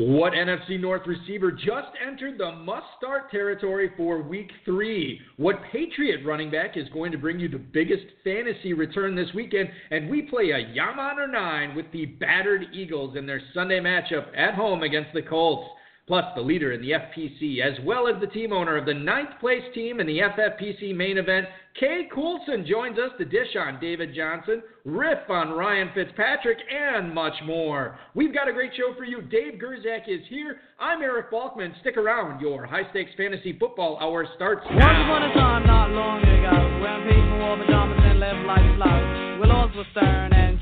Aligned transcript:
What 0.00 0.32
NFC 0.32 0.78
North 0.78 1.08
receiver 1.08 1.50
just 1.50 1.88
entered 2.06 2.38
the 2.38 2.52
must 2.52 2.86
start 2.96 3.32
territory 3.32 3.90
for 3.96 4.22
week 4.22 4.48
three? 4.64 5.20
What 5.38 5.56
Patriot 5.72 6.24
running 6.24 6.52
back 6.52 6.76
is 6.76 6.88
going 6.90 7.10
to 7.10 7.18
bring 7.18 7.40
you 7.40 7.48
the 7.48 7.58
biggest 7.58 8.04
fantasy 8.22 8.74
return 8.74 9.16
this 9.16 9.26
weekend? 9.34 9.68
And 9.90 10.08
we 10.08 10.22
play 10.22 10.50
a 10.50 10.78
Yamaha 10.78 11.28
9 11.28 11.74
with 11.74 11.86
the 11.90 12.06
battered 12.06 12.66
Eagles 12.72 13.16
in 13.16 13.26
their 13.26 13.42
Sunday 13.52 13.80
matchup 13.80 14.28
at 14.36 14.54
home 14.54 14.84
against 14.84 15.12
the 15.14 15.22
Colts 15.22 15.68
plus 16.08 16.24
the 16.34 16.40
leader 16.40 16.72
in 16.72 16.80
the 16.80 16.92
FPC, 16.92 17.60
as 17.60 17.78
well 17.84 18.08
as 18.08 18.20
the 18.20 18.26
team 18.26 18.52
owner 18.52 18.76
of 18.76 18.86
the 18.86 18.94
ninth 18.94 19.38
place 19.38 19.62
team 19.74 20.00
in 20.00 20.06
the 20.06 20.18
FFPC 20.18 20.96
main 20.96 21.18
event. 21.18 21.46
Kay 21.78 22.08
Coulson 22.12 22.66
joins 22.66 22.98
us 22.98 23.10
to 23.18 23.24
dish 23.24 23.54
on 23.56 23.78
David 23.80 24.12
Johnson, 24.16 24.62
riff 24.84 25.18
on 25.28 25.50
Ryan 25.50 25.90
Fitzpatrick, 25.94 26.58
and 26.68 27.14
much 27.14 27.34
more. 27.44 27.98
We've 28.14 28.34
got 28.34 28.48
a 28.48 28.52
great 28.52 28.72
show 28.76 28.94
for 28.96 29.04
you. 29.04 29.22
Dave 29.22 29.60
Gerczak 29.60 30.08
is 30.08 30.26
here. 30.28 30.56
I'm 30.80 31.02
Eric 31.02 31.30
Balkman. 31.30 31.78
Stick 31.80 31.96
around. 31.96 32.40
Your 32.40 32.66
high 32.66 32.88
stakes 32.90 33.12
fantasy 33.16 33.56
football 33.58 33.98
hour 34.00 34.26
starts 34.34 34.66
now. 34.70 34.76
Once 34.76 34.98
upon 35.04 35.22
a 35.22 35.34
time, 35.34 35.66
not 35.66 35.90
long 35.90 36.20
ago, 36.22 36.80
when 36.82 37.06
people 37.06 37.38
wore 37.38 37.58
pajamas 37.58 38.00
and 38.02 38.18
lived 38.18 38.46
life 38.46 38.76
slow, 38.76 39.38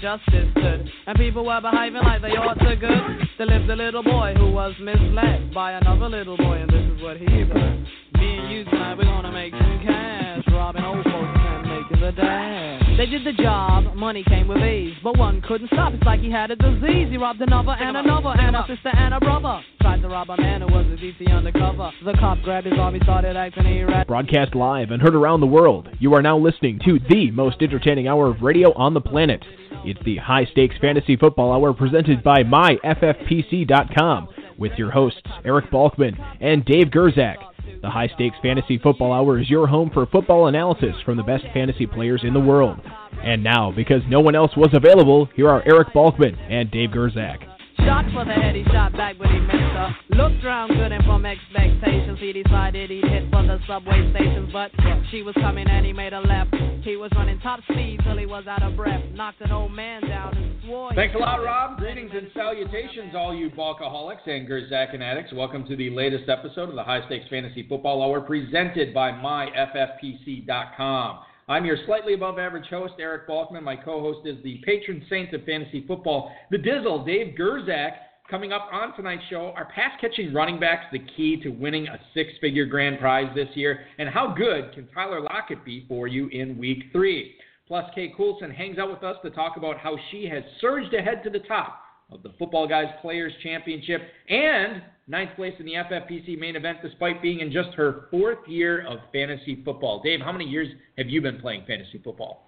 justice 0.00 0.48
stood, 0.52 0.90
and 1.06 1.18
people 1.18 1.44
were 1.44 1.60
behaving 1.60 2.02
like 2.02 2.22
they 2.22 2.36
ought 2.36 2.58
to 2.58 2.76
good. 2.76 3.28
There 3.38 3.46
lived 3.46 3.70
a 3.70 3.76
little 3.76 4.02
boy 4.02 4.34
who 4.36 4.50
was 4.52 4.74
misled 4.80 5.52
by 5.54 5.72
another 5.72 6.08
little 6.08 6.36
boy, 6.36 6.58
and 6.62 6.70
this 6.70 6.96
is 6.96 7.02
what 7.02 7.16
he 7.16 7.26
said. 7.26 7.86
Me 8.18 8.38
and 8.38 8.50
you 8.52 8.64
tonight, 8.64 8.96
we're 8.96 9.04
gonna 9.04 9.32
make 9.32 9.52
some 9.52 9.80
cash, 9.84 10.44
robbing 10.52 10.84
old 10.84 11.04
folks 11.04 11.38
and 11.38 11.68
making 11.68 12.00
the 12.00 12.12
dash. 12.12 12.82
They 12.96 13.06
did 13.06 13.24
the 13.24 13.32
job, 13.42 13.94
money 13.94 14.24
came 14.24 14.48
with 14.48 14.58
ease, 14.58 14.94
but 15.04 15.18
one 15.18 15.42
couldn't 15.42 15.68
stop. 15.68 15.92
It's 15.92 16.02
like 16.04 16.20
he 16.20 16.30
had 16.30 16.50
a 16.50 16.56
disease. 16.56 17.08
He 17.10 17.18
robbed 17.18 17.42
another 17.42 17.72
and 17.72 17.96
another, 17.96 18.30
and 18.30 18.56
a 18.56 18.64
sister 18.66 18.88
and 18.88 19.12
a 19.12 19.20
brother. 19.20 19.60
Tried 19.82 20.00
to 20.00 20.08
rob 20.08 20.30
a 20.30 20.36
man 20.38 20.62
who 20.62 20.68
was 20.68 20.86
a 20.86 20.96
DC 20.96 21.30
undercover. 21.30 21.92
The 22.04 22.14
cop 22.14 22.40
grabbed 22.42 22.66
his 22.66 22.78
arm, 22.78 22.94
he 22.94 23.00
started 23.00 23.36
acting 23.36 23.66
erratic. 23.66 24.08
Broadcast 24.08 24.54
live 24.54 24.92
and 24.92 25.02
heard 25.02 25.14
around 25.14 25.40
the 25.40 25.46
world. 25.46 25.90
You 25.98 26.14
are 26.14 26.22
now 26.22 26.38
listening 26.38 26.80
to 26.86 26.98
the 27.10 27.30
most 27.32 27.60
entertaining 27.60 28.08
hour 28.08 28.28
of 28.28 28.40
radio 28.40 28.72
on 28.72 28.94
the 28.94 29.00
planet. 29.02 29.44
It's 29.86 30.02
the 30.04 30.16
High 30.16 30.46
Stakes 30.46 30.74
Fantasy 30.80 31.16
Football 31.16 31.52
Hour 31.52 31.72
presented 31.72 32.24
by 32.24 32.42
MyFFPC.com 32.42 34.28
with 34.58 34.72
your 34.76 34.90
hosts 34.90 35.20
Eric 35.44 35.70
Balkman 35.70 36.18
and 36.40 36.64
Dave 36.64 36.88
Gerczak. 36.88 37.36
The 37.82 37.90
High 37.90 38.08
Stakes 38.08 38.36
Fantasy 38.42 38.78
Football 38.78 39.12
Hour 39.12 39.38
is 39.38 39.48
your 39.48 39.68
home 39.68 39.90
for 39.94 40.04
football 40.06 40.48
analysis 40.48 40.96
from 41.04 41.16
the 41.16 41.22
best 41.22 41.44
fantasy 41.54 41.86
players 41.86 42.22
in 42.24 42.34
the 42.34 42.40
world. 42.40 42.80
And 43.22 43.44
now, 43.44 43.70
because 43.70 44.02
no 44.08 44.18
one 44.18 44.34
else 44.34 44.56
was 44.56 44.70
available, 44.72 45.28
here 45.36 45.48
are 45.48 45.62
Eric 45.64 45.94
Balkman 45.94 46.36
and 46.50 46.68
Dave 46.68 46.90
Gerczak. 46.90 47.55
Shot 47.86 48.04
for 48.12 48.24
the 48.24 48.34
head, 48.34 48.56
he 48.56 48.64
shot 48.74 48.92
back, 48.94 49.16
but 49.16 49.28
he 49.28 49.38
missed 49.38 49.54
her. 49.54 49.94
Looked 50.10 50.44
around 50.44 50.74
good 50.74 50.90
and 50.90 51.04
from 51.04 51.24
expectations, 51.24 52.18
he 52.18 52.32
decided 52.32 52.90
he'd 52.90 53.04
hit 53.04 53.30
for 53.30 53.44
the 53.44 53.60
subway 53.68 54.10
stations. 54.10 54.50
But 54.52 54.72
she 55.12 55.22
was 55.22 55.36
coming 55.36 55.70
and 55.70 55.86
he 55.86 55.92
made 55.92 56.12
a 56.12 56.18
left. 56.20 56.52
He 56.82 56.96
was 56.96 57.12
running 57.14 57.38
top 57.40 57.60
speed 57.70 58.00
till 58.02 58.18
he 58.18 58.26
was 58.26 58.48
out 58.48 58.64
of 58.64 58.74
breath. 58.76 59.04
Knocked 59.12 59.40
an 59.40 59.52
old 59.52 59.70
man 59.70 60.02
down 60.02 60.36
and 60.36 60.60
swore. 60.64 60.90
Thanks 60.96 61.14
a 61.14 61.18
lot, 61.18 61.36
Rob. 61.36 61.78
Greetings 61.78 62.10
and 62.12 62.28
salutations, 62.34 63.14
all 63.14 63.32
you 63.32 63.50
Balkaholics 63.50 64.26
and 64.26 64.48
Gerczak 64.48 65.00
addicts. 65.00 65.32
Welcome 65.32 65.64
to 65.68 65.76
the 65.76 65.90
latest 65.90 66.28
episode 66.28 66.68
of 66.68 66.74
the 66.74 66.82
High 66.82 67.06
Stakes 67.06 67.28
Fantasy 67.30 67.68
Football 67.68 68.02
Hour 68.02 68.20
presented 68.20 68.92
by 68.92 69.12
MyFFPC.com. 69.12 71.18
I'm 71.48 71.64
your 71.64 71.76
slightly 71.86 72.14
above 72.14 72.40
average 72.40 72.66
host, 72.68 72.94
Eric 72.98 73.28
Balkman. 73.28 73.62
My 73.62 73.76
co 73.76 74.00
host 74.00 74.26
is 74.26 74.42
the 74.42 74.60
patron 74.64 75.06
saint 75.08 75.32
of 75.32 75.44
fantasy 75.44 75.84
football, 75.86 76.32
the 76.50 76.58
Dizzle, 76.58 77.06
Dave 77.06 77.36
Gerczak. 77.38 77.92
Coming 78.28 78.52
up 78.52 78.68
on 78.72 78.96
tonight's 78.96 79.22
show, 79.30 79.52
are 79.56 79.68
pass 79.72 79.92
catching 80.00 80.34
running 80.34 80.58
backs 80.58 80.86
the 80.90 80.98
key 80.98 81.40
to 81.44 81.50
winning 81.50 81.86
a 81.86 82.00
six 82.12 82.30
figure 82.40 82.66
grand 82.66 82.98
prize 82.98 83.32
this 83.36 83.46
year? 83.54 83.86
And 84.00 84.08
how 84.08 84.34
good 84.36 84.72
can 84.74 84.88
Tyler 84.88 85.20
Lockett 85.20 85.64
be 85.64 85.84
for 85.86 86.08
you 86.08 86.26
in 86.32 86.58
week 86.58 86.86
three? 86.90 87.36
Plus, 87.68 87.84
Kay 87.94 88.12
Coulson 88.16 88.50
hangs 88.50 88.78
out 88.78 88.90
with 88.90 89.04
us 89.04 89.16
to 89.22 89.30
talk 89.30 89.56
about 89.56 89.78
how 89.78 89.96
she 90.10 90.26
has 90.26 90.42
surged 90.60 90.92
ahead 90.94 91.22
to 91.22 91.30
the 91.30 91.38
top 91.38 91.80
of 92.10 92.24
the 92.24 92.32
Football 92.40 92.66
Guys 92.66 92.92
Players 93.00 93.32
Championship 93.44 94.00
and 94.28 94.82
ninth 95.08 95.30
place 95.36 95.54
in 95.58 95.66
the 95.66 95.72
FFPC 95.74 96.38
main 96.38 96.56
event 96.56 96.78
despite 96.82 97.22
being 97.22 97.40
in 97.40 97.52
just 97.52 97.70
her 97.76 98.06
fourth 98.10 98.38
year 98.46 98.86
of 98.86 98.98
fantasy 99.12 99.62
football. 99.64 100.02
Dave, 100.02 100.20
how 100.20 100.32
many 100.32 100.44
years 100.44 100.68
have 100.98 101.08
you 101.08 101.20
been 101.22 101.38
playing 101.40 101.64
fantasy 101.66 102.00
football? 102.02 102.46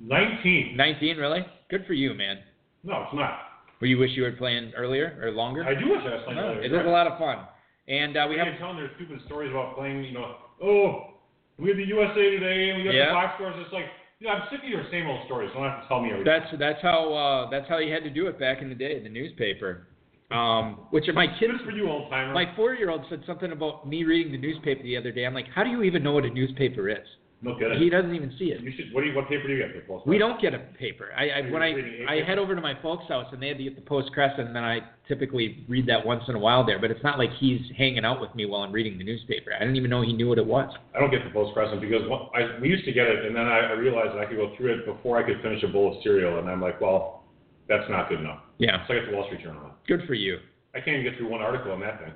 19. 0.00 0.76
19, 0.76 1.16
really? 1.16 1.40
Good 1.70 1.84
for 1.86 1.94
you, 1.94 2.14
man. 2.14 2.38
No, 2.82 3.04
it's 3.04 3.14
not. 3.14 3.38
Or 3.80 3.86
you 3.86 3.98
wish 3.98 4.10
you 4.14 4.22
were 4.22 4.32
playing 4.32 4.72
earlier 4.76 5.18
or 5.22 5.30
longer? 5.30 5.64
I 5.64 5.74
do 5.74 5.88
wish 5.90 6.00
I 6.04 6.14
was 6.14 6.22
playing 6.24 6.40
No, 6.40 6.46
earlier. 6.48 6.62
it 6.62 6.72
is 6.72 6.86
a 6.86 6.90
lot 6.90 7.06
of 7.06 7.18
fun. 7.18 7.46
And 7.88 8.16
uh, 8.16 8.26
we 8.28 8.36
have 8.38 8.48
telling 8.58 8.76
their 8.76 8.90
stupid 8.96 9.20
stories 9.26 9.50
about 9.50 9.76
playing, 9.76 10.04
you 10.04 10.12
know, 10.12 10.36
oh, 10.62 11.14
we 11.58 11.68
have 11.68 11.76
the 11.76 11.84
USA 11.86 12.30
today 12.30 12.70
and 12.70 12.78
we 12.78 12.84
got 12.84 12.94
Yeah. 12.94 13.06
the 13.08 13.12
box 13.12 13.34
scores. 13.36 13.54
It's 13.58 13.72
like, 13.72 13.86
you 14.20 14.26
know, 14.26 14.34
I'm 14.34 14.42
sick 14.50 14.60
of 14.62 14.68
your 14.68 14.84
same 14.90 15.06
old 15.06 15.24
stories. 15.26 15.50
You 15.54 15.60
don't 15.60 15.70
have 15.70 15.82
to 15.82 15.88
tell 15.88 16.00
me 16.00 16.10
everything. 16.12 16.24
That's 16.32 16.50
that's 16.58 16.82
how 16.82 17.12
uh, 17.12 17.50
that's 17.50 17.68
how 17.68 17.78
you 17.78 17.92
had 17.92 18.04
to 18.04 18.10
do 18.10 18.26
it 18.26 18.38
back 18.38 18.62
in 18.62 18.68
the 18.68 18.74
day, 18.74 19.02
the 19.02 19.08
newspaper. 19.08 19.88
Um, 20.30 20.86
which 20.90 21.04
my 21.14 21.26
kids, 21.26 21.52
Good 21.58 21.64
for 21.66 21.70
you, 21.70 21.88
old 21.88 22.10
timer. 22.10 22.32
my 22.32 22.46
four-year-old 22.56 23.02
said 23.10 23.22
something 23.26 23.52
about 23.52 23.86
me 23.86 24.04
reading 24.04 24.32
the 24.32 24.38
newspaper 24.38 24.82
the 24.82 24.96
other 24.96 25.12
day. 25.12 25.26
I'm 25.26 25.34
like, 25.34 25.46
how 25.54 25.62
do 25.62 25.70
you 25.70 25.82
even 25.82 26.02
know 26.02 26.12
what 26.12 26.24
a 26.24 26.30
newspaper 26.30 26.88
is? 26.88 27.06
no 27.42 27.54
kidding. 27.58 27.78
He 27.78 27.90
doesn't 27.90 28.14
even 28.14 28.32
see 28.38 28.46
it. 28.46 28.62
You 28.62 28.72
should. 28.74 28.86
What 28.94 29.02
do 29.02 29.08
you? 29.08 29.14
What 29.14 29.28
paper 29.28 29.46
do 29.46 29.52
you 29.52 29.58
get? 29.62 29.74
The 29.74 29.80
Post 29.86 30.06
We 30.06 30.16
don't 30.16 30.40
get 30.40 30.54
a 30.54 30.60
paper. 30.80 31.10
I, 31.14 31.28
I 31.28 31.50
when 31.52 31.60
I 31.62 31.66
I 31.66 31.68
a 31.68 31.72
I 31.74 32.14
paper? 32.16 32.24
head 32.26 32.38
over 32.38 32.54
to 32.54 32.60
my 32.62 32.72
folks' 32.80 33.04
house 33.06 33.26
and 33.32 33.42
they 33.42 33.48
had 33.48 33.58
to 33.58 33.64
get 33.64 33.76
the 33.76 33.82
Post 33.82 34.12
Crescent, 34.12 34.46
and 34.48 34.56
then 34.56 34.64
I 34.64 34.78
typically 35.06 35.62
read 35.68 35.86
that 35.88 36.06
once 36.06 36.22
in 36.28 36.36
a 36.36 36.38
while 36.38 36.64
there. 36.64 36.78
But 36.78 36.90
it's 36.90 37.04
not 37.04 37.18
like 37.18 37.28
he's 37.38 37.60
hanging 37.76 38.02
out 38.06 38.18
with 38.18 38.34
me 38.34 38.46
while 38.46 38.62
I'm 38.62 38.72
reading 38.72 38.96
the 38.96 39.04
newspaper. 39.04 39.50
I 39.54 39.58
didn't 39.58 39.76
even 39.76 39.90
know 39.90 40.00
he 40.00 40.14
knew 40.14 40.30
what 40.30 40.38
it 40.38 40.46
was. 40.46 40.72
I 40.96 41.00
don't 41.00 41.10
get 41.10 41.22
the 41.22 41.30
Post 41.30 41.52
Crescent 41.52 41.82
because 41.82 42.08
one- 42.08 42.28
I, 42.34 42.58
we 42.62 42.68
used 42.70 42.86
to 42.86 42.92
get 42.92 43.06
it, 43.08 43.26
and 43.26 43.36
then 43.36 43.44
I, 43.46 43.58
I 43.58 43.72
realized 43.72 44.14
that 44.16 44.20
I 44.20 44.24
could 44.24 44.38
go 44.38 44.54
through 44.56 44.80
it 44.80 44.86
before 44.86 45.18
I 45.18 45.22
could 45.22 45.42
finish 45.42 45.62
a 45.64 45.68
bowl 45.68 45.94
of 45.94 46.02
cereal, 46.02 46.38
and 46.38 46.48
I'm 46.48 46.62
like, 46.62 46.80
well, 46.80 47.24
that's 47.68 47.84
not 47.90 48.08
good 48.08 48.20
enough. 48.20 48.40
Yeah, 48.56 48.86
So 48.88 48.94
I 48.94 49.00
get 49.00 49.10
the 49.10 49.16
Wall 49.16 49.26
Street 49.26 49.42
Journal. 49.42 49.70
Good 49.86 50.02
for 50.06 50.14
you. 50.14 50.38
I 50.74 50.78
can't 50.80 50.96
even 50.98 51.04
get 51.04 51.16
through 51.18 51.30
one 51.30 51.40
article 51.40 51.72
on 51.72 51.80
that 51.80 52.00
thing 52.00 52.12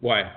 Why? 0.00 0.30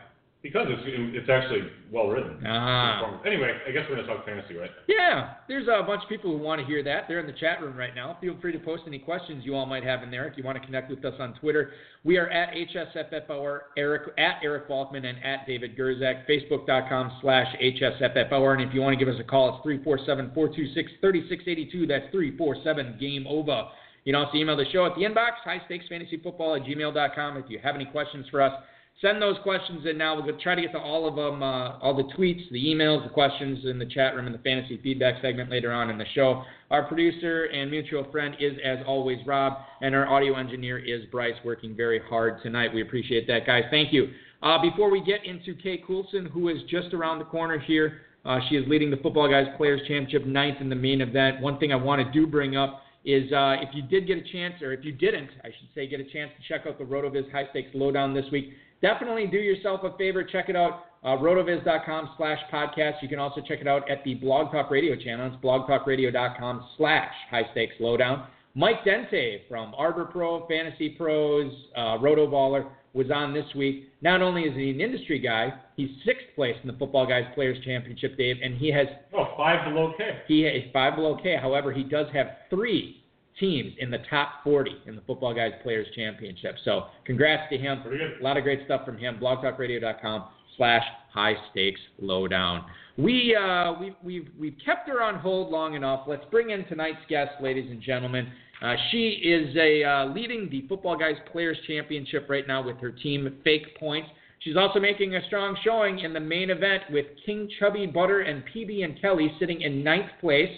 because 0.44 0.66
it's 0.70 0.82
it's 0.86 1.30
actually 1.30 1.70
well 1.92 2.08
written. 2.08 2.42
Ah. 2.48 3.22
Anyway, 3.26 3.54
I 3.68 3.72
guess 3.72 3.84
we're 3.88 3.96
gonna 3.98 4.08
talk 4.08 4.26
fantasy, 4.26 4.56
right? 4.56 4.72
Yeah, 4.88 5.36
there's 5.48 5.68
a 5.68 5.84
bunch 5.84 6.02
of 6.02 6.10
people 6.10 6.36
who 6.36 6.44
want 6.44 6.60
to 6.60 6.66
hear 6.66 6.82
that. 6.84 7.04
They're 7.08 7.20
in 7.20 7.28
the 7.28 7.40
chat 7.40 7.62
room 7.62 7.78
right 7.78 7.94
now. 7.94 8.18
Feel 8.20 8.36
free 8.42 8.52
to 8.52 8.58
post 8.60 8.84
any 8.88 8.98
questions 8.98 9.46
you 9.46 9.56
all 9.56 9.68
might 9.68 9.84
have 9.84 10.02
in 10.02 10.10
there. 10.10 10.28
If 10.28 10.36
you 10.38 10.44
want 10.44 10.60
to 10.60 10.66
connect 10.66 10.90
with 10.90 11.06
us 11.06 11.14
on 11.20 11.36
Twitter, 11.36 11.74
we 12.04 12.18
are 12.18 12.28
at 12.30 12.56
HSFFOR, 12.56 13.60
Eric, 13.78 14.14
at 14.18 14.38
Eric 14.44 14.68
Balkman 14.68 15.06
and 15.06 15.24
at 15.24 15.46
David 15.46 15.78
Gerczak, 15.78 16.26
Facebook.com 16.28 17.20
slash 17.22 17.56
HSFFOR. 17.62 18.54
And 18.54 18.62
if 18.68 18.74
you 18.74 18.82
want 18.82 18.98
to 18.98 19.06
give 19.06 19.14
us 19.14 19.20
a 19.20 19.24
call, 19.24 19.62
it's 19.64 19.86
347-426-3682. 19.86 21.88
That's 21.88 22.06
347 22.12 22.98
game 23.00 23.28
Over. 23.28 23.66
You 24.04 24.14
can 24.14 24.22
also 24.24 24.38
email 24.38 24.58
the 24.58 24.66
show 24.72 24.86
at 24.86 24.96
the 24.96 25.02
inbox, 25.02 25.32
highstakesfantasyfootball 25.46 26.60
at 26.60 26.66
gmail.com. 26.66 27.38
If 27.38 27.46
you 27.50 27.60
have 27.64 27.76
any 27.76 27.86
questions 27.86 28.26
for 28.32 28.42
us, 28.42 28.54
send 29.00 29.22
those 29.22 29.36
questions 29.44 29.86
in 29.86 29.98
now. 29.98 30.20
We'll 30.20 30.38
try 30.40 30.56
to 30.56 30.62
get 30.62 30.72
to 30.72 30.80
all 30.80 31.08
of 31.08 31.16
them, 31.16 31.44
uh, 31.44 31.78
all 31.80 31.96
the 31.96 32.12
tweets, 32.16 32.50
the 32.52 32.64
emails, 32.64 33.04
the 33.04 33.14
questions 33.14 33.66
in 33.66 33.78
the 33.78 33.86
chat 33.86 34.16
room, 34.16 34.26
and 34.26 34.34
the 34.34 34.40
fantasy 34.40 34.80
feedback 34.82 35.22
segment 35.22 35.50
later 35.50 35.72
on 35.72 35.90
in 35.90 35.98
the 35.98 36.06
show. 36.16 36.44
Our 36.70 36.84
producer 36.84 37.46
and 37.46 37.70
mutual 37.70 38.10
friend 38.12 38.36
is, 38.40 38.54
as 38.64 38.80
always, 38.88 39.20
Rob, 39.26 39.58
and 39.82 39.94
our 39.94 40.08
audio 40.08 40.36
engineer 40.36 40.80
is 40.80 41.06
Bryce, 41.12 41.36
working 41.46 41.76
very 41.76 42.00
hard 42.10 42.42
tonight. 42.42 42.74
We 42.74 42.82
appreciate 42.82 43.28
that, 43.28 43.46
guys. 43.46 43.64
Thank 43.70 43.94
you. 43.94 44.10
Uh, 44.42 44.60
before 44.60 44.90
we 44.90 45.04
get 45.04 45.24
into 45.26 45.54
Kay 45.54 45.84
Coulson, 45.86 46.26
who 46.26 46.50
is 46.50 46.58
just 46.68 46.94
around 46.94 47.20
the 47.20 47.26
corner 47.26 47.60
here, 47.60 48.02
uh, 48.26 48.40
she 48.50 48.56
is 48.56 48.68
leading 48.68 48.92
the 48.92 48.98
Football 48.98 49.30
Guys 49.30 49.48
Players 49.58 49.82
Championship 49.88 50.26
ninth 50.26 50.58
in 50.62 50.70
the 50.70 50.76
main 50.76 51.02
event. 51.02 51.42
One 51.42 51.58
thing 51.58 51.72
I 51.72 51.76
want 51.76 52.06
to 52.06 52.12
do 52.12 52.28
bring 52.28 52.56
up 52.56 52.82
is 53.04 53.32
uh, 53.32 53.56
if 53.62 53.70
you 53.74 53.82
did 53.82 54.08
get 54.08 54.18
a 54.18 54.32
chance, 54.32 54.62
or 54.62 54.74
if 54.74 54.86
you 54.86 54.92
didn't, 54.92 55.30
I 55.44 55.48
should 55.48 55.70
say, 55.74 55.88
get 55.88 56.00
a 56.00 56.04
chance 56.04 56.32
to 56.38 56.48
check 56.48 56.68
out 56.68 56.78
the 56.78 56.84
RotoViz 56.84 57.32
High 57.32 57.48
Stakes 57.50 57.72
Lowdown 57.74 58.14
this 58.14 58.26
week, 58.32 58.52
definitely 58.82 59.28
do 59.28 59.38
yourself 59.38 59.82
a 59.84 59.98
favor. 59.98 60.24
Check 60.24 60.50
it 60.50 60.56
out, 60.56 60.86
uh, 61.04 61.18
rotoviz.com 61.18 62.12
slash 62.18 62.40
podcast. 62.52 63.02
You 63.02 63.10
can 63.10 63.20
also 63.20 63.42
check 63.42 63.60
it 63.60 63.68
out 63.68 63.90
at 63.90 64.04
the 64.04 64.16
Blog 64.16 64.52
Talk 64.52 64.70
Radio 64.70 64.96
channel. 64.96 65.28
It's 65.28 65.44
blogtalkradio.com 65.44 66.68
slash 66.78 67.14
High 67.30 67.50
Stakes 67.52 67.76
Lowdown. 67.80 68.28
Mike 68.54 68.84
Dente 68.86 69.48
from 69.48 69.74
Arbor 69.76 70.06
Pro, 70.06 70.46
Fantasy 70.48 70.90
Pros, 70.90 71.52
uh, 71.76 71.98
Rotoballer 71.98 72.68
was 72.94 73.10
on 73.12 73.34
this 73.34 73.46
week. 73.56 73.90
Not 74.02 74.22
only 74.22 74.44
is 74.44 74.56
he 74.56 74.70
an 74.72 74.82
industry 74.82 75.20
guy, 75.20 75.54
he's 75.78 75.90
sixth 76.06 76.26
place 76.36 76.56
in 76.62 76.68
the 76.68 76.78
Football 76.78 77.06
Guys 77.08 77.24
Players 77.36 77.58
Championship, 77.64 78.18
Dave, 78.18 78.38
and 78.44 78.58
he 78.58 78.72
has 78.72 78.88
Oh, 79.14 79.28
five 79.38 79.66
below 79.74 79.94
K. 79.98 80.18
he 80.28 80.44
is 80.46 80.64
five 80.74 80.96
below 80.96 81.18
K. 81.22 81.38
However, 81.42 81.72
he 81.72 81.84
does 81.84 82.08
have 82.14 82.28
three 82.50 82.98
teams 83.40 83.74
in 83.80 83.90
the 83.90 84.00
top 84.10 84.44
40 84.44 84.72
in 84.88 84.96
the 84.96 85.02
Football 85.04 85.34
Guys 85.34 85.54
Players 85.64 85.88
Championship. 85.96 86.56
So 86.66 86.88
congrats 87.06 87.50
to 87.52 87.58
him. 87.58 87.82
A 88.20 88.24
lot 88.24 88.36
of 88.38 88.44
great 88.44 88.66
stuff 88.66 88.84
from 88.86 88.98
him. 88.98 89.18
BlogTalkRadio.com 89.22 90.24
slash 90.58 90.84
high 91.14 91.36
stakes 91.52 91.80
lowdown. 92.00 92.66
We, 92.98 93.36
uh, 93.36 93.74
we, 93.80 93.96
we've, 94.04 94.30
we've 94.40 94.56
kept 94.64 94.88
her 94.90 95.02
on 95.02 95.16
hold 95.16 95.52
long 95.52 95.76
enough. 95.76 96.02
Let's 96.08 96.26
bring 96.30 96.52
in 96.52 96.66
tonight's 96.66 97.00
guest, 97.10 97.32
ladies 97.42 97.70
and 97.70 97.82
gentlemen. 97.82 98.28
Uh, 98.62 98.76
she 98.92 99.22
is 99.24 99.56
a 99.56 99.84
uh, 99.84 100.06
leading 100.14 100.48
the 100.50 100.66
Football 100.68 100.98
Guys 100.98 101.16
Players 101.32 101.58
Championship 101.68 102.28
right 102.30 102.48
now 102.48 102.62
with 102.62 102.78
her 102.78 102.92
team 102.92 103.38
Fake 103.44 103.80
Points. 103.80 104.10
She's 104.40 104.58
also 104.58 104.80
making 104.80 105.16
a 105.16 105.26
strong 105.28 105.56
showing 105.64 106.00
in 106.00 106.14
the 106.14 106.20
main 106.20 106.50
event 106.50 106.84
with 106.92 107.06
King 107.26 107.50
Chubby 107.60 107.86
Butter 107.86 108.22
and 108.22 108.44
PB 108.54 108.84
and 108.84 109.00
Kelly 109.00 109.32
sitting 109.40 109.62
in 109.62 109.84
ninth 109.84 110.12
place. 110.20 110.50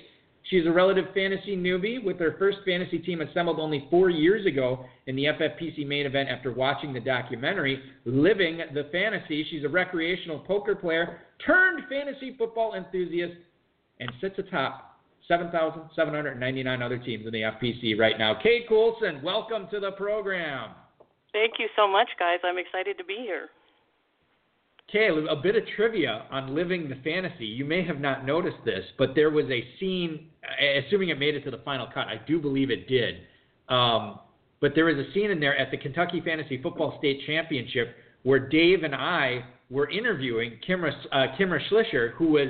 She's 0.49 0.65
a 0.65 0.71
relative 0.71 1.05
fantasy 1.13 1.55
newbie 1.55 2.03
with 2.03 2.19
her 2.19 2.35
first 2.37 2.57
fantasy 2.65 2.99
team 2.99 3.21
assembled 3.21 3.59
only 3.59 3.87
four 3.89 4.09
years 4.09 4.45
ago 4.45 4.85
in 5.07 5.15
the 5.15 5.25
FFPC 5.25 5.87
main 5.87 6.05
event 6.05 6.29
after 6.29 6.51
watching 6.51 6.91
the 6.91 6.99
documentary 6.99 7.81
Living 8.05 8.59
the 8.73 8.89
Fantasy. 8.91 9.45
She's 9.49 9.63
a 9.63 9.69
recreational 9.69 10.39
poker 10.39 10.75
player 10.75 11.21
turned 11.45 11.83
fantasy 11.89 12.35
football 12.37 12.75
enthusiast 12.75 13.33
and 13.99 14.11
sits 14.19 14.37
atop 14.37 14.99
7,799 15.27 16.81
other 16.81 16.97
teams 16.97 17.25
in 17.25 17.31
the 17.31 17.41
FPC 17.41 17.97
right 17.97 18.19
now. 18.19 18.35
Kay 18.41 18.65
Coulson, 18.67 19.21
welcome 19.23 19.67
to 19.71 19.79
the 19.79 19.91
program. 19.91 20.71
Thank 21.31 21.53
you 21.57 21.69
so 21.77 21.87
much, 21.87 22.09
guys. 22.19 22.39
I'm 22.43 22.57
excited 22.57 22.97
to 22.97 23.05
be 23.05 23.15
here. 23.19 23.49
Okay, 24.89 25.07
a 25.07 25.35
bit 25.35 25.55
of 25.55 25.63
trivia 25.75 26.25
on 26.29 26.53
Living 26.53 26.87
the 26.87 26.95
Fantasy. 27.03 27.45
You 27.45 27.65
may 27.65 27.83
have 27.83 27.99
not 27.99 28.25
noticed 28.25 28.57
this, 28.63 28.83
but 28.97 29.15
there 29.15 29.31
was 29.31 29.45
a 29.45 29.67
scene, 29.79 30.27
assuming 30.85 31.09
it 31.09 31.17
made 31.17 31.35
it 31.35 31.43
to 31.45 31.51
the 31.51 31.61
final 31.65 31.87
cut. 31.87 32.07
I 32.07 32.21
do 32.27 32.39
believe 32.39 32.69
it 32.69 32.87
did. 32.87 33.21
Um, 33.69 34.19
but 34.61 34.73
there 34.75 34.85
was 34.85 34.97
a 34.97 35.11
scene 35.13 35.31
in 35.31 35.39
there 35.39 35.57
at 35.57 35.71
the 35.71 35.77
Kentucky 35.77 36.21
Fantasy 36.21 36.61
Football 36.61 36.95
State 36.99 37.21
Championship 37.25 37.95
where 38.23 38.39
Dave 38.39 38.83
and 38.83 38.95
I 38.95 39.45
were 39.69 39.89
interviewing 39.89 40.59
Kimra, 40.67 40.91
uh, 41.11 41.27
Kimra 41.39 41.59
Schlischer, 41.69 42.13
who 42.13 42.29
was 42.29 42.47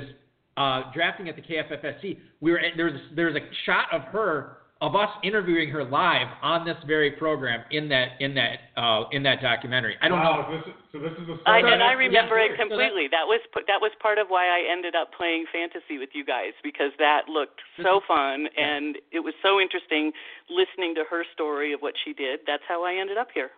uh, 0.56 0.92
drafting 0.92 1.28
at 1.28 1.36
the 1.36 1.42
KFFSC. 1.42 2.18
We 2.40 2.52
were 2.52 2.60
there 2.76 2.86
was 2.86 3.00
there 3.14 3.26
was 3.26 3.36
a 3.36 3.46
shot 3.66 3.86
of 3.92 4.02
her 4.02 4.58
of 4.84 4.94
us 4.94 5.08
interviewing 5.24 5.70
her 5.70 5.82
live 5.82 6.28
on 6.42 6.66
this 6.66 6.76
very 6.86 7.12
program 7.12 7.64
in 7.70 7.88
that 7.88 8.20
in 8.20 8.34
that 8.34 8.68
uh, 8.76 9.08
in 9.12 9.22
that 9.22 9.40
documentary. 9.40 9.96
I 10.02 10.08
don't 10.08 10.20
wow, 10.20 10.44
know. 10.44 10.56
This, 10.60 10.74
so 10.92 10.98
this 11.00 11.12
is 11.16 11.26
the 11.26 11.40
I, 11.48 11.64
and 11.64 11.82
I 11.82 11.92
remember 11.92 12.36
yeah, 12.36 12.52
it 12.52 12.60
completely. 12.60 13.08
that, 13.08 13.24
that 13.24 13.26
was 13.26 13.40
that 13.66 13.80
was 13.80 13.92
part 14.04 14.18
of 14.18 14.28
why 14.28 14.44
I 14.44 14.70
ended 14.70 14.94
up 14.94 15.08
playing 15.16 15.46
fantasy 15.48 15.96
with 15.96 16.10
you 16.12 16.22
guys 16.22 16.52
because 16.62 16.92
that 16.98 17.32
looked 17.32 17.64
so 17.80 18.04
fun 18.06 18.44
and 18.60 19.00
it 19.10 19.24
was 19.24 19.32
so 19.40 19.56
interesting 19.58 20.12
listening 20.52 20.94
to 20.96 21.04
her 21.08 21.24
story 21.32 21.72
of 21.72 21.80
what 21.80 21.94
she 22.04 22.12
did. 22.12 22.40
That's 22.46 22.62
how 22.68 22.84
I 22.84 23.00
ended 23.00 23.16
up 23.16 23.28
here. 23.32 23.50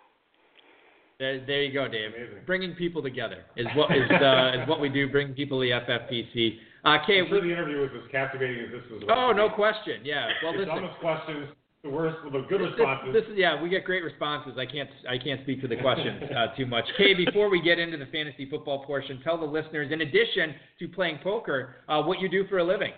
There, 1.18 1.44
there 1.44 1.62
you 1.64 1.72
go, 1.72 1.88
Dave. 1.88 2.12
Amazing. 2.14 2.44
Bringing 2.46 2.74
people 2.74 3.02
together 3.02 3.42
is 3.56 3.66
what 3.74 3.90
is 3.90 4.08
uh, 4.22 4.62
is 4.62 4.68
what 4.68 4.78
we 4.78 4.88
do. 4.88 5.10
Bring 5.10 5.34
people 5.34 5.58
to 5.58 5.66
the 5.66 5.74
FFPC. 5.74 6.58
Uh, 6.86 6.98
Kay, 7.04 7.18
I'm 7.18 7.26
sure 7.26 7.42
the 7.42 7.50
interview 7.50 7.80
was 7.82 7.90
as 7.98 8.08
captivating 8.12 8.62
as 8.64 8.70
this 8.70 8.82
was. 8.90 9.02
oh, 9.10 9.32
no 9.34 9.50
question. 9.50 10.02
Yeah. 10.04 10.28
Well, 10.42 10.52
the 10.52 10.60
listen. 10.60 10.74
dumbest 10.74 11.00
questions, 11.00 11.48
the 11.82 11.90
worst, 11.90 12.16
the 12.22 12.46
good 12.48 12.60
This, 12.62 12.78
responses. 12.78 13.12
this 13.12 13.24
is 13.26 13.34
yeah, 13.34 13.60
we 13.60 13.68
get 13.68 13.84
great 13.84 14.04
responses. 14.04 14.54
I 14.56 14.66
can't 14.66 14.88
I 15.10 15.18
can't 15.18 15.42
speak 15.42 15.60
to 15.62 15.68
the 15.68 15.76
questions 15.82 16.22
uh, 16.30 16.46
too 16.56 16.64
much. 16.64 16.84
Kay, 16.96 17.14
before 17.14 17.50
we 17.50 17.60
get 17.60 17.80
into 17.80 17.96
the 17.96 18.06
fantasy 18.06 18.48
football 18.48 18.84
portion, 18.86 19.20
tell 19.24 19.36
the 19.36 19.44
listeners, 19.44 19.90
in 19.90 20.00
addition 20.02 20.54
to 20.78 20.86
playing 20.86 21.18
poker, 21.24 21.76
uh, 21.88 22.02
what 22.02 22.20
you 22.20 22.28
do 22.28 22.46
for 22.46 22.58
a 22.58 22.64
living. 22.64 22.92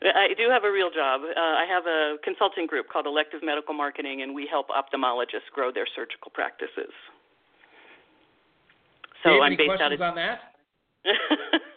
I 0.00 0.28
do 0.38 0.46
have 0.48 0.62
a 0.62 0.70
real 0.70 0.90
job. 0.94 1.22
Uh, 1.26 1.34
I 1.34 1.66
have 1.68 1.86
a 1.86 2.18
consulting 2.22 2.68
group 2.68 2.86
called 2.88 3.06
Elective 3.06 3.40
Medical 3.42 3.74
Marketing, 3.74 4.22
and 4.22 4.32
we 4.32 4.46
help 4.48 4.68
ophthalmologists 4.68 5.50
grow 5.52 5.72
their 5.72 5.86
surgical 5.96 6.30
practices. 6.32 6.94
So 9.24 9.30
Dave, 9.30 9.40
I'm 9.42 9.46
any 9.46 9.56
based 9.56 9.70
out 9.70 9.90
questions 9.90 10.00
of 10.00 10.06
on 10.06 10.14
that? 10.14 10.38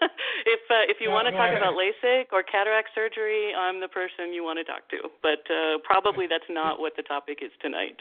if 0.45 0.61
uh, 0.69 0.85
if 0.89 0.97
you 0.99 1.07
No, 1.09 1.15
want 1.15 1.25
to 1.27 1.31
no, 1.31 1.37
talk 1.37 1.51
about 1.55 1.73
LASIK 1.75 2.31
or 2.31 2.43
cataract 2.43 2.89
surgery, 2.95 3.53
I'm 3.53 3.79
the 3.79 3.87
person 3.89 4.33
you 4.33 4.43
want 4.43 4.59
to 4.59 4.65
talk 4.65 4.87
to. 4.89 5.09
But 5.21 5.43
uh, 5.51 5.77
probably 5.83 6.27
that's 6.27 6.47
not 6.49 6.79
what 6.79 6.93
the 6.95 7.03
topic 7.03 7.39
is 7.41 7.51
tonight. 7.61 7.97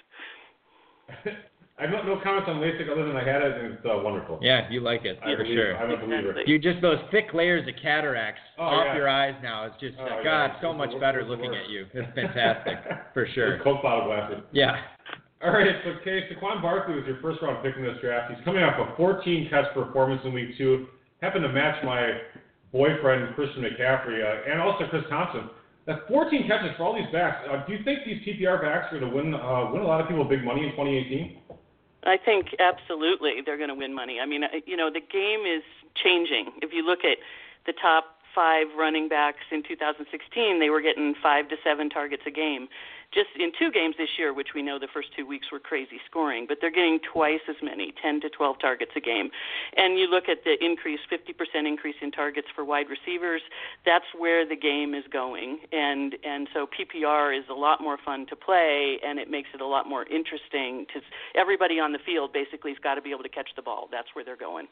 I 1.79 1.85
have 1.89 1.91
no, 2.05 2.15
no 2.15 2.21
comments 2.23 2.45
on 2.47 2.57
LASIK 2.61 2.93
other 2.93 3.07
than 3.09 3.17
I 3.17 3.25
had 3.25 3.41
it 3.41 3.57
and 3.57 3.73
it's 3.75 3.87
uh, 3.87 3.97
wonderful. 4.05 4.39
Yeah, 4.43 4.69
you 4.71 4.81
like 4.81 5.07
it 5.07 5.19
I 5.25 5.33
for 5.33 5.43
believe, 5.45 5.57
sure. 5.57 5.77
I'm 5.79 5.91
a 5.91 5.97
believer. 5.97 6.31
Exactly. 6.37 6.53
You 6.53 6.59
just 6.59 6.83
those 6.83 6.99
thick 7.11 7.33
layers 7.33 7.67
of 7.67 7.75
cataracts 7.83 8.41
Oh, 8.59 8.65
off 8.65 8.85
yeah. 8.93 8.97
your 8.97 9.09
eyes 9.09 9.35
now. 9.43 9.65
It's 9.65 9.81
just 9.81 9.97
Oh, 9.99 10.05
uh, 10.05 10.21
yeah. 10.21 10.25
God, 10.25 10.51
so 10.61 10.71
It's 10.73 10.79
much 10.79 10.93
the- 10.93 11.01
better 11.01 11.25
looking 11.25 11.53
worst. 11.53 11.65
at 11.65 11.71
you. 11.71 11.87
It's 11.95 12.15
fantastic 12.15 12.77
for 13.15 13.27
sure. 13.35 13.55
With 13.57 13.65
Coke 13.65 13.83
bottle 13.83 14.05
glasses. 14.07 14.45
Yeah. 14.53 14.77
All 15.43 15.53
right, 15.53 15.73
so 15.83 15.95
Kay, 16.05 16.29
Saquon 16.29 16.61
Barkley 16.61 16.97
was 16.97 17.05
your 17.07 17.17
first 17.23 17.41
round 17.41 17.65
pick 17.65 17.75
in 17.75 17.83
this 17.83 17.97
draft. 18.03 18.31
He's 18.35 18.45
coming 18.45 18.63
off 18.63 18.77
a 18.77 18.95
14 18.99 19.49
catch 19.49 19.73
performance 19.73 20.21
in 20.27 20.35
week 20.35 20.51
two. 20.59 20.87
Happened 21.23 21.43
to 21.45 21.53
match 21.53 21.83
my 21.85 22.19
boyfriend 22.73 23.35
Christian 23.35 23.63
McCaffrey 23.63 24.25
uh, 24.25 24.51
and 24.51 24.61
also 24.61 24.87
Chris 24.89 25.05
Thompson. 25.09 25.51
That's 25.87 26.01
14 26.09 26.47
catches 26.47 26.77
for 26.77 26.85
all 26.85 26.95
these 26.95 27.11
backs. 27.13 27.47
Uh, 27.51 27.65
do 27.67 27.73
you 27.73 27.83
think 27.85 28.01
these 28.07 28.23
PPR 28.27 28.63
backs 28.63 28.93
are 28.93 29.01
going 29.01 29.11
to 29.11 29.17
win 29.17 29.35
uh, 29.35 29.71
win 29.73 29.83
a 29.83 29.87
lot 29.87 30.01
of 30.01 30.09
people 30.09 30.25
big 30.25 30.45
money 30.45 30.65
in 30.65 30.71
2018? 30.71 31.39
I 32.05 32.17
think 32.17 32.55
absolutely 32.59 33.43
they're 33.45 33.59
going 33.59 33.69
to 33.69 33.75
win 33.75 33.95
money. 33.95 34.21
I 34.21 34.27
mean, 34.27 34.45
uh, 34.45 34.49
you 34.67 34.77
know, 34.77 34.91
the 34.91 35.01
game 35.01 35.41
is 35.41 35.63
changing. 36.03 36.53
If 36.63 36.73
you 36.73 36.87
look 36.87 37.01
at 37.05 37.19
the 37.67 37.73
top 37.81 38.20
five 38.35 38.67
running 38.77 39.09
backs 39.09 39.45
in 39.51 39.63
2016, 39.63 40.61
they 40.61 40.71
were 40.71 40.81
getting 40.81 41.15
five 41.23 41.49
to 41.49 41.57
seven 41.65 41.91
targets 41.91 42.23
a 42.27 42.31
game. 42.31 42.69
Just 43.13 43.31
in 43.35 43.51
two 43.59 43.73
games 43.73 43.97
this 43.99 44.11
year, 44.19 44.33
which 44.33 44.55
we 44.55 44.63
know 44.63 44.79
the 44.79 44.87
first 44.95 45.09
two 45.17 45.27
weeks 45.27 45.49
were 45.51 45.59
crazy 45.59 45.99
scoring, 46.09 46.47
but 46.47 46.59
they're 46.61 46.71
getting 46.71 47.01
twice 47.13 47.41
as 47.49 47.57
many, 47.61 47.93
10 48.01 48.21
to 48.21 48.31
12 48.31 48.61
targets 48.61 48.93
a 48.95 49.01
game. 49.01 49.31
And 49.77 49.99
you 49.99 50.07
look 50.07 50.29
at 50.29 50.45
the 50.45 50.55
increase, 50.65 51.01
50% 51.11 51.67
increase 51.67 51.97
in 52.03 52.13
targets 52.13 52.47
for 52.55 52.65
wide 52.65 52.87
receivers. 52.89 53.43
That's 53.85 54.05
where 54.17 54.47
the 54.47 54.55
game 54.55 54.95
is 54.95 55.03
going, 55.13 55.59
and 55.73 56.15
and 56.23 56.49
so 56.55 56.67
PPR 56.67 57.37
is 57.37 57.45
a 57.51 57.55
lot 57.55 57.81
more 57.81 57.99
fun 58.05 58.27
to 58.27 58.37
play, 58.37 59.01
and 59.05 59.19
it 59.19 59.29
makes 59.29 59.49
it 59.55 59.61
a 59.61 59.67
lot 59.67 59.89
more 59.89 60.05
interesting 60.05 60.87
because 60.87 61.03
everybody 61.35 61.81
on 61.81 61.91
the 61.93 61.99
field 62.07 62.33
basically 62.33 62.71
has 62.71 62.79
got 62.79 62.95
to 62.95 63.03
be 63.03 63.11
able 63.11 63.25
to 63.25 63.29
catch 63.29 63.51
the 63.57 63.63
ball. 63.63 63.89
That's 63.91 64.09
where 64.15 64.25
they're 64.25 64.37
going. 64.37 64.69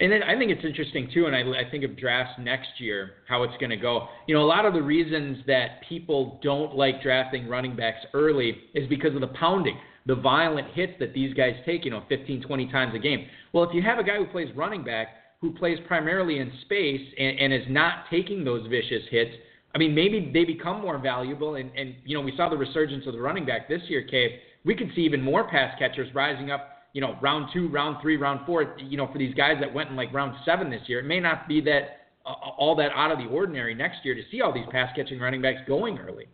And 0.00 0.10
then 0.10 0.22
I 0.22 0.36
think 0.38 0.50
it's 0.50 0.64
interesting 0.64 1.10
too, 1.12 1.26
and 1.26 1.36
I, 1.36 1.40
I 1.40 1.70
think 1.70 1.84
of 1.84 1.96
drafts 1.96 2.34
next 2.38 2.68
year, 2.78 3.12
how 3.28 3.42
it's 3.42 3.56
going 3.58 3.70
to 3.70 3.76
go. 3.76 4.08
You 4.26 4.34
know, 4.34 4.42
a 4.42 4.46
lot 4.46 4.64
of 4.64 4.74
the 4.74 4.82
reasons 4.82 5.38
that 5.46 5.82
people 5.88 6.40
don't 6.42 6.74
like 6.74 7.02
drafting 7.02 7.48
running 7.48 7.76
backs 7.76 8.04
early 8.14 8.56
is 8.74 8.88
because 8.88 9.14
of 9.14 9.20
the 9.20 9.28
pounding, 9.28 9.78
the 10.06 10.14
violent 10.14 10.68
hits 10.72 10.94
that 10.98 11.12
these 11.12 11.34
guys 11.34 11.54
take, 11.66 11.84
you 11.84 11.90
know, 11.90 12.04
15, 12.08 12.42
20 12.42 12.72
times 12.72 12.94
a 12.94 12.98
game. 12.98 13.26
Well, 13.52 13.64
if 13.64 13.74
you 13.74 13.82
have 13.82 13.98
a 13.98 14.04
guy 14.04 14.16
who 14.16 14.26
plays 14.26 14.48
running 14.56 14.82
back, 14.82 15.08
who 15.40 15.52
plays 15.52 15.78
primarily 15.86 16.38
in 16.38 16.50
space 16.62 17.00
and, 17.18 17.38
and 17.38 17.52
is 17.52 17.66
not 17.68 18.04
taking 18.10 18.44
those 18.44 18.66
vicious 18.68 19.02
hits, 19.10 19.32
I 19.74 19.78
mean, 19.78 19.94
maybe 19.94 20.30
they 20.32 20.44
become 20.44 20.80
more 20.80 20.98
valuable. 20.98 21.56
And, 21.56 21.70
and, 21.76 21.94
you 22.04 22.16
know, 22.16 22.22
we 22.22 22.34
saw 22.36 22.48
the 22.48 22.56
resurgence 22.56 23.06
of 23.06 23.12
the 23.12 23.20
running 23.20 23.46
back 23.46 23.68
this 23.68 23.82
year, 23.88 24.02
Cave. 24.02 24.30
We 24.64 24.74
could 24.74 24.90
see 24.94 25.02
even 25.02 25.20
more 25.20 25.48
pass 25.48 25.74
catchers 25.78 26.14
rising 26.14 26.50
up 26.50 26.68
you 26.92 27.00
know, 27.00 27.16
round 27.22 27.48
two, 27.52 27.68
round 27.68 27.96
three, 28.02 28.16
round 28.16 28.46
four, 28.46 28.74
you 28.78 28.96
know, 28.96 29.10
for 29.12 29.18
these 29.18 29.34
guys 29.34 29.56
that 29.60 29.72
went 29.72 29.90
in 29.90 29.96
like 29.96 30.12
round 30.12 30.34
seven 30.44 30.70
this 30.70 30.82
year, 30.86 31.00
it 31.00 31.06
may 31.06 31.20
not 31.20 31.48
be 31.48 31.60
that 31.62 32.08
uh, 32.26 32.32
all 32.32 32.76
that 32.76 32.90
out 32.94 33.10
of 33.10 33.18
the 33.18 33.26
ordinary 33.26 33.74
next 33.74 34.04
year 34.04 34.14
to 34.14 34.22
see 34.30 34.40
all 34.40 34.52
these 34.52 34.66
pass 34.70 34.90
catching 34.94 35.18
running 35.18 35.42
backs 35.42 35.60
going 35.66 35.98
early. 35.98 36.26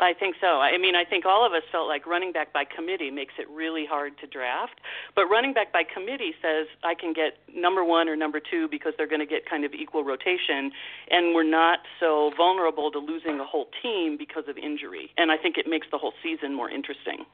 I 0.00 0.14
think 0.18 0.36
so. 0.40 0.64
I 0.64 0.78
mean, 0.78 0.96
I 0.96 1.04
think 1.04 1.26
all 1.26 1.44
of 1.44 1.52
us 1.52 1.62
felt 1.70 1.86
like 1.86 2.06
running 2.06 2.32
back 2.32 2.54
by 2.54 2.64
committee 2.64 3.10
makes 3.10 3.34
it 3.38 3.46
really 3.50 3.84
hard 3.84 4.16
to 4.20 4.26
draft. 4.26 4.80
But 5.14 5.26
running 5.26 5.52
back 5.52 5.74
by 5.74 5.82
committee 5.84 6.32
says 6.40 6.66
I 6.82 6.94
can 6.94 7.12
get 7.12 7.36
number 7.54 7.84
one 7.84 8.08
or 8.08 8.16
number 8.16 8.40
two 8.40 8.66
because 8.70 8.94
they're 8.96 9.06
going 9.06 9.20
to 9.20 9.26
get 9.26 9.48
kind 9.48 9.62
of 9.62 9.74
equal 9.74 10.02
rotation, 10.02 10.72
and 11.10 11.34
we're 11.34 11.48
not 11.48 11.80
so 12.00 12.32
vulnerable 12.34 12.90
to 12.92 12.98
losing 12.98 13.40
a 13.40 13.44
whole 13.44 13.68
team 13.82 14.16
because 14.18 14.44
of 14.48 14.56
injury. 14.56 15.12
And 15.18 15.30
I 15.30 15.36
think 15.36 15.58
it 15.58 15.66
makes 15.68 15.86
the 15.92 15.98
whole 15.98 16.14
season 16.22 16.54
more 16.54 16.70
interesting. 16.70 17.26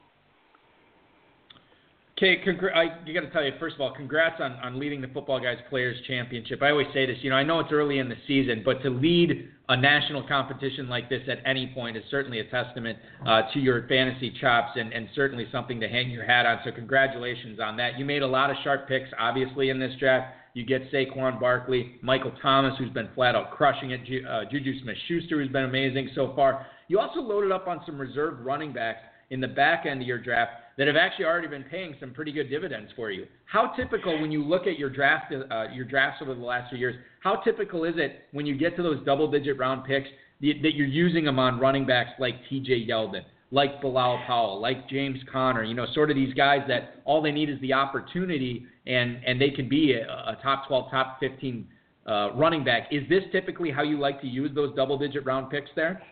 Okay, 2.17 2.41
congr- 2.43 2.75
I 2.75 2.97
you 3.05 3.13
got 3.13 3.27
to 3.27 3.29
tell 3.29 3.43
you 3.43 3.51
first 3.59 3.75
of 3.75 3.81
all, 3.81 3.93
congrats 3.93 4.41
on 4.41 4.53
on 4.53 4.79
leading 4.79 5.01
the 5.01 5.07
Football 5.09 5.39
Guys 5.39 5.59
Players 5.69 5.95
Championship. 6.07 6.63
I 6.63 6.71
always 6.71 6.87
say 6.91 7.05
this, 7.05 7.17
you 7.21 7.29
know, 7.29 7.35
I 7.35 7.43
know 7.43 7.59
it's 7.59 7.71
early 7.71 7.99
in 7.99 8.09
the 8.09 8.15
season, 8.25 8.63
but 8.65 8.81
to 8.81 8.89
lead 8.89 9.49
a 9.69 9.77
national 9.77 10.27
competition 10.27 10.89
like 10.89 11.09
this 11.09 11.21
at 11.29 11.37
any 11.45 11.67
point 11.75 11.95
is 11.95 12.03
certainly 12.09 12.39
a 12.39 12.49
testament 12.49 12.97
uh, 13.27 13.43
to 13.53 13.59
your 13.59 13.87
fantasy 13.87 14.33
chops 14.41 14.71
and 14.77 14.91
and 14.93 15.07
certainly 15.13 15.45
something 15.51 15.79
to 15.79 15.87
hang 15.87 16.09
your 16.09 16.25
hat 16.25 16.47
on. 16.47 16.57
So 16.65 16.71
congratulations 16.71 17.59
on 17.59 17.77
that. 17.77 17.99
You 17.99 18.05
made 18.05 18.23
a 18.23 18.27
lot 18.27 18.49
of 18.49 18.55
sharp 18.63 18.87
picks, 18.87 19.09
obviously, 19.19 19.69
in 19.69 19.79
this 19.79 19.93
draft. 19.99 20.33
You 20.55 20.65
get 20.65 20.91
Saquon 20.91 21.39
Barkley, 21.39 21.97
Michael 22.01 22.33
Thomas, 22.41 22.73
who's 22.79 22.89
been 22.89 23.09
flat 23.13 23.35
out 23.35 23.51
crushing 23.51 23.91
it, 23.91 24.01
uh, 24.27 24.45
Juju 24.49 24.81
Smith-Schuster, 24.81 25.39
who's 25.39 25.51
been 25.51 25.65
amazing 25.65 26.09
so 26.15 26.33
far. 26.35 26.65
You 26.87 26.97
also 26.97 27.19
loaded 27.19 27.51
up 27.51 27.67
on 27.67 27.81
some 27.85 28.01
reserve 28.01 28.43
running 28.43 28.73
backs 28.73 29.01
in 29.29 29.39
the 29.39 29.47
back 29.47 29.85
end 29.85 30.01
of 30.01 30.07
your 30.07 30.17
draft 30.17 30.53
that 30.77 30.87
have 30.87 30.95
actually 30.95 31.25
already 31.25 31.47
been 31.47 31.63
paying 31.63 31.95
some 31.99 32.11
pretty 32.11 32.31
good 32.31 32.49
dividends 32.49 32.91
for 32.95 33.09
you. 33.09 33.25
How 33.45 33.67
typical 33.75 34.21
when 34.21 34.31
you 34.31 34.43
look 34.43 34.67
at 34.67 34.77
your 34.77 34.89
draft 34.89 35.33
uh, 35.33 35.65
your 35.73 35.85
drafts 35.85 36.21
over 36.21 36.33
the 36.33 36.41
last 36.41 36.69
few 36.69 36.77
years? 36.77 36.95
How 37.21 37.37
typical 37.37 37.83
is 37.83 37.95
it 37.97 38.21
when 38.31 38.45
you 38.45 38.57
get 38.57 38.75
to 38.77 38.83
those 38.83 39.03
double 39.05 39.29
digit 39.29 39.57
round 39.57 39.85
picks 39.85 40.09
that 40.39 40.75
you're 40.75 40.85
using 40.85 41.25
them 41.25 41.39
on 41.39 41.59
running 41.59 41.85
backs 41.85 42.11
like 42.19 42.35
T.J. 42.47 42.87
Yeldon, 42.87 43.23
like 43.49 43.81
Bilal 43.81 44.21
Powell, 44.27 44.61
like 44.61 44.87
James 44.87 45.17
Conner, 45.31 45.63
you 45.63 45.73
know, 45.73 45.87
sort 45.93 46.11
of 46.11 46.15
these 46.15 46.33
guys 46.35 46.59
that 46.67 47.01
all 47.05 47.23
they 47.23 47.31
need 47.31 47.49
is 47.49 47.59
the 47.61 47.73
opportunity 47.73 48.67
and, 48.85 49.19
and 49.25 49.41
they 49.41 49.49
can 49.49 49.67
be 49.67 49.93
a, 49.93 50.03
a 50.03 50.37
top 50.43 50.67
12, 50.67 50.91
top 50.91 51.17
15 51.19 51.67
uh, 52.05 52.33
running 52.35 52.63
back. 52.63 52.87
Is 52.91 53.01
this 53.09 53.23
typically 53.31 53.71
how 53.71 53.81
you 53.81 53.97
like 53.97 54.21
to 54.21 54.27
use 54.27 54.51
those 54.53 54.75
double 54.75 54.97
digit 54.97 55.25
round 55.25 55.49
picks 55.49 55.71
there? 55.75 56.03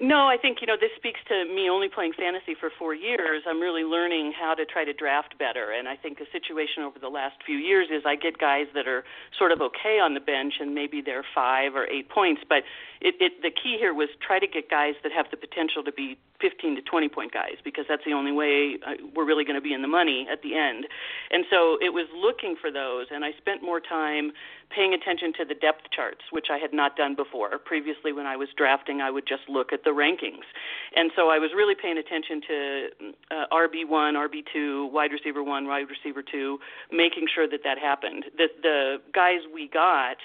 No, 0.00 0.26
I 0.28 0.36
think 0.36 0.58
you 0.60 0.66
know 0.66 0.76
this 0.80 0.90
speaks 0.96 1.20
to 1.28 1.44
me 1.44 1.68
only 1.68 1.88
playing 1.88 2.12
fantasy 2.12 2.54
for 2.58 2.70
four 2.78 2.94
years. 2.94 3.42
I'm 3.46 3.60
really 3.60 3.84
learning 3.84 4.32
how 4.38 4.54
to 4.54 4.64
try 4.64 4.84
to 4.84 4.92
draft 4.92 5.38
better, 5.38 5.70
and 5.70 5.88
I 5.88 5.96
think 5.96 6.18
the 6.18 6.26
situation 6.32 6.82
over 6.82 6.98
the 6.98 7.08
last 7.08 7.36
few 7.44 7.56
years 7.56 7.88
is 7.90 8.02
I 8.06 8.16
get 8.16 8.38
guys 8.38 8.66
that 8.74 8.88
are 8.88 9.04
sort 9.38 9.52
of 9.52 9.60
okay 9.60 9.98
on 10.00 10.14
the 10.14 10.20
bench, 10.20 10.54
and 10.60 10.74
maybe 10.74 11.00
they're 11.00 11.24
five 11.34 11.74
or 11.74 11.86
eight 11.86 12.08
points, 12.08 12.42
but 12.48 12.64
it, 13.00 13.14
it 13.20 13.42
the 13.42 13.50
key 13.50 13.76
here 13.78 13.94
was 13.94 14.08
try 14.24 14.38
to 14.38 14.46
get 14.46 14.70
guys 14.70 14.94
that 15.02 15.12
have 15.12 15.26
the 15.30 15.36
potential 15.36 15.82
to 15.84 15.92
be 15.92 16.16
15 16.42 16.76
to 16.76 16.82
20 16.82 17.08
point 17.08 17.32
guys 17.32 17.56
because 17.64 17.86
that's 17.88 18.02
the 18.04 18.12
only 18.12 18.32
way 18.32 18.76
uh, 18.84 18.98
we're 19.14 19.24
really 19.24 19.44
going 19.44 19.56
to 19.56 19.62
be 19.62 19.72
in 19.72 19.80
the 19.80 19.88
money 19.88 20.26
at 20.30 20.42
the 20.42 20.58
end. 20.58 20.86
And 21.30 21.46
so 21.48 21.78
it 21.80 21.94
was 21.94 22.06
looking 22.12 22.56
for 22.60 22.70
those, 22.70 23.06
and 23.10 23.24
I 23.24 23.30
spent 23.38 23.62
more 23.62 23.80
time 23.80 24.32
paying 24.74 24.92
attention 24.92 25.32
to 25.38 25.44
the 25.44 25.54
depth 25.54 25.88
charts, 25.94 26.26
which 26.32 26.46
I 26.50 26.58
had 26.58 26.72
not 26.72 26.96
done 26.96 27.14
before. 27.14 27.56
Previously, 27.58 28.12
when 28.12 28.26
I 28.26 28.36
was 28.36 28.48
drafting, 28.56 29.00
I 29.00 29.10
would 29.10 29.26
just 29.26 29.48
look 29.48 29.72
at 29.72 29.84
the 29.84 29.90
rankings. 29.90 30.48
And 30.96 31.12
so 31.14 31.28
I 31.28 31.38
was 31.38 31.50
really 31.54 31.74
paying 31.80 31.98
attention 31.98 32.40
to 32.48 32.88
uh, 33.30 33.54
RB1, 33.54 34.18
RB2, 34.18 34.90
wide 34.90 35.12
receiver 35.12 35.42
1, 35.42 35.66
wide 35.66 35.86
receiver 35.88 36.22
2, 36.22 36.58
making 36.90 37.26
sure 37.32 37.48
that 37.48 37.60
that 37.64 37.78
happened. 37.78 38.24
The, 38.36 38.48
the 38.62 38.96
guys 39.14 39.40
we 39.52 39.68
got, 39.68 40.16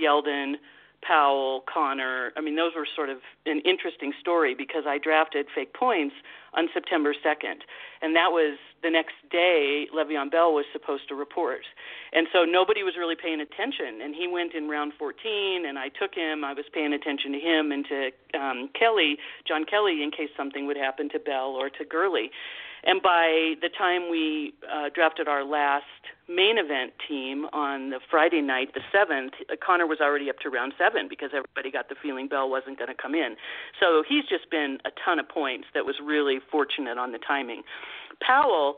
Yeldon, 0.00 0.54
Powell, 1.06 1.62
Conner. 1.72 2.32
I 2.36 2.40
mean, 2.40 2.56
those 2.56 2.72
were 2.74 2.86
sort 2.96 3.10
of 3.10 3.18
an 3.44 3.60
interesting 3.60 4.12
story 4.20 4.54
because 4.54 4.84
I 4.86 4.98
drafted 4.98 5.46
fake 5.54 5.74
points 5.74 6.14
on 6.54 6.68
September 6.72 7.14
2nd, 7.14 7.62
and 8.02 8.16
that 8.16 8.32
was 8.32 8.58
the 8.82 8.90
next 8.90 9.14
day. 9.30 9.86
Le'Veon 9.94 10.30
Bell 10.30 10.52
was 10.52 10.64
supposed 10.72 11.08
to 11.08 11.14
report, 11.14 11.62
and 12.12 12.26
so 12.32 12.44
nobody 12.44 12.82
was 12.82 12.94
really 12.98 13.14
paying 13.14 13.40
attention. 13.40 14.00
And 14.02 14.14
he 14.14 14.26
went 14.26 14.54
in 14.54 14.68
round 14.68 14.92
14, 14.98 15.66
and 15.66 15.78
I 15.78 15.88
took 15.88 16.14
him. 16.14 16.44
I 16.44 16.54
was 16.54 16.64
paying 16.72 16.92
attention 16.92 17.32
to 17.32 17.38
him 17.38 17.72
and 17.72 17.86
to 17.86 18.38
um, 18.38 18.70
Kelly, 18.78 19.18
John 19.46 19.64
Kelly, 19.64 20.02
in 20.02 20.10
case 20.10 20.30
something 20.36 20.66
would 20.66 20.76
happen 20.76 21.08
to 21.10 21.18
Bell 21.18 21.54
or 21.54 21.70
to 21.70 21.84
Gurley. 21.84 22.30
And 22.86 23.02
by 23.02 23.54
the 23.60 23.68
time 23.68 24.08
we 24.10 24.54
uh, 24.72 24.90
drafted 24.94 25.26
our 25.26 25.44
last 25.44 25.84
main 26.28 26.56
event 26.56 26.92
team 27.08 27.46
on 27.52 27.90
the 27.90 27.98
Friday 28.08 28.40
night, 28.40 28.74
the 28.74 28.80
7th, 28.94 29.34
uh, 29.50 29.56
Conner 29.64 29.88
was 29.88 29.98
already 30.00 30.30
up 30.30 30.38
to 30.40 30.50
round 30.50 30.72
seven 30.78 31.08
because 31.08 31.30
everybody 31.34 31.72
got 31.72 31.88
the 31.88 31.96
feeling 32.00 32.28
Bell 32.28 32.48
wasn't 32.48 32.78
going 32.78 32.88
to 32.88 32.94
come 32.94 33.14
in. 33.14 33.34
So 33.80 34.04
he's 34.08 34.24
just 34.24 34.48
been 34.50 34.78
a 34.84 34.90
ton 35.04 35.18
of 35.18 35.28
points 35.28 35.66
that 35.74 35.84
was 35.84 35.96
really 36.02 36.38
fortunate 36.50 36.96
on 36.96 37.10
the 37.10 37.18
timing. 37.18 37.62
Powell, 38.20 38.76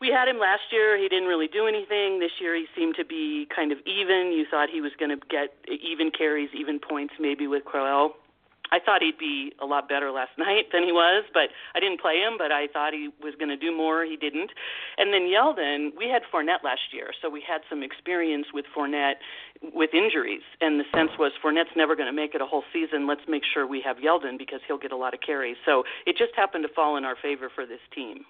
we 0.00 0.08
had 0.08 0.26
him 0.26 0.38
last 0.38 0.72
year. 0.72 0.96
He 0.96 1.08
didn't 1.08 1.28
really 1.28 1.48
do 1.48 1.66
anything. 1.66 2.20
This 2.20 2.40
year 2.40 2.56
he 2.56 2.64
seemed 2.74 2.96
to 2.96 3.04
be 3.04 3.46
kind 3.54 3.72
of 3.72 3.78
even. 3.86 4.32
You 4.32 4.46
thought 4.50 4.70
he 4.72 4.80
was 4.80 4.92
going 4.98 5.10
to 5.10 5.20
get 5.28 5.52
even 5.68 6.10
carries, 6.10 6.48
even 6.58 6.80
points 6.80 7.14
maybe 7.20 7.46
with 7.46 7.64
Crowell. 7.64 8.16
I 8.72 8.78
thought 8.80 9.02
he'd 9.02 9.18
be 9.18 9.52
a 9.60 9.66
lot 9.66 9.88
better 9.88 10.10
last 10.10 10.32
night 10.38 10.72
than 10.72 10.84
he 10.84 10.92
was, 10.92 11.24
but 11.32 11.50
I 11.74 11.80
didn't 11.80 12.00
play 12.00 12.20
him. 12.20 12.34
But 12.38 12.52
I 12.52 12.68
thought 12.68 12.92
he 12.92 13.10
was 13.22 13.34
going 13.38 13.50
to 13.50 13.56
do 13.56 13.74
more. 13.74 14.04
He 14.04 14.16
didn't. 14.16 14.50
And 14.98 15.12
then 15.12 15.28
Yeldon, 15.28 15.90
we 15.96 16.08
had 16.08 16.22
Fournette 16.32 16.64
last 16.64 16.92
year, 16.92 17.10
so 17.20 17.28
we 17.28 17.42
had 17.46 17.60
some 17.68 17.82
experience 17.82 18.46
with 18.52 18.64
Fournette 18.76 19.20
with 19.72 19.90
injuries. 19.94 20.42
And 20.60 20.80
the 20.80 20.84
sense 20.94 21.10
was 21.18 21.32
Fournette's 21.42 21.76
never 21.76 21.96
going 21.96 22.08
to 22.08 22.16
make 22.16 22.34
it 22.34 22.40
a 22.40 22.46
whole 22.46 22.64
season. 22.72 23.06
Let's 23.06 23.26
make 23.28 23.42
sure 23.44 23.66
we 23.66 23.82
have 23.84 23.98
Yeldon 23.98 24.38
because 24.38 24.60
he'll 24.66 24.78
get 24.78 24.92
a 24.92 24.96
lot 24.96 25.14
of 25.14 25.20
carries. 25.20 25.56
So 25.64 25.84
it 26.06 26.16
just 26.16 26.34
happened 26.36 26.64
to 26.66 26.72
fall 26.74 26.96
in 26.96 27.04
our 27.04 27.16
favor 27.20 27.50
for 27.54 27.66
this 27.66 27.80
team. 27.94 28.24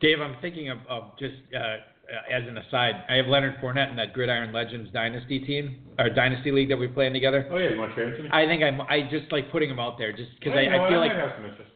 Dave, 0.00 0.20
I'm 0.20 0.36
thinking 0.40 0.70
of, 0.70 0.78
of 0.88 1.18
just 1.18 1.34
uh, 1.54 1.78
Uh, 2.08 2.34
as 2.34 2.48
an 2.48 2.56
aside, 2.56 3.04
I 3.10 3.16
have 3.16 3.26
Leonard 3.26 3.56
Fournette 3.60 3.90
in 3.90 3.96
that 3.96 4.14
Gridiron 4.14 4.50
Legends 4.50 4.90
Dynasty 4.94 5.40
team 5.40 5.76
or 5.98 6.08
Dynasty 6.08 6.50
League 6.50 6.70
that 6.70 6.78
we 6.78 6.88
play 6.88 7.06
in 7.06 7.12
together. 7.12 7.46
Oh 7.52 7.58
yeah, 7.58 7.70
you 7.70 7.78
want 7.78 7.94
to 7.94 7.94
trade 7.94 8.18
him? 8.18 8.32
I 8.32 8.46
think 8.46 8.62
I'm. 8.62 8.80
I 8.80 9.02
just 9.10 9.30
like 9.30 9.52
putting 9.52 9.68
him 9.68 9.78
out 9.78 9.98
there 9.98 10.12
just 10.12 10.30
because 10.38 10.54
I, 10.56 10.72
I, 10.72 10.86
I, 10.86 10.88
feel 10.88 11.00
like 11.00 11.12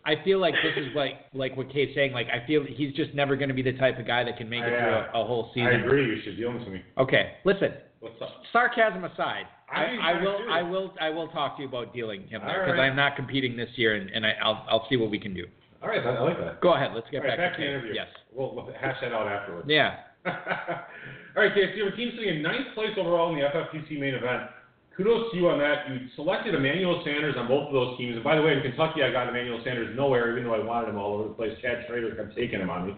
I 0.06 0.24
feel 0.24 0.40
like 0.40 0.54
this 0.62 0.82
is 0.82 0.94
like 0.96 1.26
like 1.34 1.54
what 1.54 1.70
Kay's 1.70 1.94
saying. 1.94 2.12
Like 2.12 2.28
I 2.28 2.46
feel 2.46 2.64
he's 2.66 2.94
just 2.94 3.12
never 3.12 3.36
going 3.36 3.50
to 3.50 3.54
be 3.54 3.60
the 3.60 3.74
type 3.74 3.98
of 3.98 4.06
guy 4.06 4.24
that 4.24 4.38
can 4.38 4.48
make 4.48 4.62
it 4.62 4.70
through 4.70 5.20
a, 5.20 5.22
a, 5.22 5.26
whole 5.26 5.50
season. 5.52 5.66
I 5.66 5.84
agree. 5.84 6.16
You 6.16 6.22
should 6.24 6.38
deal 6.38 6.52
with 6.52 6.66
me. 6.66 6.80
Okay, 6.96 7.32
listen. 7.44 7.74
What's 8.00 8.20
up? 8.22 8.30
Sarcasm 8.52 9.04
aside, 9.04 9.44
I, 9.70 9.84
I, 10.02 10.22
will 10.22 10.38
I 10.50 10.62
will 10.62 10.94
I 10.98 11.10
will 11.10 11.28
talk 11.28 11.56
to 11.56 11.62
you 11.62 11.68
about 11.68 11.92
dealing 11.92 12.22
him 12.22 12.40
there 12.40 12.64
because 12.64 12.78
right. 12.78 12.88
I'm 12.88 12.96
not 12.96 13.16
competing 13.16 13.54
this 13.54 13.70
year 13.76 13.96
and, 13.96 14.08
and 14.10 14.24
I, 14.24 14.32
I'll 14.42 14.66
I'll 14.68 14.86
see 14.88 14.96
what 14.96 15.10
we 15.10 15.18
can 15.18 15.34
do. 15.34 15.44
All 15.82 15.88
right, 15.88 16.00
I 16.04 16.20
like 16.20 16.38
that. 16.38 16.60
Go 16.60 16.74
ahead. 16.74 16.92
Let's 16.94 17.08
get 17.10 17.22
back, 17.22 17.38
back 17.38 17.56
to 17.56 17.60
the 17.60 17.68
interview. 17.68 17.92
Yes. 17.94 18.06
We'll, 18.32 18.54
we'll 18.54 18.72
hash 18.80 18.96
that 19.02 19.12
out 19.12 19.26
afterwards. 19.26 19.66
Yeah. 19.68 19.96
All 20.26 21.42
right, 21.42 21.54
Casey, 21.54 21.76
your 21.76 21.90
team 21.92 22.12
sitting 22.14 22.36
in 22.36 22.42
ninth 22.42 22.74
place 22.74 22.92
overall 22.98 23.32
in 23.32 23.40
the 23.40 23.46
FFPC 23.46 23.98
main 23.98 24.14
event. 24.14 24.50
Kudos 24.96 25.32
to 25.32 25.36
you 25.36 25.48
on 25.48 25.58
that. 25.58 25.88
You 25.88 26.06
selected 26.16 26.54
Emmanuel 26.54 27.00
Sanders 27.04 27.34
on 27.38 27.48
both 27.48 27.68
of 27.68 27.72
those 27.72 27.96
teams. 27.96 28.14
And 28.14 28.24
by 28.24 28.36
the 28.36 28.42
way, 28.42 28.52
in 28.52 28.60
Kentucky, 28.60 29.02
I 29.02 29.10
got 29.10 29.28
Emmanuel 29.28 29.60
Sanders 29.64 29.96
nowhere, 29.96 30.30
even 30.32 30.44
though 30.44 30.54
I 30.54 30.62
wanted 30.62 30.90
him 30.90 30.98
all 30.98 31.14
over 31.14 31.28
the 31.28 31.34
place. 31.34 31.56
Chad 31.62 31.84
Schrader 31.88 32.14
kept 32.14 32.36
taking 32.36 32.60
him 32.60 32.68
on 32.68 32.88
me. 32.88 32.96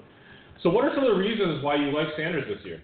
So, 0.63 0.71
what 0.71 0.85
are 0.85 0.91
some 0.95 1.05
of 1.05 1.11
the 1.11 1.19
reasons 1.19 1.63
why 1.63 1.77
you 1.77 1.95
like 1.95 2.09
Sanders 2.17 2.45
this 2.49 2.65
year? 2.65 2.83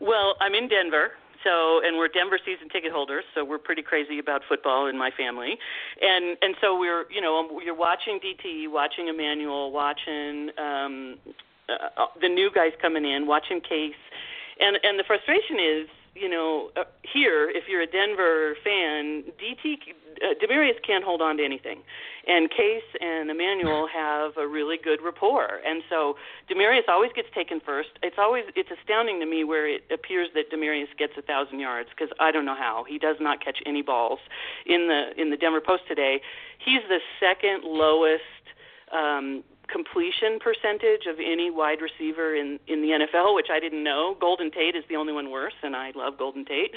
Well, 0.00 0.34
I'm 0.40 0.54
in 0.54 0.68
Denver, 0.68 1.12
so 1.44 1.80
and 1.84 1.98
we're 1.98 2.08
Denver 2.08 2.38
season 2.44 2.68
ticket 2.70 2.92
holders, 2.92 3.24
so 3.34 3.44
we're 3.44 3.58
pretty 3.58 3.82
crazy 3.82 4.18
about 4.18 4.42
football 4.48 4.86
in 4.88 4.96
my 4.96 5.10
family, 5.16 5.58
and 6.00 6.36
and 6.40 6.54
so 6.60 6.78
we're 6.78 7.04
you 7.10 7.20
know 7.20 7.60
you're 7.64 7.76
watching 7.76 8.18
DT, 8.18 8.70
watching 8.70 9.08
Emmanuel, 9.08 9.70
watching 9.70 10.50
um, 10.58 11.16
uh, 11.68 12.06
the 12.20 12.28
new 12.28 12.50
guys 12.50 12.72
coming 12.80 13.04
in, 13.04 13.26
watching 13.26 13.60
Case, 13.60 13.94
and 14.60 14.78
and 14.82 14.98
the 14.98 15.04
frustration 15.04 15.58
is, 15.58 15.88
you 16.14 16.28
know, 16.28 16.70
uh, 16.76 16.84
here 17.02 17.50
if 17.50 17.64
you're 17.68 17.82
a 17.82 17.86
Denver 17.86 18.56
fan, 18.64 19.24
DT 19.40 19.78
uh, 20.22 20.34
Demaryius 20.42 20.82
can't 20.84 21.04
hold 21.04 21.22
on 21.22 21.36
to 21.36 21.44
anything, 21.44 21.82
and 22.26 22.50
Case 22.50 22.82
and 23.00 23.30
Emmanuel 23.30 23.88
have 23.94 24.36
a 24.36 24.46
really 24.46 24.76
good 24.82 25.00
rapport, 25.02 25.60
and 25.64 25.82
so 25.88 26.16
Demaryius 26.50 26.88
always 26.88 27.12
gets 27.14 27.28
taken 27.34 27.60
first. 27.60 27.90
It's 28.02 28.16
always 28.18 28.44
it's 28.56 28.70
astounding 28.70 29.20
to 29.20 29.26
me 29.26 29.44
where 29.44 29.68
it 29.68 29.84
appears 29.92 30.28
that 30.34 30.50
Demaryius 30.50 30.96
gets 30.98 31.12
a 31.16 31.22
thousand 31.22 31.60
yards 31.60 31.90
because 31.90 32.12
I 32.20 32.32
don't 32.32 32.44
know 32.44 32.56
how 32.56 32.84
he 32.88 32.98
does 32.98 33.16
not 33.20 33.42
catch 33.42 33.58
any 33.64 33.82
balls. 33.82 34.18
In 34.66 34.88
the 34.88 35.20
in 35.20 35.30
the 35.30 35.36
Denver 35.36 35.60
Post 35.60 35.84
today, 35.88 36.20
he's 36.58 36.82
the 36.88 36.98
second 37.20 37.64
lowest 37.64 38.22
um, 38.92 39.42
completion 39.68 40.38
percentage 40.38 41.06
of 41.08 41.16
any 41.18 41.50
wide 41.50 41.78
receiver 41.80 42.34
in 42.34 42.58
in 42.66 42.82
the 42.82 42.88
NFL, 42.88 43.34
which 43.34 43.48
I 43.50 43.60
didn't 43.60 43.84
know. 43.84 44.16
Golden 44.20 44.50
Tate 44.50 44.74
is 44.76 44.84
the 44.88 44.96
only 44.96 45.12
one 45.12 45.30
worse, 45.30 45.54
and 45.62 45.76
I 45.76 45.92
love 45.94 46.18
Golden 46.18 46.44
Tate. 46.44 46.72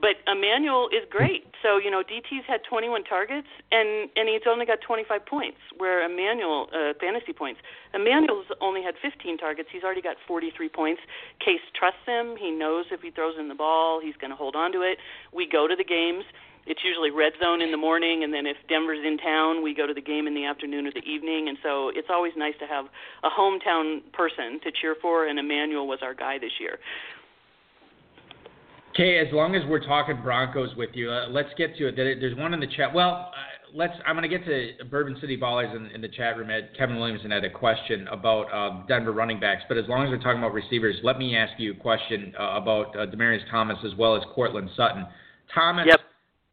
But 0.00 0.16
Emmanuel 0.26 0.88
is 0.88 1.06
great. 1.10 1.46
So 1.62 1.78
you 1.78 1.90
know, 1.90 2.02
DT's 2.02 2.46
had 2.46 2.60
21 2.68 3.04
targets, 3.04 3.48
and 3.72 4.10
and 4.16 4.28
he's 4.28 4.42
only 4.46 4.66
got 4.66 4.80
25 4.80 5.26
points, 5.26 5.58
where 5.76 6.04
Emmanuel 6.04 6.68
uh, 6.72 6.94
fantasy 7.00 7.32
points. 7.32 7.60
Emmanuel's 7.94 8.46
only 8.60 8.82
had 8.82 8.94
15 9.00 9.38
targets. 9.38 9.68
He's 9.72 9.82
already 9.82 10.02
got 10.02 10.16
43 10.26 10.68
points. 10.68 11.00
Case 11.40 11.64
trusts 11.74 12.04
him. 12.06 12.36
He 12.36 12.50
knows 12.50 12.86
if 12.90 13.00
he 13.00 13.10
throws 13.10 13.36
in 13.38 13.48
the 13.48 13.54
ball, 13.54 14.00
he's 14.00 14.16
going 14.16 14.30
to 14.30 14.36
hold 14.36 14.54
on 14.54 14.72
to 14.72 14.82
it. 14.82 14.98
We 15.32 15.48
go 15.48 15.66
to 15.66 15.74
the 15.74 15.84
games 15.84 16.24
it's 16.66 16.80
usually 16.84 17.10
red 17.10 17.32
zone 17.42 17.62
in 17.62 17.70
the 17.70 17.76
morning, 17.76 18.24
and 18.24 18.34
then 18.34 18.46
if 18.46 18.56
Denver's 18.68 19.04
in 19.06 19.18
town, 19.18 19.62
we 19.62 19.74
go 19.74 19.86
to 19.86 19.94
the 19.94 20.00
game 20.00 20.26
in 20.26 20.34
the 20.34 20.44
afternoon 20.44 20.86
or 20.86 20.92
the 20.92 21.06
evening. 21.06 21.48
And 21.48 21.56
so 21.62 21.90
it's 21.94 22.08
always 22.10 22.32
nice 22.36 22.54
to 22.60 22.66
have 22.66 22.86
a 23.22 23.30
hometown 23.30 24.00
person 24.12 24.58
to 24.64 24.72
cheer 24.80 24.96
for, 25.00 25.26
and 25.26 25.38
Emmanuel 25.38 25.86
was 25.86 26.00
our 26.02 26.14
guy 26.14 26.38
this 26.38 26.52
year. 26.60 26.78
Okay, 28.96 29.18
as 29.18 29.32
long 29.32 29.54
as 29.54 29.62
we're 29.68 29.84
talking 29.84 30.20
Broncos 30.22 30.74
with 30.74 30.90
you, 30.94 31.10
uh, 31.10 31.28
let's 31.28 31.50
get 31.58 31.76
to 31.76 31.88
it. 31.88 31.96
There's 31.96 32.36
one 32.36 32.54
in 32.54 32.60
the 32.60 32.66
chat. 32.66 32.94
Well, 32.94 33.30
uh, 33.30 33.66
let's. 33.74 33.92
I'm 34.06 34.16
going 34.16 34.28
to 34.28 34.38
get 34.38 34.46
to 34.46 34.84
Bourbon 34.86 35.18
City 35.20 35.36
Ballers 35.36 35.76
in, 35.76 35.86
in 35.94 36.00
the 36.00 36.08
chat 36.08 36.38
room. 36.38 36.48
Ed, 36.50 36.70
Kevin 36.78 36.96
Williamson 36.96 37.30
had 37.30 37.44
a 37.44 37.50
question 37.50 38.08
about 38.08 38.44
uh, 38.44 38.86
Denver 38.86 39.12
running 39.12 39.38
backs, 39.38 39.62
but 39.68 39.76
as 39.76 39.84
long 39.86 40.06
as 40.06 40.10
we're 40.10 40.22
talking 40.22 40.38
about 40.38 40.54
receivers, 40.54 40.96
let 41.02 41.18
me 41.18 41.36
ask 41.36 41.52
you 41.58 41.72
a 41.72 41.76
question 41.76 42.32
uh, 42.40 42.56
about 42.56 42.96
uh, 42.96 43.04
Demaryius 43.06 43.48
Thomas 43.50 43.76
as 43.84 43.94
well 43.98 44.16
as 44.16 44.22
Courtland 44.34 44.70
Sutton. 44.74 45.06
Thomas 45.54 45.84
yep. 45.86 46.00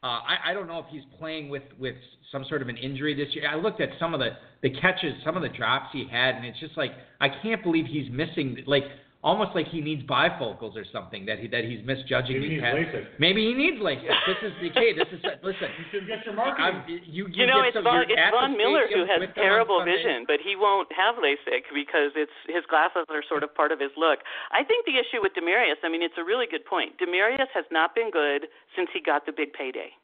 Uh, 0.04 0.08
I, 0.08 0.52
I 0.52 0.54
don't 0.54 0.68
know 0.68 0.80
if 0.80 0.86
he's 0.90 1.04
playing 1.18 1.48
with, 1.48 1.64
with 1.80 1.96
some 2.30 2.44
sort 2.50 2.62
of 2.62 2.68
an 2.68 2.76
injury 2.76 3.16
this 3.16 3.34
year. 3.34 3.48
I 3.50 3.56
looked 3.56 3.80
at 3.80 3.88
some 4.00 4.14
of 4.14 4.20
the, 4.20 4.32
the 4.62 4.70
catches, 4.70 5.14
some 5.24 5.38
of 5.38 5.44
the 5.44 5.50
drops 5.50 5.88
he 5.94 6.06
had, 6.12 6.36
and 6.36 6.46
it's 6.46 6.60
just 6.60 6.76
like 6.76 6.92
I 7.22 7.30
can't 7.42 7.64
believe 7.64 7.86
he's 7.86 8.12
missing. 8.12 8.58
Like 8.68 8.84
almost 9.24 9.56
like 9.56 9.68
he 9.72 9.80
needs 9.80 10.04
bifocals 10.04 10.76
or 10.76 10.84
something 10.92 11.26
that 11.26 11.40
he 11.40 11.48
that 11.48 11.64
he's 11.64 11.80
misjudging. 11.88 12.36
Maybe 12.38 12.60
he 12.60 12.60
needs 12.60 12.68
LASIK. 12.76 13.04
Maybe 13.18 13.42
he 13.48 13.54
needs 13.56 13.80
LASIK. 13.80 14.12
this 14.28 14.42
is 14.44 14.54
the 14.62 14.70
key. 14.76 14.92
This 14.92 15.08
is 15.16 15.24
listen. 15.42 15.72
You 15.80 15.86
should 15.90 16.06
get 16.08 16.26
your 16.28 16.36
marketing. 16.36 16.84
I'm, 16.84 16.84
you, 16.86 17.00
you, 17.08 17.24
you 17.32 17.48
know, 17.48 17.64
it's 17.64 17.74
some, 17.74 17.88
Von, 17.88 18.04
it's 18.04 18.20
Von 18.36 18.54
Miller 18.60 18.86
who 18.92 19.08
has 19.08 19.24
terrible 19.34 19.80
vision, 19.82 20.28
but 20.28 20.44
he 20.44 20.60
won't 20.60 20.92
have 20.92 21.16
LASIK 21.16 21.72
because 21.74 22.12
it's 22.20 22.36
his 22.52 22.68
glasses 22.68 23.08
are 23.10 23.24
sort 23.26 23.42
of 23.42 23.56
part 23.56 23.72
of 23.72 23.80
his 23.80 23.96
look. 23.96 24.20
I 24.52 24.62
think 24.68 24.86
the 24.86 25.00
issue 25.00 25.24
with 25.24 25.32
Demaryius. 25.34 25.80
I 25.82 25.90
mean, 25.90 26.04
it's 26.04 26.20
a 26.20 26.26
really 26.28 26.46
good 26.46 26.68
point. 26.68 27.00
Demaryius 27.00 27.50
has 27.56 27.66
not 27.72 27.96
been 27.96 28.12
good 28.12 28.52
since 28.76 28.92
he 28.92 29.00
got 29.00 29.26
the 29.26 29.32
big 29.32 29.56
payday. 29.56 29.96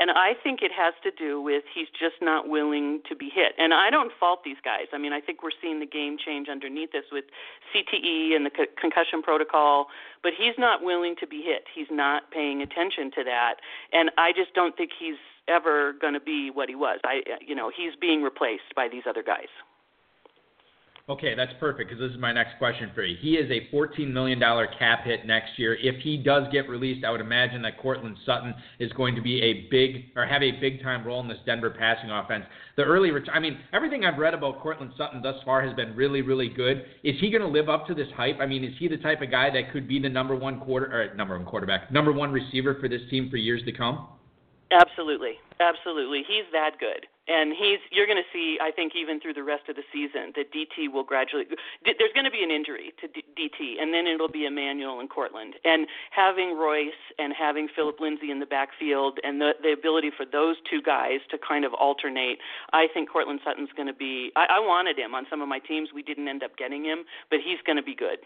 And 0.00 0.10
I 0.10 0.32
think 0.42 0.62
it 0.62 0.72
has 0.72 0.94
to 1.02 1.10
do 1.10 1.42
with 1.42 1.62
he's 1.74 1.88
just 1.88 2.22
not 2.22 2.48
willing 2.48 3.02
to 3.06 3.14
be 3.14 3.28
hit. 3.28 3.52
And 3.58 3.74
I 3.74 3.90
don't 3.90 4.10
fault 4.18 4.44
these 4.44 4.56
guys. 4.64 4.86
I 4.94 4.98
mean, 4.98 5.12
I 5.12 5.20
think 5.20 5.42
we're 5.42 5.50
seeing 5.60 5.78
the 5.78 5.86
game 5.86 6.16
change 6.16 6.48
underneath 6.48 6.92
this 6.92 7.04
with 7.12 7.26
CTE 7.68 8.34
and 8.34 8.46
the 8.46 8.50
co- 8.50 8.72
concussion 8.80 9.20
protocol, 9.20 9.88
but 10.22 10.32
he's 10.32 10.54
not 10.56 10.82
willing 10.82 11.16
to 11.20 11.26
be 11.26 11.42
hit. 11.42 11.64
He's 11.74 11.90
not 11.90 12.30
paying 12.30 12.62
attention 12.62 13.10
to 13.12 13.24
that. 13.24 13.56
And 13.92 14.10
I 14.16 14.32
just 14.32 14.54
don't 14.54 14.74
think 14.74 14.92
he's 14.98 15.20
ever 15.48 15.92
going 15.92 16.14
to 16.14 16.20
be 16.20 16.50
what 16.50 16.70
he 16.70 16.74
was. 16.74 17.00
I 17.04 17.20
you 17.46 17.54
know, 17.54 17.70
he's 17.70 17.92
being 18.00 18.22
replaced 18.22 18.74
by 18.74 18.88
these 18.88 19.02
other 19.06 19.22
guys. 19.22 19.52
Okay, 21.10 21.34
that's 21.34 21.52
perfect 21.58 21.90
because 21.90 22.00
this 22.00 22.12
is 22.14 22.20
my 22.20 22.32
next 22.32 22.56
question 22.58 22.92
for 22.94 23.02
you. 23.02 23.16
He 23.20 23.34
is 23.34 23.50
a 23.50 23.66
$14 23.74 24.12
million 24.12 24.38
cap 24.78 25.04
hit 25.04 25.26
next 25.26 25.58
year. 25.58 25.74
If 25.74 26.00
he 26.02 26.16
does 26.16 26.44
get 26.52 26.68
released, 26.68 27.04
I 27.04 27.10
would 27.10 27.20
imagine 27.20 27.62
that 27.62 27.78
Courtland 27.78 28.16
Sutton 28.24 28.54
is 28.78 28.92
going 28.92 29.16
to 29.16 29.20
be 29.20 29.42
a 29.42 29.66
big 29.72 30.04
or 30.14 30.24
have 30.24 30.40
a 30.40 30.52
big 30.60 30.80
time 30.84 31.04
role 31.04 31.20
in 31.20 31.26
this 31.26 31.38
Denver 31.44 31.70
passing 31.70 32.12
offense. 32.12 32.44
The 32.76 32.84
early, 32.84 33.10
ret- 33.10 33.24
I 33.34 33.40
mean, 33.40 33.58
everything 33.72 34.04
I've 34.04 34.20
read 34.20 34.34
about 34.34 34.60
Courtland 34.60 34.92
Sutton 34.96 35.20
thus 35.20 35.34
far 35.44 35.66
has 35.66 35.74
been 35.74 35.96
really, 35.96 36.22
really 36.22 36.48
good. 36.48 36.84
Is 37.02 37.16
he 37.20 37.28
going 37.28 37.42
to 37.42 37.48
live 37.48 37.68
up 37.68 37.88
to 37.88 37.94
this 37.94 38.08
hype? 38.16 38.36
I 38.40 38.46
mean, 38.46 38.62
is 38.62 38.74
he 38.78 38.86
the 38.86 38.98
type 38.98 39.20
of 39.20 39.32
guy 39.32 39.50
that 39.50 39.72
could 39.72 39.88
be 39.88 39.98
the 39.98 40.08
number 40.08 40.36
one 40.36 40.60
quarter 40.60 40.86
or 40.86 41.12
number 41.16 41.36
one 41.36 41.44
quarterback, 41.44 41.90
number 41.90 42.12
one 42.12 42.30
receiver 42.30 42.76
for 42.80 42.88
this 42.88 43.02
team 43.10 43.28
for 43.30 43.36
years 43.36 43.62
to 43.64 43.72
come? 43.72 44.06
Absolutely, 44.70 45.32
absolutely. 45.58 46.22
He's 46.28 46.46
that 46.52 46.78
good, 46.78 47.06
and 47.28 47.52
he's. 47.52 47.78
You're 47.90 48.06
going 48.06 48.18
to 48.18 48.30
see, 48.32 48.58
I 48.60 48.70
think, 48.70 48.92
even 48.96 49.20
through 49.20 49.34
the 49.34 49.42
rest 49.42 49.68
of 49.68 49.76
the 49.76 49.82
season, 49.92 50.32
that 50.36 50.52
DT 50.52 50.92
will 50.92 51.04
gradually. 51.04 51.44
There's 51.84 52.12
going 52.14 52.24
to 52.24 52.30
be 52.30 52.42
an 52.42 52.50
injury 52.50 52.92
to 53.00 53.08
DT, 53.08 53.80
and 53.80 53.92
then 53.92 54.06
it'll 54.06 54.30
be 54.30 54.46
Emmanuel 54.46 55.00
and 55.00 55.08
Courtland. 55.08 55.54
And 55.64 55.86
having 56.10 56.56
Royce 56.56 57.02
and 57.18 57.32
having 57.32 57.68
Philip 57.74 58.00
Lindsay 58.00 58.30
in 58.30 58.40
the 58.40 58.46
backfield, 58.46 59.18
and 59.22 59.40
the 59.40 59.52
the 59.62 59.72
ability 59.72 60.10
for 60.16 60.26
those 60.26 60.56
two 60.68 60.82
guys 60.82 61.20
to 61.30 61.38
kind 61.38 61.64
of 61.64 61.74
alternate, 61.74 62.38
I 62.72 62.86
think 62.92 63.10
Courtland 63.10 63.40
Sutton's 63.44 63.70
going 63.76 63.88
to 63.88 63.94
be. 63.94 64.32
I, 64.36 64.56
I 64.56 64.60
wanted 64.60 64.98
him 64.98 65.14
on 65.14 65.26
some 65.30 65.42
of 65.42 65.48
my 65.48 65.58
teams. 65.58 65.90
We 65.94 66.02
didn't 66.02 66.28
end 66.28 66.42
up 66.42 66.56
getting 66.56 66.84
him, 66.84 67.04
but 67.30 67.40
he's 67.44 67.58
going 67.64 67.76
to 67.76 67.82
be 67.82 67.94
good. 67.94 68.18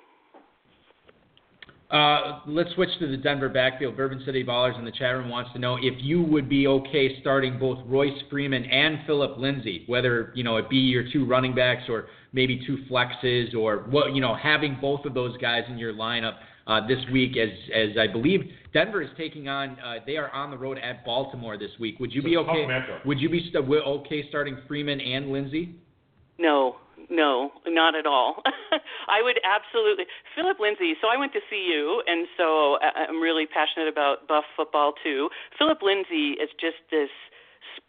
Uh, 1.94 2.40
let's 2.48 2.72
switch 2.74 2.88
to 2.98 3.08
the 3.08 3.16
Denver 3.16 3.48
backfield. 3.48 3.96
Bourbon 3.96 4.20
City 4.26 4.42
Ballers 4.42 4.76
in 4.76 4.84
the 4.84 4.90
chat 4.90 5.14
room 5.14 5.28
wants 5.28 5.52
to 5.52 5.60
know 5.60 5.76
if 5.76 5.94
you 5.98 6.20
would 6.24 6.48
be 6.48 6.66
okay 6.66 7.20
starting 7.20 7.56
both 7.56 7.78
Royce 7.86 8.20
Freeman 8.28 8.64
and 8.64 8.98
Philip 9.06 9.38
Lindsay, 9.38 9.84
whether 9.86 10.32
you 10.34 10.42
know 10.42 10.56
it 10.56 10.68
be 10.68 10.78
your 10.78 11.04
two 11.12 11.24
running 11.24 11.54
backs 11.54 11.84
or 11.88 12.06
maybe 12.32 12.60
two 12.66 12.78
flexes 12.90 13.54
or 13.54 13.86
what 13.90 14.12
you 14.12 14.20
know 14.20 14.34
having 14.34 14.76
both 14.80 15.04
of 15.04 15.14
those 15.14 15.36
guys 15.36 15.62
in 15.68 15.78
your 15.78 15.92
lineup 15.92 16.38
uh, 16.66 16.84
this 16.84 16.98
week. 17.12 17.36
As 17.36 17.50
as 17.72 17.96
I 17.96 18.08
believe 18.08 18.40
Denver 18.72 19.00
is 19.00 19.10
taking 19.16 19.46
on, 19.46 19.78
uh, 19.78 19.98
they 20.04 20.16
are 20.16 20.32
on 20.32 20.50
the 20.50 20.58
road 20.58 20.78
at 20.78 21.04
Baltimore 21.04 21.56
this 21.56 21.70
week. 21.78 22.00
Would 22.00 22.12
you 22.12 22.22
It's 22.22 22.26
be 22.26 22.36
okay? 22.38 22.66
Would 23.04 23.20
you 23.20 23.28
be 23.28 23.52
st- 23.52 23.70
okay 23.70 24.28
starting 24.30 24.58
Freeman 24.66 25.00
and 25.00 25.30
Lindsay? 25.30 25.76
No, 26.38 26.74
no, 27.10 27.52
not 27.66 27.94
at 27.94 28.06
all. 28.06 28.42
I 29.08 29.22
would 29.22 29.40
absolutely. 29.44 30.04
Philip 30.34 30.58
Lindsay. 30.60 30.94
So 31.00 31.08
I 31.08 31.16
went 31.16 31.32
to 31.34 31.40
CU, 31.50 32.02
and 32.06 32.26
so 32.36 32.78
I- 32.80 33.06
I'm 33.08 33.20
really 33.20 33.46
passionate 33.46 33.88
about 33.88 34.26
Buff 34.28 34.44
football 34.56 34.94
too. 35.02 35.28
Philip 35.58 35.82
Lindsay 35.82 36.36
is 36.40 36.50
just 36.60 36.76
this 36.90 37.10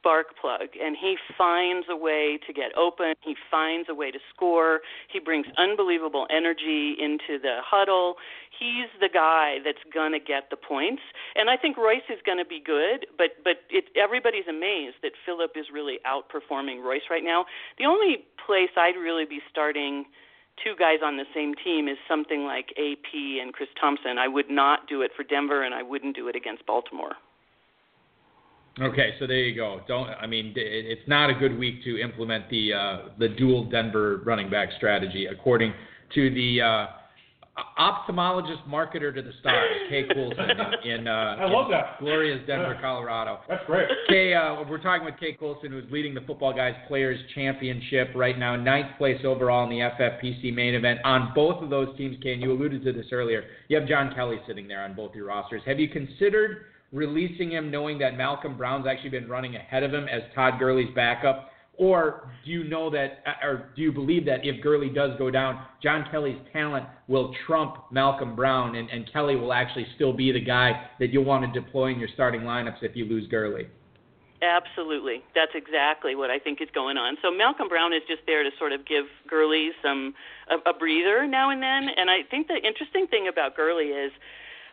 spark 0.06 0.38
plug, 0.40 0.78
and 0.80 0.96
he 0.96 1.18
finds 1.36 1.88
a 1.90 1.96
way 1.96 2.38
to 2.46 2.54
get 2.54 2.78
open. 2.78 3.16
He 3.26 3.36
finds 3.50 3.90
a 3.90 3.96
way 3.96 4.12
to 4.12 4.20
score. 4.30 4.82
He 5.12 5.20
brings 5.20 5.48
unbelievable 5.58 6.28
energy 6.30 6.94
into 7.02 7.42
the 7.42 7.58
huddle. 7.66 8.16
He's 8.54 8.86
the 9.02 9.10
guy 9.10 9.58
that's 9.66 9.82
gonna 9.92 10.20
get 10.20 10.52
the 10.52 10.58
points, 10.58 11.02
and 11.36 11.50
I 11.50 11.58
think 11.58 11.76
Royce 11.78 12.06
is 12.10 12.20
gonna 12.24 12.46
be 12.46 12.62
good. 12.64 13.08
But 13.18 13.42
but 13.44 13.66
it, 13.72 13.86
everybody's 13.98 14.48
amazed 14.48 14.98
that 15.02 15.14
Phillip 15.26 15.58
is 15.58 15.66
really 15.74 15.98
outperforming 16.06 16.84
Royce 16.84 17.10
right 17.10 17.24
now. 17.24 17.46
The 17.80 17.86
only 17.86 18.26
place 18.46 18.70
I'd 18.78 18.98
really 19.02 19.26
be 19.26 19.42
starting 19.50 20.06
two 20.64 20.76
guys 20.78 21.00
on 21.04 21.18
the 21.18 21.26
same 21.34 21.54
team 21.66 21.88
is 21.88 21.98
something 22.08 22.46
like 22.46 22.72
AP 22.78 23.42
and 23.42 23.52
Chris 23.54 23.70
Thompson. 23.82 24.20
I 24.20 24.28
would 24.28 24.50
not 24.50 24.88
do 24.88 25.02
it 25.02 25.12
for 25.18 25.24
Denver, 25.24 25.64
and 25.64 25.74
I 25.74 25.82
wouldn't 25.82 26.16
do 26.16 26.28
it 26.30 26.36
against 26.36 26.66
Baltimore. 26.66 27.18
Okay, 28.82 29.14
so 29.20 29.28
there 29.28 29.38
you 29.40 29.56
go. 29.56 29.82
Don't 29.88 30.10
I 30.10 30.28
mean 30.28 30.52
it's 30.56 31.08
not 31.08 31.30
a 31.30 31.34
good 31.34 31.58
week 31.58 31.84
to 31.86 32.00
implement 32.02 32.50
the 32.50 32.74
uh, 32.74 32.98
the 33.18 33.30
dual 33.30 33.64
Denver 33.70 34.22
running 34.26 34.50
back 34.50 34.70
strategy, 34.78 35.28
according 35.28 35.74
to 36.14 36.30
the 36.34 36.62
uh, 36.62 36.88
ophthalmologist 37.80 38.68
marketer 38.68 39.14
to 39.16 39.22
the 39.22 39.32
stars, 39.40 39.70
Kay 39.90 40.04
Coulson 40.14 40.46
in, 40.84 40.92
in, 40.92 41.08
uh, 41.08 41.38
I 41.40 41.46
love 41.50 41.68
in 41.68 41.72
that. 41.72 42.00
glorious 42.00 42.40
Denver, 42.46 42.74
Yeah. 42.76 42.82
Colorado. 42.82 43.40
That's 43.48 43.66
great. 43.66 43.88
Kay, 44.10 44.34
uh, 44.34 44.64
we're 44.70 44.82
talking 44.82 45.06
with 45.06 45.18
Kay 45.20 45.34
Coulson, 45.40 45.72
who's 45.72 45.90
leading 45.90 46.14
the 46.14 46.22
Football 46.22 46.54
Guys 46.54 46.74
Players 46.90 47.18
Championship 47.34 48.10
right 48.14 48.38
now, 48.38 48.58
ninth 48.58 48.98
place 48.98 49.22
overall 49.24 49.64
in 49.64 49.70
the 49.70 49.80
FFPC 49.80 50.54
main 50.54 50.76
event. 50.76 51.00
On 51.06 51.32
both 51.34 51.64
of 51.64 51.70
those 51.70 51.96
teams, 51.98 52.18
Kay, 52.22 52.34
and 52.34 52.42
you 52.42 52.52
alluded 52.52 52.84
to 52.84 52.92
this 52.92 53.08
earlier, 53.14 53.46
you 53.70 53.80
have 53.80 53.88
John 53.88 54.14
Kelly 54.14 54.38
sitting 54.48 54.68
there 54.68 54.84
on 54.84 54.94
both 54.94 55.16
your 55.16 55.28
rosters. 55.28 55.62
Have 55.66 55.80
you 55.80 55.88
considered 55.88 56.66
releasing 56.96 57.52
him 57.52 57.70
knowing 57.70 58.00
that 58.00 58.16
Malcolm 58.16 58.58
Brown's 58.58 58.88
actually 58.88 59.10
been 59.10 59.28
running 59.28 59.58
ahead 59.58 59.84
of 59.84 59.94
him 59.94 60.08
as 60.08 60.22
Todd 60.34 60.54
Gurley's 60.58 60.94
backup? 60.96 61.52
Or 61.78 62.32
do 62.46 62.52
you 62.52 62.64
know 62.64 62.90
that, 62.92 63.20
uh, 63.26 63.46
or 63.46 63.70
do 63.76 63.82
you 63.82 63.92
believe 63.92 64.26
that 64.28 64.46
if 64.46 64.64
Gurley 64.64 64.90
does 64.90 65.12
go 65.18 65.30
down, 65.30 65.62
John 65.84 66.06
Kelly's 66.10 66.40
talent 66.54 66.86
will 67.10 67.36
trump 67.46 67.92
Malcolm 67.92 68.34
Brown, 68.34 68.78
and, 68.78 68.90
and 68.90 69.12
Kelly 69.12 69.36
will 69.36 69.52
actually 69.52 69.86
still 69.96 70.14
be 70.14 70.32
the 70.32 70.40
guy 70.40 70.88
that 71.00 71.10
you'll 71.10 71.26
want 71.26 71.44
to 71.44 71.60
deploy 71.60 71.88
in 71.88 72.00
your 72.00 72.08
starting 72.14 72.42
lineups 72.42 72.82
if 72.82 72.96
you 72.96 73.04
lose 73.04 73.28
Gurley? 73.28 73.68
Absolutely. 74.42 75.22
That's 75.34 75.52
exactly 75.54 76.16
what 76.16 76.30
I 76.30 76.40
think 76.40 76.62
is 76.62 76.70
going 76.74 76.96
on. 76.96 77.18
So 77.22 77.30
Malcolm 77.30 77.68
Brown 77.68 77.92
is 77.92 78.04
just 78.08 78.22
there 78.26 78.44
to 78.44 78.52
sort 78.58 78.72
of 78.72 78.86
give 78.86 79.06
Gurley 79.28 79.72
some 79.84 80.14
a, 80.50 80.70
a 80.70 80.74
breather 80.74 81.28
now 81.28 81.50
and 81.50 81.62
then. 81.62 81.90
And 81.98 82.10
I 82.10 82.24
think 82.30 82.48
the 82.48 82.56
interesting 82.56 83.08
thing 83.08 83.28
about 83.28 83.56
Gurley 83.58 83.92
is 83.92 84.12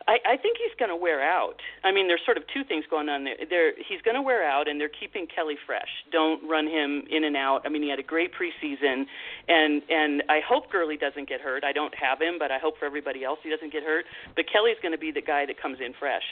I, 0.08 0.18
I 0.24 0.36
think 0.36 0.58
he's 0.58 0.74
going 0.78 0.88
to 0.88 0.96
wear 0.96 1.22
out. 1.22 1.60
I 1.84 1.92
mean, 1.92 2.08
there's 2.08 2.24
sort 2.24 2.36
of 2.36 2.44
two 2.52 2.64
things 2.64 2.84
going 2.88 3.08
on 3.08 3.24
there. 3.24 3.36
There, 3.48 3.72
he's 3.76 4.00
going 4.02 4.14
to 4.14 4.22
wear 4.22 4.48
out, 4.48 4.68
and 4.68 4.80
they're 4.80 4.88
keeping 4.88 5.26
Kelly 5.26 5.56
fresh. 5.66 5.88
Don't 6.10 6.42
run 6.48 6.66
him 6.66 7.04
in 7.10 7.24
and 7.24 7.36
out. 7.36 7.62
I 7.64 7.68
mean, 7.68 7.82
he 7.82 7.90
had 7.90 7.98
a 7.98 8.04
great 8.04 8.32
preseason, 8.32 9.06
and 9.48 9.82
and 9.88 10.22
I 10.28 10.40
hope 10.46 10.70
Gurley 10.70 10.96
doesn't 10.96 11.28
get 11.28 11.40
hurt. 11.40 11.64
I 11.64 11.72
don't 11.72 11.94
have 11.94 12.20
him, 12.20 12.38
but 12.38 12.50
I 12.50 12.58
hope 12.58 12.78
for 12.78 12.86
everybody 12.86 13.24
else 13.24 13.38
he 13.42 13.50
doesn't 13.50 13.72
get 13.72 13.82
hurt. 13.82 14.04
But 14.34 14.46
Kelly's 14.50 14.78
going 14.82 14.92
to 14.92 14.98
be 14.98 15.10
the 15.10 15.22
guy 15.22 15.46
that 15.46 15.60
comes 15.60 15.78
in 15.80 15.92
fresh. 15.98 16.24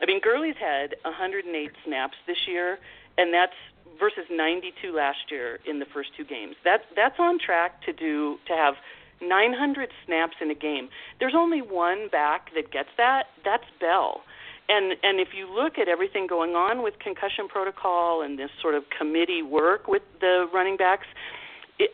I 0.00 0.06
mean, 0.06 0.20
Gurley's 0.20 0.56
had 0.58 0.94
108 1.02 1.72
snaps 1.84 2.16
this 2.26 2.46
year, 2.46 2.78
and 3.16 3.34
that's 3.34 3.56
versus 3.98 4.24
92 4.30 4.92
last 4.92 5.30
year 5.30 5.58
in 5.66 5.78
the 5.78 5.86
first 5.86 6.10
two 6.16 6.24
games. 6.24 6.54
That 6.64 6.82
that's 6.94 7.18
on 7.18 7.38
track 7.38 7.82
to 7.82 7.92
do 7.92 8.38
to 8.46 8.54
have 8.54 8.74
900 9.20 9.90
snaps 10.04 10.36
in 10.40 10.50
a 10.50 10.54
game. 10.54 10.88
There's 11.20 11.34
only 11.36 11.62
one 11.62 12.08
back 12.08 12.50
that 12.54 12.70
gets 12.70 12.90
that. 12.96 13.26
That's 13.44 13.64
Bell. 13.80 14.22
And 14.68 14.96
and 15.02 15.18
if 15.18 15.28
you 15.34 15.48
look 15.52 15.78
at 15.78 15.88
everything 15.88 16.26
going 16.26 16.54
on 16.54 16.82
with 16.82 16.98
concussion 16.98 17.48
protocol 17.48 18.22
and 18.22 18.38
this 18.38 18.50
sort 18.60 18.74
of 18.74 18.84
committee 18.96 19.42
work 19.42 19.88
with 19.88 20.02
the 20.20 20.46
running 20.52 20.76
backs, 20.76 21.06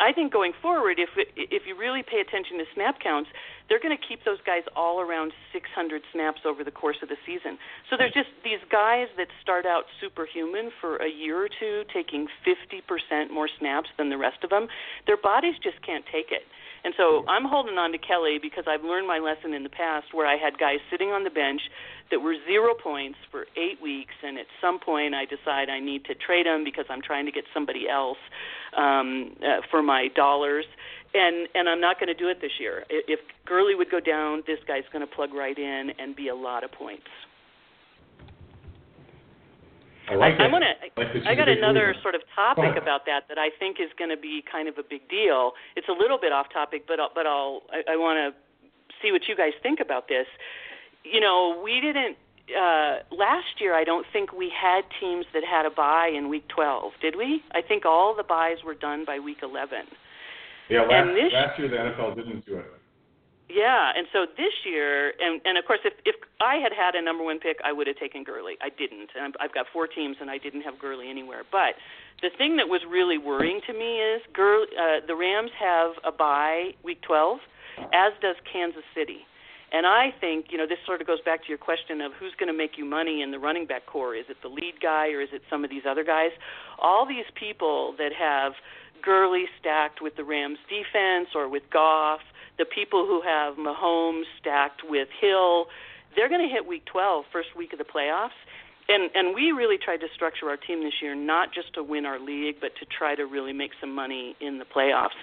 I 0.00 0.12
think 0.12 0.32
going 0.32 0.52
forward, 0.60 0.98
if 0.98 1.10
if 1.36 1.62
you 1.66 1.76
really 1.76 2.02
pay 2.02 2.18
attention 2.18 2.58
to 2.58 2.64
snap 2.74 2.98
counts, 3.00 3.30
they're 3.68 3.80
going 3.80 3.96
to 3.96 4.02
keep 4.02 4.24
those 4.24 4.40
guys 4.44 4.62
all 4.74 5.00
around 5.00 5.32
600 5.52 6.02
snaps 6.12 6.40
over 6.44 6.64
the 6.64 6.70
course 6.70 6.96
of 7.02 7.08
the 7.08 7.16
season. 7.24 7.58
So 7.88 7.96
there's 7.96 8.12
just 8.12 8.28
these 8.42 8.60
guys 8.70 9.08
that 9.16 9.28
start 9.40 9.66
out 9.66 9.84
superhuman 10.00 10.70
for 10.80 10.96
a 10.96 11.08
year 11.08 11.44
or 11.44 11.48
two, 11.48 11.84
taking 11.92 12.28
50% 12.44 13.30
more 13.30 13.48
snaps 13.58 13.88
than 13.96 14.10
the 14.10 14.18
rest 14.18 14.42
of 14.42 14.50
them. 14.50 14.68
Their 15.06 15.16
bodies 15.16 15.54
just 15.62 15.80
can't 15.84 16.04
take 16.10 16.32
it. 16.32 16.42
And 16.84 16.92
so 16.96 17.24
I'm 17.26 17.44
holding 17.48 17.78
on 17.80 17.92
to 17.92 17.98
Kelly 17.98 18.38
because 18.40 18.64
I've 18.68 18.84
learned 18.84 19.08
my 19.08 19.18
lesson 19.18 19.54
in 19.54 19.62
the 19.62 19.72
past 19.72 20.12
where 20.12 20.26
I 20.26 20.36
had 20.36 20.58
guys 20.58 20.78
sitting 20.90 21.08
on 21.08 21.24
the 21.24 21.30
bench 21.30 21.62
that 22.10 22.20
were 22.20 22.36
zero 22.46 22.74
points 22.74 23.16
for 23.30 23.46
eight 23.56 23.80
weeks, 23.80 24.12
and 24.22 24.38
at 24.38 24.44
some 24.60 24.78
point 24.78 25.14
I 25.14 25.24
decide 25.24 25.70
I 25.70 25.80
need 25.80 26.04
to 26.04 26.14
trade 26.14 26.44
them 26.44 26.62
because 26.62 26.84
I'm 26.90 27.00
trying 27.00 27.24
to 27.24 27.32
get 27.32 27.44
somebody 27.54 27.88
else 27.88 28.20
um, 28.76 29.34
uh, 29.40 29.64
for 29.70 29.82
my 29.82 30.08
dollars. 30.14 30.66
And 31.14 31.48
and 31.54 31.68
I'm 31.68 31.80
not 31.80 31.98
going 31.98 32.08
to 32.08 32.14
do 32.14 32.28
it 32.28 32.40
this 32.42 32.60
year. 32.60 32.84
If 32.90 33.20
Gurley 33.46 33.74
would 33.74 33.90
go 33.90 34.00
down, 34.00 34.42
this 34.46 34.58
guy's 34.68 34.84
going 34.92 35.06
to 35.06 35.12
plug 35.12 35.32
right 35.32 35.56
in 35.56 35.92
and 35.98 36.14
be 36.14 36.28
a 36.28 36.34
lot 36.34 36.64
of 36.64 36.72
points. 36.72 37.08
I 40.08 40.14
like 40.16 40.34
I 40.38 40.46
it. 40.46 40.52
want 40.52 40.64
to. 40.64 41.00
I 41.26 41.32
is 41.32 41.36
got 41.36 41.48
another 41.48 41.94
sort 42.02 42.14
of 42.14 42.20
topic 42.34 42.76
about 42.80 43.06
that 43.06 43.24
that 43.28 43.38
I 43.38 43.48
think 43.58 43.80
is 43.80 43.88
going 43.98 44.10
to 44.10 44.16
be 44.20 44.42
kind 44.44 44.68
of 44.68 44.76
a 44.78 44.82
big 44.82 45.08
deal. 45.08 45.52
It's 45.76 45.88
a 45.88 45.96
little 45.96 46.18
bit 46.20 46.32
off 46.32 46.46
topic, 46.52 46.84
but 46.86 47.00
I'll, 47.00 47.10
but 47.14 47.26
I'll 47.26 47.62
I, 47.72 47.92
I 47.92 47.96
want 47.96 48.18
to 48.20 48.28
see 49.02 49.12
what 49.12 49.22
you 49.28 49.36
guys 49.36 49.52
think 49.62 49.80
about 49.80 50.08
this. 50.08 50.26
You 51.04 51.20
know, 51.20 51.60
we 51.62 51.80
didn't 51.80 52.16
uh, 52.52 53.00
last 53.16 53.60
year. 53.60 53.74
I 53.74 53.84
don't 53.84 54.06
think 54.12 54.32
we 54.32 54.52
had 54.52 54.82
teams 55.00 55.24
that 55.32 55.42
had 55.44 55.64
a 55.64 55.70
bye 55.70 56.10
in 56.14 56.28
week 56.28 56.44
12, 56.48 56.92
did 57.00 57.16
we? 57.16 57.42
I 57.52 57.62
think 57.62 57.84
all 57.86 58.14
the 58.14 58.22
byes 58.24 58.58
were 58.64 58.74
done 58.74 59.04
by 59.06 59.18
week 59.18 59.38
11. 59.42 59.88
Yeah, 60.68 60.82
last, 60.82 61.08
this- 61.14 61.32
last 61.32 61.58
year 61.58 61.68
the 61.68 61.76
NFL 61.76 62.16
didn't 62.16 62.44
do 62.46 62.56
it. 62.58 62.66
Yeah, 63.48 63.92
and 63.94 64.06
so 64.12 64.24
this 64.36 64.54
year, 64.64 65.12
and 65.20 65.40
and 65.44 65.58
of 65.58 65.66
course, 65.66 65.80
if 65.84 65.92
if 66.06 66.16
I 66.40 66.56
had 66.56 66.72
had 66.72 66.94
a 66.94 67.02
number 67.02 67.22
one 67.22 67.38
pick, 67.38 67.58
I 67.62 67.72
would 67.72 67.86
have 67.86 67.96
taken 67.96 68.24
Gurley. 68.24 68.56
I 68.62 68.70
didn't, 68.70 69.10
and 69.14 69.34
I've 69.38 69.52
got 69.52 69.66
four 69.70 69.86
teams, 69.86 70.16
and 70.20 70.30
I 70.30 70.38
didn't 70.38 70.62
have 70.62 70.78
Gurley 70.78 71.10
anywhere. 71.10 71.42
But 71.52 71.76
the 72.22 72.30
thing 72.38 72.56
that 72.56 72.68
was 72.68 72.80
really 72.88 73.18
worrying 73.18 73.60
to 73.66 73.72
me 73.74 74.00
is 74.00 74.22
Gurley, 74.32 74.68
uh, 74.80 75.04
the 75.06 75.14
Rams 75.14 75.50
have 75.60 75.92
a 76.04 76.12
bye 76.12 76.72
week 76.82 77.02
12, 77.02 77.38
as 77.92 78.12
does 78.22 78.36
Kansas 78.50 78.84
City. 78.96 79.28
And 79.72 79.86
I 79.86 80.14
think, 80.20 80.46
you 80.50 80.56
know, 80.56 80.66
this 80.68 80.78
sort 80.86 81.00
of 81.00 81.06
goes 81.06 81.20
back 81.24 81.42
to 81.42 81.48
your 81.48 81.58
question 81.58 82.00
of 82.00 82.12
who's 82.14 82.32
going 82.38 82.46
to 82.46 82.56
make 82.56 82.78
you 82.78 82.84
money 82.84 83.22
in 83.22 83.32
the 83.32 83.40
running 83.40 83.66
back 83.66 83.86
core. 83.86 84.14
Is 84.14 84.24
it 84.28 84.36
the 84.40 84.48
lead 84.48 84.74
guy 84.80 85.08
or 85.08 85.20
is 85.20 85.30
it 85.32 85.42
some 85.50 85.64
of 85.64 85.70
these 85.70 85.82
other 85.88 86.04
guys? 86.04 86.30
All 86.78 87.04
these 87.04 87.26
people 87.34 87.94
that 87.98 88.12
have 88.16 88.52
Gurley 89.02 89.46
stacked 89.58 90.00
with 90.00 90.14
the 90.16 90.22
Rams 90.22 90.58
defense 90.70 91.34
or 91.34 91.48
with 91.48 91.64
Goff 91.72 92.20
the 92.58 92.64
people 92.64 93.06
who 93.06 93.22
have 93.22 93.56
Mahomes 93.56 94.24
stacked 94.40 94.82
with 94.88 95.08
Hill, 95.20 95.66
they're 96.14 96.28
going 96.28 96.46
to 96.46 96.52
hit 96.52 96.66
week 96.66 96.84
12, 96.86 97.24
first 97.32 97.56
week 97.56 97.72
of 97.72 97.78
the 97.78 97.84
playoffs. 97.84 98.30
And 98.86 99.10
and 99.14 99.34
we 99.34 99.52
really 99.52 99.78
tried 99.78 99.98
to 99.98 100.08
structure 100.14 100.48
our 100.50 100.58
team 100.58 100.82
this 100.82 101.00
year 101.00 101.14
not 101.14 101.54
just 101.54 101.72
to 101.74 101.82
win 101.82 102.04
our 102.04 102.18
league, 102.18 102.56
but 102.60 102.76
to 102.76 102.84
try 102.86 103.14
to 103.14 103.24
really 103.24 103.52
make 103.52 103.70
some 103.80 103.94
money 103.94 104.36
in 104.40 104.58
the 104.58 104.64
playoffs. 104.64 105.16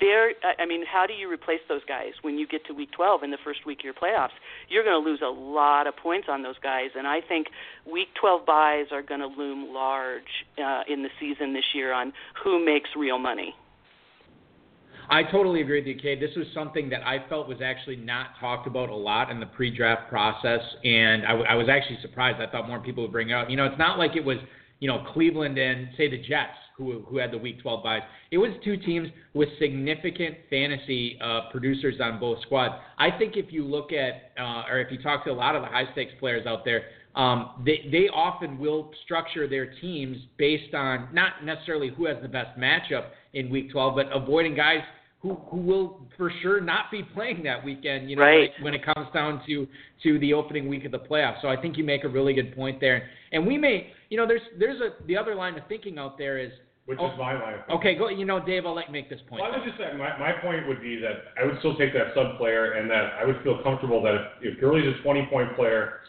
There, 0.00 0.34
I 0.58 0.66
mean, 0.66 0.84
how 0.86 1.06
do 1.06 1.14
you 1.14 1.30
replace 1.30 1.60
those 1.68 1.82
guys 1.84 2.12
when 2.22 2.38
you 2.38 2.46
get 2.46 2.64
to 2.66 2.74
week 2.74 2.92
12 2.92 3.24
in 3.24 3.30
the 3.32 3.38
first 3.42 3.66
week 3.66 3.80
of 3.80 3.84
your 3.84 3.94
playoffs? 3.94 4.38
You're 4.68 4.84
going 4.84 5.02
to 5.02 5.10
lose 5.10 5.20
a 5.20 5.30
lot 5.30 5.88
of 5.88 5.96
points 5.96 6.28
on 6.30 6.42
those 6.42 6.58
guys, 6.62 6.90
and 6.96 7.08
I 7.08 7.20
think 7.20 7.48
week 7.90 8.08
12 8.20 8.46
byes 8.46 8.86
are 8.92 9.02
going 9.02 9.20
to 9.20 9.26
loom 9.26 9.74
large 9.74 10.46
uh, 10.56 10.82
in 10.86 11.02
the 11.02 11.10
season 11.18 11.54
this 11.54 11.74
year 11.74 11.92
on 11.92 12.12
who 12.40 12.64
makes 12.64 12.90
real 12.96 13.18
money. 13.18 13.56
I 15.10 15.22
totally 15.22 15.62
agree 15.62 15.80
with 15.80 15.86
you, 15.86 15.96
Kay. 15.96 16.20
This 16.20 16.36
was 16.36 16.46
something 16.52 16.90
that 16.90 17.06
I 17.06 17.26
felt 17.28 17.48
was 17.48 17.62
actually 17.64 17.96
not 17.96 18.38
talked 18.38 18.66
about 18.66 18.90
a 18.90 18.94
lot 18.94 19.30
in 19.30 19.40
the 19.40 19.46
pre-draft 19.46 20.10
process, 20.10 20.60
and 20.84 21.24
I, 21.24 21.30
w- 21.30 21.46
I 21.48 21.54
was 21.54 21.68
actually 21.70 21.98
surprised. 22.02 22.42
I 22.42 22.50
thought 22.50 22.68
more 22.68 22.78
people 22.78 23.04
would 23.04 23.12
bring 23.12 23.30
it 23.30 23.32
up. 23.32 23.48
You 23.48 23.56
know, 23.56 23.64
it's 23.64 23.78
not 23.78 23.98
like 23.98 24.16
it 24.16 24.24
was, 24.24 24.36
you 24.80 24.88
know, 24.88 25.06
Cleveland 25.14 25.56
and 25.56 25.88
say 25.96 26.10
the 26.10 26.18
Jets 26.18 26.58
who 26.76 27.04
who 27.08 27.16
had 27.16 27.30
the 27.30 27.38
Week 27.38 27.60
12 27.62 27.82
byes. 27.82 28.02
It 28.30 28.38
was 28.38 28.50
two 28.62 28.76
teams 28.76 29.08
with 29.32 29.48
significant 29.58 30.36
fantasy 30.50 31.18
uh, 31.22 31.50
producers 31.50 31.96
on 32.02 32.20
both 32.20 32.42
squads. 32.42 32.74
I 32.98 33.10
think 33.10 33.36
if 33.36 33.50
you 33.50 33.64
look 33.64 33.92
at, 33.92 34.32
uh, 34.38 34.64
or 34.70 34.78
if 34.78 34.92
you 34.92 35.02
talk 35.02 35.24
to 35.24 35.30
a 35.30 35.32
lot 35.32 35.56
of 35.56 35.62
the 35.62 35.68
high 35.68 35.90
stakes 35.92 36.12
players 36.20 36.46
out 36.46 36.66
there, 36.66 36.82
um, 37.16 37.62
they 37.64 37.88
they 37.90 38.08
often 38.10 38.58
will 38.58 38.90
structure 39.04 39.48
their 39.48 39.72
teams 39.80 40.18
based 40.36 40.74
on 40.74 41.08
not 41.14 41.44
necessarily 41.44 41.88
who 41.88 42.04
has 42.06 42.18
the 42.20 42.28
best 42.28 42.56
matchup 42.58 43.06
in 43.32 43.48
Week 43.50 43.70
12, 43.72 43.96
but 43.96 44.06
avoiding 44.14 44.54
guys 44.54 44.82
who 45.20 45.34
who 45.50 45.56
will 45.56 46.06
for 46.16 46.32
sure 46.42 46.60
not 46.60 46.90
be 46.90 47.02
playing 47.02 47.42
that 47.42 47.64
weekend. 47.64 48.08
You 48.08 48.16
know, 48.16 48.22
right. 48.22 48.50
when, 48.62 48.74
it, 48.74 48.82
when 48.82 48.92
it 48.92 48.94
comes 48.94 49.08
down 49.12 49.42
to 49.46 49.66
to 50.04 50.18
the 50.20 50.32
opening 50.32 50.68
week 50.68 50.84
of 50.84 50.92
the 50.92 50.98
playoffs. 50.98 51.42
So 51.42 51.48
I 51.48 51.60
think 51.60 51.76
you 51.76 51.84
make 51.84 52.04
a 52.04 52.08
really 52.08 52.34
good 52.34 52.54
point 52.54 52.80
there. 52.80 53.08
And 53.32 53.46
we 53.46 53.58
may, 53.58 53.90
you 54.10 54.16
know, 54.16 54.26
there's 54.26 54.42
there's 54.58 54.80
a 54.80 55.04
the 55.06 55.16
other 55.16 55.34
line 55.34 55.54
of 55.56 55.66
thinking 55.68 55.98
out 55.98 56.18
there 56.18 56.38
is. 56.38 56.52
Which 56.86 56.98
oh, 57.02 57.12
is 57.12 57.18
my 57.18 57.34
line. 57.34 57.56
Okay, 57.70 57.96
go. 57.96 58.08
You 58.08 58.24
know, 58.24 58.42
Dave, 58.42 58.64
I'll 58.64 58.74
let 58.74 58.86
you 58.86 58.92
make 58.92 59.10
this 59.10 59.20
point. 59.28 59.42
Well, 59.42 59.52
I 59.52 59.58
would 59.58 59.66
just 59.66 59.76
say 59.76 59.94
my, 59.98 60.16
my 60.18 60.32
point 60.40 60.66
would 60.66 60.80
be 60.80 60.96
that 60.96 61.36
I 61.38 61.44
would 61.44 61.58
still 61.58 61.76
take 61.76 61.92
that 61.92 62.14
sub 62.14 62.38
player, 62.38 62.80
and 62.80 62.88
that 62.88 63.12
I 63.20 63.26
would 63.26 63.42
feel 63.44 63.62
comfortable 63.62 64.02
that 64.04 64.14
if, 64.14 64.54
if 64.54 64.60
Gurley's 64.60 64.86
a 64.98 65.02
20 65.02 65.26
point 65.26 65.54
player, 65.54 66.00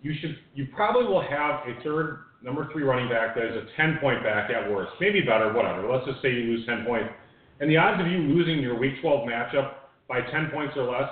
you 0.00 0.14
should 0.20 0.38
you 0.54 0.68
probably 0.76 1.06
will 1.06 1.26
have 1.26 1.66
a 1.66 1.82
third 1.82 2.20
number 2.40 2.70
three 2.72 2.84
running 2.84 3.08
back 3.08 3.34
that 3.34 3.46
is 3.46 3.56
a 3.56 3.66
10 3.76 3.98
point 4.00 4.22
back 4.22 4.48
at 4.48 4.70
worst, 4.70 4.92
maybe 5.00 5.22
better, 5.22 5.52
whatever. 5.52 5.90
Let's 5.90 6.06
just 6.06 6.22
say 6.22 6.30
you 6.30 6.54
lose 6.54 6.64
10 6.66 6.84
points 6.86 7.10
and 7.60 7.70
the 7.70 7.76
odds 7.76 8.00
of 8.00 8.06
you 8.06 8.18
losing 8.18 8.60
your 8.60 8.78
Week 8.78 8.94
12 9.00 9.28
matchup 9.28 9.90
by 10.08 10.20
10 10.20 10.50
points 10.52 10.74
or 10.76 10.90
less 10.90 11.10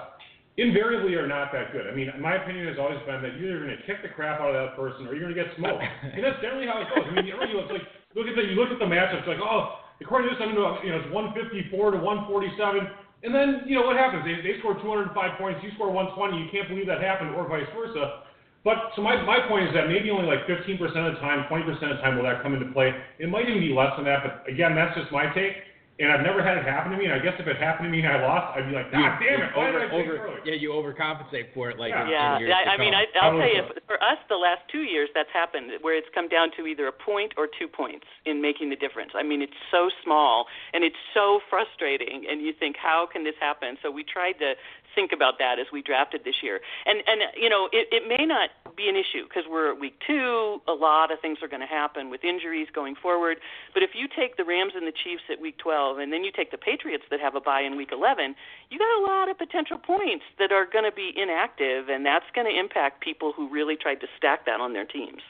invariably 0.57 1.15
are 1.15 1.29
not 1.29 1.53
that 1.53 1.73
good. 1.73 1.85
I 1.85 1.93
mean, 1.93 2.09
my 2.21 2.41
opinion 2.41 2.67
has 2.69 2.81
always 2.81 2.99
been 3.05 3.21
that 3.21 3.37
you're 3.37 3.53
either 3.53 3.65
going 3.69 3.77
to 3.77 3.85
kick 3.85 4.01
the 4.01 4.09
crap 4.09 4.41
out 4.41 4.55
of 4.55 4.57
that 4.57 4.73
person 4.73 5.05
or 5.05 5.13
you're 5.13 5.29
going 5.29 5.37
to 5.37 5.41
get 5.41 5.53
smoked. 5.61 5.85
and 6.17 6.25
that's 6.25 6.41
generally 6.41 6.65
how 6.65 6.81
it 6.81 6.89
goes. 6.89 7.05
I 7.05 7.13
mean, 7.13 7.29
you 7.29 7.37
know, 7.37 7.45
it's 7.45 7.73
like 7.73 7.85
look 8.17 8.25
at 8.25 8.35
the 8.35 8.45
you 8.49 8.57
look 8.57 8.73
at 8.73 8.81
the 8.81 8.89
matchups 8.89 9.29
like 9.29 9.37
oh 9.37 9.85
according 10.01 10.33
to 10.33 10.35
this 10.35 10.41
I'm 10.41 10.57
going 10.57 10.65
to 10.65 10.81
you 10.81 10.93
know 10.97 11.05
it's 11.05 11.13
154 11.13 11.93
to 11.93 11.99
147. 12.01 12.89
And 13.25 13.35
then, 13.35 13.65
you 13.65 13.75
know, 13.75 13.89
what 13.89 13.97
happens? 13.97 14.23
They, 14.29 14.39
they 14.45 14.61
score 14.61 14.77
205 14.77 15.11
points, 15.41 15.59
you 15.65 15.73
score 15.75 15.91
120, 15.91 16.37
you 16.37 16.53
can't 16.53 16.69
believe 16.69 16.87
that 16.87 17.01
happened, 17.01 17.35
or 17.35 17.49
vice 17.49 17.67
versa. 17.73 18.23
But 18.63 18.93
so 18.95 19.01
my, 19.01 19.17
my 19.25 19.41
point 19.49 19.67
is 19.67 19.73
that 19.73 19.89
maybe 19.89 20.13
only 20.13 20.29
like 20.29 20.45
15% 20.45 20.79
of 20.79 21.17
the 21.17 21.19
time, 21.19 21.49
20% 21.49 21.65
of 21.65 21.97
the 21.97 22.03
time 22.05 22.15
will 22.21 22.29
that 22.29 22.45
come 22.45 22.53
into 22.53 22.71
play. 22.77 22.93
It 23.19 23.33
might 23.33 23.49
even 23.49 23.59
be 23.59 23.73
less 23.73 23.97
than 23.97 24.05
that, 24.05 24.21
but 24.21 24.45
again, 24.47 24.77
that's 24.77 24.95
just 24.95 25.11
my 25.11 25.33
take 25.33 25.59
and 25.99 26.13
I've 26.13 26.21
never 26.21 26.45
had 26.45 26.59
it 26.61 26.65
happen 26.69 26.93
to 26.93 26.99
me. 26.99 27.09
And 27.09 27.15
I 27.15 27.19
guess 27.19 27.33
if 27.41 27.47
it 27.49 27.57
happened 27.57 27.89
to 27.89 27.93
me 27.93 28.05
and 28.05 28.09
I 28.13 28.21
lost, 28.21 28.53
I'd 28.57 28.69
be 28.69 28.77
like, 28.77 28.93
God 28.93 29.17
damn 29.17 29.41
it! 29.41 29.51
Why 29.57 29.73
over, 29.73 29.81
did 29.81 29.89
I 29.89 29.91
take 29.91 30.07
over, 30.07 30.17
early? 30.29 30.41
Yeah, 30.45 30.61
you 30.61 30.71
overcompensate 30.77 31.57
for 31.57 31.71
it, 31.73 31.81
like 31.81 31.91
Yeah. 31.91 32.05
in, 32.05 32.11
Yeah, 32.13 32.37
in 32.37 32.53
I, 32.53 32.65
to 32.65 32.71
I 32.71 32.77
mean. 32.77 32.93
I, 32.93 33.05
I'll 33.23 33.39
tell 33.39 33.49
you, 33.49 33.65
so. 33.65 33.81
for 33.89 33.97
us, 34.05 34.21
the 34.29 34.37
last 34.37 34.61
two 34.69 34.85
years 34.85 35.09
that's 35.17 35.33
happened, 35.33 35.73
where 35.81 35.97
it's 35.97 36.09
come 36.13 36.29
down 36.29 36.53
to 36.61 36.67
either 36.67 36.87
a 36.87 36.93
point 36.93 37.33
or 37.41 37.49
two 37.49 37.69
points 37.69 38.05
in 38.29 38.43
making 38.45 38.69
the 38.69 38.77
difference. 38.77 39.13
I 39.17 39.23
mean, 39.25 39.41
it's 39.41 39.57
so 39.71 39.89
small 40.05 40.47
and 40.77 40.85
it's 40.85 41.01
so 41.15 41.41
frustrating, 41.49 42.27
and 42.29 42.45
you 42.45 42.53
think, 42.53 42.77
how 42.77 43.09
can 43.11 43.25
this 43.25 43.37
happen? 43.41 43.77
So 43.83 43.91
we 43.91 44.05
tried 44.05 44.37
to 44.45 44.53
think 44.97 45.13
about 45.13 45.39
that 45.39 45.61
as 45.61 45.67
we 45.71 45.83
drafted 45.85 46.25
this 46.25 46.43
year. 46.43 46.59
And 46.89 46.99
and 47.07 47.21
you 47.37 47.49
know, 47.49 47.69
it, 47.71 47.87
it 47.93 48.09
may 48.09 48.27
not 48.27 48.51
be 48.75 48.89
an 48.89 48.97
issue 48.97 49.29
because 49.29 49.45
we're 49.49 49.71
at 49.73 49.79
week 49.79 50.01
two. 50.07 50.59
A 50.67 50.73
lot 50.73 51.13
of 51.13 51.21
things 51.21 51.39
are 51.45 51.49
going 51.49 51.61
to 51.61 51.71
happen 51.71 52.11
with 52.11 52.25
injuries 52.25 52.67
going 52.75 52.97
forward. 52.97 53.39
But 53.73 53.85
if 53.85 53.91
you 53.95 54.09
take 54.09 54.37
the 54.37 54.45
Rams 54.45 54.73
and 54.75 54.89
the 54.89 54.97
Chiefs 54.97 55.23
at 55.31 55.41
week 55.41 55.59
12, 55.59 55.99
and 55.99 56.13
then 56.13 56.25
you 56.25 56.33
take 56.35 56.51
the 56.51 56.59
Patriots 56.59 57.05
that 57.13 57.21
have 57.21 57.37
a 57.37 57.41
bye 57.41 57.61
in 57.61 57.77
week 57.77 57.91
11, 57.93 58.35
you 58.71 58.79
got 58.81 58.91
a 58.99 59.03
lot 59.07 59.31
of 59.31 59.39
potential 59.39 59.79
points 59.79 60.25
that 60.41 60.51
are 60.51 60.67
going 60.67 60.85
to 60.85 60.93
be 60.93 61.13
inactive, 61.15 61.89
and 61.89 62.05
that's 62.05 62.27
going 62.35 62.49
to 62.49 62.59
impact 62.59 63.05
people 63.05 63.33
who 63.37 63.49
really 63.53 63.77
tried 63.77 64.01
to 64.01 64.09
stack 64.17 64.45
that 64.47 64.59
on 64.59 64.73
their 64.73 64.87
teams. 64.87 65.21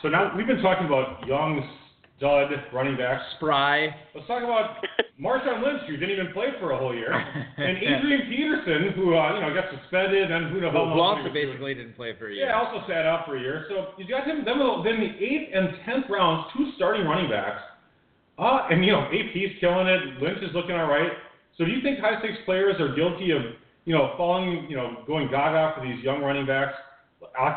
So 0.00 0.08
now 0.08 0.34
we've 0.36 0.46
been 0.46 0.62
talking 0.62 0.86
about 0.86 1.26
young 1.26 1.62
stud 2.22 2.54
running 2.72 2.96
back. 2.96 3.20
Spry. 3.36 3.90
Let's 4.14 4.26
talk 4.28 4.46
about 4.46 4.78
Marshawn 5.20 5.58
Lynch, 5.58 5.82
who 5.88 5.96
didn't 5.96 6.14
even 6.14 6.32
play 6.32 6.54
for 6.60 6.70
a 6.70 6.78
whole 6.78 6.94
year, 6.94 7.10
and 7.56 7.76
Adrian 7.78 8.30
Peterson, 8.30 8.94
who 8.94 9.18
uh, 9.18 9.34
you 9.34 9.40
know 9.42 9.50
got 9.50 9.66
suspended 9.74 10.30
and 10.30 10.54
who 10.54 10.60
knows 10.60 10.70
Who 10.70 10.78
how 10.78 10.84
long 10.94 11.18
also 11.18 11.22
he 11.22 11.26
was 11.26 11.34
doing. 11.34 11.50
basically 11.50 11.74
didn't 11.74 11.96
play 11.96 12.14
for 12.16 12.30
a 12.30 12.34
year. 12.34 12.46
Yeah, 12.46 12.62
also 12.62 12.86
sat 12.86 13.04
out 13.04 13.26
for 13.26 13.36
a 13.36 13.40
year. 13.40 13.66
So 13.68 13.98
you 13.98 14.06
got 14.06 14.24
him. 14.24 14.46
Then 14.46 14.62
then 14.86 15.02
the 15.02 15.10
eighth 15.18 15.50
and 15.52 15.74
tenth 15.84 16.06
rounds, 16.08 16.46
two 16.56 16.70
starting 16.76 17.04
running 17.04 17.28
backs. 17.28 17.60
Uh, 18.38 18.70
and 18.70 18.84
you 18.86 18.92
know 18.92 19.10
AP's 19.10 19.58
killing 19.58 19.90
it. 19.90 20.22
Lynch 20.22 20.38
is 20.42 20.54
looking 20.54 20.78
all 20.78 20.86
right. 20.86 21.10
So 21.58 21.64
do 21.66 21.70
you 21.72 21.82
think 21.82 21.98
high 21.98 22.18
stakes 22.22 22.38
players 22.46 22.78
are 22.80 22.94
guilty 22.94 23.32
of 23.32 23.42
you 23.84 23.94
know 23.98 24.14
falling 24.16 24.70
you 24.70 24.76
know 24.76 25.02
going 25.06 25.26
gaga 25.26 25.74
for 25.74 25.84
these 25.84 26.02
young 26.04 26.22
running 26.22 26.46
backs? 26.46 26.78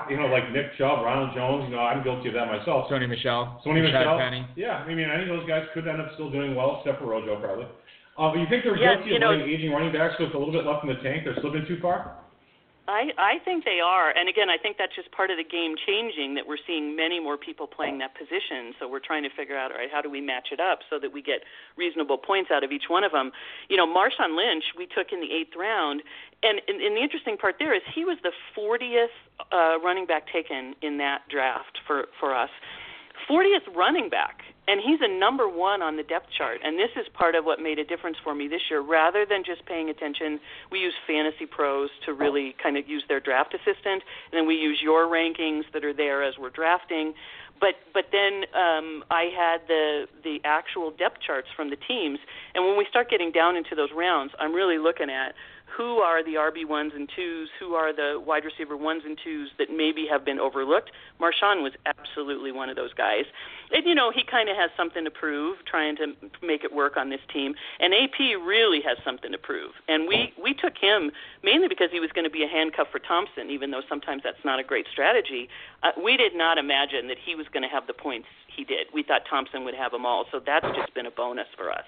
You 0.10 0.18
know 0.18 0.28
like 0.28 0.52
Nick 0.52 0.78
Chubb, 0.78 1.04
Ronald 1.04 1.32
Jones. 1.36 1.66
You 1.70 1.76
know 1.76 1.82
I'm 1.82 2.04
guilty 2.04 2.30
of 2.30 2.36
that 2.36 2.48
myself. 2.48 2.90
Sony 2.90 3.10
Michel. 3.10 3.62
Sony 3.66 3.82
Michel. 3.84 4.18
Penny. 4.18 4.46
Yeah, 4.56 4.78
I 4.86 4.88
mean 4.88 5.00
any 5.10 5.24
of 5.24 5.30
those 5.30 5.48
guys 5.48 5.64
could 5.74 5.88
end 5.88 6.02
up 6.02 6.10
still 6.14 6.30
doing 6.32 6.56
well, 6.56 6.82
except 6.82 7.00
for 7.02 7.08
Rojo 7.08 7.40
probably. 7.40 7.66
Uh, 8.18 8.32
but 8.32 8.40
you 8.40 8.46
think 8.50 8.64
they're 8.64 8.78
Yeah, 8.78 8.96
guilty 8.96 9.16
of 9.16 9.22
know- 9.22 9.32
letting 9.32 9.50
aging 9.50 9.72
running 9.72 9.92
backs 9.92 10.16
with 10.20 10.34
a 10.34 10.38
little 10.38 10.54
bit 10.54 10.66
left 10.66 10.84
in 10.86 10.90
the 10.90 11.02
tank? 11.04 11.24
They're 11.26 11.36
slipping 11.42 11.66
too 11.68 11.80
far. 11.82 12.16
I, 12.88 13.10
I 13.18 13.40
think 13.44 13.66
they 13.66 13.80
are. 13.84 14.12
And 14.12 14.30
again, 14.30 14.50
I 14.50 14.58
think 14.58 14.78
that's 14.78 14.94
just 14.96 15.12
part 15.12 15.32
of 15.32 15.38
the 15.38 15.44
game 15.44 15.74
changing 15.88 16.36
that 16.36 16.46
we're 16.46 16.62
seeing 16.68 16.96
many 16.96 17.20
more 17.20 17.38
people 17.38 17.66
playing 17.66 17.98
that 18.00 18.14
position. 18.14 18.74
So 18.80 18.88
we're 18.88 19.02
trying 19.02 19.24
to 19.24 19.30
figure 19.36 19.58
out, 19.58 19.72
all 19.72 19.78
right, 19.78 19.90
how 19.92 20.02
do 20.02 20.10
we 20.10 20.22
match 20.22 20.50
it 20.52 20.60
up 20.60 20.80
so 20.90 21.00
that 21.00 21.12
we 21.12 21.22
get 21.22 21.42
reasonable 21.78 22.18
points 22.18 22.52
out 22.52 22.64
of 22.64 22.72
each 22.72 22.86
one 22.88 23.04
of 23.04 23.12
them? 23.12 23.32
You 23.70 23.78
know, 23.78 23.88
Marshawn 23.88 24.38
Lynch, 24.38 24.64
we 24.78 24.86
took 24.86 25.12
in 25.12 25.20
the 25.20 25.32
eighth 25.34 25.56
round. 25.58 26.04
And, 26.44 26.62
and, 26.68 26.80
and 26.80 26.96
the 26.96 27.02
interesting 27.02 27.38
part 27.38 27.56
there 27.58 27.74
is 27.74 27.82
he 27.94 28.06
was 28.06 28.18
the 28.22 28.34
40th 28.56 29.08
uh, 29.52 29.80
running 29.84 30.06
back 30.06 30.32
taken 30.32 30.76
in 30.82 30.98
that 31.00 31.22
draft 31.30 31.80
for, 31.88 32.06
for 32.20 32.36
us. 32.36 32.50
40th 33.30 33.76
running 33.76 34.10
back 34.10 34.42
and 34.68 34.82
he's 34.82 35.00
a 35.02 35.20
number 35.20 35.48
one 35.48 35.82
on 35.82 35.96
the 35.96 36.04
depth 36.04 36.28
chart. 36.36 36.60
And 36.64 36.78
this 36.78 36.90
is 36.96 37.06
part 37.14 37.36
of 37.36 37.46
what 37.46 37.60
made 37.60 37.78
a 37.78 37.86
difference 37.86 38.18
for 38.24 38.34
me 38.34 38.48
this 38.48 38.62
year. 38.70 38.82
Rather 38.82 39.26
than 39.26 39.44
just 39.46 39.66
paying 39.66 39.90
attention, 39.90 40.40
we 40.72 40.80
use 40.80 40.94
Fantasy 41.06 41.46
Pros 41.46 41.90
to 42.06 42.14
really 42.14 42.56
kind 42.62 42.78
of 42.78 42.88
use 42.88 43.04
their 43.08 43.20
draft 43.20 43.54
assistant, 43.54 44.02
and 44.32 44.34
then 44.34 44.48
we 44.48 44.56
use 44.56 44.80
your 44.82 45.06
rankings 45.06 45.64
that 45.74 45.86
are 45.86 45.94
there 45.94 46.24
as 46.24 46.34
we're 46.40 46.50
drafting. 46.50 47.14
But 47.60 47.76
but 47.94 48.06
then 48.12 48.44
um, 48.52 49.04
I 49.10 49.30
had 49.32 49.68
the 49.68 50.08
the 50.24 50.40
actual 50.44 50.92
depth 50.92 51.22
charts 51.26 51.48
from 51.56 51.70
the 51.70 51.78
teams, 51.88 52.20
and 52.54 52.66
when 52.66 52.78
we 52.78 52.86
start 52.90 53.10
getting 53.10 53.32
down 53.32 53.56
into 53.56 53.76
those 53.76 53.90
rounds, 53.96 54.34
I'm 54.40 54.54
really 54.54 54.78
looking 54.78 55.10
at 55.10 55.36
who 55.78 55.98
are 55.98 56.24
the 56.24 56.36
RB 56.36 56.68
ones 56.68 56.94
and 56.96 57.10
twos, 57.16 57.50
who 57.60 57.74
are 57.74 57.94
the 57.94 58.22
wide 58.26 58.46
receiver 58.46 58.78
ones 58.78 59.04
and 59.06 59.18
twos 59.24 59.50
that 59.58 59.68
maybe 59.70 60.08
have 60.10 60.24
been 60.24 60.40
overlooked. 60.40 60.92
Marshawn 61.20 61.64
was 61.64 61.74
absolutely 61.86 62.52
one 62.52 62.70
of 62.70 62.76
those 62.76 62.94
guys. 62.94 63.26
And 63.72 63.86
you 63.86 63.96
know, 63.96 64.12
he 64.14 64.24
kind 64.24 64.50
of 64.50 64.56
has 64.56 64.70
something 64.78 65.04
to 65.04 65.12
prove 65.12 65.58
trying 65.66 65.96
to 65.98 66.14
make 66.42 66.64
it 66.64 66.74
work 66.74 66.98
on 66.98 67.10
this 67.10 67.20
team. 67.34 67.56
And 67.80 67.94
AP 67.94 68.20
really 68.46 68.80
has 68.86 68.98
something 69.04 69.32
to 69.32 69.38
prove. 69.38 69.72
And 69.88 70.08
we 70.08 70.34
we 70.42 70.54
took 70.54 70.78
him 70.80 71.12
mainly 71.44 71.68
because 71.68 71.90
he 71.92 72.00
was 72.00 72.12
going 72.12 72.26
to 72.26 72.32
be 72.32 72.44
a 72.44 72.48
handcuff 72.48 72.88
for 72.92 73.00
Thompson, 73.00 73.50
even 73.50 73.72
though 73.72 73.84
sometimes 73.90 74.22
that's 74.24 74.44
not 74.46 74.60
a 74.60 74.64
great 74.64 74.86
strategy. 74.92 75.50
Uh, 75.84 75.92
we 76.02 76.16
did 76.18 76.36
not 76.36 76.58
imagine 76.58 77.08
that 77.08 77.18
he 77.24 77.36
was 77.36 77.48
going 77.52 77.64
to 77.64 77.70
have 77.70 77.88
the 77.88 77.94
points 77.94 78.28
he 78.56 78.64
did. 78.64 78.88
We 78.94 79.04
thought 79.04 79.22
Thompson 79.30 79.66
would 79.66 79.76
have 79.76 79.92
them 79.92 80.06
all. 80.06 80.26
So 80.32 80.40
that's 80.40 80.66
just 80.76 80.94
been 80.94 81.06
a 81.06 81.12
bonus 81.12 81.48
for 81.58 81.72
us. 81.72 81.86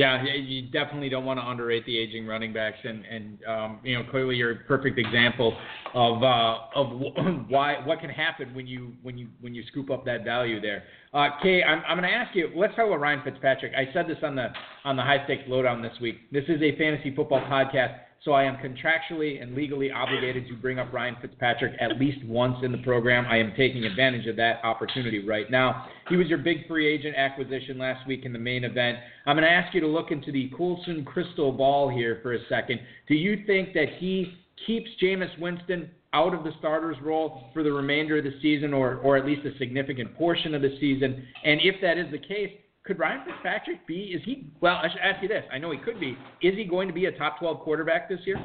Yeah, 0.00 0.24
you 0.24 0.62
definitely 0.62 1.10
don't 1.10 1.26
want 1.26 1.38
to 1.40 1.46
underrate 1.46 1.84
the 1.84 1.98
aging 1.98 2.26
running 2.26 2.54
backs, 2.54 2.78
and 2.84 3.04
and 3.04 3.38
um, 3.44 3.80
you 3.84 3.94
know 3.94 4.10
clearly 4.10 4.36
you're 4.36 4.52
a 4.52 4.56
perfect 4.66 4.98
example 4.98 5.54
of 5.94 6.22
uh, 6.22 6.58
of 6.74 6.88
why 7.48 7.76
what 7.84 8.00
can 8.00 8.08
happen 8.08 8.54
when 8.54 8.66
you 8.66 8.92
when 9.02 9.18
you 9.18 9.28
when 9.40 9.54
you 9.54 9.62
scoop 9.68 9.90
up 9.90 10.04
that 10.06 10.24
value 10.24 10.60
there. 10.60 10.84
Uh, 11.12 11.28
Kay, 11.42 11.62
I'm 11.62 11.82
I'm 11.86 11.98
going 11.98 12.10
to 12.10 12.16
ask 12.16 12.34
you. 12.34 12.50
Let's 12.56 12.74
talk 12.76 12.86
about 12.86 13.00
Ryan 13.00 13.20
Fitzpatrick. 13.24 13.72
I 13.76 13.92
said 13.92 14.08
this 14.08 14.16
on 14.22 14.36
the 14.36 14.48
on 14.84 14.96
the 14.96 15.02
high 15.02 15.22
stakes 15.24 15.42
lowdown 15.48 15.82
this 15.82 15.92
week. 16.00 16.30
This 16.32 16.44
is 16.48 16.62
a 16.62 16.76
fantasy 16.78 17.14
football 17.14 17.40
podcast 17.40 17.98
so 18.24 18.32
I 18.32 18.44
am 18.44 18.56
contractually 18.56 19.42
and 19.42 19.54
legally 19.54 19.90
obligated 19.90 20.46
to 20.48 20.54
bring 20.54 20.78
up 20.78 20.92
Ryan 20.92 21.16
Fitzpatrick 21.22 21.72
at 21.80 21.98
least 21.98 22.22
once 22.26 22.56
in 22.62 22.70
the 22.70 22.78
program. 22.78 23.24
I 23.26 23.38
am 23.38 23.54
taking 23.56 23.84
advantage 23.84 24.26
of 24.26 24.36
that 24.36 24.62
opportunity 24.62 25.26
right 25.26 25.50
now. 25.50 25.86
He 26.10 26.16
was 26.16 26.26
your 26.28 26.38
big 26.38 26.68
free 26.68 26.86
agent 26.86 27.16
acquisition 27.16 27.78
last 27.78 28.06
week 28.06 28.26
in 28.26 28.34
the 28.34 28.38
main 28.38 28.64
event. 28.64 28.98
I'm 29.24 29.36
going 29.36 29.48
to 29.48 29.50
ask 29.50 29.74
you 29.74 29.80
to 29.80 29.86
look 29.86 30.10
into 30.10 30.32
the 30.32 30.50
Coulson 30.54 31.02
crystal 31.04 31.50
ball 31.50 31.88
here 31.88 32.18
for 32.22 32.34
a 32.34 32.38
second. 32.48 32.80
Do 33.08 33.14
you 33.14 33.42
think 33.46 33.72
that 33.72 33.86
he 33.98 34.34
keeps 34.66 34.90
Jameis 35.02 35.38
Winston 35.38 35.90
out 36.12 36.34
of 36.34 36.44
the 36.44 36.52
starters 36.58 36.96
role 37.02 37.48
for 37.54 37.62
the 37.62 37.72
remainder 37.72 38.18
of 38.18 38.24
the 38.24 38.34
season 38.42 38.74
or, 38.74 38.96
or 38.96 39.16
at 39.16 39.24
least 39.24 39.46
a 39.46 39.56
significant 39.56 40.14
portion 40.16 40.54
of 40.54 40.60
the 40.60 40.76
season? 40.78 41.26
And 41.42 41.58
if 41.62 41.76
that 41.80 41.96
is 41.96 42.10
the 42.10 42.18
case, 42.18 42.52
could 42.84 42.98
Ryan 42.98 43.22
Fitzpatrick 43.26 43.86
be? 43.86 44.14
Is 44.16 44.22
he? 44.24 44.46
Well, 44.60 44.76
I 44.76 44.88
should 44.90 45.00
ask 45.00 45.22
you 45.22 45.28
this. 45.28 45.44
I 45.52 45.58
know 45.58 45.70
he 45.70 45.78
could 45.78 46.00
be. 46.00 46.16
Is 46.42 46.54
he 46.54 46.64
going 46.64 46.88
to 46.88 46.94
be 46.94 47.06
a 47.06 47.12
top 47.12 47.38
12 47.38 47.60
quarterback 47.60 48.08
this 48.08 48.20
year? 48.24 48.36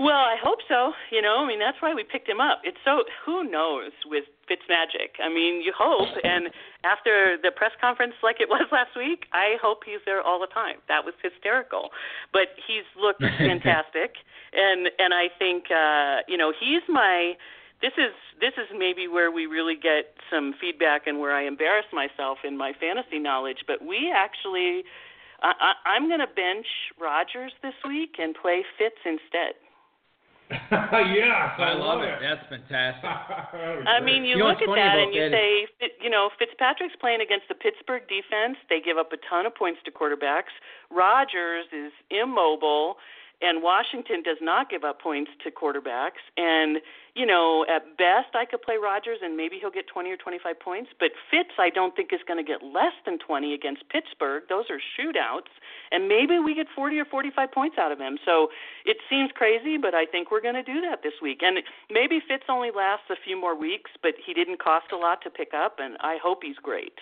Well, 0.00 0.22
I 0.22 0.36
hope 0.40 0.60
so. 0.68 0.92
You 1.10 1.22
know, 1.22 1.42
I 1.42 1.46
mean, 1.46 1.58
that's 1.58 1.78
why 1.80 1.92
we 1.92 2.04
picked 2.04 2.28
him 2.28 2.40
up. 2.40 2.60
It's 2.62 2.78
so 2.84 3.02
who 3.26 3.50
knows 3.50 3.90
with 4.06 4.24
Fitzmagic. 4.46 5.18
I 5.22 5.28
mean, 5.28 5.60
you 5.60 5.72
hope, 5.76 6.08
and 6.22 6.46
after 6.84 7.36
the 7.42 7.50
press 7.50 7.72
conference 7.80 8.14
like 8.22 8.36
it 8.40 8.48
was 8.50 8.66
last 8.70 8.94
week, 8.96 9.26
I 9.32 9.56
hope 9.60 9.82
he's 9.84 9.98
there 10.06 10.22
all 10.22 10.38
the 10.38 10.46
time. 10.54 10.76
That 10.86 11.04
was 11.04 11.14
hysterical, 11.20 11.90
but 12.32 12.54
he's 12.66 12.86
looked 12.94 13.22
fantastic, 13.38 14.14
and 14.54 14.86
and 14.98 15.12
I 15.12 15.26
think 15.36 15.64
uh, 15.66 16.22
you 16.28 16.38
know 16.38 16.52
he's 16.54 16.82
my 16.88 17.34
this 17.80 17.92
is 17.96 18.14
this 18.40 18.54
is 18.58 18.66
maybe 18.76 19.06
where 19.06 19.30
we 19.30 19.46
really 19.46 19.74
get 19.74 20.14
some 20.30 20.54
feedback 20.60 21.06
and 21.06 21.18
where 21.18 21.34
I 21.34 21.46
embarrass 21.46 21.86
myself 21.92 22.38
in 22.44 22.56
my 22.56 22.72
fantasy 22.78 23.18
knowledge. 23.18 23.64
But 23.66 23.82
we 23.82 24.12
actually, 24.14 24.82
I, 25.42 25.52
I, 25.58 25.72
I'm 25.94 26.08
going 26.08 26.20
to 26.20 26.30
bench 26.30 26.66
Rodgers 27.00 27.52
this 27.62 27.74
week 27.86 28.16
and 28.18 28.34
play 28.34 28.64
Fitz 28.78 28.98
instead. 29.04 29.54
yeah, 30.72 31.52
I, 31.60 31.62
I 31.62 31.74
love 31.74 32.00
it. 32.00 32.18
That's 32.24 32.40
fantastic. 32.48 33.04
I 33.84 34.00
mean, 34.00 34.24
you, 34.24 34.36
you 34.36 34.38
know, 34.38 34.48
look 34.48 34.62
at 34.64 34.72
that 34.74 34.96
and 34.96 35.12
you 35.12 35.28
that 35.28 35.36
say, 35.36 35.92
you 36.00 36.08
know, 36.08 36.30
Fitzpatrick's 36.38 36.96
playing 37.00 37.20
against 37.20 37.46
the 37.48 37.54
Pittsburgh 37.54 38.02
defense. 38.08 38.56
They 38.70 38.80
give 38.80 38.96
up 38.96 39.12
a 39.12 39.20
ton 39.28 39.44
of 39.44 39.54
points 39.54 39.80
to 39.84 39.92
quarterbacks. 39.92 40.56
Rodgers 40.90 41.66
is 41.68 41.92
immobile 42.08 42.96
and 43.40 43.62
Washington 43.62 44.22
does 44.22 44.38
not 44.40 44.70
give 44.70 44.84
up 44.84 45.00
points 45.00 45.30
to 45.44 45.50
quarterbacks. 45.50 46.22
And 46.36 46.78
you 47.18 47.26
know, 47.26 47.66
at 47.68 47.98
best, 47.98 48.34
I 48.34 48.44
could 48.44 48.62
play 48.62 48.76
Rodgers 48.80 49.18
and 49.22 49.36
maybe 49.36 49.58
he'll 49.60 49.72
get 49.72 49.88
20 49.88 50.08
or 50.08 50.16
25 50.16 50.60
points. 50.60 50.90
But 51.00 51.10
Fitz, 51.30 51.50
I 51.58 51.68
don't 51.68 51.96
think 51.96 52.12
is 52.12 52.20
going 52.28 52.38
to 52.38 52.46
get 52.46 52.62
less 52.62 52.94
than 53.04 53.18
20 53.18 53.54
against 53.54 53.82
Pittsburgh. 53.88 54.44
Those 54.48 54.66
are 54.70 54.78
shootouts, 54.78 55.50
and 55.90 56.06
maybe 56.06 56.38
we 56.38 56.54
get 56.54 56.68
40 56.74 56.96
or 57.00 57.04
45 57.04 57.50
points 57.50 57.76
out 57.76 57.90
of 57.90 57.98
him. 57.98 58.18
So 58.24 58.48
it 58.86 58.98
seems 59.10 59.30
crazy, 59.34 59.76
but 59.78 59.94
I 59.94 60.06
think 60.06 60.30
we're 60.30 60.40
going 60.40 60.54
to 60.54 60.62
do 60.62 60.80
that 60.82 61.02
this 61.02 61.14
week. 61.20 61.40
And 61.42 61.58
maybe 61.90 62.20
Fitz 62.28 62.44
only 62.48 62.70
lasts 62.70 63.06
a 63.10 63.16
few 63.24 63.38
more 63.38 63.58
weeks, 63.58 63.90
but 64.00 64.14
he 64.24 64.32
didn't 64.32 64.62
cost 64.62 64.86
a 64.92 64.96
lot 64.96 65.20
to 65.22 65.30
pick 65.30 65.52
up, 65.52 65.78
and 65.80 65.96
I 66.00 66.18
hope 66.22 66.44
he's 66.44 66.58
great. 66.62 66.94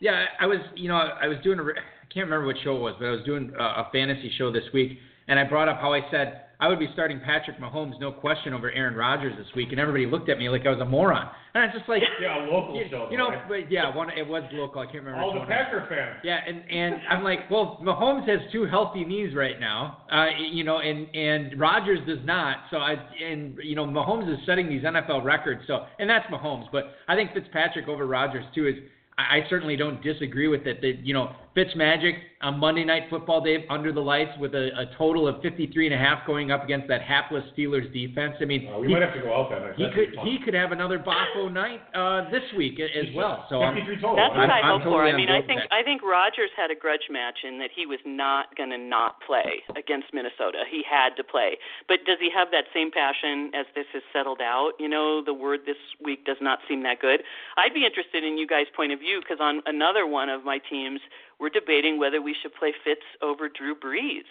Yeah, 0.00 0.24
I 0.40 0.46
was, 0.46 0.58
you 0.74 0.88
know, 0.88 0.96
I 0.96 1.28
was 1.28 1.38
doing 1.44 1.60
a, 1.60 1.62
I 1.62 2.01
can't 2.14 2.26
remember 2.26 2.46
what 2.46 2.56
show 2.62 2.76
it 2.76 2.80
was, 2.80 2.94
but 2.98 3.06
I 3.06 3.10
was 3.10 3.24
doing 3.24 3.52
a, 3.58 3.62
a 3.62 3.88
fantasy 3.92 4.30
show 4.38 4.52
this 4.52 4.64
week, 4.72 4.98
and 5.28 5.38
I 5.38 5.44
brought 5.44 5.68
up 5.68 5.80
how 5.80 5.92
I 5.92 6.00
said 6.10 6.42
I 6.62 6.68
would 6.68 6.78
be 6.78 6.88
starting 6.92 7.18
Patrick 7.18 7.58
Mahomes, 7.58 7.98
no 7.98 8.12
question, 8.12 8.52
over 8.52 8.70
Aaron 8.70 8.94
Rodgers 8.94 9.36
this 9.36 9.48
week, 9.56 9.72
and 9.72 9.80
everybody 9.80 10.06
looked 10.06 10.28
at 10.28 10.38
me 10.38 10.48
like 10.48 10.64
I 10.64 10.70
was 10.70 10.78
a 10.78 10.84
moron. 10.84 11.28
And 11.54 11.64
I 11.64 11.66
was 11.66 11.74
just 11.76 11.88
like, 11.88 12.02
yeah, 12.22 12.36
local 12.48 12.76
you, 12.76 12.86
show, 12.88 13.08
you 13.10 13.18
know, 13.18 13.30
right? 13.30 13.48
but 13.48 13.72
yeah, 13.72 13.92
one 13.92 14.10
it 14.10 14.24
was 14.24 14.44
local. 14.52 14.80
I 14.80 14.84
can't 14.84 15.02
remember. 15.02 15.20
All 15.20 15.34
the 15.34 15.44
Packer 15.44 15.84
fans. 15.88 16.20
Yeah, 16.22 16.38
and 16.46 16.62
and 16.70 17.02
I'm 17.10 17.24
like, 17.24 17.50
well, 17.50 17.80
Mahomes 17.82 18.28
has 18.28 18.38
two 18.52 18.64
healthy 18.64 19.04
knees 19.04 19.34
right 19.34 19.58
now, 19.58 20.04
uh, 20.12 20.26
you 20.52 20.62
know, 20.62 20.78
and 20.78 21.08
and 21.16 21.58
Rodgers 21.58 21.98
does 22.06 22.24
not. 22.24 22.58
So 22.70 22.76
I 22.76 22.94
and 23.20 23.58
you 23.60 23.74
know, 23.74 23.84
Mahomes 23.84 24.32
is 24.32 24.38
setting 24.46 24.68
these 24.68 24.84
NFL 24.84 25.24
records. 25.24 25.62
So 25.66 25.86
and 25.98 26.08
that's 26.08 26.26
Mahomes, 26.26 26.66
but 26.70 26.92
I 27.08 27.16
think 27.16 27.32
Fitzpatrick 27.32 27.88
over 27.88 28.06
Rodgers 28.06 28.44
too 28.54 28.68
is. 28.68 28.74
I 29.18 29.40
certainly 29.50 29.76
don't 29.76 30.02
disagree 30.02 30.48
with 30.48 30.66
it. 30.66 30.80
That 30.80 31.04
you 31.04 31.12
know, 31.12 31.34
Fitzmagic 31.54 32.16
on 32.42 32.58
Monday 32.58 32.84
Night 32.84 33.04
Football, 33.08 33.40
Dave, 33.40 33.60
under 33.70 33.92
the 33.92 34.00
lights 34.00 34.32
with 34.38 34.54
a, 34.54 34.70
a 34.78 34.86
total 34.98 35.28
of 35.28 35.40
53 35.42 35.86
and 35.86 35.94
a 35.94 35.98
half 35.98 36.26
going 36.26 36.50
up 36.50 36.64
against 36.64 36.88
that 36.88 37.02
hapless 37.02 37.44
Steelers 37.56 37.92
defense. 37.92 38.34
I 38.40 38.44
mean, 38.44 38.68
uh, 38.68 38.78
we 38.78 38.88
he, 38.88 38.92
might 38.92 39.02
have 39.02 39.14
to 39.14 39.20
go 39.20 39.32
out 39.32 39.50
that 39.50 39.62
night. 39.62 39.74
He 39.76 39.86
could 39.94 40.18
he 40.26 40.38
could 40.44 40.54
have 40.54 40.72
another 40.72 40.98
Bafo 40.98 41.52
night 41.52 41.80
uh, 41.94 42.30
this 42.30 42.42
week 42.56 42.80
as 42.80 43.06
well. 43.14 43.46
So 43.48 43.62
I'm, 43.62 43.76
total. 43.76 44.16
that's 44.16 44.34
what 44.34 44.50
I'm, 44.50 44.50
I 44.50 44.60
hope 44.66 44.82
totally 44.82 45.12
for. 45.12 45.14
I 45.14 45.16
mean, 45.16 45.30
I 45.30 45.42
think 45.42 45.60
that. 45.62 45.72
I 45.72 45.82
think 45.82 46.02
Rodgers 46.02 46.50
had 46.56 46.70
a 46.70 46.74
grudge 46.74 47.06
match 47.10 47.46
in 47.46 47.58
that 47.58 47.70
he 47.74 47.86
was 47.86 48.00
not 48.04 48.54
going 48.56 48.70
to 48.70 48.78
not 48.78 49.20
play 49.26 49.62
against 49.76 50.12
Minnesota. 50.12 50.64
He 50.68 50.82
had 50.82 51.14
to 51.16 51.24
play. 51.24 51.58
But 51.86 52.04
does 52.06 52.18
he 52.20 52.30
have 52.34 52.50
that 52.50 52.66
same 52.74 52.90
passion 52.90 53.50
as 53.54 53.66
this 53.74 53.86
has 53.92 54.02
settled 54.12 54.40
out? 54.40 54.72
You 54.78 54.88
know, 54.88 55.22
the 55.24 55.34
word 55.34 55.60
this 55.66 55.80
week 56.02 56.24
does 56.24 56.38
not 56.40 56.58
seem 56.68 56.82
that 56.82 57.00
good. 57.00 57.22
I'd 57.56 57.74
be 57.74 57.86
interested 57.86 58.24
in 58.24 58.36
you 58.36 58.46
guys' 58.46 58.66
point 58.74 58.92
of 58.92 58.98
view 58.98 59.20
because 59.22 59.38
on 59.40 59.62
another 59.66 60.06
one 60.06 60.28
of 60.28 60.44
my 60.44 60.58
teams 60.58 61.00
we're 61.42 61.50
debating 61.50 61.98
whether 61.98 62.22
we 62.22 62.31
should 62.40 62.54
play 62.54 62.72
Fitz 62.84 63.00
over 63.22 63.48
Drew 63.48 63.74
Brees. 63.74 64.22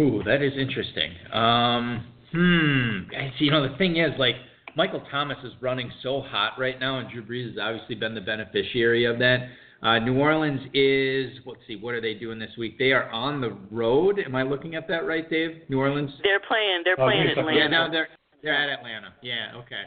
Ooh, 0.00 0.22
that 0.24 0.42
is 0.42 0.52
interesting. 0.56 1.12
Um, 1.32 2.06
hmm. 2.32 3.10
You 3.38 3.50
know, 3.50 3.68
the 3.68 3.76
thing 3.76 3.96
is, 3.96 4.10
like, 4.18 4.36
Michael 4.76 5.02
Thomas 5.10 5.36
is 5.44 5.52
running 5.60 5.90
so 6.02 6.22
hot 6.22 6.52
right 6.58 6.78
now, 6.78 6.98
and 6.98 7.10
Drew 7.10 7.24
Brees 7.24 7.50
has 7.50 7.58
obviously 7.60 7.96
been 7.96 8.14
the 8.14 8.20
beneficiary 8.20 9.04
of 9.04 9.18
that. 9.18 9.48
Uh, 9.82 9.98
New 9.98 10.18
Orleans 10.18 10.60
is, 10.74 11.38
let's 11.46 11.60
see, 11.66 11.76
what 11.76 11.94
are 11.94 12.00
they 12.00 12.14
doing 12.14 12.38
this 12.38 12.50
week? 12.58 12.78
They 12.78 12.92
are 12.92 13.10
on 13.10 13.40
the 13.40 13.56
road. 13.70 14.18
Am 14.18 14.34
I 14.34 14.42
looking 14.42 14.74
at 14.74 14.86
that 14.88 15.06
right, 15.06 15.28
Dave? 15.28 15.62
New 15.68 15.80
Orleans? 15.80 16.10
They're 16.22 16.40
playing. 16.40 16.82
They're 16.84 16.96
playing 16.96 17.28
oh, 17.36 17.40
Atlanta. 17.40 17.58
Yeah, 17.58 17.68
no, 17.68 17.90
they're 17.90 18.08
they're 18.42 18.54
at 18.54 18.78
Atlanta. 18.78 19.14
Yeah, 19.22 19.52
okay. 19.56 19.82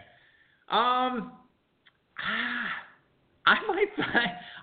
Um, 0.70 1.34
ah, 2.20 2.70
I 3.46 3.56
might 3.68 3.88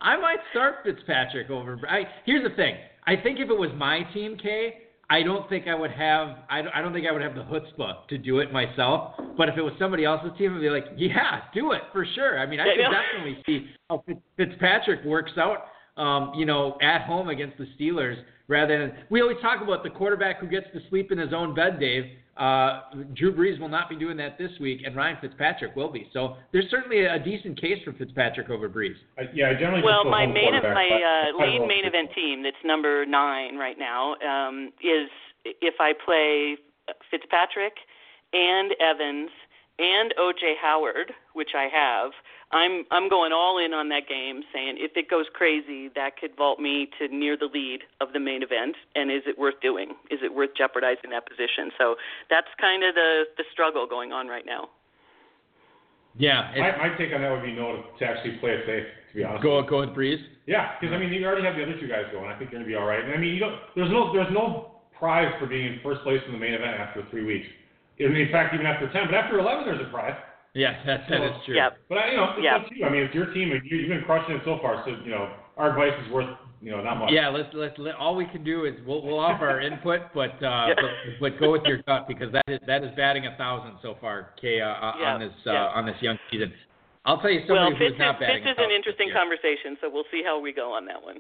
I 0.01 0.17
might 0.17 0.39
start 0.51 0.77
Fitzpatrick 0.85 1.51
over. 1.51 1.79
I, 1.89 2.05
here's 2.25 2.49
the 2.49 2.55
thing. 2.57 2.77
I 3.07 3.17
think 3.17 3.39
if 3.39 3.51
it 3.51 3.59
was 3.59 3.71
my 3.77 4.03
team, 4.15 4.37
Kay, 4.37 4.75
I 5.11 5.23
don't 5.23 5.49
think 5.49 5.67
I 5.67 5.75
would 5.75 5.91
have. 5.91 6.39
I 6.49 6.63
don't, 6.63 6.73
I 6.75 6.81
don't 6.81 6.93
think 6.93 7.07
I 7.07 7.13
would 7.13 7.23
have 7.23 7.35
the 7.35 7.43
chutzpah 7.43 8.07
to 8.09 8.17
do 8.19 8.39
it 8.39 8.53
myself. 8.53 9.15
But 9.37 9.49
if 9.49 9.59
it 9.59 9.63
was 9.63 9.73
somebody 9.79 10.05
else's 10.05 10.31
team, 10.39 10.55
I'd 10.55 10.61
be 10.61 10.71
like, 10.71 10.87
yeah, 10.97 11.43
do 11.53 11.73
it 11.73 11.83
for 11.93 12.07
sure. 12.15 12.39
I 12.39 12.47
mean, 12.47 12.61
I 12.61 12.65
could 12.65 12.83
definitely 12.83 13.43
see 13.45 13.71
how 13.89 14.05
Fitzpatrick 14.37 15.05
works 15.05 15.33
out. 15.37 15.65
Um, 15.97 16.33
you 16.35 16.47
know, 16.47 16.79
at 16.81 17.03
home 17.03 17.29
against 17.29 17.59
the 17.59 17.67
Steelers, 17.79 18.15
rather 18.49 18.79
than 18.79 18.97
we 19.11 19.21
always 19.21 19.37
talk 19.43 19.61
about 19.61 19.83
the 19.83 19.91
quarterback 19.91 20.41
who 20.41 20.47
gets 20.47 20.67
to 20.73 20.81
sleep 20.89 21.13
in 21.13 21.19
his 21.19 21.35
own 21.35 21.55
bed, 21.55 21.79
Dave. 21.79 22.05
Uh, 22.41 22.81
Drew 23.15 23.37
Brees 23.37 23.61
will 23.61 23.69
not 23.69 23.91
be 23.91 23.97
doing 23.97 24.17
that 24.17 24.39
this 24.39 24.51
week, 24.61 24.81
and 24.87 24.97
Ryan 24.97 25.19
Fitzpatrick 25.21 25.77
will 25.77 25.93
be. 25.93 26.09
So 26.15 26.37
there's 26.53 26.65
certainly 26.71 27.05
a 27.05 27.19
decent 27.19 27.61
case 27.61 27.77
for 27.85 27.93
Fitzpatrick 27.93 28.49
over 28.49 28.67
Brees. 28.67 28.95
Uh, 29.19 29.25
yeah, 29.35 29.51
I 29.51 29.55
generally. 29.55 29.83
Well, 29.83 30.05
my 30.05 30.25
main 30.25 30.53
my 30.53 30.89
uh, 30.89 31.39
lead 31.39 31.67
main 31.69 31.85
event 31.85 32.09
team 32.15 32.43
that's 32.43 32.57
number 32.65 33.05
nine 33.05 33.57
right 33.57 33.79
now 33.79 34.15
um, 34.27 34.73
is 34.83 35.11
if 35.45 35.75
I 35.81 35.93
play 36.03 36.57
Fitzpatrick 37.11 37.75
and 38.33 38.73
Evans 38.81 39.31
and 39.79 40.15
OJ 40.19 40.55
Howard, 40.63 41.13
which 41.35 41.51
I 41.55 41.69
have. 41.73 42.13
I'm 42.53 42.85
I'm 42.91 43.09
going 43.09 43.33
all 43.33 43.59
in 43.59 43.73
on 43.73 43.89
that 43.91 44.09
game, 44.09 44.43
saying 44.53 44.75
if 44.79 44.97
it 44.97 45.09
goes 45.09 45.27
crazy, 45.33 45.89
that 45.95 46.19
could 46.19 46.35
vault 46.37 46.59
me 46.59 46.89
to 46.99 47.07
near 47.09 47.37
the 47.37 47.47
lead 47.47 47.81
of 48.01 48.13
the 48.13 48.19
main 48.19 48.43
event. 48.43 48.75
And 48.95 49.11
is 49.11 49.23
it 49.27 49.39
worth 49.39 49.61
doing? 49.63 49.95
Is 50.11 50.19
it 50.23 50.35
worth 50.35 50.51
jeopardizing 50.59 51.11
that 51.11 51.27
position? 51.29 51.71
So 51.79 51.95
that's 52.29 52.51
kind 52.61 52.83
of 52.83 52.95
the 52.95 53.31
the 53.39 53.45
struggle 53.53 53.87
going 53.87 54.11
on 54.11 54.27
right 54.27 54.45
now. 54.45 54.69
Yeah, 56.19 56.51
my, 56.59 56.91
my 56.91 56.99
take 56.99 57.15
on 57.15 57.23
that 57.23 57.31
would 57.31 57.47
be 57.47 57.55
no 57.55 57.85
to 57.99 58.05
actually 58.05 58.39
play 58.39 58.59
it 58.59 58.67
safe. 58.67 58.87
To 59.11 59.15
be 59.15 59.23
honest, 59.23 59.45
go 59.45 59.63
go 59.63 59.87
with 59.87 59.95
Brees. 59.95 60.19
Yeah, 60.47 60.75
because 60.75 60.93
I 60.93 60.99
mean 60.99 61.13
you 61.13 61.23
already 61.25 61.47
have 61.47 61.55
the 61.55 61.63
other 61.63 61.79
two 61.79 61.87
guys 61.87 62.11
going. 62.11 62.27
I 62.27 62.37
think 62.37 62.51
you're 62.51 62.59
gonna 62.59 62.69
be 62.69 62.75
all 62.75 62.87
right. 62.87 62.99
And 62.99 63.15
I 63.15 63.17
mean 63.17 63.35
you 63.35 63.39
don't. 63.39 63.63
There's 63.77 63.91
no 63.91 64.13
there's 64.13 64.33
no 64.35 64.83
prize 64.99 65.31
for 65.39 65.47
being 65.47 65.67
in 65.67 65.81
first 65.87 66.03
place 66.03 66.21
in 66.27 66.33
the 66.33 66.39
main 66.39 66.55
event 66.55 66.83
after 66.83 67.07
three 67.15 67.25
weeks. 67.25 67.47
In 67.99 68.11
fact, 68.33 68.55
even 68.55 68.67
after 68.67 68.91
ten, 68.91 69.07
but 69.07 69.15
after 69.15 69.39
eleven, 69.39 69.71
there's 69.71 69.87
a 69.87 69.91
prize. 69.91 70.19
Yeah, 70.55 70.75
that, 70.85 71.03
that 71.09 71.23
is 71.23 71.33
true. 71.47 71.55
Yep. 71.55 71.79
But 71.89 71.99
I, 71.99 72.11
you 72.11 72.17
know, 72.17 72.35
it's 72.35 72.43
yep. 72.43 72.63
up 72.63 72.69
to 72.69 72.75
you. 72.75 72.85
I 72.85 72.91
mean, 72.91 73.03
it's 73.03 73.15
your 73.15 73.33
team, 73.33 73.53
and 73.53 73.63
you, 73.65 73.77
you've 73.79 73.89
been 73.89 74.03
crushing 74.03 74.35
it 74.35 74.43
so 74.45 74.59
far. 74.61 74.83
So 74.85 74.97
you 75.05 75.11
know, 75.11 75.31
our 75.57 75.71
advice 75.71 75.95
is 76.05 76.13
worth 76.13 76.27
you 76.61 76.73
know 76.73 76.83
not 76.83 76.97
much. 76.97 77.11
Yeah, 77.13 77.29
let's 77.29 77.49
let's 77.55 77.79
let, 77.79 77.95
all 77.95 78.17
we 78.17 78.27
can 78.27 78.43
do 78.43 78.65
is 78.65 78.75
we'll 78.85 79.03
we'll 79.03 79.21
offer 79.21 79.49
our 79.49 79.61
input, 79.61 80.01
but 80.15 80.35
uh, 80.43 80.67
yeah. 80.69 80.75
but, 80.75 80.91
but 81.21 81.41
go 81.41 81.53
with 81.53 81.63
your 81.65 81.83
gut 81.87 82.09
because 82.09 82.33
that 82.33 82.45
is 82.49 82.59
that 82.67 82.83
is 82.83 82.91
batting 82.97 83.27
a 83.27 83.37
thousand 83.37 83.79
so 83.81 83.97
far, 84.01 84.35
Kay, 84.41 84.61
uh, 84.61 84.67
yeah. 84.99 85.15
on 85.15 85.21
this 85.21 85.33
uh, 85.47 85.53
yeah. 85.53 85.79
on 85.79 85.87
this 85.87 85.97
young 86.01 86.19
season. 86.31 86.53
I'll 87.07 87.21
tell 87.21 87.31
you 87.31 87.41
well, 87.49 87.71
somebody 87.71 87.79
Fitz 87.79 87.95
who's 87.95 87.99
not 88.01 88.17
is, 88.17 88.21
batting 88.21 88.43
Fitz 88.43 88.59
is 88.59 88.59
a 88.59 88.65
an 88.65 88.75
interesting 88.75 89.11
conversation, 89.15 89.79
so 89.81 89.89
we'll 89.89 90.09
see 90.11 90.23
how 90.25 90.41
we 90.41 90.53
go 90.53 90.73
on 90.73 90.85
that 90.87 91.01
one. 91.03 91.17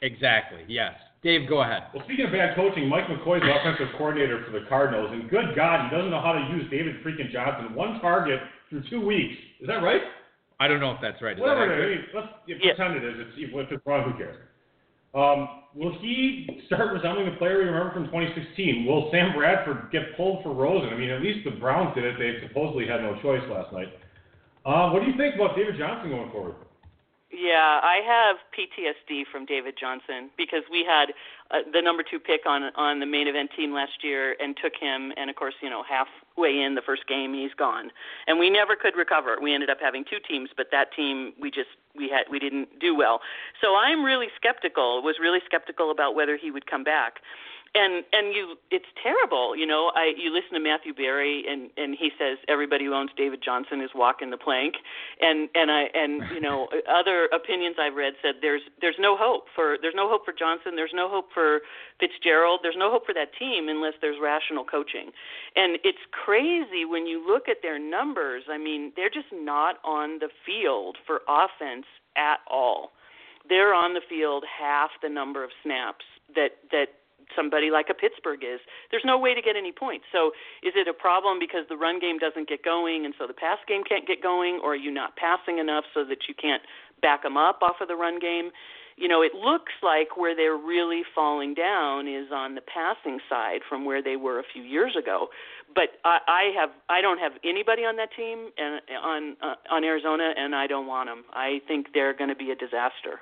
Exactly. 0.00 0.62
Yes. 0.68 0.94
Dave, 1.24 1.48
go 1.48 1.62
ahead. 1.62 1.84
Well, 1.94 2.04
speaking 2.04 2.26
of 2.26 2.32
bad 2.32 2.54
coaching, 2.54 2.86
Mike 2.86 3.06
McCoy's 3.08 3.40
the 3.40 3.48
offensive 3.56 3.88
coordinator 3.96 4.44
for 4.44 4.52
the 4.52 4.66
Cardinals, 4.68 5.08
and 5.10 5.28
good 5.30 5.56
God, 5.56 5.88
he 5.88 5.96
doesn't 5.96 6.10
know 6.10 6.20
how 6.20 6.32
to 6.36 6.44
use 6.54 6.70
David 6.70 7.02
freaking 7.02 7.32
Johnson. 7.32 7.74
One 7.74 7.98
target 8.00 8.40
through 8.68 8.82
two 8.90 9.00
weeks. 9.04 9.34
Is 9.60 9.66
that 9.66 9.80
right? 9.82 10.02
I 10.60 10.68
don't 10.68 10.80
know 10.80 10.92
if 10.92 10.98
that's 11.00 11.20
right. 11.22 11.34
Is 11.36 11.40
Whatever 11.40 11.66
that 11.66 11.72
it 11.72 11.80
accurate? 11.80 11.98
is, 11.98 12.04
let's 12.14 12.28
yeah, 12.46 12.56
Yeah. 12.60 12.74
pretend 12.76 12.96
it 13.02 13.04
is. 13.08 13.14
It's, 13.26 13.32
if 13.40 13.72
it's 13.72 13.86
wrong, 13.86 14.04
who 14.12 14.16
cares? 14.18 14.36
Um, 15.14 15.48
will 15.74 15.96
he 16.00 16.60
start 16.66 16.92
resembling 16.92 17.26
the 17.30 17.36
player 17.38 17.58
we 17.58 17.64
remember 17.72 17.92
from 17.94 18.04
2016? 18.06 18.84
Will 18.84 19.08
Sam 19.10 19.32
Bradford 19.34 19.88
get 19.92 20.16
pulled 20.18 20.42
for 20.42 20.52
Rosen? 20.52 20.90
I 20.92 20.96
mean, 20.98 21.08
at 21.10 21.22
least 21.22 21.44
the 21.46 21.52
Browns 21.52 21.94
did 21.94 22.04
it. 22.04 22.18
They 22.18 22.46
supposedly 22.46 22.86
had 22.86 23.00
no 23.00 23.16
choice 23.22 23.42
last 23.48 23.72
night. 23.72 23.88
Uh, 24.66 24.90
what 24.90 25.00
do 25.02 25.10
you 25.10 25.16
think 25.16 25.36
about 25.36 25.56
David 25.56 25.76
Johnson 25.78 26.10
going 26.10 26.30
forward? 26.30 26.54
Yeah, 27.36 27.80
I 27.82 27.98
have 28.06 28.36
PTSD 28.54 29.24
from 29.32 29.44
David 29.44 29.74
Johnson 29.78 30.30
because 30.36 30.62
we 30.70 30.84
had 30.86 31.10
uh, 31.50 31.66
the 31.72 31.82
number 31.82 32.04
two 32.08 32.20
pick 32.20 32.46
on 32.46 32.62
on 32.76 33.00
the 33.00 33.06
main 33.06 33.26
event 33.26 33.50
team 33.56 33.74
last 33.74 34.04
year 34.04 34.36
and 34.38 34.56
took 34.56 34.74
him, 34.80 35.12
and 35.16 35.28
of 35.28 35.34
course, 35.34 35.54
you 35.60 35.68
know, 35.68 35.82
halfway 35.82 36.60
in 36.60 36.76
the 36.76 36.82
first 36.82 37.08
game, 37.08 37.34
he's 37.34 37.52
gone, 37.54 37.90
and 38.28 38.38
we 38.38 38.50
never 38.50 38.76
could 38.76 38.94
recover. 38.96 39.36
We 39.42 39.52
ended 39.52 39.68
up 39.68 39.78
having 39.80 40.04
two 40.04 40.18
teams, 40.26 40.50
but 40.56 40.68
that 40.70 40.92
team 40.94 41.32
we 41.40 41.50
just 41.50 41.70
we 41.96 42.08
had 42.08 42.30
we 42.30 42.38
didn't 42.38 42.78
do 42.78 42.94
well. 42.94 43.20
So 43.60 43.74
I'm 43.74 44.04
really 44.04 44.28
skeptical. 44.36 45.02
Was 45.02 45.16
really 45.20 45.40
skeptical 45.44 45.90
about 45.90 46.14
whether 46.14 46.36
he 46.36 46.52
would 46.52 46.66
come 46.66 46.84
back 46.84 47.18
and 47.74 48.04
and 48.12 48.34
you 48.34 48.56
it's 48.70 48.88
terrible 49.02 49.56
you 49.56 49.66
know. 49.66 49.90
I 49.94 50.12
you 50.16 50.32
listen 50.32 50.54
to 50.54 50.60
matthew 50.60 50.94
berry 50.94 51.44
and 51.48 51.70
and 51.76 51.96
he 51.98 52.10
says 52.18 52.38
everybody 52.48 52.84
who 52.86 52.94
owns 52.94 53.10
david 53.16 53.42
johnson 53.44 53.80
is 53.80 53.90
walking 53.94 54.30
the 54.30 54.36
plank. 54.36 54.74
And 55.20 55.48
and 55.54 55.70
i 55.70 55.90
and 55.94 56.22
you 56.32 56.40
know 56.40 56.68
other 56.88 57.28
opinions 57.32 57.76
i've 57.78 57.94
read 57.94 58.14
said 58.22 58.36
there's 58.40 58.62
there's 58.80 58.98
no 58.98 59.16
hope 59.16 59.46
for 59.54 59.76
there's 59.82 59.94
no 59.96 60.08
hope 60.08 60.24
for 60.24 60.32
johnson 60.32 60.76
there's 60.76 60.94
no 60.94 61.08
hope 61.08 61.28
for 61.34 61.60
fitzgerald 62.00 62.60
there's 62.62 62.78
no 62.78 62.90
hope 62.90 63.06
for 63.06 63.14
that 63.14 63.34
team 63.38 63.68
unless 63.68 63.94
there's 64.00 64.18
rational 64.22 64.64
coaching. 64.64 65.10
And 65.56 65.78
it's 65.84 66.04
crazy 66.12 66.84
when 66.84 67.06
you 67.06 67.24
look 67.26 67.48
at 67.48 67.58
their 67.62 67.78
numbers. 67.78 68.44
I 68.50 68.58
mean 68.58 68.92
they're 68.96 69.10
just 69.10 69.32
not 69.32 69.76
on 69.84 70.18
the 70.20 70.28
field 70.46 70.96
for 71.06 71.22
offense 71.28 71.86
at 72.16 72.38
all. 72.50 72.92
They're 73.48 73.74
on 73.74 73.94
the 73.94 74.00
field 74.08 74.44
half 74.46 74.90
the 75.02 75.08
number 75.08 75.44
of 75.44 75.50
snaps 75.62 76.04
that 76.34 76.56
that 76.70 77.03
somebody 77.36 77.70
like 77.70 77.86
a 77.90 77.94
Pittsburgh 77.94 78.42
is. 78.42 78.60
There's 78.90 79.04
no 79.04 79.18
way 79.18 79.34
to 79.34 79.42
get 79.42 79.56
any 79.56 79.72
points. 79.72 80.06
So 80.12 80.32
is 80.62 80.74
it 80.76 80.88
a 80.88 80.94
problem 80.94 81.38
because 81.38 81.64
the 81.68 81.76
run 81.76 81.98
game 81.98 82.18
doesn't 82.18 82.48
get 82.48 82.64
going 82.64 83.04
and 83.04 83.14
so 83.18 83.26
the 83.26 83.34
pass 83.34 83.58
game 83.66 83.82
can't 83.84 84.06
get 84.06 84.22
going 84.22 84.60
or 84.62 84.72
are 84.72 84.76
you 84.76 84.90
not 84.90 85.16
passing 85.16 85.58
enough 85.58 85.84
so 85.94 86.04
that 86.04 86.28
you 86.28 86.34
can't 86.34 86.62
back 87.02 87.22
them 87.22 87.36
up 87.36 87.60
off 87.62 87.76
of 87.80 87.88
the 87.88 87.96
run 87.96 88.18
game? 88.18 88.50
You 88.96 89.08
know, 89.08 89.22
it 89.22 89.34
looks 89.34 89.72
like 89.82 90.16
where 90.16 90.36
they're 90.36 90.56
really 90.56 91.02
falling 91.14 91.54
down 91.54 92.06
is 92.06 92.30
on 92.32 92.54
the 92.54 92.60
passing 92.60 93.18
side 93.28 93.60
from 93.68 93.84
where 93.84 94.00
they 94.00 94.14
were 94.14 94.38
a 94.38 94.44
few 94.52 94.62
years 94.62 94.94
ago. 94.96 95.28
But 95.74 95.98
I, 96.04 96.18
I 96.28 96.42
have 96.60 96.70
I 96.88 97.00
don't 97.00 97.18
have 97.18 97.32
anybody 97.42 97.82
on 97.82 97.96
that 97.96 98.10
team 98.16 98.50
and 98.56 98.80
on 99.02 99.36
uh, 99.42 99.54
on 99.68 99.82
Arizona 99.82 100.32
and 100.36 100.54
I 100.54 100.68
don't 100.68 100.86
want 100.86 101.08
them. 101.08 101.24
I 101.32 101.60
think 101.66 101.88
they're 101.92 102.14
going 102.14 102.30
to 102.30 102.36
be 102.36 102.52
a 102.52 102.54
disaster. 102.54 103.20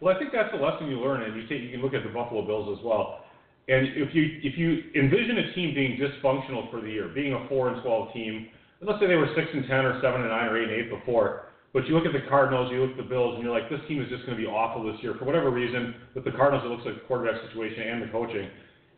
Well, 0.00 0.14
I 0.14 0.18
think 0.18 0.32
that's 0.32 0.52
the 0.52 0.60
lesson 0.60 0.88
you 0.88 1.00
learn, 1.00 1.22
and 1.22 1.36
you 1.36 1.48
take 1.48 1.62
you 1.62 1.70
can 1.70 1.80
look 1.80 1.94
at 1.94 2.04
the 2.04 2.12
Buffalo 2.12 2.44
Bills 2.44 2.76
as 2.78 2.84
well. 2.84 3.24
And 3.68 3.88
if 3.96 4.14
you 4.14 4.38
if 4.44 4.58
you 4.58 4.84
envision 4.94 5.38
a 5.38 5.54
team 5.54 5.74
being 5.74 5.98
dysfunctional 5.98 6.70
for 6.70 6.80
the 6.80 6.90
year, 6.90 7.08
being 7.08 7.32
a 7.32 7.48
four 7.48 7.72
and 7.72 7.82
twelve 7.82 8.12
team, 8.12 8.46
and 8.80 8.88
let's 8.88 9.00
say 9.00 9.06
they 9.08 9.16
were 9.16 9.32
six 9.34 9.48
and 9.52 9.64
ten 9.66 9.88
or 9.88 9.98
seven 10.04 10.20
and 10.20 10.30
nine 10.30 10.46
or 10.52 10.60
eight 10.60 10.68
and 10.68 10.76
eight 10.76 10.90
before, 10.90 11.48
but 11.72 11.88
you 11.88 11.96
look 11.96 12.06
at 12.06 12.12
the 12.12 12.28
Cardinals, 12.28 12.70
you 12.70 12.84
look 12.84 12.92
at 12.92 13.00
the 13.00 13.08
Bills, 13.08 13.34
and 13.34 13.42
you're 13.42 13.52
like, 13.52 13.70
this 13.72 13.80
team 13.88 14.00
is 14.00 14.08
just 14.12 14.24
going 14.28 14.36
to 14.36 14.42
be 14.42 14.46
awful 14.46 14.84
this 14.84 15.00
year 15.02 15.16
for 15.18 15.24
whatever 15.24 15.50
reason. 15.50 15.96
With 16.14 16.24
the 16.24 16.32
Cardinals, 16.32 16.62
it 16.64 16.68
looks 16.68 16.84
like 16.84 16.94
the 16.94 17.06
quarterback 17.08 17.40
situation 17.48 17.88
and 17.88 18.04
the 18.04 18.12
coaching, 18.12 18.46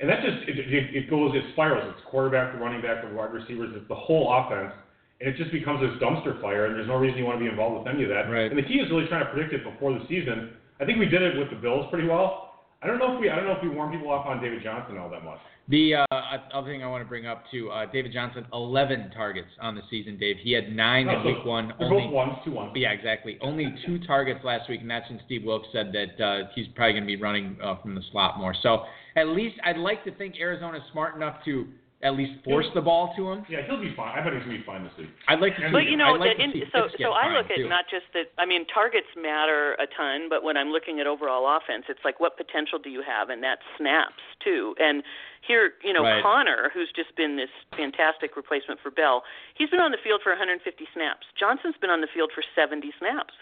and 0.02 0.10
that 0.10 0.20
just 0.20 0.50
it, 0.50 0.58
it, 0.58 0.84
it 0.98 1.04
goes 1.08 1.30
it 1.32 1.46
spirals. 1.54 1.94
It's 1.94 2.04
quarterback 2.10 2.52
to 2.52 2.58
running 2.58 2.82
back 2.82 3.06
to 3.06 3.08
wide 3.14 3.32
receivers. 3.32 3.70
It's 3.78 3.88
the 3.88 3.96
whole 3.96 4.34
offense. 4.34 4.74
And 5.20 5.26
it 5.26 5.36
just 5.36 5.50
becomes 5.50 5.82
this 5.82 5.90
dumpster 5.98 6.40
fire, 6.40 6.66
and 6.70 6.78
there's 6.78 6.86
no 6.86 6.94
reason 6.94 7.18
you 7.18 7.26
want 7.26 7.42
to 7.42 7.44
be 7.44 7.50
involved 7.50 7.82
with 7.82 7.92
any 7.92 8.06
of 8.06 8.10
that. 8.10 8.30
Right. 8.30 8.46
And 8.46 8.54
the 8.54 8.62
key 8.62 8.78
is 8.78 8.86
really 8.86 9.10
trying 9.10 9.26
to 9.26 9.30
predict 9.34 9.50
it 9.50 9.66
before 9.66 9.90
the 9.90 10.06
season. 10.06 10.54
I 10.80 10.84
think 10.84 10.98
we 10.98 11.06
did 11.06 11.22
it 11.22 11.36
with 11.38 11.50
the 11.50 11.56
Bills 11.56 11.86
pretty 11.90 12.06
well. 12.06 12.48
I 12.82 12.86
don't 12.86 12.98
know 12.98 13.14
if 13.14 13.20
we 13.20 13.28
I 13.28 13.36
don't 13.36 13.46
know 13.46 13.52
if 13.52 13.62
we 13.62 13.68
warmed 13.68 13.92
people 13.92 14.12
up 14.12 14.26
on 14.26 14.40
David 14.40 14.62
Johnson 14.62 14.98
all 14.98 15.10
that 15.10 15.24
much. 15.24 15.38
The 15.68 15.96
uh, 15.96 16.16
other 16.54 16.70
thing 16.70 16.82
I 16.82 16.86
want 16.86 17.04
to 17.04 17.08
bring 17.08 17.26
up 17.26 17.44
too, 17.50 17.70
uh, 17.70 17.84
David 17.92 18.10
Johnson, 18.12 18.46
11 18.54 19.10
targets 19.10 19.48
on 19.60 19.74
the 19.74 19.82
season. 19.90 20.16
Dave, 20.16 20.36
he 20.42 20.52
had 20.52 20.74
nine 20.74 21.08
in 21.08 21.20
so 21.22 21.28
week 21.28 21.44
one. 21.44 21.74
They're 21.78 21.88
Only 21.88 22.04
both 22.04 22.12
ones, 22.14 22.32
two 22.42 22.52
ones. 22.52 22.72
Yeah, 22.74 22.92
exactly. 22.92 23.36
Only 23.42 23.74
two 23.84 23.98
targets 24.06 24.40
last 24.44 24.70
week, 24.70 24.80
and 24.80 24.90
that's 24.90 25.10
when 25.10 25.20
Steve 25.26 25.42
Wilks 25.44 25.68
said 25.70 25.92
that 25.92 26.24
uh, 26.24 26.48
he's 26.54 26.66
probably 26.74 26.94
going 26.94 27.02
to 27.02 27.06
be 27.06 27.20
running 27.20 27.58
uh, 27.62 27.76
from 27.82 27.94
the 27.94 28.00
slot 28.12 28.38
more. 28.38 28.54
So 28.62 28.84
at 29.16 29.28
least 29.28 29.56
I'd 29.62 29.76
like 29.76 30.04
to 30.04 30.10
think 30.12 30.36
Arizona's 30.40 30.80
smart 30.90 31.16
enough 31.16 31.44
to 31.44 31.66
at 32.02 32.14
least 32.14 32.44
force 32.44 32.66
the 32.74 32.80
ball 32.80 33.12
to 33.16 33.26
him. 33.32 33.42
Yeah, 33.50 33.66
he'll 33.66 33.80
be 33.82 33.90
fine. 33.98 34.14
I 34.14 34.22
bet 34.22 34.32
he's 34.32 34.42
gonna 34.46 34.58
be 34.58 34.64
fine 34.64 34.84
this 34.86 34.94
week. 34.96 35.10
I'd 35.26 35.40
like 35.42 35.56
to 35.58 35.66
see. 35.66 35.72
But 35.74 35.90
you 35.90 35.96
know, 35.98 36.14
like 36.14 36.38
that 36.38 36.42
in, 36.42 36.54
so 36.70 36.86
so 36.94 37.10
I 37.10 37.34
look 37.34 37.50
at 37.50 37.58
too. 37.58 37.68
not 37.68 37.90
just 37.90 38.06
that. 38.14 38.30
I 38.38 38.46
mean, 38.46 38.66
targets 38.70 39.10
matter 39.18 39.74
a 39.82 39.86
ton, 39.98 40.30
but 40.30 40.46
when 40.46 40.56
I'm 40.56 40.70
looking 40.70 41.00
at 41.02 41.10
overall 41.10 41.42
offense, 41.50 41.90
it's 41.90 41.98
like 42.06 42.20
what 42.22 42.36
potential 42.38 42.78
do 42.78 42.86
you 42.88 43.02
have, 43.02 43.30
and 43.30 43.42
that 43.42 43.58
snaps 43.76 44.22
too. 44.38 44.76
And 44.78 45.02
here, 45.42 45.74
you 45.82 45.92
know, 45.92 46.02
Right. 46.06 46.22
Conner, 46.22 46.70
who's 46.72 46.90
just 46.94 47.14
been 47.16 47.34
this 47.36 47.50
fantastic 47.74 48.36
replacement 48.36 48.78
for 48.78 48.90
Bell, 48.90 49.24
he's 49.58 49.70
been 49.70 49.80
on 49.80 49.90
the 49.90 49.98
field 50.02 50.20
for 50.22 50.30
150 50.30 50.62
snaps. 50.94 51.26
Johnson's 51.38 51.76
been 51.80 51.90
on 51.90 52.00
the 52.00 52.08
field 52.14 52.30
for 52.34 52.42
70 52.54 52.92
snaps. 52.98 53.34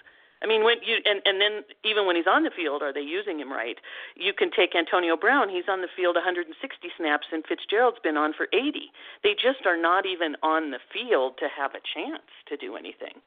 I 0.47 0.49
mean, 0.49 0.63
when 0.63 0.77
you 0.87 1.03
and 1.05 1.21
and 1.25 1.41
then 1.41 1.67
even 1.85 2.07
when 2.07 2.15
he's 2.15 2.31
on 2.31 2.45
the 2.45 2.55
field, 2.55 2.81
are 2.81 2.93
they 2.93 3.03
using 3.03 3.41
him 3.41 3.51
right? 3.51 3.79
You 4.15 4.33
can 4.33 4.51
take 4.55 4.77
Antonio 4.79 5.17
Brown; 5.17 5.49
he's 5.49 5.67
on 5.69 5.81
the 5.81 5.91
field 5.97 6.15
160 6.15 6.55
snaps, 6.97 7.27
and 7.33 7.43
Fitzgerald's 7.49 7.99
been 7.99 8.17
on 8.17 8.33
for 8.33 8.47
80. 8.53 8.95
They 9.25 9.35
just 9.35 9.67
are 9.67 9.77
not 9.77 10.07
even 10.07 10.37
on 10.45 10.71
the 10.71 10.79
field 10.95 11.35
to 11.41 11.49
have 11.51 11.73
a 11.75 11.83
chance 11.83 12.31
to 12.47 12.57
do 12.57 12.77
anything. 12.77 13.19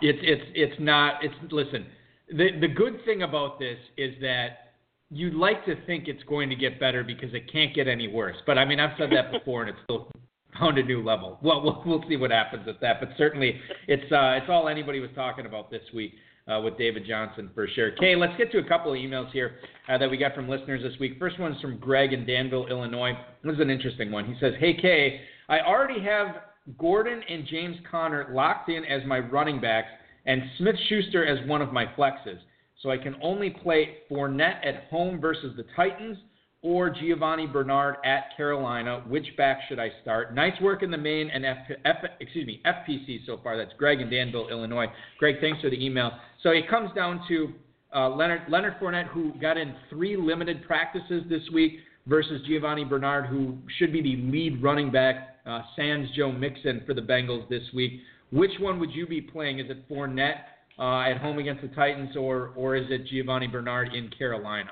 It's 0.00 0.18
it's 0.22 0.50
it's 0.54 0.80
not. 0.80 1.22
It's 1.22 1.38
listen. 1.52 1.86
The 2.28 2.50
the 2.58 2.68
good 2.68 2.98
thing 3.04 3.22
about 3.22 3.60
this 3.60 3.78
is 3.96 4.14
that 4.22 4.74
you'd 5.08 5.34
like 5.34 5.64
to 5.66 5.76
think 5.86 6.08
it's 6.08 6.24
going 6.24 6.50
to 6.50 6.56
get 6.56 6.80
better 6.80 7.04
because 7.04 7.32
it 7.32 7.52
can't 7.52 7.72
get 7.76 7.86
any 7.86 8.08
worse. 8.08 8.36
But 8.44 8.58
I 8.58 8.64
mean, 8.64 8.80
I've 8.80 8.98
said 8.98 9.10
that 9.12 9.30
before, 9.30 9.62
and 9.62 9.70
it's 9.70 9.78
still 9.84 10.10
found 10.58 10.78
a 10.78 10.82
new 10.82 11.02
level. 11.02 11.38
Well, 11.42 11.62
we'll 11.62 11.82
we'll 11.86 12.04
see 12.08 12.16
what 12.16 12.30
happens 12.30 12.66
with 12.66 12.80
that. 12.80 13.00
But 13.00 13.10
certainly, 13.16 13.60
it's 13.88 14.10
uh, 14.12 14.38
it's 14.40 14.46
all 14.48 14.68
anybody 14.68 15.00
was 15.00 15.10
talking 15.14 15.46
about 15.46 15.70
this 15.70 15.82
week. 15.94 16.14
Uh, 16.48 16.60
with 16.60 16.76
David 16.76 17.04
Johnson 17.06 17.48
for 17.54 17.68
sure. 17.68 17.92
Kay, 17.92 18.16
let's 18.16 18.36
get 18.36 18.50
to 18.50 18.58
a 18.58 18.64
couple 18.64 18.92
of 18.92 18.98
emails 18.98 19.30
here 19.30 19.58
uh, 19.88 19.96
that 19.96 20.10
we 20.10 20.16
got 20.16 20.34
from 20.34 20.48
listeners 20.48 20.82
this 20.82 20.98
week. 20.98 21.12
First 21.16 21.38
one's 21.38 21.60
from 21.60 21.78
Greg 21.78 22.12
in 22.12 22.26
Danville, 22.26 22.66
Illinois. 22.66 23.12
This 23.44 23.54
is 23.54 23.60
an 23.60 23.70
interesting 23.70 24.10
one. 24.10 24.24
He 24.24 24.34
says, 24.40 24.52
"Hey 24.58 24.74
Kay, 24.74 25.20
I 25.48 25.60
already 25.60 26.02
have 26.02 26.34
Gordon 26.78 27.22
and 27.28 27.46
James 27.46 27.76
Conner 27.90 28.28
locked 28.32 28.68
in 28.68 28.84
as 28.84 29.04
my 29.06 29.18
running 29.18 29.60
backs, 29.60 29.88
and 30.26 30.42
Smith 30.58 30.76
Schuster 30.88 31.24
as 31.24 31.46
one 31.48 31.62
of 31.62 31.72
my 31.72 31.86
flexes. 31.86 32.38
So 32.80 32.90
I 32.90 32.98
can 32.98 33.14
only 33.22 33.50
play 33.50 33.98
Fournette 34.10 34.66
at 34.66 34.88
home 34.90 35.20
versus 35.20 35.54
the 35.56 35.64
Titans 35.76 36.18
or 36.62 36.90
Giovani 36.90 37.46
Bernard 37.46 37.96
at 38.04 38.36
Carolina. 38.36 39.02
Which 39.08 39.26
back 39.36 39.58
should 39.68 39.80
I 39.80 39.90
start? 40.02 40.34
Nice 40.34 40.58
work 40.60 40.82
in 40.82 40.90
the 40.90 40.98
main 40.98 41.28
and 41.30 41.44
F, 41.44 41.58
F, 41.84 41.96
excuse 42.20 42.46
me 42.46 42.62
FPC 42.64 43.26
so 43.26 43.40
far. 43.42 43.56
That's 43.56 43.72
Greg 43.76 44.00
in 44.00 44.08
Danville, 44.08 44.48
Illinois. 44.48 44.86
Greg, 45.18 45.36
thanks 45.40 45.60
for 45.60 45.70
the 45.70 45.84
email. 45.84 46.12
So 46.42 46.50
it 46.50 46.68
comes 46.70 46.90
down 46.94 47.20
to 47.28 47.52
uh, 47.94 48.08
Leonard 48.10 48.42
Leonard 48.48 48.78
Fournette, 48.80 49.08
who 49.08 49.32
got 49.40 49.58
in 49.58 49.74
three 49.90 50.16
limited 50.16 50.64
practices 50.64 51.24
this 51.28 51.42
week, 51.52 51.80
versus 52.06 52.40
Giovani 52.46 52.84
Bernard, 52.84 53.26
who 53.26 53.58
should 53.78 53.92
be 53.92 54.00
the 54.00 54.16
lead 54.16 54.62
running 54.62 54.90
back. 54.90 55.28
Uh, 55.44 55.60
sans 55.74 56.08
Joe 56.14 56.30
Mixon 56.30 56.82
for 56.86 56.94
the 56.94 57.00
Bengals 57.00 57.48
this 57.48 57.64
week. 57.74 58.00
Which 58.30 58.52
one 58.60 58.78
would 58.78 58.92
you 58.92 59.08
be 59.08 59.20
playing? 59.20 59.58
Is 59.58 59.68
it 59.68 59.88
Fournette 59.88 60.42
uh, 60.78 61.00
at 61.00 61.18
home 61.18 61.38
against 61.38 61.62
the 61.62 61.68
Titans, 61.68 62.16
or 62.16 62.52
or 62.54 62.76
is 62.76 62.86
it 62.90 63.06
Giovanni 63.08 63.48
Bernard 63.48 63.92
in 63.92 64.08
Carolina? 64.16 64.70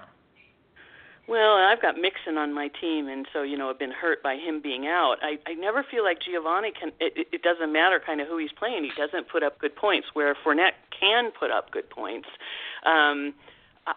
Well, 1.30 1.54
I've 1.54 1.80
got 1.80 1.94
Mixon 1.96 2.36
on 2.38 2.52
my 2.52 2.66
team, 2.80 3.06
and 3.06 3.24
so 3.32 3.42
you 3.42 3.56
know 3.56 3.70
I've 3.70 3.78
been 3.78 3.92
hurt 3.92 4.20
by 4.20 4.34
him 4.34 4.60
being 4.60 4.88
out. 4.88 5.18
I 5.22 5.38
I 5.46 5.54
never 5.54 5.86
feel 5.88 6.02
like 6.02 6.18
Giovanni 6.20 6.72
can. 6.72 6.90
It, 6.98 7.28
it- 7.32 7.42
doesn't 7.42 7.72
matter 7.72 8.02
kind 8.04 8.20
of 8.20 8.28
who 8.28 8.36
he's 8.36 8.52
playing. 8.52 8.84
He 8.84 8.90
doesn't 9.00 9.28
put 9.30 9.42
up 9.42 9.58
good 9.60 9.74
points, 9.74 10.08
where 10.12 10.34
Fournette 10.44 10.74
can 10.90 11.30
put 11.30 11.50
up 11.50 11.70
good 11.70 11.88
points. 11.88 12.28
Um, 12.84 13.32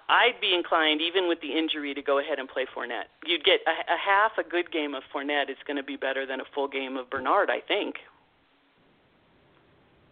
I'd 0.07 0.39
be 0.39 0.53
inclined, 0.55 1.01
even 1.01 1.27
with 1.27 1.41
the 1.41 1.57
injury, 1.57 1.93
to 1.93 2.01
go 2.01 2.19
ahead 2.19 2.39
and 2.39 2.47
play 2.47 2.65
Fournette. 2.73 3.09
You'd 3.25 3.43
get 3.43 3.59
a, 3.67 3.93
a 3.93 3.97
half 3.97 4.31
a 4.37 4.47
good 4.47 4.71
game 4.71 4.93
of 4.95 5.03
Fournette 5.13 5.49
is 5.49 5.57
going 5.67 5.77
to 5.77 5.83
be 5.83 5.97
better 5.97 6.25
than 6.25 6.39
a 6.39 6.45
full 6.55 6.67
game 6.67 6.95
of 6.95 7.09
Bernard, 7.09 7.49
I 7.49 7.59
think. 7.67 7.95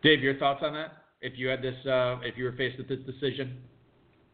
Dave, 0.03 0.21
your 0.21 0.37
thoughts 0.37 0.61
on 0.61 0.73
that? 0.73 0.91
If 1.21 1.33
you 1.37 1.47
had 1.47 1.61
this, 1.61 1.77
uh, 1.85 2.17
if 2.23 2.35
you 2.37 2.43
were 2.43 2.53
faced 2.53 2.77
with 2.77 2.89
this 2.89 2.99
decision, 3.05 3.59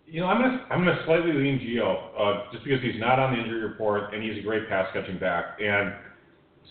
You 0.07 0.21
know, 0.21 0.27
I'm 0.27 0.41
gonna 0.41 0.65
I'm 0.71 0.79
gonna 0.79 1.03
slightly 1.05 1.33
lean 1.33 1.59
Gio, 1.59 2.15
uh, 2.15 2.51
just 2.51 2.63
because 2.63 2.81
he's 2.81 2.99
not 2.99 3.19
on 3.19 3.35
the 3.35 3.43
injury 3.43 3.59
report 3.59 4.13
and 4.13 4.23
he's 4.23 4.39
a 4.39 4.41
great 4.41 4.69
pass 4.69 4.87
catching 4.93 5.19
back. 5.19 5.59
And 5.59 5.93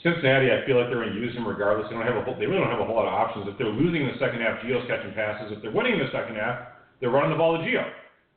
Cincinnati, 0.02 0.52
I 0.52 0.64
feel 0.66 0.76
like 0.80 0.88
they're 0.88 1.02
going 1.02 1.14
to 1.14 1.20
use 1.20 1.34
him 1.34 1.46
regardless. 1.46 1.88
They 1.88 1.96
don't 1.96 2.06
have 2.06 2.16
a 2.16 2.24
whole, 2.24 2.36
they 2.38 2.46
really 2.46 2.60
don't 2.60 2.70
have 2.70 2.80
a 2.80 2.84
whole 2.84 2.96
lot 2.96 3.08
of 3.08 3.14
options. 3.14 3.48
If 3.48 3.56
they're 3.56 3.66
losing 3.66 4.02
in 4.02 4.08
the 4.08 4.18
second 4.20 4.40
half, 4.40 4.60
Gio's 4.60 4.86
catching 4.88 5.12
passes. 5.14 5.52
If 5.56 5.62
they're 5.62 5.72
winning 5.72 5.94
in 5.94 6.00
the 6.00 6.12
second 6.12 6.36
half, 6.36 6.68
they're 7.00 7.10
running 7.10 7.30
the 7.30 7.36
ball 7.38 7.56
to 7.56 7.64
Gio. 7.64 7.84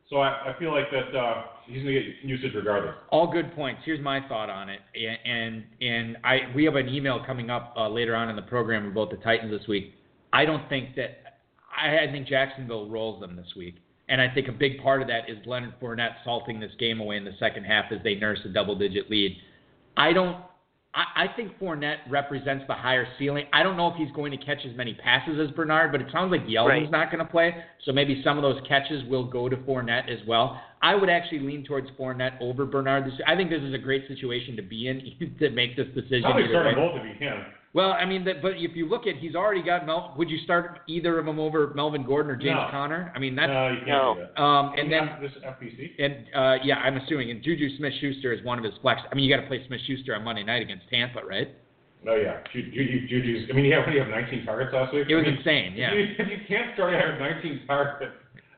So 0.09 0.17
I, 0.17 0.55
I 0.55 0.55
feel 0.57 0.71
like 0.71 0.89
that 0.91 1.15
uh, 1.15 1.43
he's 1.65 1.83
going 1.83 1.93
to 1.93 2.01
get 2.01 2.03
usage 2.23 2.51
regardless. 2.55 2.95
All 3.11 3.31
good 3.31 3.53
points. 3.53 3.81
Here's 3.85 4.01
my 4.01 4.25
thought 4.27 4.49
on 4.49 4.69
it, 4.69 4.79
and 4.95 5.63
and 5.81 6.17
I 6.23 6.51
we 6.55 6.65
have 6.65 6.75
an 6.75 6.89
email 6.89 7.23
coming 7.23 7.51
up 7.51 7.73
uh, 7.77 7.87
later 7.87 8.15
on 8.15 8.29
in 8.29 8.35
the 8.35 8.41
program 8.41 8.87
about 8.87 9.11
the 9.11 9.17
Titans 9.17 9.51
this 9.51 9.67
week. 9.67 9.93
I 10.33 10.45
don't 10.45 10.67
think 10.67 10.95
that 10.95 11.41
I, 11.77 12.05
I 12.07 12.11
think 12.11 12.27
Jacksonville 12.27 12.89
rolls 12.89 13.21
them 13.21 13.35
this 13.35 13.53
week, 13.55 13.75
and 14.09 14.19
I 14.19 14.33
think 14.33 14.47
a 14.47 14.51
big 14.51 14.81
part 14.81 15.01
of 15.01 15.07
that 15.07 15.29
is 15.29 15.37
Leonard 15.45 15.79
Fournette 15.81 16.15
salting 16.23 16.59
this 16.59 16.71
game 16.79 16.99
away 16.99 17.17
in 17.17 17.25
the 17.25 17.35
second 17.39 17.63
half 17.63 17.85
as 17.91 17.99
they 18.03 18.15
nurse 18.15 18.39
a 18.45 18.49
double-digit 18.49 19.09
lead. 19.09 19.37
I 19.95 20.13
don't 20.13 20.37
I, 20.93 21.25
I 21.25 21.35
think 21.35 21.57
Fournette 21.59 21.97
represents 22.09 22.65
the 22.67 22.73
higher 22.73 23.07
ceiling. 23.19 23.45
I 23.53 23.61
don't 23.61 23.77
know 23.77 23.89
if 23.89 23.95
he's 23.95 24.11
going 24.15 24.31
to 24.31 24.37
catch 24.37 24.59
as 24.69 24.75
many 24.75 24.95
passes 24.95 25.39
as 25.39 25.55
Bernard, 25.55 25.91
but 25.91 26.01
it 26.01 26.07
sounds 26.11 26.31
like 26.31 26.41
Yeldon's 26.47 26.83
right. 26.83 26.91
not 26.91 27.11
going 27.11 27.23
to 27.23 27.31
play. 27.31 27.53
So 27.85 27.91
maybe 27.91 28.21
some 28.23 28.37
of 28.37 28.41
those 28.41 28.59
catches 28.67 29.07
will 29.07 29.23
go 29.23 29.47
to 29.49 29.55
Fournette 29.57 30.09
as 30.09 30.25
well. 30.27 30.59
I 30.81 30.95
would 30.95 31.09
actually 31.09 31.39
lean 31.39 31.63
towards 31.63 31.89
Fournette 31.99 32.41
over 32.41 32.65
Bernard. 32.65 33.05
This, 33.05 33.13
I 33.27 33.35
think 33.35 33.49
this 33.49 33.61
is 33.61 33.73
a 33.73 33.77
great 33.77 34.07
situation 34.07 34.55
to 34.55 34.63
be 34.63 34.87
in 34.87 35.37
to 35.39 35.49
make 35.51 35.75
this 35.75 35.87
decision. 35.93 36.23
Probably 36.23 36.43
either 36.43 36.53
starting 36.53 36.75
both 36.75 36.95
if 36.95 37.05
you 37.05 37.19
can. 37.19 37.45
Well, 37.73 37.91
I 37.91 38.03
mean, 38.05 38.23
that, 38.25 38.41
but 38.41 38.53
if 38.57 38.75
you 38.75 38.87
look 38.89 39.05
at, 39.05 39.17
he's 39.17 39.35
already 39.35 39.61
got 39.61 39.85
Mel. 39.85 40.15
Would 40.17 40.29
you 40.29 40.39
start 40.43 40.79
either 40.87 41.19
of 41.19 41.25
them 41.27 41.39
over 41.39 41.71
Melvin 41.75 42.03
Gordon 42.03 42.31
or 42.31 42.35
James 42.35 42.55
No. 42.57 42.67
Conner? 42.71 43.11
I 43.15 43.19
mean, 43.19 43.35
that's 43.35 43.49
no, 43.49 43.67
you 43.69 43.77
can't 43.77 43.87
No. 43.87 44.15
do 44.15 44.21
that. 44.35 44.41
um, 44.41 44.73
and 44.75 44.91
then 44.91 45.09
this 45.21 45.31
FPC. 45.45 45.91
and 46.03 46.25
uh, 46.35 46.63
yeah, 46.63 46.77
I'm 46.77 46.97
assuming. 46.97 47.29
And 47.29 47.43
Juju 47.43 47.77
Smith-Schuster 47.77 48.33
is 48.33 48.43
one 48.43 48.57
of 48.57 48.63
his 48.63 48.73
flex. 48.81 49.01
I 49.11 49.13
mean, 49.13 49.23
you 49.25 49.35
got 49.35 49.41
to 49.41 49.47
play 49.47 49.63
Smith-Schuster 49.67 50.15
on 50.15 50.23
Monday 50.23 50.43
night 50.43 50.63
against 50.63 50.89
Tampa, 50.89 51.23
right? 51.23 51.49
Oh 52.07 52.15
yeah, 52.15 52.39
Juju, 52.53 52.71
Ju- 52.71 53.07
Juju's. 53.07 53.49
I 53.51 53.53
mean, 53.53 53.65
he 53.65 53.71
had, 53.71 53.79
what, 53.79 53.89
he 53.91 53.99
had 53.99 54.07
19 54.07 54.45
targets 54.45 54.73
last 54.73 54.93
week. 54.93 55.05
It 55.09 55.15
was 55.15 55.25
I 55.27 55.29
mean, 55.29 55.37
insane. 55.37 55.73
Yeah. 55.75 55.91
If 55.91 56.17
you, 56.17 56.25
if 56.25 56.27
you 56.31 56.37
can't 56.47 56.73
start 56.73 56.93
out 56.95 57.11
with 57.11 57.19
19 57.19 57.67
targets, 57.67 58.11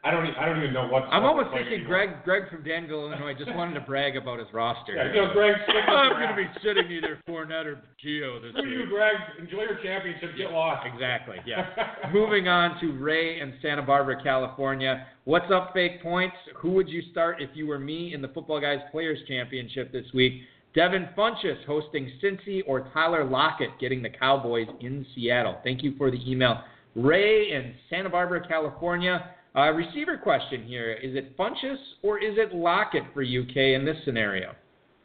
I 0.04 0.10
don't. 0.10 0.26
e- 0.26 0.34
I 0.40 0.46
don't 0.46 0.58
even 0.58 0.74
know 0.74 0.88
what. 0.88 1.04
I'm 1.12 1.24
almost 1.24 1.50
thinking. 1.54 1.84
Greg 1.86 2.24
Greg 2.24 2.50
from 2.50 2.64
Danville, 2.64 3.12
Illinois, 3.12 3.36
just 3.38 3.54
wanted 3.56 3.76
to 3.76 3.82
brag 3.82 4.18
about 4.18 4.40
his 4.40 4.48
roster. 4.52 4.96
Yeah, 4.96 5.14
you 5.14 5.22
know, 5.28 5.34
Greg. 5.34 5.54
I'm 5.88 6.14
going 6.14 6.30
to 6.30 6.36
be 6.36 6.48
sitting 6.64 6.92
either 6.92 7.20
Fournette 7.30 7.66
or 7.66 7.82
Gio 8.04 8.42
this 8.42 8.52
Screw 8.54 8.80
you. 8.84 8.90
Greg. 8.90 9.14
Enjoy 9.40 9.62
your 9.62 9.76
championship. 9.84 10.32
Get 10.36 10.52
lost. 10.52 10.88
Exactly. 10.92 11.38
Yeah. 11.46 11.68
Moving 12.14 12.48
on 12.48 12.80
to 12.82 12.94
Ray 12.98 13.42
in 13.42 13.54
Santa 13.62 13.84
Barbara, 13.84 14.22
California. 14.24 15.06
What's 15.26 15.52
up, 15.54 15.72
Fake 15.74 16.02
Points? 16.02 16.36
Who 16.58 16.72
would 16.72 16.90
you 16.90 17.04
start 17.12 17.40
if 17.40 17.52
you 17.54 17.68
were 17.68 17.78
me 17.80 18.16
in 18.16 18.24
the 18.24 18.28
Footballguys 18.30 18.90
Players 18.90 19.20
Championship 19.28 19.92
this 19.92 20.06
week? 20.16 20.42
Devin 20.74 21.10
Funchess 21.16 21.64
hosting 21.68 22.10
Cincy 22.24 22.62
or 22.66 22.90
Tyler 22.94 23.24
Lockett 23.24 23.70
getting 23.80 24.02
the 24.02 24.10
Cowboys 24.10 24.68
in 24.80 25.06
Seattle. 25.14 25.58
Thank 25.64 25.84
you 25.84 25.94
for 25.98 26.10
the 26.10 26.18
email. 26.28 26.62
Ray 26.96 27.52
in 27.52 27.76
Santa 27.90 28.10
Barbara, 28.10 28.48
California. 28.48 29.36
Uh, 29.56 29.72
receiver 29.72 30.18
question 30.18 30.64
here. 30.64 30.94
Is 30.94 31.16
it 31.16 31.38
Funchess 31.38 31.78
or 32.04 32.20
is 32.20 32.38
it 32.38 32.56
Lockett 32.56 33.04
for 33.14 33.22
UK 33.22 33.76
in 33.76 33.84
this 33.86 33.98
scenario? 34.06 34.54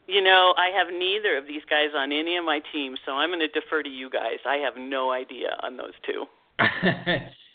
You 0.06 0.22
know, 0.22 0.54
I 0.56 0.70
have 0.76 0.86
neither 0.92 1.36
of 1.36 1.48
these 1.48 1.62
guys 1.68 1.88
on 1.96 2.12
any 2.12 2.36
of 2.36 2.44
my 2.44 2.60
teams, 2.72 2.98
so 3.04 3.12
I'm 3.12 3.30
going 3.30 3.40
to 3.40 3.48
defer 3.48 3.82
to 3.82 3.88
you 3.88 4.08
guys. 4.08 4.38
I 4.46 4.56
have 4.56 4.74
no 4.76 5.10
idea 5.10 5.56
on 5.64 5.76
those 5.76 5.94
two. 6.06 6.26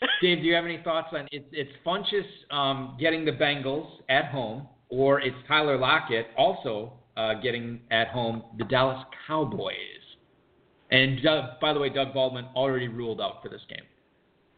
Dave, 0.20 0.38
do 0.38 0.44
you 0.44 0.54
have 0.54 0.64
any 0.64 0.80
thoughts 0.82 1.08
on 1.12 1.28
it's 1.30 1.46
it's 1.52 1.70
Funchess 1.86 2.26
um, 2.50 2.96
getting 3.00 3.24
the 3.24 3.32
Bengals 3.32 3.88
at 4.08 4.26
home, 4.26 4.68
or 4.88 5.20
it's 5.20 5.36
Tyler 5.48 5.78
Lockett 5.78 6.26
also 6.36 6.92
uh, 7.16 7.34
getting 7.34 7.80
at 7.90 8.08
home 8.08 8.42
the 8.58 8.64
Dallas 8.64 9.02
Cowboys? 9.26 9.76
And 10.90 11.22
Doug, 11.22 11.58
by 11.60 11.72
the 11.72 11.80
way, 11.80 11.88
Doug 11.88 12.12
Baldwin 12.12 12.44
already 12.54 12.88
ruled 12.88 13.20
out 13.20 13.42
for 13.42 13.48
this 13.48 13.62
game. 13.68 13.84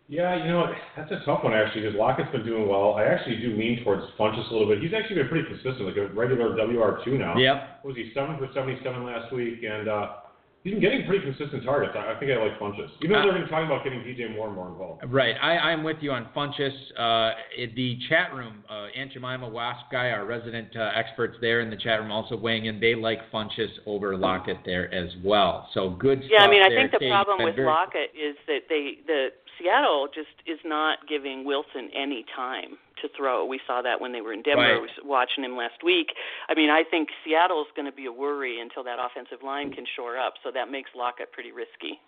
Yeah, 0.08 0.36
you 0.36 0.52
know, 0.52 0.66
that's 0.96 1.10
a 1.12 1.24
tough 1.24 1.42
one 1.44 1.54
actually 1.54 1.82
because 1.82 1.96
Lockett's 1.96 2.30
been 2.30 2.44
doing 2.44 2.68
well. 2.68 2.94
I 2.94 3.04
actually 3.04 3.36
do 3.36 3.56
lean 3.56 3.82
towards 3.82 4.02
Funchess 4.18 4.48
a 4.50 4.52
little 4.52 4.68
bit. 4.68 4.82
He's 4.82 4.92
actually 4.92 5.16
been 5.16 5.28
pretty 5.28 5.48
consistent, 5.48 5.80
like 5.80 5.96
a 5.96 6.08
regular 6.12 6.50
WR2 6.50 7.18
now. 7.18 7.36
Yep. 7.38 7.78
What 7.82 7.94
was 7.94 7.96
he, 7.96 8.12
7 8.12 8.36
for 8.38 8.48
77 8.52 9.02
last 9.04 9.32
week? 9.32 9.64
And 9.64 9.88
uh, 9.88 10.08
he's 10.62 10.74
been 10.74 10.82
getting 10.82 11.06
pretty 11.06 11.24
consistent 11.24 11.64
targets. 11.64 11.94
I, 11.96 12.12
I 12.12 12.20
think 12.20 12.30
I 12.30 12.36
like 12.36 12.60
Funchess. 12.60 12.90
Even 13.00 13.12
though 13.16 13.20
Uh, 13.20 13.32
they're 13.32 13.40
been 13.40 13.48
talking 13.48 13.64
about 13.64 13.82
getting 13.82 14.00
DJ 14.00 14.30
Moore 14.36 14.52
more 14.52 14.68
involved. 14.68 15.02
Right. 15.08 15.36
I, 15.40 15.72
I'm 15.72 15.82
with 15.82 15.96
you 16.02 16.12
on 16.12 16.28
Funchess. 16.36 16.76
Uh, 16.98 17.32
the 17.74 17.96
chat 18.10 18.34
room, 18.34 18.62
uh, 18.68 18.88
Aunt 18.94 19.10
Jemima 19.10 19.48
Wasp 19.48 19.86
guy, 19.90 20.10
our 20.10 20.26
resident 20.26 20.68
uh, 20.76 20.90
experts 20.94 21.38
there 21.40 21.62
in 21.62 21.70
the 21.70 21.76
chat 21.78 21.98
room, 21.98 22.12
also 22.12 22.36
weighing 22.36 22.66
in. 22.66 22.78
They 22.78 22.94
like 22.94 23.20
Funchess 23.32 23.70
over 23.86 24.18
Lockett 24.18 24.58
there 24.66 24.92
as 24.92 25.08
well. 25.24 25.70
So 25.72 25.88
good 25.90 26.18
stuff 26.18 26.30
Yeah, 26.30 26.44
I 26.44 26.50
mean, 26.50 26.62
I 26.62 26.68
there. 26.68 26.78
think 26.80 26.92
the 26.92 26.98
Kate, 26.98 27.10
problem 27.10 27.38
been 27.38 27.46
with 27.46 27.56
very- 27.56 27.68
Lockett 27.68 28.10
is 28.12 28.36
that 28.48 28.60
they 28.68 28.98
the 29.06 29.28
Seattle 29.58 30.08
just 30.12 30.34
is 30.46 30.58
not 30.64 31.06
giving 31.08 31.44
Wilson 31.44 31.90
any 31.94 32.24
time 32.34 32.78
to 33.02 33.08
throw. 33.16 33.44
We 33.44 33.60
saw 33.66 33.82
that 33.82 34.00
when 34.00 34.12
they 34.12 34.20
were 34.20 34.32
in 34.32 34.42
Denver. 34.42 34.62
Right. 34.62 34.80
Was 34.80 34.90
watching 35.04 35.44
him 35.44 35.56
last 35.56 35.82
week. 35.84 36.08
I 36.48 36.54
mean, 36.54 36.70
I 36.70 36.82
think 36.88 37.08
Seattle's 37.24 37.68
going 37.76 37.86
to 37.86 37.92
be 37.92 38.06
a 38.06 38.12
worry 38.12 38.60
until 38.60 38.84
that 38.84 38.98
offensive 38.98 39.44
line 39.44 39.72
can 39.72 39.84
shore 39.96 40.18
up. 40.18 40.34
So 40.42 40.50
that 40.52 40.70
makes 40.70 40.90
Lockett 40.94 41.32
pretty 41.32 41.52
risky. 41.52 42.00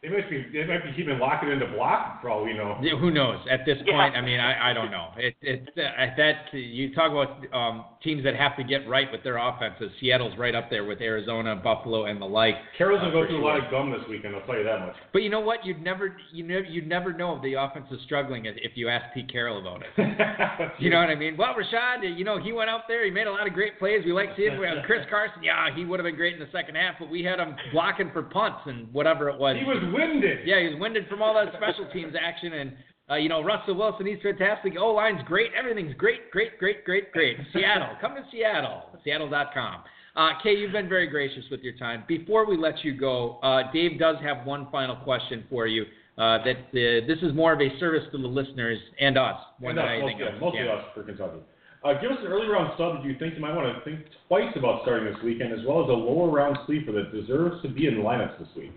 They 0.00 0.08
might 0.08 0.30
be 0.30 0.46
they 0.52 0.64
might 0.64 0.84
be 0.84 0.92
keeping 0.94 1.18
Lockett 1.18 1.48
into 1.48 1.66
block 1.66 2.22
for 2.22 2.30
all 2.30 2.44
we 2.44 2.52
know. 2.54 2.78
Yeah, 2.80 2.96
who 2.96 3.10
knows? 3.10 3.40
At 3.50 3.66
this 3.66 3.78
Yeah. 3.84 3.94
point, 3.94 4.14
I 4.16 4.20
mean, 4.20 4.38
I, 4.38 4.70
I 4.70 4.72
don't 4.72 4.92
know. 4.92 5.08
It, 5.16 5.34
it's 5.42 5.66
uh, 5.76 5.80
at 6.00 6.16
that 6.16 6.54
you 6.56 6.94
talk 6.94 7.10
about 7.10 7.44
um, 7.52 7.84
teams 8.00 8.22
that 8.22 8.36
have 8.36 8.56
to 8.58 8.62
get 8.62 8.88
right 8.88 9.10
with 9.10 9.24
their 9.24 9.38
offenses. 9.38 9.90
Seattle's 10.00 10.38
right 10.38 10.54
up 10.54 10.70
there 10.70 10.84
with 10.84 11.00
Arizona, 11.00 11.56
Buffalo, 11.56 12.04
and 12.04 12.22
the 12.22 12.26
like. 12.26 12.54
Carroll's 12.76 13.00
uh, 13.00 13.06
gonna 13.10 13.12
go 13.12 13.22
for 13.22 13.26
through 13.26 13.42
a 13.42 13.44
lot 13.44 13.58
of 13.64 13.68
gum 13.72 13.90
this 13.90 14.02
weekend. 14.08 14.36
I'll 14.36 14.42
tell 14.46 14.56
you 14.56 14.62
that 14.62 14.78
much. 14.86 14.94
But 15.12 15.22
you 15.24 15.30
know 15.30 15.40
what? 15.40 15.66
You'd 15.66 15.82
never, 15.82 16.14
you 16.32 16.44
never, 16.44 16.64
you'd 16.64 16.86
never 16.88 17.12
know 17.12 17.34
if 17.34 17.42
the 17.42 17.54
offense 17.54 17.86
is 17.90 18.00
struggling 18.04 18.44
if 18.44 18.54
if 18.58 18.72
you 18.76 18.88
ask 18.88 19.12
Pete 19.14 19.30
Carroll 19.32 19.58
about 19.60 19.82
it. 19.82 19.88
You 20.78 20.90
know 20.90 20.98
what 21.00 21.08
I 21.10 21.14
mean? 21.16 21.36
Well, 21.36 21.54
Rashaad, 21.54 22.16
you 22.16 22.24
know, 22.24 22.38
he 22.38 22.52
went 22.52 22.70
out 22.70 22.82
there. 22.86 23.04
He 23.04 23.10
made 23.10 23.26
a 23.26 23.32
lot 23.32 23.46
of 23.46 23.52
great 23.52 23.78
plays. 23.80 24.02
We 24.04 24.12
like 24.12 24.28
seeing 24.36 24.52
him. 24.52 24.76
Chris 24.86 25.00
Carson, 25.10 25.42
yeah, 25.42 25.74
he 25.74 25.84
would 25.84 25.98
have 25.98 26.04
been 26.04 26.14
great 26.14 26.34
in 26.34 26.40
the 26.40 26.48
second 26.52 26.76
half, 26.76 26.94
but 27.00 27.10
we 27.10 27.24
had 27.24 27.40
him 27.40 27.56
blocking 27.72 28.10
for 28.12 28.22
punts 28.22 28.60
and 28.66 28.92
whatever 28.92 29.28
it 29.28 29.38
was. 29.38 29.56
he 29.58 29.64
was 29.64 29.78
winded. 29.92 30.46
Yeah, 30.46 30.60
he's 30.68 30.78
winded 30.80 31.08
from 31.08 31.22
all 31.22 31.34
that 31.34 31.52
special 31.56 31.88
teams 31.92 32.14
action, 32.20 32.52
and 32.54 32.72
uh, 33.10 33.14
you 33.16 33.28
know 33.28 33.42
Russell 33.42 33.74
Wilson, 33.76 34.06
he's 34.06 34.18
fantastic. 34.22 34.74
O 34.78 34.92
line's 34.92 35.20
great. 35.26 35.50
Everything's 35.58 35.94
great, 35.94 36.30
great, 36.30 36.58
great, 36.58 36.84
great, 36.84 37.12
great. 37.12 37.36
Seattle, 37.52 37.88
come 38.00 38.14
to 38.14 38.22
Seattle. 38.30 38.82
Seattle.com. 39.04 39.82
Uh, 40.16 40.30
Kay, 40.42 40.54
you've 40.54 40.72
been 40.72 40.88
very 40.88 41.06
gracious 41.06 41.44
with 41.50 41.60
your 41.60 41.76
time. 41.76 42.02
Before 42.08 42.44
we 42.46 42.56
let 42.56 42.82
you 42.84 42.92
go, 42.98 43.38
uh, 43.42 43.70
Dave 43.72 43.98
does 43.98 44.16
have 44.22 44.44
one 44.46 44.66
final 44.72 44.96
question 44.96 45.44
for 45.48 45.66
you. 45.66 45.84
Uh, 46.18 46.42
that 46.42 46.56
uh, 46.74 47.06
this 47.06 47.18
is 47.22 47.32
more 47.32 47.52
of 47.52 47.60
a 47.60 47.68
service 47.78 48.02
to 48.10 48.18
the 48.18 48.26
listeners 48.26 48.76
and 48.98 49.16
us 49.16 49.36
more 49.60 49.70
And 49.70 49.78
than 49.78 49.84
us, 49.84 49.90
anything 50.02 50.18
mostly, 50.18 50.26
else. 50.32 50.40
mostly 50.40 50.64
Yeah. 50.64 50.72
us 50.72 50.84
for 50.92 51.02
Kentucky. 51.04 51.38
Uh, 51.84 51.92
give 52.02 52.10
us 52.10 52.18
an 52.22 52.26
early 52.26 52.48
round 52.48 52.72
sub 52.76 52.96
that 52.96 53.04
you 53.04 53.14
think 53.20 53.34
you 53.36 53.40
might 53.40 53.54
want 53.54 53.70
to 53.72 53.84
think 53.84 54.00
twice 54.26 54.50
about 54.56 54.82
starting 54.82 55.04
this 55.06 55.22
weekend, 55.22 55.52
as 55.52 55.60
well 55.64 55.84
as 55.84 55.88
a 55.88 55.92
lower 55.92 56.28
round 56.28 56.58
sleeper 56.66 56.90
that 56.90 57.12
deserves 57.14 57.62
to 57.62 57.68
be 57.68 57.86
in 57.86 57.94
the 57.94 58.00
lineups 58.02 58.36
this 58.40 58.48
week. 58.56 58.72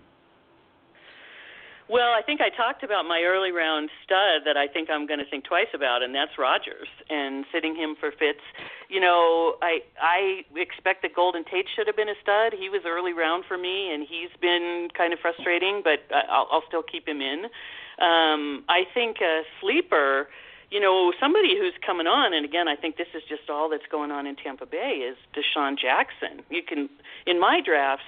Well, 1.92 2.16
I 2.16 2.22
think 2.24 2.39
I 2.39 2.48
talked 2.48 2.84
about 2.88 3.04
my 3.04 3.20
early 3.28 3.52
round 3.52 3.89
stud 4.06 4.48
that 4.48 4.56
I 4.56 4.66
think 4.72 4.89
I'm 4.89 5.06
going 5.06 5.20
to 5.20 5.28
think 5.28 5.44
twice 5.44 5.68
about, 5.76 6.02
and 6.02 6.16
that's 6.16 6.39
Rodgers 6.39 6.88
and 7.10 7.44
sitting 7.52 7.76
him 7.76 8.00
for 8.00 8.12
Fitz. 8.16 8.39
You 8.88 9.02
know, 9.02 9.60
I 9.62 9.84
I 10.00 10.48
expect 10.56 11.02
that 11.04 11.14
Golden 11.14 11.44
Tate 11.44 11.68
should 11.76 11.88
have 11.88 11.98
been 11.98 12.08
a 12.08 12.16
stud. 12.24 12.56
He 12.58 12.70
was 12.70 12.88
early 12.88 13.12
round 13.12 13.44
for 13.44 13.58
me, 13.58 13.92
and 13.92 14.08
he's 14.08 14.32
been 14.39 14.88
kind 14.96 15.12
of 15.12 15.20
frustrating, 15.20 15.82
but 15.84 16.00
I'll, 16.32 16.48
I'll 16.50 16.64
still 16.66 16.82
keep 16.82 17.06
him 17.06 17.20
in. 17.20 17.52
Um, 18.00 18.64
I 18.72 18.88
think 18.94 19.20
a 19.20 19.44
sleeper. 19.60 20.30
You 20.72 20.80
know, 20.80 21.12
somebody 21.20 21.60
who's 21.60 21.76
coming 21.86 22.08
on, 22.08 22.34
and 22.34 22.46
again, 22.46 22.70
I 22.70 22.78
think 22.78 22.96
this 22.96 23.12
is 23.14 23.24
just 23.28 23.50
all 23.50 23.68
that's 23.68 23.92
going 23.92 24.12
on 24.12 24.26
in 24.26 24.38
Tampa 24.38 24.66
Bay 24.66 25.04
is 25.04 25.18
DeSean 25.36 25.76
Jackson. 25.78 26.39
You 26.50 26.64
can, 26.64 26.88
in 27.28 27.42
my 27.42 27.60
drafts, 27.60 28.08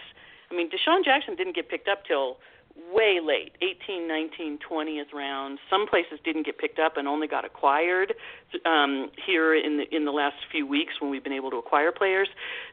I 0.50 0.56
mean, 0.56 0.70
DeSean 0.72 1.04
Jackson 1.04 1.36
didn't 1.36 1.58
get 1.58 1.68
picked 1.68 1.90
up 1.90 2.06
till 2.08 2.38
way 2.92 3.20
late 3.24 3.54
18 3.62 4.08
19 4.08 4.60
20th 4.70 5.14
round 5.14 5.60
some 5.70 5.88
places 5.88 6.20
didn't 6.26 6.46
get 6.46 6.58
picked 6.58 6.80
up 6.80 6.98
and 6.98 7.08
only 7.08 7.28
got 7.28 7.46
acquired 7.46 8.14
um 8.66 9.12
here 9.26 9.56
in 9.56 9.78
the 9.78 9.96
in 9.96 10.06
the 10.06 10.12
last 10.12 10.36
few 10.52 10.66
weeks 10.66 10.94
when 11.00 11.12
we've 11.12 11.24
been 11.24 11.34
able 11.34 11.52
to 11.52 11.58
acquire 11.58 11.92
players 11.92 12.28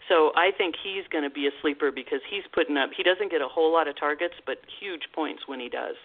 so 0.09 0.33
i 0.37 0.51
think 0.57 0.75
he's 0.83 1.05
going 1.13 1.25
to 1.25 1.31
be 1.31 1.47
a 1.47 1.51
sleeper 1.61 1.91
because 1.93 2.21
he's 2.31 2.45
putting 2.55 2.77
up 2.77 2.91
he 2.97 3.03
doesn't 3.03 3.31
get 3.31 3.43
a 3.43 3.49
whole 3.49 3.73
lot 3.73 3.89
of 3.89 3.99
targets 3.99 4.35
but 4.47 4.59
huge 4.81 5.03
points 5.15 5.43
when 5.47 5.61
he 5.61 5.69
does 5.69 5.97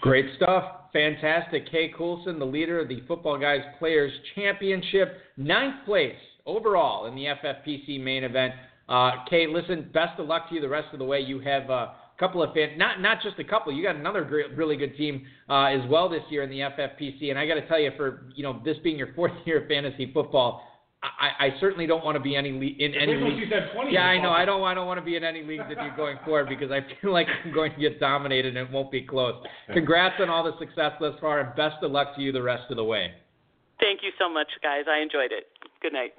Great 0.00 0.26
stuff. 0.36 0.92
Fantastic. 0.92 1.70
Kay 1.70 1.90
Coulson, 1.96 2.38
the 2.38 2.44
leader 2.44 2.78
of 2.78 2.88
the 2.88 3.00
Footballguys 3.08 3.78
Players 3.78 4.12
Championship, 4.34 5.18
ninth 5.36 5.84
place 5.84 6.14
overall 6.44 7.06
in 7.06 7.14
the 7.14 7.24
FFPC 7.24 8.00
main 8.02 8.24
event. 8.24 8.52
Uh, 8.88 9.24
Kay, 9.28 9.46
listen, 9.48 9.90
best 9.92 10.18
of 10.18 10.26
luck 10.26 10.48
to 10.48 10.54
you 10.54 10.60
the 10.60 10.68
rest 10.68 10.88
of 10.92 10.98
the 10.98 11.04
way. 11.04 11.20
You 11.20 11.40
have 11.40 11.70
a 11.70 11.94
couple 12.18 12.42
of 12.42 12.54
fan, 12.54 12.78
not 12.78 13.00
not 13.00 13.22
just 13.22 13.38
a 13.38 13.44
couple. 13.44 13.72
You 13.72 13.82
got 13.82 13.96
another 13.96 14.24
great, 14.24 14.56
really 14.56 14.76
good 14.76 14.96
team 14.96 15.26
uh, 15.48 15.64
as 15.64 15.80
well 15.88 16.08
this 16.08 16.22
year 16.30 16.42
in 16.42 16.50
the 16.50 16.60
FFPC. 16.60 17.30
And 17.30 17.38
I 17.38 17.46
got 17.46 17.54
to 17.54 17.66
tell 17.66 17.80
you, 17.80 17.90
for 17.96 18.28
you 18.34 18.42
know 18.42 18.60
this 18.64 18.76
being 18.82 18.96
your 18.96 19.12
fourth 19.16 19.32
year 19.44 19.62
of 19.62 19.68
fantasy 19.68 20.10
football, 20.12 20.62
I, 21.02 21.46
I 21.46 21.60
certainly 21.60 21.86
don't 21.86 22.04
want 22.04 22.16
to 22.16 22.20
be 22.22 22.36
any 22.36 22.52
le- 22.52 22.84
in 22.84 22.94
any 22.94 23.14
league. 23.14 23.44
she's 23.44 23.52
at 23.52 23.74
20. 23.74 23.92
Yeah, 23.92 24.04
I 24.04 24.22
know. 24.22 24.30
I 24.30 24.44
don't. 24.44 24.62
I 24.62 24.74
don't 24.74 24.86
want 24.86 24.98
to 24.98 25.04
be 25.04 25.16
in 25.16 25.24
any 25.24 25.42
leagues 25.42 25.64
with 25.68 25.78
you 25.82 25.90
going 25.96 26.18
forward 26.24 26.48
because 26.48 26.70
I 26.70 26.80
feel 27.00 27.12
like 27.12 27.26
I'm 27.44 27.52
going 27.52 27.72
to 27.74 27.80
get 27.80 28.00
dominated 28.00 28.56
and 28.56 28.68
it 28.68 28.72
won't 28.72 28.90
be 28.90 29.02
close. 29.02 29.34
Congrats 29.72 30.16
on 30.20 30.30
all 30.30 30.44
the 30.44 30.56
success 30.58 30.92
thus 31.00 31.14
far, 31.20 31.40
and 31.40 31.54
best 31.56 31.82
of 31.82 31.90
luck 31.90 32.14
to 32.16 32.22
you 32.22 32.32
the 32.32 32.42
rest 32.42 32.70
of 32.70 32.76
the 32.76 32.84
way. 32.84 33.12
Thank 33.80 34.00
you 34.02 34.10
so 34.18 34.32
much, 34.32 34.48
guys. 34.62 34.84
I 34.88 35.00
enjoyed 35.00 35.32
it. 35.32 35.48
Good 35.82 35.92
night. 35.92 36.12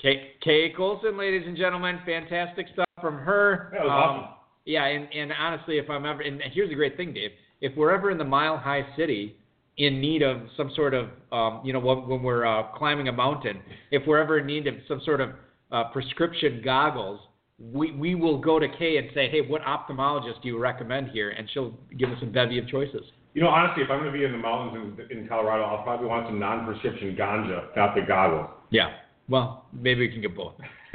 Kay, 0.00 0.32
Kay 0.40 0.72
Coulson, 0.76 1.18
ladies 1.18 1.42
and 1.46 1.56
gentlemen, 1.56 1.98
fantastic 2.06 2.66
stuff 2.72 2.86
from 3.00 3.18
her. 3.18 3.70
That 3.72 3.82
was 3.84 3.90
Um, 3.90 3.96
awesome. 3.96 4.34
Yeah, 4.64 4.84
and, 4.84 5.08
and 5.12 5.32
honestly, 5.32 5.78
if 5.78 5.88
I'm 5.88 6.04
ever, 6.04 6.20
and 6.20 6.40
here's 6.52 6.68
the 6.68 6.74
great 6.74 6.96
thing, 6.96 7.14
Dave, 7.14 7.30
if 7.60 7.76
we're 7.76 7.90
ever 7.90 8.10
in 8.10 8.18
the 8.18 8.24
Mile 8.24 8.56
High 8.58 8.86
City 8.96 9.36
in 9.78 10.00
need 10.00 10.22
of 10.22 10.42
some 10.56 10.70
sort 10.76 10.94
of, 10.94 11.08
um, 11.32 11.62
you 11.64 11.72
know, 11.72 11.80
when, 11.80 12.06
when 12.06 12.22
we're 12.22 12.46
uh, 12.46 12.64
climbing 12.76 13.08
a 13.08 13.12
mountain, 13.12 13.60
if 13.90 14.06
we're 14.06 14.18
ever 14.18 14.38
in 14.38 14.46
need 14.46 14.66
of 14.66 14.74
some 14.86 15.00
sort 15.04 15.20
of 15.20 15.30
uh, 15.72 15.84
prescription 15.92 16.60
goggles, 16.64 17.20
we, 17.58 17.92
we 17.92 18.14
will 18.14 18.38
go 18.38 18.58
to 18.58 18.68
Kay 18.68 18.98
and 18.98 19.08
say, 19.14 19.28
hey, 19.30 19.40
what 19.40 19.62
ophthalmologist 19.62 20.42
do 20.42 20.48
you 20.48 20.58
recommend 20.58 21.10
here? 21.10 21.30
And 21.30 21.48
she'll 21.52 21.74
give 21.98 22.10
us 22.10 22.18
a 22.22 22.26
bevy 22.26 22.58
of 22.58 22.68
choices. 22.68 23.02
You 23.34 23.42
know, 23.42 23.48
honestly, 23.48 23.82
if 23.82 23.90
I'm 23.90 24.00
going 24.00 24.12
to 24.12 24.18
be 24.18 24.24
in 24.24 24.32
the 24.32 24.38
mountains 24.38 24.98
in, 25.10 25.18
in 25.18 25.28
Colorado, 25.28 25.64
I'll 25.64 25.82
probably 25.82 26.06
want 26.06 26.26
some 26.26 26.38
non-prescription 26.38 27.16
ganja, 27.16 27.74
not 27.76 27.94
the 27.94 28.02
goggles. 28.02 28.48
Yeah. 28.70 28.90
Well, 29.28 29.66
maybe 29.72 30.00
we 30.00 30.08
can 30.08 30.22
get 30.22 30.34
both. 30.34 30.54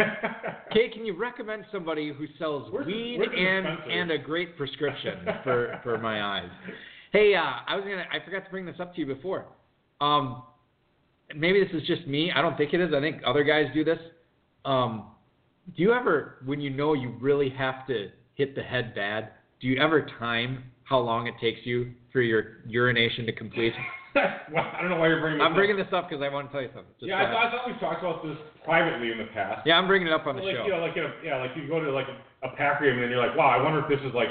Kay, 0.73 0.89
can 0.89 1.05
you 1.05 1.15
recommend 1.15 1.65
somebody 1.71 2.11
who 2.11 2.25
sells 2.39 2.71
Where's 2.71 2.88
weed 2.88 3.19
where's 3.19 3.29
and 3.38 3.91
and 3.91 4.11
a 4.11 4.17
great 4.17 4.57
prescription 4.57 5.19
for 5.43 5.79
for 5.84 5.97
my 5.99 6.39
eyes? 6.39 6.49
Hey, 7.11 7.36
uh, 7.36 7.41
I 7.67 7.75
was 7.75 7.84
gonna 7.84 8.05
I 8.11 8.23
forgot 8.25 8.43
to 8.45 8.49
bring 8.49 8.65
this 8.65 8.77
up 8.79 8.95
to 8.95 9.01
you 9.01 9.05
before. 9.05 9.45
Um, 10.01 10.43
maybe 11.36 11.63
this 11.63 11.71
is 11.73 11.88
just 11.88 12.07
me. 12.07 12.31
I 12.36 12.41
don't 12.41 12.57
think 12.57 12.73
it 12.73 12.81
is. 12.81 12.93
I 12.93 12.99
think 12.99 13.21
other 13.25 13.43
guys 13.43 13.67
do 13.73 13.84
this. 13.84 13.99
Um, 14.65 15.11
do 15.75 15.81
you 15.81 15.93
ever, 15.93 16.38
when 16.45 16.59
you 16.59 16.69
know 16.69 16.93
you 16.93 17.15
really 17.21 17.49
have 17.49 17.88
to 17.88 18.09
hit 18.36 18.55
the 18.55 18.61
head 18.61 18.93
bad, 18.93 19.29
do 19.61 19.67
you 19.67 19.79
ever 19.79 20.07
time 20.19 20.63
how 20.84 20.99
long 20.99 21.27
it 21.27 21.36
takes 21.39 21.61
you 21.63 21.91
for 22.11 22.21
your 22.21 22.57
urination 22.67 23.25
to 23.25 23.31
complete? 23.31 23.73
well, 24.53 24.64
I 24.64 24.82
don't 24.82 24.89
know 24.89 24.97
why 24.97 25.07
you're 25.07 25.22
bringing 25.22 25.39
this 25.39 25.45
I'm 25.45 25.53
up. 25.53 25.57
bringing 25.57 25.78
this 25.78 25.91
up 25.91 26.09
because 26.09 26.22
I 26.22 26.30
want 26.30 26.47
to 26.47 26.51
tell 26.53 26.61
you 26.61 26.70
something. 26.74 26.93
Just 26.99 27.09
Yeah, 27.09 27.22
I, 27.22 27.32
thought- 27.32 27.45
I 27.47 27.51
thought 27.51 27.68
we've 27.68 27.80
talked 27.80 28.03
about 28.03 28.24
this 28.24 28.38
privately 28.64 29.11
in 29.11 29.18
the 29.18 29.30
past. 29.34 29.66
yeah, 29.66 29.78
I'm 29.78 29.88
bringing 29.88 30.07
it 30.07 30.14
up 30.14 30.28
on 30.28 30.36
the 30.36 30.41
like, 30.41 30.55
show. 30.55 30.66
You 30.66 30.72
know, 30.78 30.80
like, 30.80 30.95
you 30.95 31.03
know, 31.03 31.14
yeah, 31.24 31.38
like 31.38 31.51
you 31.55 31.68
go 31.68 31.80
to 31.80 31.91
like 31.91 32.07
a 32.43 32.49
pack 32.55 32.82
room 32.82 32.95
and 32.95 33.03
then 33.03 33.09
you're 33.09 33.26
like, 33.26 33.36
wow, 33.38 33.49
I 33.49 33.61
wonder 33.61 33.80
if 33.82 33.89
this 33.89 33.99
is 34.05 34.14
like, 34.14 34.30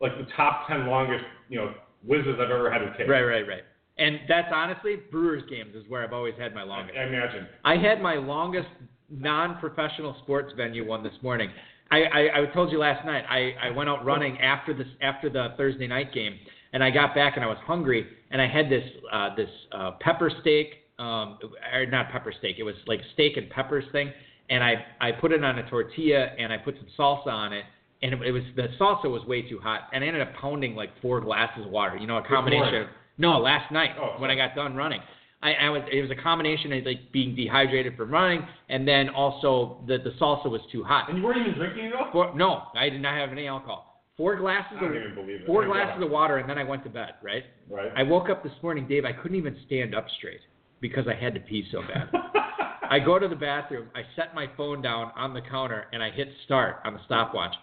like 0.00 0.16
the 0.18 0.26
top 0.36 0.68
ten 0.68 0.86
longest, 0.86 1.24
you 1.48 1.58
know, 1.58 1.74
whizzes 2.04 2.38
I've 2.38 2.50
ever 2.50 2.70
had 2.70 2.78
to 2.78 2.90
take. 2.96 3.08
Right, 3.08 3.22
right, 3.22 3.46
right. 3.46 3.62
And 3.98 4.20
that's 4.28 4.48
honestly 4.52 4.96
Brewers 5.10 5.42
games 5.48 5.74
is 5.74 5.84
where 5.88 6.04
I've 6.04 6.12
always 6.12 6.34
had 6.38 6.54
my 6.54 6.62
I, 6.62 6.64
longest. 6.64 6.98
I 6.98 7.04
imagine. 7.04 7.46
I 7.64 7.76
had 7.76 8.00
my 8.00 8.16
longest 8.16 8.68
non-professional 9.08 10.16
sports 10.22 10.52
venue 10.56 10.86
one 10.86 11.02
this 11.02 11.14
morning. 11.22 11.50
I, 11.90 12.02
I, 12.02 12.42
I 12.42 12.46
told 12.52 12.72
you 12.72 12.78
last 12.78 13.06
night. 13.06 13.24
I, 13.28 13.68
I 13.68 13.70
went 13.70 13.88
out 13.88 14.04
running 14.04 14.38
after 14.38 14.74
this 14.74 14.88
after 15.00 15.30
the 15.30 15.54
Thursday 15.56 15.86
night 15.86 16.12
game, 16.12 16.34
and 16.76 16.84
I 16.84 16.90
got 16.90 17.14
back 17.14 17.36
and 17.36 17.44
I 17.44 17.48
was 17.48 17.56
hungry, 17.64 18.06
and 18.30 18.38
I 18.38 18.46
had 18.46 18.68
this 18.68 18.84
uh, 19.10 19.34
this 19.34 19.48
uh, 19.72 19.92
pepper 19.98 20.30
steak, 20.42 20.74
um, 20.98 21.38
or 21.72 21.86
not 21.86 22.10
pepper 22.12 22.34
steak. 22.38 22.56
It 22.58 22.64
was 22.64 22.74
like 22.86 23.00
steak 23.14 23.38
and 23.38 23.48
peppers 23.48 23.84
thing, 23.92 24.12
and 24.50 24.62
I 24.62 24.84
I 25.00 25.12
put 25.12 25.32
it 25.32 25.42
on 25.42 25.58
a 25.58 25.70
tortilla 25.70 26.26
and 26.38 26.52
I 26.52 26.58
put 26.58 26.74
some 26.76 26.86
salsa 26.98 27.28
on 27.28 27.54
it, 27.54 27.64
and 28.02 28.12
it, 28.12 28.20
it 28.26 28.30
was 28.30 28.42
the 28.56 28.68
salsa 28.78 29.10
was 29.10 29.24
way 29.24 29.40
too 29.40 29.58
hot, 29.58 29.88
and 29.94 30.04
I 30.04 30.06
ended 30.06 30.20
up 30.20 30.34
pounding 30.34 30.74
like 30.74 30.90
four 31.00 31.22
glasses 31.22 31.64
of 31.64 31.70
water. 31.70 31.96
You 31.96 32.06
know, 32.06 32.18
a 32.18 32.28
combination. 32.28 32.82
Of, 32.82 32.88
no, 33.16 33.38
last 33.38 33.72
night 33.72 33.92
Oh, 33.98 34.20
when 34.20 34.30
I 34.30 34.34
got 34.34 34.54
done 34.54 34.76
running. 34.76 35.00
I, 35.42 35.54
I 35.54 35.70
was 35.70 35.80
it 35.90 36.02
was 36.02 36.10
a 36.10 36.22
combination 36.22 36.74
of 36.74 36.84
like 36.84 37.10
being 37.10 37.34
dehydrated 37.34 37.96
from 37.96 38.10
running, 38.10 38.46
and 38.68 38.86
then 38.86 39.08
also 39.08 39.82
the 39.86 39.96
the 39.96 40.10
salsa 40.20 40.50
was 40.50 40.60
too 40.70 40.84
hot. 40.84 41.08
And 41.08 41.16
you 41.16 41.24
weren't 41.24 41.40
even 41.40 41.54
drinking 41.54 41.86
it 41.86 41.94
all? 41.94 42.12
Four, 42.12 42.36
no, 42.36 42.64
I 42.74 42.90
did 42.90 43.00
not 43.00 43.16
have 43.16 43.30
any 43.30 43.46
alcohol. 43.46 43.95
Four 44.16 44.36
glasses 44.36 44.72
of 44.76 44.80
don't 44.80 44.96
even 44.96 45.14
believe 45.14 45.40
it. 45.42 45.46
four 45.46 45.66
glasses 45.66 46.02
of 46.02 46.10
water, 46.10 46.38
and 46.38 46.48
then 46.48 46.56
I 46.56 46.64
went 46.64 46.82
to 46.84 46.90
bed. 46.90 47.14
Right. 47.22 47.44
Right. 47.68 47.92
I 47.94 48.02
woke 48.02 48.30
up 48.30 48.42
this 48.42 48.52
morning, 48.62 48.86
Dave. 48.88 49.04
I 49.04 49.12
couldn't 49.12 49.36
even 49.36 49.56
stand 49.66 49.94
up 49.94 50.06
straight 50.16 50.40
because 50.80 51.06
I 51.06 51.14
had 51.14 51.34
to 51.34 51.40
pee 51.40 51.66
so 51.70 51.82
bad. 51.82 52.08
I 52.90 52.98
go 52.98 53.18
to 53.18 53.28
the 53.28 53.36
bathroom. 53.36 53.88
I 53.94 54.02
set 54.14 54.34
my 54.34 54.46
phone 54.56 54.80
down 54.80 55.12
on 55.16 55.34
the 55.34 55.42
counter, 55.42 55.86
and 55.92 56.02
I 56.02 56.10
hit 56.10 56.28
start 56.44 56.76
on 56.84 56.94
the 56.94 57.00
stopwatch. 57.04 57.54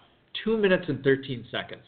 Two 0.43 0.57
minutes 0.57 0.85
and 0.89 1.03
thirteen 1.03 1.45
seconds. 1.49 1.83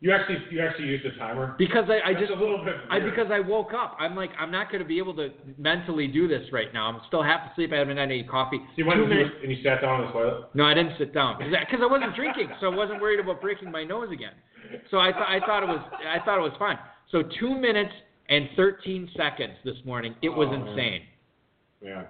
You 0.00 0.12
actually, 0.12 0.38
you 0.50 0.60
actually 0.60 0.86
used 0.86 1.04
a 1.06 1.16
timer. 1.18 1.56
Because 1.58 1.84
I, 1.88 2.10
I 2.10 2.12
That's 2.14 2.26
just 2.28 2.32
a 2.32 2.40
little 2.40 2.64
bit. 2.64 2.74
I 2.88 3.00
because 3.00 3.26
I 3.32 3.40
woke 3.40 3.72
up. 3.74 3.96
I'm 3.98 4.14
like 4.14 4.30
I'm 4.38 4.50
not 4.50 4.70
going 4.70 4.80
to 4.82 4.86
be 4.88 4.98
able 4.98 5.14
to 5.16 5.30
mentally 5.58 6.06
do 6.06 6.28
this 6.28 6.46
right 6.52 6.72
now. 6.72 6.86
I'm 6.86 7.00
still 7.08 7.22
half 7.22 7.50
asleep. 7.50 7.72
I 7.72 7.78
haven't 7.78 7.96
had 7.96 8.04
any 8.04 8.22
coffee. 8.22 8.58
So 8.58 8.72
you 8.76 8.86
went 8.86 9.00
and, 9.00 9.08
minutes. 9.08 9.30
you, 9.42 9.48
and 9.48 9.56
you 9.58 9.62
sat 9.64 9.80
down 9.82 10.00
on 10.00 10.06
the 10.06 10.12
toilet. 10.12 10.44
No, 10.54 10.64
I 10.64 10.74
didn't 10.74 10.92
sit 10.98 11.12
down 11.12 11.38
because 11.38 11.80
I 11.82 11.86
wasn't 11.86 12.14
drinking, 12.14 12.48
so 12.60 12.70
I 12.70 12.74
wasn't 12.74 13.00
worried 13.02 13.18
about 13.18 13.40
breaking 13.40 13.72
my 13.72 13.82
nose 13.82 14.10
again. 14.12 14.34
So 14.90 14.98
I 14.98 15.12
thought 15.12 15.28
I 15.28 15.40
thought 15.40 15.62
it 15.64 15.68
was 15.68 15.80
I 16.06 16.24
thought 16.24 16.38
it 16.38 16.42
was 16.42 16.54
fine. 16.58 16.78
So 17.10 17.22
two 17.40 17.58
minutes 17.58 17.92
and 18.28 18.48
13 18.56 19.10
seconds 19.16 19.54
this 19.64 19.76
morning. 19.84 20.14
It 20.22 20.28
was 20.28 20.48
Oh, 20.52 20.58
man. 20.58 20.68
insane. 20.68 21.02
Yeah. 21.80 22.02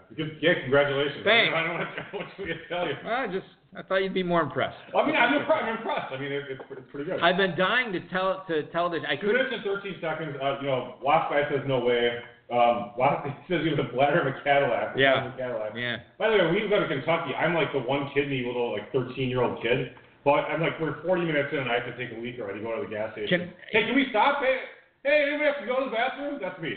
Yeah. 0.43 0.55
Congratulations. 0.63 1.23
Thanks. 1.25 1.55
I 1.55 1.63
don't 1.63 1.79
what, 1.79 1.89
what 2.13 2.47
to 2.47 2.55
tell 2.69 2.87
you. 2.87 2.95
I 3.07 3.27
just 3.29 3.47
I 3.77 3.83
thought 3.83 3.97
you'd 3.97 4.15
be 4.15 4.23
more 4.23 4.41
impressed. 4.41 4.77
Well, 4.95 5.05
I 5.05 5.07
mean, 5.07 5.17
I'm 5.17 5.35
impressed. 5.35 5.65
I'm 5.65 5.77
impressed. 5.77 6.13
I 6.13 6.19
mean, 6.19 6.33
it, 6.33 6.45
it's, 6.49 6.63
it's 6.71 6.91
pretty 6.91 7.11
good. 7.11 7.21
I've 7.21 7.37
been 7.37 7.57
dying 7.57 7.93
to 7.93 8.01
tell 8.09 8.45
to 8.49 8.65
tell 8.73 8.89
this. 8.89 9.03
I 9.05 9.17
couldn't. 9.17 9.37
minutes 9.37 9.55
and 9.55 9.65
13 9.65 10.01
seconds. 10.01 10.37
Uh, 10.41 10.57
you 10.61 10.67
know, 10.67 10.97
Wasp 11.03 11.31
guy 11.31 11.45
says 11.53 11.61
no 11.69 11.81
way. 11.85 12.17
Um, 12.49 12.97
Wasp 12.97 13.29
he 13.29 13.33
says 13.53 13.61
he 13.65 13.71
was 13.71 13.79
a 13.79 13.93
bladder 13.93 14.25
of 14.25 14.29
a 14.33 14.41
Cadillac. 14.43 14.97
Yeah. 14.97 15.29
a 15.29 15.37
Cadillac. 15.37 15.77
Yeah. 15.77 16.01
By 16.19 16.33
the 16.33 16.41
way, 16.41 16.45
when 16.49 16.55
we 16.57 16.69
go 16.69 16.81
to 16.81 16.89
Kentucky, 16.89 17.37
I'm 17.37 17.53
like 17.53 17.73
the 17.77 17.85
one 17.85 18.09
kidney 18.15 18.43
little 18.47 18.73
like 18.73 18.91
13 18.93 19.29
year 19.29 19.43
old 19.45 19.61
kid. 19.63 19.93
But 20.25 20.49
I'm 20.49 20.61
like, 20.61 20.81
we're 20.81 21.01
40 21.05 21.25
minutes 21.25 21.49
in 21.53 21.61
and 21.61 21.71
I 21.71 21.81
have 21.81 21.87
to 21.87 21.97
take 21.97 22.17
a 22.17 22.21
leak 22.21 22.41
already. 22.41 22.61
To 22.61 22.65
go 22.65 22.77
to 22.81 22.89
the 22.89 22.93
gas 22.93 23.13
station. 23.13 23.53
Can- 23.53 23.53
hey, 23.73 23.87
can 23.87 23.95
we 23.95 24.07
stop? 24.11 24.41
Hey, 24.43 24.59
hey, 25.05 25.29
anybody 25.29 25.45
have 25.45 25.61
to 25.61 25.67
go 25.67 25.85
to 25.85 25.91
the 25.91 25.95
bathroom? 25.95 26.39
That's 26.41 26.61
me. 26.61 26.73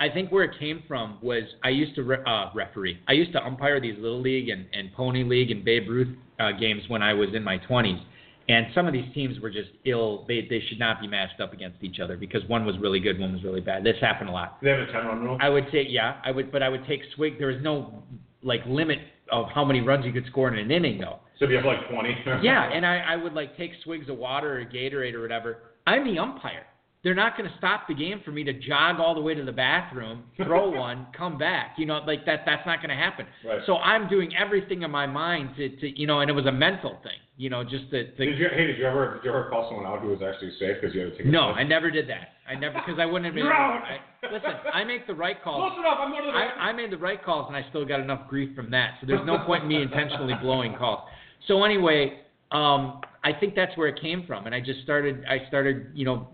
I 0.00 0.08
think 0.10 0.30
where 0.30 0.42
it 0.44 0.58
came 0.58 0.82
from 0.88 1.18
was 1.22 1.44
I 1.62 1.68
used 1.68 1.94
to 1.94 2.02
re- 2.02 2.22
uh, 2.26 2.50
referee. 2.54 2.98
I 3.06 3.12
used 3.12 3.32
to 3.32 3.42
umpire 3.42 3.80
these 3.80 3.94
little 3.98 4.20
league 4.20 4.48
and, 4.48 4.66
and 4.72 4.92
pony 4.92 5.22
league 5.22 5.52
and 5.52 5.64
Babe 5.64 5.88
Ruth 5.88 6.08
uh, 6.38 6.52
games 6.52 6.82
when 6.88 7.02
I 7.02 7.12
was 7.12 7.28
in 7.34 7.42
my 7.42 7.58
20s. 7.58 8.02
And 8.48 8.66
some 8.74 8.86
of 8.86 8.92
these 8.92 9.12
teams 9.14 9.40
were 9.40 9.48
just 9.48 9.70
ill. 9.86 10.26
They 10.28 10.46
they 10.50 10.62
should 10.68 10.78
not 10.78 11.00
be 11.00 11.08
matched 11.08 11.40
up 11.40 11.54
against 11.54 11.82
each 11.82 11.98
other 11.98 12.18
because 12.18 12.42
one 12.46 12.66
was 12.66 12.76
really 12.78 13.00
good, 13.00 13.18
one 13.18 13.32
was 13.32 13.42
really 13.42 13.62
bad. 13.62 13.84
This 13.84 13.96
happened 14.02 14.28
a 14.28 14.32
lot. 14.32 14.58
They 14.62 14.68
have 14.68 14.80
a 14.80 14.92
10 14.92 14.94
run 15.06 15.20
rule? 15.22 15.38
I 15.40 15.48
would 15.48 15.64
say 15.72 15.86
yeah, 15.88 16.20
I 16.22 16.30
would, 16.30 16.52
but 16.52 16.62
I 16.62 16.68
would 16.68 16.86
take 16.86 17.00
swig. 17.14 17.38
There 17.38 17.46
was 17.46 17.62
no 17.62 18.02
like 18.42 18.60
limit 18.66 18.98
of 19.32 19.46
how 19.54 19.64
many 19.64 19.80
runs 19.80 20.04
you 20.04 20.12
could 20.12 20.26
score 20.26 20.52
in 20.52 20.58
an 20.58 20.70
inning 20.70 20.98
though. 20.98 21.20
So 21.38 21.46
if 21.46 21.50
you 21.50 21.56
have 21.56 21.64
like 21.64 21.88
20. 21.90 22.16
Yeah, 22.42 22.70
and 22.70 22.84
I, 22.84 22.98
I 22.98 23.16
would 23.16 23.32
like 23.32 23.56
take 23.56 23.72
swigs 23.82 24.08
of 24.08 24.18
water 24.18 24.60
or 24.60 24.64
Gatorade 24.64 25.14
or 25.14 25.22
whatever. 25.22 25.58
I'm 25.86 26.04
the 26.04 26.18
umpire. 26.18 26.66
They're 27.04 27.14
not 27.14 27.36
going 27.36 27.48
to 27.48 27.56
stop 27.58 27.86
the 27.86 27.94
game 27.94 28.22
for 28.24 28.32
me 28.32 28.44
to 28.44 28.52
jog 28.54 28.98
all 28.98 29.14
the 29.14 29.20
way 29.20 29.34
to 29.34 29.44
the 29.44 29.52
bathroom, 29.52 30.24
throw 30.38 30.70
one, 30.78 31.06
come 31.16 31.36
back. 31.36 31.74
You 31.76 31.84
know, 31.84 32.00
like 32.06 32.24
that. 32.24 32.40
That's 32.46 32.64
not 32.66 32.78
going 32.78 32.88
to 32.88 32.96
happen. 32.96 33.26
Right. 33.46 33.60
So 33.66 33.76
I'm 33.76 34.08
doing 34.08 34.32
everything 34.34 34.82
in 34.82 34.90
my 34.90 35.06
mind 35.06 35.50
to, 35.58 35.68
to, 35.68 36.00
you 36.00 36.06
know, 36.06 36.20
and 36.20 36.30
it 36.30 36.32
was 36.32 36.46
a 36.46 36.52
mental 36.52 36.98
thing. 37.02 37.20
You 37.36 37.50
know, 37.50 37.62
just 37.62 37.90
to. 37.90 38.10
to 38.10 38.24
Did 38.24 38.38
you, 38.38 38.48
hey, 38.50 38.68
did 38.68 38.78
you 38.78 38.86
ever 38.86 39.16
did 39.16 39.24
you 39.24 39.30
ever 39.30 39.50
call 39.50 39.68
someone 39.68 39.86
out 39.86 40.00
who 40.00 40.08
was 40.08 40.20
actually 40.22 40.52
safe 40.58 40.80
because 40.80 40.94
you 40.94 41.02
had 41.02 41.10
to 41.10 41.16
take 41.18 41.26
a 41.26 41.28
no? 41.28 41.50
I 41.50 41.62
never 41.62 41.90
did 41.90 42.08
that. 42.08 42.28
I 42.48 42.54
never 42.54 42.74
because 42.74 42.98
I 42.98 43.04
wouldn't 43.04 43.26
have 43.26 43.34
been. 43.34 43.44
You're 43.44 43.52
out. 43.52 43.82
I, 43.82 44.32
listen, 44.32 44.50
I 44.72 44.84
make 44.84 45.06
the 45.06 45.14
right 45.14 45.42
calls. 45.42 45.72
Close 45.72 45.78
enough. 45.78 45.98
I'm 46.00 46.10
going 46.10 46.24
to 46.24 46.30
the. 46.30 46.38
I, 46.38 46.70
I 46.70 46.72
made 46.72 46.90
the 46.90 46.96
right 46.96 47.22
calls 47.22 47.46
and 47.48 47.56
I 47.56 47.68
still 47.68 47.84
got 47.84 48.00
enough 48.00 48.28
grief 48.28 48.54
from 48.54 48.70
that. 48.70 48.94
So 49.00 49.06
there's 49.06 49.26
no 49.26 49.44
point 49.44 49.64
in 49.64 49.68
me 49.68 49.82
intentionally 49.82 50.34
blowing 50.40 50.74
calls. 50.78 51.08
So 51.48 51.64
anyway, 51.64 52.20
um, 52.52 53.00
I 53.24 53.32
think 53.32 53.54
that's 53.56 53.76
where 53.76 53.88
it 53.88 54.00
came 54.00 54.24
from, 54.26 54.46
and 54.46 54.54
I 54.54 54.60
just 54.60 54.82
started. 54.82 55.24
I 55.28 55.46
started, 55.48 55.88
you 55.92 56.04
know, 56.04 56.28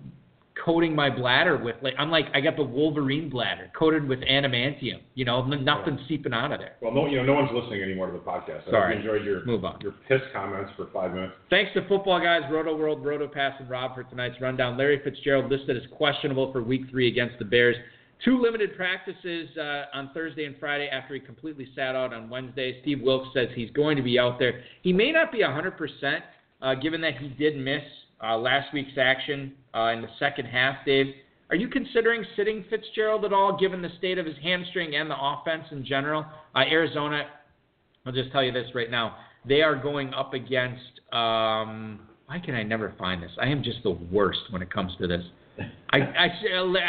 coating 0.65 0.95
my 0.95 1.09
bladder 1.11 1.57
with 1.57 1.77
like 1.83 1.95
I'm 1.99 2.11
like 2.11 2.27
I 2.35 2.41
got 2.41 2.57
the 2.57 2.63
Wolverine 2.65 3.31
bladder 3.31 3.71
coated 3.79 4.07
with 4.07 4.21
adamantium. 4.21 5.01
You 5.15 5.25
know, 5.25 5.43
nothing 5.45 5.99
seeping 6.09 6.33
out 6.33 6.53
of 6.53 6.59
there. 6.61 6.77
Well, 6.81 6.93
no, 6.93 7.07
you 7.07 7.17
know, 7.19 7.25
no 7.25 7.35
one's 7.35 7.51
listening 7.53 7.83
anymore 7.83 8.07
to 8.07 8.13
the 8.13 8.19
podcast. 8.19 8.69
I 8.69 8.71
Sorry. 8.71 8.95
hope 8.97 9.05
enjoyed 9.05 9.25
your 9.25 9.45
Move 9.45 9.65
on. 9.65 9.81
your 9.81 9.95
piss 10.09 10.21
comments 10.33 10.73
for 10.77 10.89
five 10.93 11.13
minutes. 11.15 11.33
Thanks 11.51 11.73
to 11.75 11.87
football 11.89 12.21
guys, 12.21 12.43
Roto 12.51 12.77
World, 12.77 13.05
Roto 13.05 13.29
Pass, 13.29 13.55
and 13.59 13.69
Rob 13.71 13.95
for 13.95 14.05
tonight's 14.05 14.41
rundown. 14.41 14.77
Larry 14.77 15.01
Fitzgerald 15.03 15.51
listed 15.51 15.77
as 15.77 15.83
questionable 15.97 16.53
for 16.53 16.63
Week 16.63 16.83
Three 16.91 17.09
against 17.09 17.39
the 17.39 17.45
Bears. 17.45 17.77
Two 18.25 18.41
limited 18.43 18.77
practices 18.77 19.49
uh, 19.57 19.85
on 19.95 20.11
Thursday 20.13 20.45
and 20.45 20.55
Friday 20.61 20.89
after 20.89 21.15
he 21.15 21.21
completely 21.21 21.67
sat 21.75 21.97
out 21.97 22.13
on 22.13 22.29
Wednesday. 22.29 22.79
Steve 22.83 23.01
Wilks 23.01 23.29
says 23.33 23.49
he's 23.55 23.71
going 23.71 23.97
to 23.97 24.03
be 24.03 24.19
out 24.19 24.39
there. 24.39 24.61
He 24.83 24.93
may 24.93 25.11
not 25.11 25.33
be 25.33 25.39
100%, 25.39 26.21
uh, 26.61 26.75
given 26.75 27.01
that 27.01 27.17
he 27.17 27.29
did 27.29 27.57
miss 27.57 27.81
uh, 28.23 28.37
last 28.37 28.73
week's 28.73 28.99
action 28.99 29.53
uh, 29.75 29.89
in 29.89 30.03
the 30.03 30.09
second 30.19 30.47
half. 30.47 30.77
Dave, 30.85 31.15
are 31.51 31.57
you 31.57 31.69
considering 31.69 32.25
sitting 32.37 32.65
Fitzgerald 32.71 33.25
at 33.25 33.33
all, 33.33 33.59
given 33.59 33.83
the 33.83 33.91
state 33.99 34.19
of 34.19 34.27
his 34.27 34.37
hamstring 34.43 34.95
and 34.95 35.11
the 35.11 35.17
offense 35.19 35.65
in 35.73 35.85
general? 35.85 36.25
Uh, 36.55 36.61
Arizona, 36.61 37.27
I'll 38.07 38.13
just 38.13 38.31
tell 38.33 38.43
you 38.43 38.53
this 38.53 38.67
right 38.75 38.91
now. 38.91 39.17
They 39.47 39.63
are 39.63 39.75
going 39.75 40.15
up 40.15 40.35
against. 40.35 41.01
Um, 41.13 42.01
why 42.27 42.39
can 42.45 42.55
I 42.55 42.63
never 42.63 42.95
find 42.99 43.23
this? 43.23 43.33
I 43.41 43.49
am 43.49 43.65
just 43.65 43.83
the 43.83 43.99
worst 44.13 44.41
when 44.51 44.63
it 44.63 44.73
comes 44.73 44.93
to 45.01 45.09
this. 45.09 45.23
I, 45.93 45.99
I, 45.99 46.29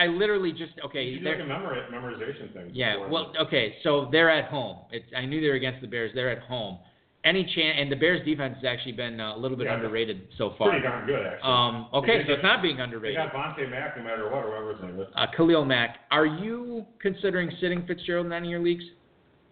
I 0.03 0.07
literally 0.07 0.51
just 0.51 0.73
okay. 0.86 1.03
You're 1.03 1.32
like 1.32 1.43
a 1.43 1.49
memori- 1.49 1.89
memorization 1.91 2.53
thing. 2.53 2.69
Yeah, 2.71 3.07
well, 3.07 3.34
okay, 3.41 3.75
so 3.84 4.07
they're 4.11 4.29
at 4.29 4.49
home. 4.49 4.77
It's, 4.91 5.05
I 5.17 5.25
knew 5.25 5.41
they 5.41 5.47
were 5.47 5.55
against 5.55 5.82
the 5.82 5.88
Bears. 5.88 6.11
They're 6.13 6.29
at 6.29 6.43
home. 6.43 6.77
Any 7.24 7.43
chance? 7.43 7.78
And 7.80 7.91
the 7.91 7.95
Bears' 7.95 8.26
defense 8.26 8.55
has 8.55 8.65
actually 8.65 8.93
been 8.93 9.19
uh, 9.19 9.36
a 9.36 9.38
little 9.38 9.55
bit 9.55 9.65
Yeah, 9.67 9.76
underrated 9.76 10.28
so 10.39 10.55
far. 10.57 10.69
pretty 10.69 10.82
darn 10.84 11.05
good 11.05 11.24
actually. 11.24 11.51
Um, 11.51 11.88
okay, 11.93 12.24
so 12.26 12.34
it's 12.34 12.41
not 12.43 12.63
being 12.63 12.78
They 12.78 12.84
underrated. 12.84 13.17
got 13.17 13.32
Vontae 13.34 13.69
Mack 13.69 13.95
no 13.97 14.03
matter 14.03 14.28
what, 14.30 14.74
his 14.76 14.82
name 14.84 14.99
is. 14.99 15.07
Uh, 15.15 15.28
Khalil 15.38 15.63
Mack, 15.63 15.97
are 16.09 16.26
you 16.26 16.84
considering 16.99 17.51
sitting 17.61 17.86
Fitzgerald 17.86 18.26
in 18.26 18.34
any 18.34 18.47
of 18.47 18.51
your 18.51 18.59
leagues? 18.61 18.84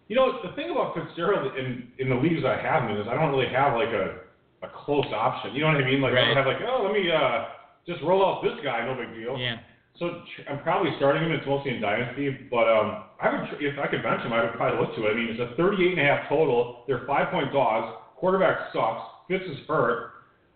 You 0.08 0.16
know, 0.16 0.40
the 0.42 0.50
thing 0.56 0.70
about 0.70 0.94
Fitzgerald 0.96 1.56
in 1.56 1.86
in 1.98 2.08
the 2.08 2.16
leagues 2.16 2.42
I 2.44 2.60
have 2.60 2.82
him 2.90 2.96
in 2.96 3.02
is 3.02 3.06
I 3.08 3.14
don't 3.14 3.30
really 3.30 3.52
have 3.54 3.74
like 3.74 3.94
a 3.94 4.18
a 4.66 4.68
close 4.84 5.06
option. 5.14 5.54
You 5.54 5.60
know 5.62 5.68
what 5.68 5.76
I 5.76 5.84
mean? 5.86 6.00
Like 6.02 6.14
I 6.14 6.24
don't 6.26 6.36
have 6.36 6.46
like, 6.46 6.58
oh, 6.66 6.82
let 6.82 6.92
me 6.92 7.08
uh 7.12 7.44
just 7.86 8.02
roll 8.02 8.24
off 8.24 8.42
this 8.42 8.58
guy, 8.64 8.84
no 8.84 8.94
big 8.98 9.14
deal. 9.14 9.38
Yeah. 9.38 9.58
So 10.00 10.08
I'm 10.48 10.62
probably 10.62 10.92
starting 10.96 11.24
him. 11.24 11.32
It's 11.32 11.46
mostly 11.46 11.72
in 11.74 11.80
dynasty, 11.82 12.30
but 12.50 12.66
um, 12.72 13.04
I 13.20 13.28
would 13.30 13.60
if 13.60 13.78
I 13.78 13.86
could 13.86 14.02
bench 14.02 14.22
him, 14.22 14.32
I 14.32 14.42
would 14.42 14.54
probably 14.54 14.80
look 14.80 14.96
to 14.96 15.06
it. 15.06 15.12
I 15.12 15.14
mean, 15.14 15.28
it's 15.28 15.40
a 15.40 15.54
38 15.56 15.98
and 15.98 16.00
a 16.00 16.04
half 16.04 16.26
total. 16.26 16.84
They're 16.88 17.04
five 17.06 17.30
point 17.30 17.52
dogs. 17.52 17.94
Quarterback 18.16 18.72
sucks. 18.72 19.02
Fitz 19.28 19.44
is 19.44 19.58
hurt. 19.68 20.12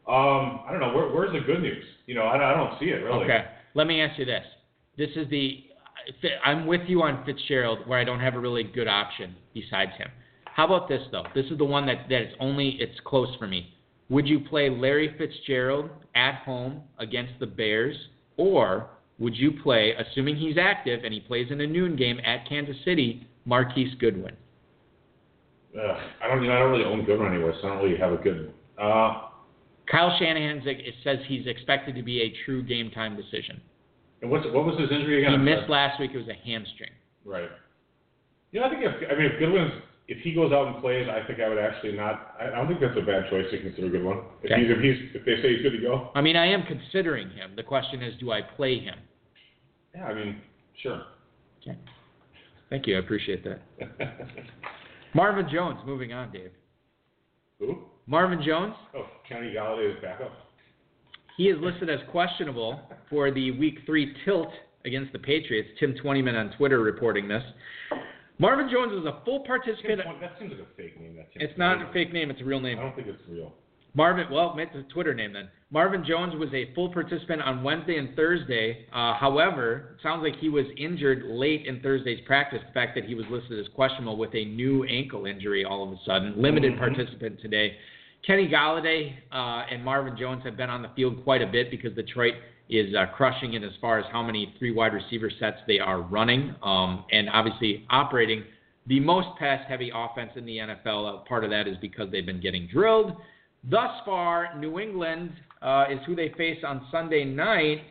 Um, 0.08 0.64
I 0.64 0.68
don't 0.70 0.80
know. 0.80 0.94
Where, 0.94 1.10
where's 1.10 1.32
the 1.32 1.40
good 1.40 1.60
news? 1.60 1.84
You 2.06 2.14
know, 2.14 2.22
I, 2.22 2.36
I 2.36 2.56
don't 2.56 2.78
see 2.80 2.86
it 2.86 3.04
really. 3.04 3.24
Okay. 3.24 3.44
Let 3.74 3.86
me 3.86 4.00
ask 4.00 4.18
you 4.18 4.24
this. 4.24 4.44
This 4.96 5.10
is 5.14 5.28
the. 5.28 5.64
I'm 6.42 6.66
with 6.66 6.82
you 6.86 7.02
on 7.02 7.22
Fitzgerald, 7.26 7.86
where 7.86 7.98
I 7.98 8.04
don't 8.04 8.20
have 8.20 8.34
a 8.34 8.40
really 8.40 8.62
good 8.62 8.88
option 8.88 9.36
besides 9.52 9.92
him. 9.98 10.08
How 10.46 10.64
about 10.64 10.88
this 10.88 11.02
though? 11.12 11.24
This 11.34 11.46
is 11.50 11.58
the 11.58 11.64
one 11.66 11.84
that 11.84 12.08
that 12.08 12.22
is 12.22 12.34
only 12.40 12.78
it's 12.80 12.98
close 13.04 13.28
for 13.38 13.46
me. 13.46 13.74
Would 14.08 14.26
you 14.26 14.40
play 14.40 14.70
Larry 14.70 15.14
Fitzgerald 15.18 15.90
at 16.14 16.36
home 16.44 16.80
against 16.98 17.32
the 17.40 17.46
Bears, 17.46 17.96
or 18.38 18.88
would 19.18 19.36
you 19.36 19.52
play, 19.62 19.92
assuming 19.98 20.36
he's 20.36 20.56
active 20.58 21.04
and 21.04 21.12
he 21.14 21.20
plays 21.20 21.48
in 21.50 21.60
a 21.60 21.66
noon 21.66 21.96
game 21.96 22.18
at 22.24 22.48
Kansas 22.48 22.76
City, 22.84 23.26
Marquise 23.44 23.94
Goodwin? 24.00 24.36
Ugh, 25.76 25.96
I 26.22 26.28
don't. 26.28 26.42
You 26.42 26.48
know, 26.48 26.56
I 26.56 26.58
don't 26.60 26.70
really 26.70 26.84
own 26.84 27.04
Goodwin 27.04 27.32
anywhere, 27.32 27.54
so 27.60 27.68
I 27.68 27.70
don't 27.74 27.84
really 27.84 27.98
have 27.98 28.12
a 28.12 28.16
good. 28.16 28.52
Uh, 28.80 29.22
Kyle 29.90 30.16
Shanahan 30.18 30.62
says 31.04 31.18
he's 31.26 31.46
expected 31.46 31.94
to 31.96 32.02
be 32.02 32.22
a 32.22 32.32
true 32.44 32.62
game 32.62 32.90
time 32.90 33.16
decision. 33.16 33.60
and 34.22 34.30
what's 34.30 34.44
what 34.46 34.64
was 34.64 34.78
his 34.78 34.90
injury 34.90 35.22
again? 35.24 35.32
He 35.32 35.44
missed 35.44 35.68
last 35.68 36.00
week. 36.00 36.12
It 36.14 36.18
was 36.18 36.28
a 36.28 36.46
hamstring. 36.46 36.90
Right. 37.24 37.48
Yeah, 38.52 38.62
I 38.66 38.70
think 38.70 38.82
if 38.84 38.92
I 39.10 39.14
mean 39.16 39.26
if 39.32 39.38
Goodwin's 39.38 39.72
if 40.06 40.18
he 40.22 40.34
goes 40.34 40.52
out 40.52 40.66
and 40.68 40.80
plays, 40.82 41.08
I 41.08 41.26
think 41.26 41.40
I 41.40 41.48
would 41.48 41.58
actually 41.58 41.92
not. 41.92 42.36
I, 42.38 42.50
don't 42.50 42.68
think 42.68 42.80
that's 42.80 42.96
a 42.98 43.00
bad 43.04 43.30
choice 43.30 43.46
to 43.50 43.60
consider 43.60 43.88
Goodwin. 43.88 44.20
If 44.42 44.50
Okay. 44.52 44.60
he's 44.62 44.70
if 44.70 44.80
he's 44.80 45.14
if 45.14 45.24
they 45.24 45.40
say 45.42 45.54
he's 45.54 45.62
good 45.62 45.72
to 45.72 45.80
go. 45.80 46.10
I 46.14 46.20
mean, 46.20 46.36
I 46.36 46.46
am 46.46 46.62
considering 46.64 47.30
him. 47.30 47.52
The 47.56 47.62
question 47.62 48.02
is, 48.02 48.14
do 48.20 48.30
I 48.30 48.42
play 48.42 48.78
him? 48.80 48.96
Yeah, 49.94 50.04
I 50.06 50.14
mean, 50.14 50.40
sure. 50.82 51.02
Okay. 51.62 51.78
Thank 52.68 52.86
you. 52.86 52.96
I 52.96 52.98
appreciate 53.00 53.44
that. 53.44 53.60
Marvin 55.14 55.46
Jones, 55.52 55.78
moving 55.86 56.12
on, 56.12 56.32
Dave. 56.32 56.50
Who? 57.60 57.78
Marvin 58.06 58.42
Jones, 58.44 58.74
Oh, 58.94 59.06
Kenny 59.28 59.54
Golladay 59.54 59.96
is 59.96 60.02
backup. 60.02 60.32
he 61.36 61.44
is 61.48 61.56
listed 61.60 61.88
as 61.88 62.00
questionable 62.10 62.80
for 63.08 63.30
the 63.30 63.52
Week 63.52 63.78
3 63.86 64.14
tilt 64.24 64.48
against 64.84 65.12
the 65.12 65.18
Patriots. 65.18 65.68
Tim 65.80 65.94
Twentyman 66.02 66.34
on 66.34 66.50
Twitter 66.58 66.80
reporting 66.80 67.28
this. 67.28 67.42
Marvin 68.38 68.68
Jones 68.70 68.92
was 68.92 69.06
a 69.06 69.24
full 69.24 69.40
participant. 69.40 70.00
That 70.20 70.32
seems 70.38 70.52
like 70.52 70.60
a 70.60 70.76
fake 70.76 71.00
name. 71.00 71.16
That 71.16 71.28
It's 71.34 71.56
not 71.58 71.80
a 71.80 71.92
fake 71.92 72.12
name, 72.12 72.30
it's 72.30 72.40
a 72.40 72.44
real 72.44 72.60
name. 72.60 72.78
I 72.78 72.82
don't 72.82 72.96
think 72.96 73.08
it's 73.08 73.22
real. 73.28 73.52
Marvin, 73.96 74.26
well, 74.28 74.56
it's 74.58 74.74
a 74.74 74.82
Twitter 74.92 75.14
name 75.14 75.32
then. 75.32 75.48
Marvin 75.70 76.04
Jones 76.04 76.34
was 76.34 76.48
a 76.52 76.74
full 76.74 76.92
participant 76.92 77.40
on 77.42 77.62
Wednesday 77.62 77.96
and 77.96 78.14
Thursday. 78.16 78.86
Uh, 78.92 79.14
however, 79.14 79.94
it 79.96 80.02
sounds 80.02 80.20
like 80.24 80.34
he 80.40 80.48
was 80.48 80.64
injured 80.76 81.22
late 81.26 81.66
in 81.66 81.80
Thursday's 81.80 82.18
practice. 82.26 82.58
The 82.66 82.72
fact 82.72 82.96
that 82.96 83.04
he 83.04 83.14
was 83.14 83.24
listed 83.30 83.60
as 83.60 83.66
questionable 83.72 84.16
with 84.16 84.34
a 84.34 84.44
new 84.46 84.82
ankle 84.84 85.26
injury 85.26 85.64
all 85.64 85.84
of 85.84 85.92
a 85.92 85.96
sudden. 86.04 86.34
Limited 86.36 86.72
Mhm. 86.74 86.78
participant 86.78 87.40
today. 87.40 87.76
Kenny 88.26 88.48
Golladay 88.48 89.12
uh, 89.30 89.66
and 89.70 89.84
Marvin 89.84 90.16
Jones 90.16 90.42
have 90.44 90.56
been 90.56 90.70
on 90.70 90.82
the 90.82 90.88
field 90.96 91.22
quite 91.22 91.42
a 91.42 91.46
bit 91.46 91.70
because 91.70 91.92
Detroit 91.92 92.34
is 92.68 92.94
uh, 92.94 93.06
crushing 93.14 93.54
it 93.54 93.62
as 93.62 93.72
far 93.80 93.98
as 93.98 94.06
how 94.10 94.22
many 94.22 94.54
three 94.58 94.72
wide 94.72 94.94
receiver 94.94 95.30
sets 95.38 95.58
they 95.66 95.78
are 95.78 96.00
running, 96.00 96.54
um, 96.62 97.04
and 97.12 97.28
obviously 97.30 97.86
operating 97.90 98.42
the 98.86 99.00
most 99.00 99.28
pass-heavy 99.38 99.90
offense 99.94 100.30
in 100.36 100.44
the 100.44 100.58
NFL. 100.58 101.14
Uh, 101.14 101.24
part 101.24 101.44
of 101.44 101.50
that 101.50 101.66
is 101.66 101.76
because 101.80 102.10
they've 102.10 102.26
been 102.26 102.40
getting 102.40 102.68
drilled. 102.72 103.16
Thus 103.68 103.90
far, 104.04 104.58
New 104.58 104.78
England 104.78 105.32
uh, 105.62 105.86
is 105.90 105.98
who 106.06 106.14
they 106.14 106.32
face 106.36 106.58
on 106.66 106.86
Sunday 106.90 107.24
night. 107.24 107.82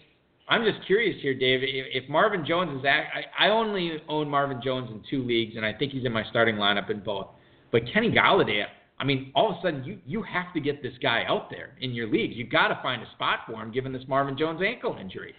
I'm 0.47 0.63
just 0.63 0.85
curious 0.85 1.19
here, 1.21 1.33
Dave. 1.33 1.61
If, 1.63 2.09
Marvin 2.09 2.45
Jones 2.45 2.79
is, 2.79 2.85
I, 2.85 3.45
I 3.45 3.49
only 3.49 3.93
own 4.07 4.29
Marvin 4.29 4.61
Jones 4.63 4.89
in 4.91 5.01
two 5.09 5.25
leagues, 5.25 5.55
and 5.55 5.65
I 5.65 5.73
think 5.73 5.93
he's 5.93 6.05
in 6.05 6.11
my 6.11 6.23
starting 6.29 6.55
lineup 6.55 6.89
in 6.89 6.99
both. 6.99 7.27
But 7.71 7.83
Kenny 7.91 8.11
Golladay, 8.11 8.65
I 9.03 9.05
mean, 9.05 9.33
all 9.35 9.51
of 9.51 9.57
a 9.57 9.61
sudden 9.61 9.83
you 9.83 9.99
you 10.05 10.23
have 10.23 10.53
to 10.53 10.61
get 10.61 10.81
this 10.81 10.93
guy 11.01 11.25
out 11.27 11.49
there 11.49 11.75
in 11.81 11.91
your 11.91 12.07
leagues. 12.07 12.35
You've 12.37 12.49
got 12.49 12.69
to 12.69 12.79
find 12.81 13.01
a 13.01 13.11
spot 13.11 13.39
for 13.45 13.61
him, 13.61 13.69
given 13.69 13.91
this 13.91 14.03
Marvin 14.07 14.37
Jones 14.37 14.61
ankle 14.65 14.95
injury. 14.95 15.35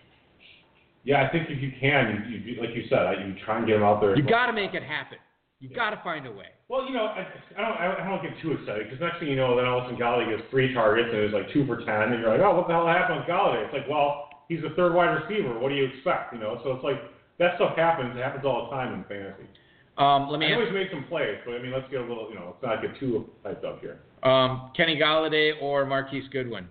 Yeah, 1.05 1.25
I 1.25 1.33
think 1.33 1.49
if 1.49 1.63
you 1.63 1.73
can, 1.81 2.29
you, 2.29 2.45
you 2.45 2.61
like 2.61 2.77
you 2.77 2.85
said, 2.91 3.25
you 3.25 3.35
try 3.43 3.57
and 3.57 3.67
get 3.67 3.77
him 3.77 3.83
out 3.83 4.03
there. 4.03 4.15
You 4.17 4.23
got 4.23 4.47
to 4.47 4.53
make 4.53 4.75
it 4.75 4.83
happen. 4.83 5.17
You 5.61 5.75
got 5.75 5.97
to 5.97 6.01
find 6.05 6.27
a 6.27 6.31
way. 6.31 6.53
Well, 6.69 6.85
you 6.85 6.93
know, 6.93 7.07
I, 7.07 7.25
I 7.57 7.61
don't, 7.65 8.05
I 8.05 8.05
don't 8.05 8.21
get 8.21 8.37
too 8.43 8.53
excited 8.53 8.85
because 8.85 9.01
next 9.01 9.19
thing 9.19 9.29
you 9.29 9.37
know, 9.37 9.57
then 9.57 9.65
all 9.65 9.81
of 9.81 9.85
a 9.85 9.89
sudden 9.89 10.01
Golladay 10.01 10.37
gets 10.37 10.45
three 10.51 10.75
targets 10.75 11.09
and 11.09 11.25
it's 11.25 11.33
like 11.33 11.49
two 11.55 11.65
for 11.65 11.81
ten, 11.89 12.13
and 12.13 12.21
you're 12.21 12.37
like, 12.37 12.45
oh, 12.45 12.53
what 12.53 12.69
the 12.69 12.77
hell 12.77 12.87
happened 12.87 13.25
with 13.25 13.29
Golladay? 13.33 13.65
It's 13.65 13.73
like, 13.73 13.89
well, 13.89 14.29
he's 14.49 14.61
the 14.61 14.77
third 14.77 14.93
wide 14.93 15.17
receiver. 15.25 15.57
What 15.59 15.71
do 15.71 15.75
you 15.75 15.89
expect? 15.89 16.37
You 16.37 16.41
know, 16.41 16.61
so 16.61 16.77
it's 16.77 16.85
like 16.85 17.01
that 17.41 17.57
stuff 17.57 17.81
happens. 17.81 18.13
It 18.13 18.21
happens 18.21 18.45
all 18.45 18.69
the 18.69 18.77
time 18.77 18.93
in 18.93 19.09
fantasy. 19.09 19.49
Um, 19.97 20.29
let 20.31 20.41
me 20.41 20.47
I 20.47 20.51
know 20.59 20.65
he's 20.65 20.75
made 20.75 20.89
some 20.91 21.05
plays, 21.05 21.39
but 21.45 21.55
I 21.55 21.63
mean, 21.63 21.71
let's 21.73 21.89
get 21.91 22.01
a 22.01 22.05
little, 22.05 22.29
you 22.29 22.35
know, 22.35 22.57
let's 22.61 22.63
not 22.63 22.83
get 22.83 22.99
too 22.99 23.31
hyped 23.45 23.65
up 23.65 23.81
here. 23.81 24.01
um, 24.25 24.71
Kenny 24.77 24.97
Golladay 24.97 25.53
or 25.63 25.87
Marquise 25.87 26.25
Goodwin. 26.33 26.67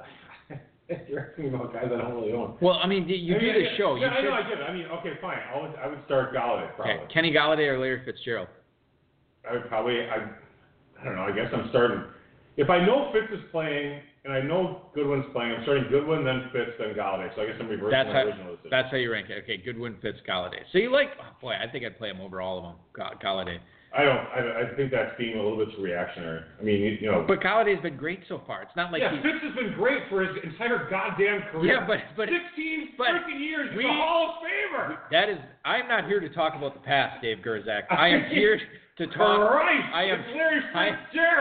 you're 1.08 1.30
asking 1.30 1.54
about 1.54 1.72
guys 1.72 1.84
I 1.86 1.96
don't 1.98 2.14
really 2.14 2.32
own. 2.32 2.56
Well, 2.60 2.80
I 2.82 2.86
mean, 2.88 3.08
you 3.08 3.14
you 3.14 3.36
I 3.36 3.38
do 3.38 3.46
mean, 3.46 3.54
this 3.54 3.68
I- 3.74 3.76
show. 3.78 3.94
You 3.94 4.02
Yeah, 4.02 4.08
I 4.08 4.14
know, 4.14 4.20
should- 4.22 4.32
I 4.32 4.48
get 4.48 4.58
it. 4.58 4.64
I 4.64 4.72
mean, 4.72 4.86
okay, 4.86 5.12
fine. 5.20 5.38
I 5.54 5.60
would, 5.62 5.74
I 5.76 5.86
would 5.86 6.04
start 6.06 6.34
Golladay 6.34 6.74
probably. 6.74 6.94
okay, 6.94 7.14
Kenny 7.14 7.32
Golladay 7.32 7.68
or 7.68 7.78
Larry 7.78 8.02
Fitzgerald. 8.04 8.48
I 9.48 9.52
would 9.54 9.68
probably, 9.68 10.00
I, 10.02 10.16
I 11.00 11.04
don't 11.04 11.14
know. 11.14 11.22
I 11.22 11.32
guess 11.32 11.46
I'm 11.54 11.68
starting. 11.70 12.02
If 12.56 12.68
I 12.68 12.84
know 12.84 13.10
Fitz 13.12 13.32
is 13.32 13.40
playing 13.52 14.00
and 14.24 14.32
I 14.32 14.40
know 14.40 14.82
Goodwin's 14.94 15.24
playing, 15.32 15.52
I'm 15.52 15.62
starting 15.62 15.84
Goodwin, 15.90 16.24
then 16.24 16.50
Fitz, 16.52 16.72
then 16.78 16.94
Golladay. 16.94 17.34
So 17.34 17.42
I 17.42 17.46
guess 17.46 17.56
I'm 17.60 17.68
reversing 17.68 17.90
That's 17.90 18.08
my 18.08 18.12
how 18.14 18.26
original 18.26 18.50
decision. 18.56 18.70
that's 18.70 18.90
how 18.90 18.96
you 18.98 19.10
rank 19.12 19.30
it. 19.30 19.42
Okay, 19.44 19.56
Goodwin, 19.56 19.96
Fitz, 20.02 20.18
Golladay. 20.28 20.60
So 20.72 20.78
you 20.78 20.92
like? 20.92 21.08
Oh 21.20 21.36
boy, 21.40 21.54
I 21.54 21.70
think 21.70 21.84
I'd 21.84 21.96
play 21.98 22.10
him 22.10 22.20
over 22.20 22.40
all 22.40 22.58
of 22.58 22.64
them. 22.64 22.74
Ga- 22.94 23.14
Golladay. 23.22 23.58
I 23.92 24.04
don't. 24.04 24.18
I, 24.18 24.70
I 24.70 24.76
think 24.76 24.92
that's 24.92 25.10
being 25.18 25.36
a 25.36 25.42
little 25.42 25.58
bit 25.58 25.74
too 25.74 25.82
reactionary. 25.82 26.42
I 26.60 26.62
mean, 26.62 26.98
you, 27.00 27.10
know. 27.10 27.24
But 27.26 27.40
Golladay's 27.40 27.82
been 27.82 27.96
great 27.96 28.20
so 28.28 28.40
far. 28.46 28.62
It's 28.62 28.76
not 28.76 28.92
like 28.92 29.02
yeah, 29.02 29.10
he's. 29.10 29.22
Fitz 29.22 29.42
has 29.42 29.54
been 29.56 29.72
great 29.74 30.02
for 30.08 30.22
his 30.22 30.30
entire 30.44 30.88
goddamn 30.88 31.42
career. 31.50 31.74
Yeah, 31.74 31.86
but 31.88 31.98
but 32.16 32.28
16 32.28 32.94
but 32.96 33.08
freaking 33.08 33.40
years. 33.40 33.70
He's 33.70 33.78
we- 33.78 33.84
a 33.84 33.88
Hall 33.88 34.36
of 34.38 34.44
Famer. 34.46 34.96
that 35.10 35.28
is. 35.28 35.38
I'm 35.64 35.88
not 35.88 36.06
here 36.06 36.20
to 36.20 36.28
talk 36.28 36.54
about 36.54 36.74
the 36.74 36.80
past, 36.86 37.20
Dave 37.20 37.38
Gerczak. 37.44 37.90
I 37.90 38.08
am 38.08 38.24
here 38.30 38.60
to 39.00 39.06
talk. 39.16 39.50
Christ, 39.50 39.86
I 39.94 40.04
am. 40.04 40.24
I. 40.74 40.88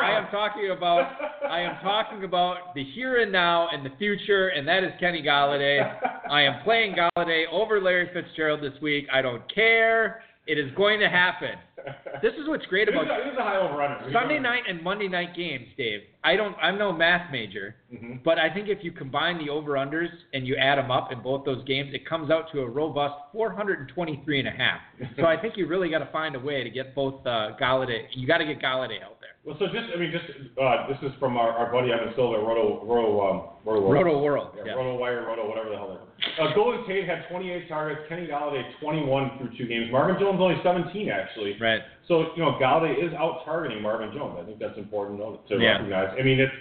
I 0.02 0.18
am 0.18 0.28
talking 0.32 0.72
about. 0.76 1.12
I 1.48 1.60
am 1.62 1.76
talking 1.84 2.24
about 2.24 2.74
the 2.74 2.84
here 2.96 3.22
and 3.22 3.32
now 3.32 3.68
and 3.72 3.86
the 3.86 3.92
future, 3.98 4.50
and 4.50 4.66
that 4.68 4.84
is 4.84 4.92
Kenny 5.00 5.22
Golladay. 5.22 5.82
I 6.30 6.44
am 6.44 6.64
playing 6.64 6.96
Golladay 6.96 7.44
over 7.52 7.82
Larry 7.82 8.10
Fitzgerald 8.14 8.62
this 8.62 8.80
week. 8.82 9.08
I 9.12 9.22
don't 9.22 9.44
care. 9.54 10.24
It 10.48 10.58
is 10.58 10.72
going 10.76 11.00
to 11.02 11.10
happen. 11.10 11.52
This 12.22 12.34
is 12.34 12.48
what's 12.48 12.66
great 12.66 12.90
about 12.90 13.06
it 13.06 13.32
is 13.32 13.38
a 13.38 13.44
high. 13.44 14.12
Sunday 14.12 14.40
night 14.40 14.64
and 14.68 14.84
Monday 14.84 15.08
night 15.08 15.36
games, 15.36 15.68
Dave. 15.78 16.02
I 16.24 16.36
don't. 16.36 16.56
I'm 16.62 16.78
no 16.78 16.92
math 16.92 17.32
major, 17.32 17.76
hmm 17.90 18.16
but 18.24 18.38
I 18.38 18.54
think 18.54 18.68
if 18.68 18.80
you 18.84 18.92
combine 18.92 19.38
the 19.38 19.50
over 19.50 19.72
unders 19.74 20.10
and 20.34 20.46
you 20.46 20.56
add 20.58 20.78
them 20.78 20.92
up 20.92 21.12
in 21.12 21.22
both 21.22 21.46
those 21.46 21.64
games, 21.64 21.94
it 21.94 22.06
comes 22.08 22.30
out 22.30 22.52
to 22.52 22.60
a 22.62 22.70
robust 22.70 23.16
423 23.32 24.40
and 24.40 24.48
a 24.48 24.52
half. 24.52 24.80
So 25.16 25.26
I 25.26 25.40
think 25.40 25.56
you 25.56 25.68
really 25.68 25.90
got 25.90 26.00
to 26.00 26.12
find 26.12 26.36
a 26.36 26.40
way 26.40 26.64
to 26.64 26.70
get 26.70 26.94
both 26.94 27.26
uh, 27.26 27.52
Golladay. 27.60 28.08
You 28.12 28.28
got 28.28 28.40
to 28.40 28.46
get 28.46 28.62
Golladay 28.62 29.02
out. 29.02 29.19
Well, 29.46 29.56
so 29.58 29.68
just, 29.68 29.88
I 29.96 29.98
mean, 29.98 30.12
just, 30.12 30.26
uh, 30.60 30.88
this 30.92 30.98
is 31.02 31.16
from 31.18 31.38
our, 31.38 31.50
our 31.52 31.72
buddy 31.72 31.92
Evan 31.94 32.12
Silva, 32.16 32.38
Roto, 32.44 32.84
Roto, 32.86 33.12
um, 33.24 33.38
Roto, 33.64 33.82
World. 33.88 33.94
Roto 33.94 34.22
World. 34.22 34.50
Yeah, 34.58 34.64
Yeah. 34.66 34.72
Roto 34.74 34.96
Wire, 35.00 35.26
Roto, 35.26 35.48
whatever 35.48 35.70
the 35.70 35.78
hell 35.78 35.88
they're. 35.88 36.46
Uh, 36.46 36.54
Golden 36.54 36.86
Tate 36.86 37.08
had 37.08 37.24
28 37.32 37.70
targets. 37.70 38.02
Kenny 38.10 38.28
Golladay 38.28 38.64
21 38.82 39.38
through 39.38 39.58
two 39.58 39.66
games. 39.66 39.88
Marvin 39.92 40.18
Jones 40.20 40.40
only 40.42 40.58
17 40.62 41.10
actually. 41.10 41.56
Right. 41.62 41.82
So 42.10 42.36
you 42.36 42.44
know 42.44 42.60
Golladay 42.60 43.00
is 43.02 43.14
out 43.14 43.46
targeting 43.46 43.82
Marvin 43.82 44.12
Jones. 44.14 44.38
I 44.42 44.46
think 44.46 44.60
that's 44.60 44.78
important 44.78 45.20
to, 45.48 45.56
Yeah. 45.58 45.80
recognize. 45.80 46.16
I 46.20 46.24
mean, 46.24 46.40
it's 46.42 46.52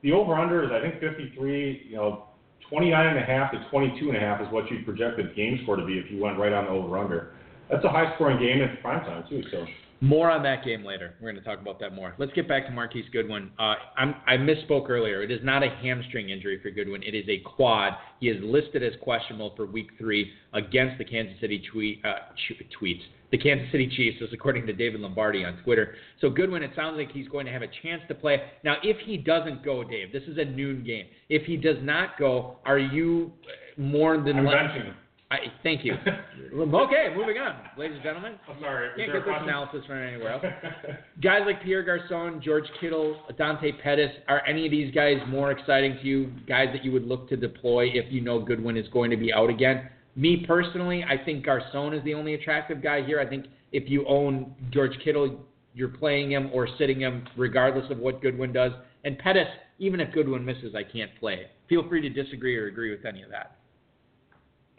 the 0.00 0.12
over 0.12 0.34
under 0.34 0.64
is 0.64 0.70
I 0.72 0.80
think 0.80 0.98
53. 1.00 1.88
You 1.90 1.96
know, 1.96 2.24
29 2.70 3.06
and 3.06 3.18
a 3.18 3.22
half 3.22 3.52
to 3.52 3.58
22 3.70 4.08
and 4.08 4.16
a 4.16 4.20
half 4.20 4.40
is 4.40 4.48
what 4.50 4.70
you 4.70 4.80
projected 4.84 5.36
game 5.36 5.60
score 5.64 5.76
to 5.76 5.84
be 5.84 5.98
if 5.98 6.10
you 6.10 6.18
went 6.22 6.38
right 6.38 6.52
on 6.52 6.64
the 6.64 6.70
over 6.70 6.96
under. 6.96 7.34
That's 7.70 7.84
a 7.84 7.90
high 7.90 8.14
scoring 8.14 8.38
game. 8.38 8.62
It's 8.62 8.80
prime 8.80 9.04
time 9.04 9.24
too. 9.28 9.42
So 9.50 9.66
More 10.02 10.32
on 10.32 10.42
that 10.42 10.64
game 10.64 10.84
later. 10.84 11.14
We're 11.20 11.30
going 11.30 11.40
to 11.40 11.48
talk 11.48 11.60
about 11.60 11.78
that 11.78 11.94
more. 11.94 12.16
Let's 12.18 12.32
get 12.32 12.48
back 12.48 12.66
to 12.66 12.72
Marquise 12.72 13.04
Goodwin. 13.12 13.52
Uh, 13.56 13.74
I'm, 13.96 14.16
I 14.26 14.36
misspoke 14.36 14.90
earlier. 14.90 15.22
It 15.22 15.30
is 15.30 15.38
not 15.44 15.62
a 15.62 15.70
hamstring 15.80 16.30
injury 16.30 16.58
for 16.60 16.72
Goodwin. 16.72 17.04
It 17.04 17.14
is 17.14 17.24
a 17.28 17.38
quad. 17.48 17.92
He 18.18 18.28
is 18.28 18.42
listed 18.42 18.82
as 18.82 18.94
questionable 19.00 19.54
for 19.56 19.64
Week 19.64 19.90
Three 19.98 20.32
against 20.54 20.98
the 20.98 21.04
Kansas 21.04 21.40
City 21.40 21.62
tweet, 21.70 22.04
uh, 22.04 22.34
tweets, 22.82 23.02
the 23.30 23.38
Kansas 23.38 23.70
City 23.70 23.88
Chiefs, 23.96 24.16
as 24.20 24.30
according 24.32 24.66
to 24.66 24.72
David 24.72 25.02
Lombardi 25.02 25.44
on 25.44 25.62
Twitter. 25.62 25.94
So 26.20 26.28
Goodwin, 26.28 26.64
it 26.64 26.72
sounds 26.74 26.96
like 26.96 27.12
he's 27.12 27.28
going 27.28 27.46
to 27.46 27.52
have 27.52 27.62
a 27.62 27.70
chance 27.84 28.02
to 28.08 28.14
play. 28.16 28.42
Now, 28.64 28.78
if 28.82 28.96
he 29.06 29.16
doesn't 29.16 29.64
go, 29.64 29.84
Dave, 29.84 30.12
this 30.12 30.24
is 30.24 30.36
a 30.36 30.44
noon 30.44 30.82
game. 30.82 31.06
If 31.28 31.46
he 31.46 31.56
does 31.56 31.78
not 31.80 32.18
go, 32.18 32.56
are 32.66 32.78
you 32.80 33.30
more 33.76 34.16
than 34.16 34.42
I'm. 34.88 34.96
I, 35.32 35.38
thank 35.62 35.82
you. 35.82 35.94
okay, 36.54 37.08
moving 37.16 37.38
on, 37.38 37.56
ladies 37.78 37.94
and 37.94 38.02
gentlemen. 38.02 38.34
I'm 38.50 38.60
sorry. 38.60 38.90
Can't 38.98 39.12
get 39.14 39.24
this 39.24 39.34
analysis 39.40 39.80
from 39.86 39.96
anywhere 39.96 40.32
else. 40.32 40.44
Guys 41.22 41.40
like 41.46 41.62
Pierre 41.62 41.82
Garcon, 41.82 42.42
George 42.44 42.66
Kittle, 42.78 43.18
Dante 43.38 43.72
Pettis, 43.82 44.10
are 44.28 44.46
any 44.46 44.66
of 44.66 44.70
these 44.70 44.94
guys 44.94 45.16
more 45.28 45.50
exciting 45.50 45.96
to 46.02 46.06
you? 46.06 46.32
Guys 46.46 46.66
that 46.74 46.84
you 46.84 46.92
would 46.92 47.06
look 47.06 47.30
to 47.30 47.36
deploy 47.36 47.86
if 47.94 48.12
you 48.12 48.20
know 48.20 48.40
Goodwin 48.40 48.76
is 48.76 48.86
going 48.88 49.10
to 49.10 49.16
be 49.16 49.32
out 49.32 49.48
again? 49.48 49.88
Me 50.16 50.44
personally, 50.46 51.02
I 51.02 51.16
think 51.24 51.46
Garcon 51.46 51.94
is 51.94 52.04
the 52.04 52.12
only 52.12 52.34
attractive 52.34 52.82
guy 52.82 53.02
here. 53.02 53.18
I 53.18 53.26
think 53.26 53.46
if 53.72 53.88
you 53.88 54.04
own 54.06 54.54
George 54.70 54.92
Kittle, 55.02 55.40
you're 55.72 55.88
playing 55.88 56.32
him 56.32 56.50
or 56.52 56.68
sitting 56.76 57.00
him 57.00 57.26
regardless 57.38 57.90
of 57.90 57.96
what 57.96 58.20
Goodwin 58.20 58.52
does. 58.52 58.72
And 59.04 59.18
Pettis, 59.18 59.48
even 59.78 59.98
if 59.98 60.12
Goodwin 60.12 60.44
misses, 60.44 60.74
I 60.74 60.82
can't 60.82 61.10
play. 61.18 61.46
Feel 61.70 61.88
free 61.88 62.02
to 62.02 62.10
disagree 62.10 62.54
or 62.58 62.66
agree 62.66 62.90
with 62.90 63.06
any 63.06 63.22
of 63.22 63.30
that. 63.30 63.56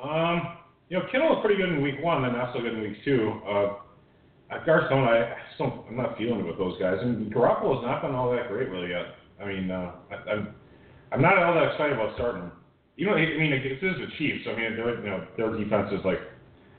Um, 0.03 0.57
you 0.89 0.99
know, 0.99 1.05
Kittle 1.11 1.29
was 1.29 1.39
pretty 1.43 1.59
good 1.61 1.69
in 1.69 1.81
week 1.81 2.03
one, 2.03 2.21
then 2.21 2.33
not 2.33 2.53
so 2.53 2.61
good 2.61 2.73
in 2.73 2.81
week 2.81 2.97
two. 3.05 3.41
Uh, 3.47 3.75
at 4.51 4.65
Garcon, 4.65 4.99
I, 4.99 5.33
don't, 5.57 5.85
I'm 5.89 5.95
not 5.95 6.17
feeling 6.17 6.41
it 6.41 6.45
with 6.45 6.57
those 6.57 6.77
guys. 6.79 6.97
And 7.01 7.33
Garoppolo 7.33 7.75
has 7.79 7.83
not 7.83 8.01
been 8.01 8.13
all 8.13 8.31
that 8.31 8.49
great 8.49 8.69
really 8.69 8.89
yet. 8.89 9.15
I 9.41 9.47
mean, 9.47 9.71
uh, 9.71 9.91
I, 10.11 10.31
I'm, 10.31 10.55
I'm 11.11 11.21
not 11.21 11.37
all 11.37 11.55
that 11.55 11.71
excited 11.71 11.93
about 11.93 12.15
starting 12.15 12.43
him. 12.43 12.51
You 12.95 13.07
know, 13.07 13.13
I 13.13 13.25
mean, 13.25 13.49
this 13.49 13.81
is 13.81 13.97
the 13.97 14.07
Chiefs. 14.17 14.45
I 14.45 14.55
mean, 14.55 14.73
you 14.77 15.09
know, 15.09 15.25
their 15.37 15.57
defense 15.57 15.89
is 15.91 16.05
like, 16.05 16.19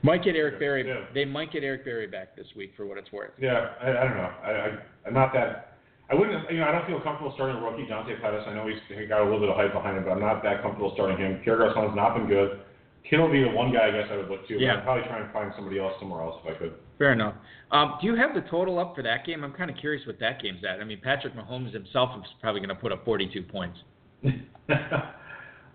Might 0.03 0.23
get 0.23 0.35
Eric 0.35 0.59
Berry. 0.59 0.87
Yeah. 0.87 1.03
They 1.13 1.25
might 1.25 1.51
get 1.51 1.63
Eric 1.63 1.83
Berry 1.83 2.07
back 2.07 2.37
this 2.37 2.47
week 2.55 2.71
for 2.77 2.85
what 2.85 2.97
it's 2.97 3.11
worth. 3.11 3.31
yeah, 3.41 3.73
I, 3.81 3.89
I 3.89 4.03
don't 4.05 4.15
know. 4.15 4.31
I, 4.43 4.51
I, 4.51 4.67
I'm 5.07 5.13
not 5.13 5.33
that. 5.33 5.75
I 6.09 6.15
wouldn't, 6.15 6.49
you 6.51 6.59
know, 6.59 6.67
I 6.67 6.71
don't 6.71 6.85
feel 6.85 7.01
comfortable 7.01 7.33
starting 7.33 7.57
a 7.57 7.61
rookie, 7.61 7.87
Dante 7.87 8.15
Pettis. 8.21 8.43
I 8.47 8.53
know 8.53 8.67
he's 8.67 8.77
he 8.95 9.07
got 9.07 9.21
a 9.21 9.23
little 9.23 9.39
bit 9.39 9.49
of 9.49 9.57
hype 9.57 9.73
behind 9.73 9.97
him, 9.97 10.03
but 10.05 10.11
I'm 10.11 10.21
not 10.21 10.43
that 10.43 10.61
comfortable 10.61 10.91
starting 10.93 11.17
him. 11.17 11.41
Pierre 11.43 11.57
Garcon's 11.57 11.95
not 11.95 12.13
been 12.15 12.27
good. 12.27 12.61
Kittle 13.09 13.31
be 13.31 13.41
the 13.43 13.49
one 13.49 13.71
guy 13.71 13.87
I 13.87 13.91
guess 13.91 14.07
I 14.11 14.17
would 14.17 14.29
look 14.29 14.47
to. 14.47 14.55
but 14.55 14.61
Yeah. 14.61 14.77
I'd 14.77 14.83
probably 14.83 15.03
try 15.07 15.19
and 15.21 15.31
find 15.31 15.51
somebody 15.55 15.79
else 15.79 15.93
somewhere 15.99 16.21
else 16.21 16.41
if 16.43 16.55
I 16.55 16.57
could. 16.57 16.73
Fair 16.97 17.11
enough. 17.13 17.35
Um, 17.71 17.97
do 18.01 18.07
you 18.07 18.15
have 18.15 18.33
the 18.33 18.41
total 18.49 18.79
up 18.79 18.95
for 18.95 19.03
that 19.03 19.25
game? 19.25 19.43
I'm 19.43 19.53
kind 19.53 19.69
of 19.69 19.77
curious 19.77 20.05
what 20.07 20.19
that 20.19 20.41
game's 20.41 20.63
at. 20.63 20.79
I 20.79 20.83
mean, 20.85 20.99
Patrick 21.03 21.35
Mahomes 21.35 21.73
himself 21.73 22.09
is 22.17 22.23
probably 22.41 22.61
going 22.61 22.69
to 22.69 22.75
put 22.75 22.91
up 22.91 23.03
42 23.05 23.43
points. 23.43 23.77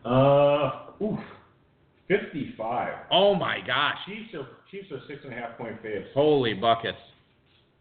uh, 0.05 0.71
oof, 1.03 1.19
fifty-five. 2.09 2.95
Oh 3.13 3.35
my 3.35 3.59
gosh! 3.65 3.97
Chiefs 4.07 4.35
are 4.35 4.47
Chiefs 4.71 4.91
are 4.91 5.01
six 5.07 5.21
and 5.25 5.33
a 5.33 5.37
half 5.37 5.57
point 5.57 5.81
faves. 5.83 6.07
Holy 6.15 6.55
buckets! 6.55 6.99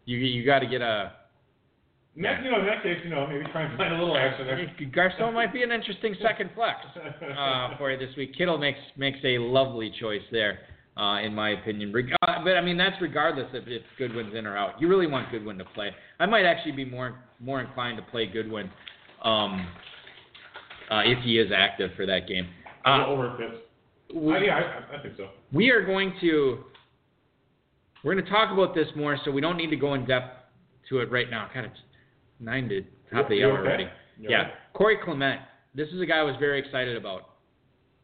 You 0.04 0.18
you 0.18 0.44
got 0.44 0.60
to 0.60 0.66
get 0.66 0.80
a. 0.82 1.12
In 2.16 2.22
that- 2.22 2.42
you 2.44 2.50
know, 2.50 2.58
in 2.60 2.66
that 2.66 2.82
case, 2.82 2.98
you 3.04 3.10
know, 3.10 3.26
maybe 3.26 3.44
try 3.52 3.62
and 3.62 3.76
find 3.78 3.94
a 3.94 3.98
little 3.98 4.16
action 4.16 4.46
there. 4.46 4.66
Garcon 4.92 5.32
might 5.32 5.52
be 5.52 5.62
an 5.62 5.70
interesting 5.70 6.14
second 6.20 6.50
flex 6.54 6.78
uh, 7.38 7.76
for 7.78 7.90
you 7.92 7.98
this 7.98 8.14
week. 8.16 8.34
Kittle 8.36 8.58
makes 8.58 8.78
makes 8.96 9.18
a 9.24 9.38
lovely 9.38 9.92
choice 10.00 10.22
there, 10.32 10.58
uh, 10.96 11.20
in 11.22 11.32
my 11.34 11.50
opinion. 11.50 11.92
Reg- 11.92 12.10
uh, 12.22 12.42
but 12.44 12.56
I 12.56 12.60
mean, 12.62 12.76
that's 12.76 13.00
regardless 13.00 13.46
if, 13.54 13.64
if 13.68 13.82
Goodwin's 13.96 14.34
in 14.34 14.46
or 14.46 14.56
out. 14.56 14.80
You 14.80 14.88
really 14.88 15.06
want 15.06 15.30
Goodwin 15.30 15.56
to 15.58 15.64
play. 15.66 15.90
I 16.18 16.26
might 16.26 16.44
actually 16.44 16.72
be 16.72 16.84
more 16.84 17.14
more 17.38 17.60
inclined 17.60 17.96
to 17.98 18.02
play 18.10 18.26
Goodwin 18.26 18.68
um, 19.22 19.66
uh, 20.90 21.02
if 21.04 21.22
he 21.24 21.38
is 21.38 21.50
active 21.54 21.90
for 21.96 22.06
that 22.06 22.26
game. 22.26 22.48
Uh, 22.84 23.06
Over 23.06 23.36
fits. 23.38 23.62
we- 24.14 24.34
Uh, 24.34 24.38
yeah, 24.40 24.56
I, 24.90 24.96
I 24.98 25.02
think 25.02 25.14
so. 25.16 25.28
we 25.52 25.70
are 25.70 25.84
going 25.86 26.12
to 26.22 26.64
we're 28.02 28.14
going 28.14 28.24
to 28.24 28.30
talk 28.30 28.50
about 28.52 28.74
this 28.74 28.88
more, 28.96 29.16
so 29.24 29.30
we 29.30 29.40
don't 29.40 29.56
need 29.56 29.70
to 29.70 29.76
go 29.76 29.94
in 29.94 30.06
depth 30.06 30.34
to 30.88 30.98
it 31.00 31.10
right 31.12 31.30
now. 31.30 31.48
God, 31.54 31.64
it's 31.66 31.78
nine 32.40 32.68
to 32.68 32.82
top 33.12 33.24
of 33.24 33.30
the 33.30 33.44
hour 33.44 33.58
okay? 33.58 33.68
already. 33.68 33.88
You 34.18 34.30
Yeah, 34.30 34.36
right? 34.36 34.52
Corey 34.72 34.98
Clement. 35.02 35.40
This 35.74 35.88
is 35.88 36.00
a 36.00 36.06
guy 36.06 36.18
I 36.18 36.22
was 36.22 36.36
very 36.40 36.58
excited 36.58 36.96
about. 36.96 37.30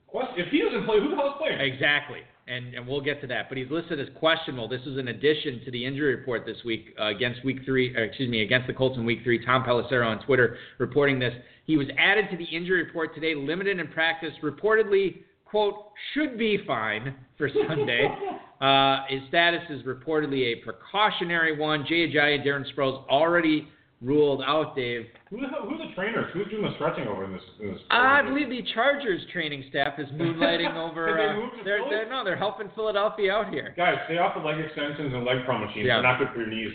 What? 0.09 0.31
If 0.37 0.49
he 0.51 0.63
doesn't 0.63 0.87
play, 0.87 1.01
who 1.01 1.11
the 1.11 1.17
hell's 1.17 1.35
playing? 1.39 1.61
Exactly, 1.61 2.21
and 2.47 2.75
and 2.75 2.87
we'll 2.87 3.01
get 3.01 3.21
to 3.23 3.27
that. 3.27 3.49
But 3.49 3.59
he's 3.59 3.71
listed 3.71 3.99
as 3.99 4.07
questionable. 4.19 4.69
This 4.69 4.83
is 4.87 4.99
an 4.99 5.09
addition 5.09 5.63
to 5.65 5.71
the 5.71 5.85
injury 5.85 6.15
report 6.15 6.47
this 6.47 6.59
week 6.65 6.95
uh, 7.01 7.07
against 7.07 7.45
Week 7.45 7.59
Three. 7.65 7.95
Uh, 7.97 8.03
excuse 8.03 8.31
me, 8.31 8.43
against 8.43 8.67
the 8.67 8.73
Colts 8.73 8.97
in 8.97 9.05
Week 9.05 9.21
Three. 9.25 9.45
Tom 9.45 9.65
Pelissero 9.65 10.07
on 10.07 10.25
Twitter 10.25 10.57
reporting 10.79 11.19
this. 11.19 11.35
He 11.65 11.77
was 11.77 11.89
added 11.99 12.27
to 12.31 12.37
the 12.37 12.45
injury 12.45 12.85
report 12.85 13.15
today, 13.15 13.35
limited 13.35 13.81
in 13.81 13.89
practice. 13.89 14.33
Reportedly, 14.43 15.23
quote, 15.45 15.75
should 16.15 16.39
be 16.39 16.59
fine 16.65 17.15
for 17.37 17.51
Sunday. 17.69 18.07
uh, 18.61 18.99
his 19.09 19.21
status 19.29 19.63
is 19.69 19.83
reportedly 19.83 20.53
a 20.53 20.65
precautionary 20.65 21.59
one. 21.59 21.85
Jay 21.89 22.09
Ajayi, 22.09 22.47
Darren 22.47 22.65
Sproles 22.73 23.05
already 23.09 23.67
ruled 24.03 24.43
out. 24.47 24.77
Dave. 24.77 25.07
Who 25.31 25.41
the 25.41 25.47
who's 25.47 25.79
the 25.79 25.95
trainers? 25.95 26.31
Who's 26.33 26.49
doing 26.49 26.63
the 26.63 26.75
stretching 26.75 27.07
over 27.09 27.25
in 27.25 27.33
this? 27.33 27.43
In 27.61 27.69
this 27.73 27.81
I 27.91 28.23
believe 28.23 28.49
the 28.49 28.63
Chargers 28.75 29.23
training 29.33 29.65
staff 29.71 29.99
is 29.99 30.09
moonlighting 30.11 30.75
over. 30.91 31.07
They 31.17 31.25
uh, 31.25 31.65
they're, 31.65 31.81
they're 31.89 32.11
no, 32.11 32.25
they're 32.25 32.37
helping 32.37 32.69
Philadelphia 32.75 33.33
out 33.33 33.51
here. 33.51 33.75
Guys, 33.77 33.97
stay 34.07 34.19
off 34.19 34.35
the 34.37 34.43
leg 34.43 34.59
extensions 34.65 35.13
and 35.15 35.25
leg 35.25 35.39
pro 35.45 35.59
machines. 35.59 35.87
Yeah. 35.87 35.95
They're 35.95 36.03
not 36.03 36.19
good 36.19 36.29
for 36.33 36.41
your 36.41 36.49
knees. 36.49 36.73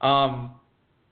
Um, 0.00 0.52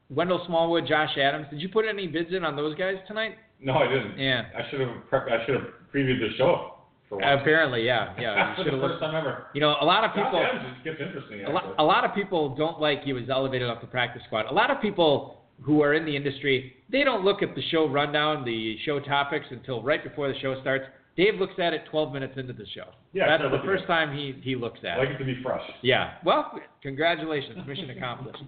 Wendell 0.08 0.42
Smallwood, 0.46 0.86
Josh 0.88 1.16
Adams. 1.16 1.46
Did 1.50 1.60
you 1.60 1.68
put 1.68 1.84
any 1.86 2.06
bids 2.08 2.32
in 2.32 2.44
on 2.44 2.56
those 2.56 2.74
guys 2.76 2.96
tonight? 3.06 3.36
No, 3.62 3.74
I 3.74 3.86
didn't. 3.86 4.18
Yeah. 4.18 4.46
I 4.56 4.68
should 4.70 4.80
have 4.80 4.90
I 5.12 5.44
should 5.46 5.54
have 5.54 5.64
previewed 5.94 6.18
the 6.20 6.30
show 6.36 6.74
for. 7.08 7.20
Apparently, 7.20 7.84
yeah, 7.84 8.14
yeah. 8.18 8.56
You 8.56 8.64
should 8.64 8.72
the 8.72 8.80
have 8.80 8.90
looked. 8.90 9.00
time 9.00 9.14
ever. 9.14 9.46
You 9.54 9.60
know, 9.60 9.76
a 9.80 9.84
lot 9.84 10.04
of 10.04 10.10
Josh 10.14 10.24
people. 10.24 10.40
Adams 10.40 10.74
just 10.74 10.84
gets 10.84 11.00
interesting. 11.00 11.44
A 11.44 11.50
lot, 11.50 11.74
a 11.78 11.84
lot 11.84 12.04
of 12.04 12.14
people 12.14 12.54
don't 12.56 12.80
like 12.80 13.04
he 13.04 13.12
was 13.12 13.24
elevated 13.30 13.68
off 13.68 13.80
the 13.80 13.86
practice 13.86 14.22
squad. 14.26 14.46
A 14.46 14.52
lot 14.52 14.70
of 14.70 14.80
people 14.80 15.39
who 15.62 15.82
are 15.82 15.94
in 15.94 16.04
the 16.04 16.16
industry, 16.16 16.74
they 16.90 17.04
don't 17.04 17.24
look 17.24 17.42
at 17.42 17.54
the 17.54 17.62
show 17.70 17.88
rundown, 17.88 18.44
the 18.44 18.78
show 18.84 18.98
topics 19.00 19.46
until 19.50 19.82
right 19.82 20.02
before 20.02 20.28
the 20.32 20.38
show 20.40 20.60
starts. 20.60 20.84
Dave 21.16 21.34
looks 21.38 21.54
at 21.58 21.74
it 21.74 21.82
12 21.90 22.12
minutes 22.12 22.34
into 22.36 22.52
the 22.52 22.64
show. 22.74 22.84
Yeah, 23.12 23.26
that's 23.26 23.40
start 23.42 23.60
the 23.60 23.66
first 23.66 23.84
it. 23.84 23.86
time 23.88 24.16
he 24.16 24.34
he 24.42 24.54
looks 24.56 24.78
I 24.84 24.88
at 24.88 24.98
like 24.98 25.08
it. 25.10 25.14
it 25.16 25.18
to 25.18 25.24
be 25.24 25.42
fresh. 25.42 25.62
Yeah. 25.82 26.14
Well, 26.24 26.52
congratulations, 26.82 27.58
mission 27.66 27.90
accomplished. 27.96 28.42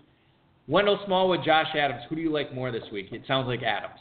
Wendell 0.69 1.01
Smallwood, 1.07 1.41
Josh 1.45 1.67
Adams. 1.77 2.03
Who 2.09 2.15
do 2.17 2.23
you 2.23 2.31
like 2.31 2.55
more 2.55 2.71
this 2.71 2.85
week? 2.93 3.09
It 3.13 3.23
sounds 3.27 3.47
like 3.49 3.63
Adams. 3.63 3.99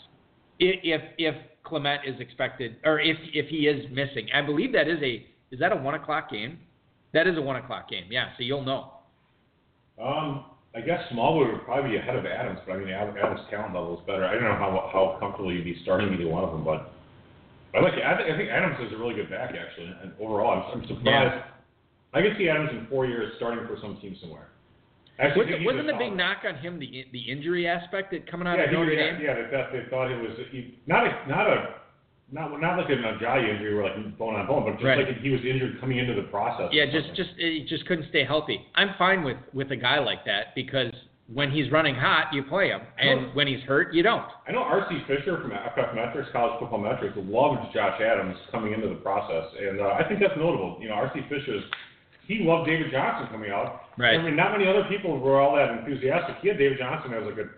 If 0.59 1.01
if 1.17 1.35
Clement 1.63 2.01
is 2.05 2.19
expected, 2.19 2.77
or 2.85 2.99
if 2.99 3.17
if 3.33 3.47
he 3.49 3.67
is 3.67 3.83
missing, 3.91 4.27
I 4.33 4.41
believe 4.41 4.71
that 4.73 4.87
is 4.87 4.99
a 5.01 5.25
is 5.51 5.59
that 5.59 5.71
a 5.71 5.75
one 5.75 5.95
o'clock 5.95 6.29
game? 6.29 6.59
That 7.13 7.27
is 7.27 7.37
a 7.37 7.41
one 7.41 7.55
o'clock 7.57 7.89
game. 7.89 8.05
Yeah. 8.09 8.29
So 8.37 8.43
you'll 8.43 8.63
know. 8.63 8.91
Um, 10.01 10.45
I 10.73 10.79
guess 10.79 11.01
Smallwood 11.11 11.51
would 11.51 11.63
probably 11.65 11.91
be 11.91 11.97
ahead 11.97 12.15
of 12.15 12.25
Adams, 12.25 12.59
but 12.65 12.73
I 12.73 12.77
mean 12.79 12.89
Adams' 12.89 13.41
talent 13.49 13.75
level 13.75 13.99
is 13.99 14.05
better. 14.07 14.25
I 14.25 14.33
don't 14.33 14.43
know 14.43 14.55
how 14.55 14.89
how 14.93 15.17
comfortable 15.19 15.51
you'd 15.53 15.65
be 15.65 15.79
starting 15.83 16.13
either 16.13 16.27
one 16.27 16.43
of 16.43 16.51
them, 16.51 16.63
but 16.63 16.93
I 17.75 17.79
like. 17.81 17.93
I, 17.93 18.15
think- 18.17 18.31
I 18.31 18.37
think 18.37 18.49
Adams 18.49 18.77
is 18.87 18.93
a 18.93 18.97
really 18.97 19.15
good 19.15 19.29
back 19.29 19.51
actually, 19.55 19.91
and 20.01 20.13
overall, 20.19 20.63
I'm, 20.63 20.81
I'm 20.81 20.87
surprised. 20.87 21.43
I 22.13 22.21
could 22.21 22.35
see 22.37 22.47
Adams 22.49 22.69
in 22.71 22.87
four 22.87 23.05
years 23.05 23.33
starting 23.37 23.65
for 23.67 23.77
some 23.81 23.97
team 24.01 24.15
somewhere. 24.21 24.47
I 25.19 25.27
Wasn't, 25.27 25.53
actually 25.53 25.65
wasn't 25.65 25.87
the 25.87 25.99
big 25.99 26.15
knock 26.15 26.39
on 26.47 26.55
him 26.55 26.79
the 26.79 27.05
the 27.11 27.19
injury 27.19 27.67
aspect 27.67 28.11
that 28.11 28.29
coming 28.31 28.47
out 28.47 28.57
yeah, 28.57 28.65
of 28.65 28.71
Notre 28.71 28.93
yeah, 28.93 29.11
Dame? 29.11 29.21
yeah, 29.21 29.35
they 29.35 29.51
thought 29.51 29.71
they 29.71 29.83
thought 29.89 30.11
it 30.11 30.19
was 30.21 30.31
he, 30.51 30.79
not 30.87 31.05
a 31.05 31.11
not 31.27 31.47
a 31.47 31.80
not 32.31 32.59
not 32.61 32.77
like 32.77 32.89
an 32.89 33.03
Ajayi 33.03 33.49
injury 33.49 33.75
where 33.75 33.83
like 33.83 34.17
bone 34.17 34.35
on 34.35 34.47
bone, 34.47 34.63
but 34.63 34.73
just 34.73 34.85
Right. 34.85 35.05
like 35.07 35.17
he 35.19 35.29
was 35.29 35.41
injured 35.43 35.79
coming 35.79 35.97
into 35.99 36.13
the 36.13 36.23
process. 36.23 36.69
Yeah, 36.71 36.85
just 36.85 37.13
just 37.15 37.31
he 37.37 37.65
just 37.67 37.85
couldn't 37.85 38.07
stay 38.09 38.23
healthy. 38.23 38.65
I'm 38.75 38.93
fine 38.97 39.23
with 39.23 39.37
with 39.53 39.71
a 39.71 39.75
guy 39.75 39.99
like 39.99 40.23
that 40.25 40.55
because 40.55 40.93
when 41.33 41.51
he's 41.51 41.71
running 41.71 41.95
hot, 41.95 42.33
you 42.33 42.43
play 42.43 42.69
him, 42.69 42.81
and 42.97 43.33
when 43.33 43.47
he's 43.47 43.61
hurt, 43.61 43.93
you 43.93 44.03
don't. 44.03 44.25
I 44.47 44.51
know 44.51 44.63
R.C. 44.63 44.99
Fischer 45.07 45.39
from 45.41 45.51
FF 45.51 45.95
Metrics, 45.95 46.29
College 46.33 46.59
Football 46.59 46.79
Metrics, 46.79 47.15
loved 47.15 47.73
Josh 47.73 48.01
Adams 48.01 48.35
coming 48.51 48.73
into 48.73 48.89
the 48.89 48.95
process, 48.95 49.45
and 49.57 49.79
uh, 49.79 49.95
I 49.99 50.03
think 50.07 50.19
that's 50.19 50.35
notable. 50.37 50.77
You 50.81 50.89
know, 50.89 50.95
R.C. 50.95 51.21
Fischer's 51.29 51.63
he 52.27 52.39
loved 52.43 52.67
David 52.67 52.91
Johnson 52.91 53.27
coming 53.31 53.51
out. 53.51 53.81
Right. 53.97 54.17
I 54.19 54.23
mean, 54.23 54.35
not 54.35 54.51
many 54.51 54.67
other 54.67 54.83
people 54.89 55.19
were 55.19 55.41
all 55.41 55.55
that 55.55 55.69
enthusiastic. 55.71 56.37
He 56.41 56.47
had 56.47 56.57
David 56.57 56.77
Johnson 56.79 57.13
as 57.13 57.25
like 57.25 57.37
a 57.37 57.49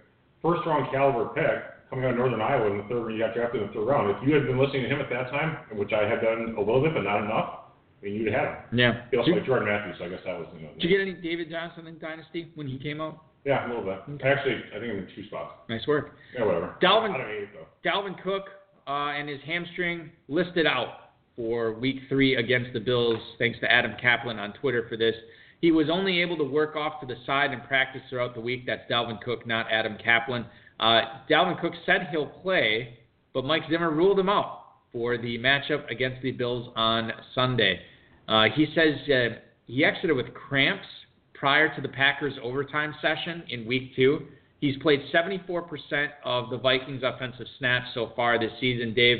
first 0.42 0.66
round 0.66 0.92
caliber 0.92 1.30
pick 1.34 1.73
coming 1.94 2.06
out 2.06 2.12
of 2.12 2.18
Northern 2.18 2.42
Iowa 2.42 2.72
in 2.72 2.78
the 2.78 2.84
third 2.90 3.04
when 3.06 3.14
he 3.14 3.20
got 3.20 3.34
drafted 3.36 3.62
in 3.62 3.68
the 3.68 3.74
third 3.74 3.86
round. 3.86 4.10
If 4.10 4.18
you 4.28 4.34
had 4.34 4.48
been 4.48 4.58
listening 4.58 4.84
to 4.84 4.90
him 4.90 5.00
at 5.00 5.10
that 5.10 5.30
time, 5.30 5.58
which 5.78 5.94
I 5.94 6.10
had 6.10 6.22
done 6.22 6.56
a 6.58 6.60
little 6.60 6.82
bit 6.82 6.94
but 6.94 7.02
not 7.06 7.22
enough, 7.24 7.70
I 8.02 8.06
mean, 8.06 8.16
you'd 8.16 8.34
have 8.34 8.42
had 8.42 8.50
him. 8.50 8.80
Yeah. 8.80 8.94
He 9.12 9.18
also 9.18 9.30
Did, 9.30 9.38
had 9.38 9.46
Jordan 9.46 9.68
Matthews, 9.70 9.96
so 10.00 10.06
I 10.06 10.10
guess 10.10 10.20
that 10.26 10.38
was 10.38 10.48
you 10.58 10.66
know. 10.66 10.74
did 10.74 10.84
you 10.84 10.90
get 10.90 11.02
any 11.02 11.14
David 11.14 11.50
Johnson 11.50 11.88
in 11.88 12.00
Dynasty 12.00 12.52
when 12.56 12.68
he 12.68 12.78
came 12.78 13.00
out? 13.00 13.22
yeah, 13.46 13.66
a 13.66 13.68
little 13.68 13.84
bit. 13.84 14.00
Actually, 14.26 14.56
I 14.76 14.80
think 14.80 14.92
I'm 14.92 15.00
in 15.00 15.08
two 15.16 15.26
spots. 15.28 15.54
Nice 15.70 15.86
work. 15.86 16.16
Yeah, 16.34 16.46
whatever. 16.46 16.76
Dalvin- 16.82 17.14
I 17.14 17.18
don't 17.18 17.28
hate 17.28 17.44
it 17.44 17.50
though. 17.54 17.90
Dalvin 17.90 18.22
Cook 18.24 18.46
uh, 18.88 19.12
and 19.12 19.30
his 19.30 19.40
hamstring 19.46 20.12
listed 20.28 20.66
out 20.66 21.12
for 21.36 21.74
Week 21.74 21.98
Three 22.10 22.36
against 22.36 22.74
the 22.74 22.80
Bills. 22.80 23.20
Thanks 23.40 23.60
to 23.60 23.72
Adam 23.72 23.94
Kaplan 24.02 24.40
on 24.40 24.54
Twitter 24.54 24.86
for 24.90 24.98
this. 24.98 25.16
He 25.62 25.72
was 25.72 25.90
only 25.90 26.22
able 26.22 26.38
to 26.38 26.44
work 26.44 26.76
off 26.76 27.00
to 27.00 27.06
the 27.06 27.16
side 27.26 27.52
and 27.52 27.64
practice 27.64 28.02
throughout 28.10 28.34
the 28.36 28.42
week. 28.42 28.66
That's 28.66 28.90
Dalvin 28.92 29.22
Cook, 29.22 29.48
not 29.48 29.66
Adam 29.72 29.98
Kaplan. 30.04 30.46
Uh, 30.80 31.02
Dalvin 31.30 31.60
Cook 31.60 31.74
said 31.86 32.08
he'll 32.12 32.28
play, 32.28 32.98
but 33.34 33.46
Mike 33.46 33.64
Zimmer 33.70 33.92
ruled 33.92 34.20
him 34.20 34.30
out 34.30 34.60
for 34.92 35.18
the 35.18 35.38
matchup 35.38 35.90
against 35.90 36.22
the 36.22 36.32
Bills 36.32 36.72
on 36.76 37.12
Sunday. 37.34 37.80
Uh, 38.28 38.46
he 38.56 38.68
says 38.76 38.96
uh, 39.10 39.36
he 39.66 39.84
exited 39.84 40.16
with 40.16 40.34
cramps 40.34 40.88
prior 41.34 41.74
to 41.76 41.82
the 41.82 41.90
Packers' 41.90 42.34
overtime 42.42 42.94
session 43.02 43.44
in 43.50 43.66
week 43.66 43.96
two. 43.96 44.28
He's 44.62 44.78
played 44.78 45.02
74% 45.14 46.08
of 46.24 46.50
the 46.50 46.58
Vikings' 46.58 47.04
offensive 47.04 47.48
snaps 47.60 47.88
so 47.94 48.14
far 48.16 48.40
this 48.40 48.52
season. 48.62 48.94
Dave, 48.94 49.18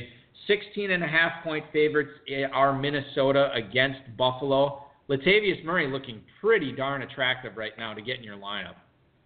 16 0.48 0.92
and 0.92 1.04
a 1.04 1.08
half 1.08 1.44
point 1.44 1.66
favorites 1.74 2.12
are 2.54 2.78
Minnesota 2.78 3.52
against 3.54 4.00
Buffalo. 4.18 4.84
Latavius 5.10 5.64
Murray 5.66 5.92
looking 5.92 6.22
pretty 6.40 6.72
darn 6.72 7.02
attractive 7.02 7.58
right 7.58 7.74
now 7.78 7.94
to 7.94 8.02
get 8.02 8.18
in 8.18 8.24
your 8.24 8.38
lineup. 8.38 8.76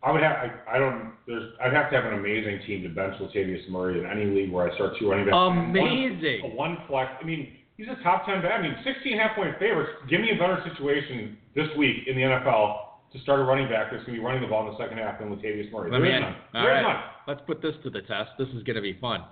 I 0.04 0.12
would 0.12 0.22
have. 0.22 0.36
I, 0.38 0.76
I 0.76 0.80
don't. 0.80 1.12
There's. 1.26 1.54
I'd 1.64 1.74
have 1.74 1.90
to 1.90 1.96
have 1.96 2.06
an 2.06 2.20
amazing 2.20 2.60
team 2.68 2.84
to 2.84 2.90
bench 2.90 3.16
Latavius 3.20 3.68
Murray 3.70 4.00
in 4.00 4.06
any 4.06 4.26
league 4.26 4.52
where 4.52 4.70
I 4.72 4.76
start 4.76 4.94
two 5.00 5.10
running 5.10 5.26
backs. 5.26 5.36
Amazing. 5.36 6.42
One, 6.56 6.56
one 6.56 6.78
flex. 6.88 7.12
I 7.22 7.26
mean, 7.26 7.54
he's 7.78 7.88
a 7.88 8.02
top 8.04 8.26
ten 8.26 8.42
back. 8.42 8.60
I 8.60 8.62
mean, 8.62 8.76
16 8.84 9.18
half 9.18 9.36
point 9.36 9.58
favorites. 9.60 9.92
Give 10.10 10.22
me 10.22 10.30
a 10.32 10.38
better 10.40 10.62
situation 10.70 11.38
this 11.56 11.68
week 11.78 12.08
in 12.08 12.16
the 12.16 12.22
NFL 12.22 12.78
to 13.14 13.20
start 13.22 13.40
a 13.40 13.44
running 13.44 13.70
back 13.70 13.92
that's 13.92 14.04
going 14.06 14.16
to 14.16 14.22
be 14.22 14.26
running 14.26 14.42
the 14.42 14.48
ball 14.48 14.68
in 14.68 14.74
the 14.74 14.78
second 14.78 14.98
half 15.00 15.18
than 15.20 15.30
Latavius 15.30 15.72
Murray. 15.72 15.90
Let 15.90 16.00
There 16.00 16.02
me 16.02 16.10
is 16.10 16.16
in. 16.16 16.22
none. 16.22 16.36
All 16.54 16.62
There 16.64 16.78
is 16.78 16.84
right. 16.84 16.94
none. 16.94 17.04
Let's 17.28 17.42
put 17.48 17.62
this 17.62 17.74
to 17.84 17.90
the 17.90 18.02
test. 18.02 18.32
This 18.38 18.50
is 18.50 18.64
going 18.64 18.76
to 18.76 18.82
be 18.82 18.98
fun. 19.00 19.24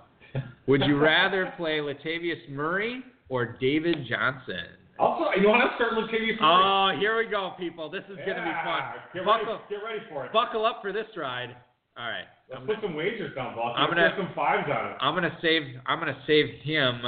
Would 0.66 0.82
you 0.82 0.98
rather 0.98 1.52
play 1.56 1.78
Latavius 1.78 2.48
Murray 2.48 3.02
or 3.28 3.56
David 3.60 3.98
Johnson? 4.08 4.66
Also, 4.98 5.38
you 5.40 5.48
want 5.48 5.62
to 5.68 5.74
start 5.76 5.92
Latavius 5.92 6.40
Murray? 6.40 6.64
Oh, 6.64 6.98
here 6.98 7.16
we 7.18 7.26
go, 7.26 7.52
people. 7.58 7.90
This 7.90 8.02
is 8.08 8.16
going 8.16 8.36
to 8.36 8.44
be 8.44 8.54
fun. 8.64 8.82
Get 9.12 9.24
Buckle, 9.24 9.46
ready, 9.54 9.64
get 9.68 9.80
ready 9.84 10.00
for 10.08 10.24
it. 10.26 10.32
buckle 10.32 10.64
up 10.64 10.80
for 10.80 10.92
this 10.92 11.06
ride. 11.16 11.54
All 11.98 12.08
right. 12.08 12.24
Let's 12.48 12.60
I'm 12.60 12.66
put 12.66 12.76
some 12.82 12.94
wagers 12.94 13.34
down, 13.34 13.54
boss. 13.56 13.74
I'm 13.76 13.88
Let's 13.90 13.94
gonna- 14.00 14.10
put 14.16 14.24
some 14.26 14.34
fives 14.34 14.68
on 14.70 14.90
it. 14.92 14.96
I'm 15.00 15.14
gonna 15.14 15.36
save 15.42 15.62
I'm 15.86 15.98
gonna 15.98 16.16
save 16.26 16.46
him 16.62 17.02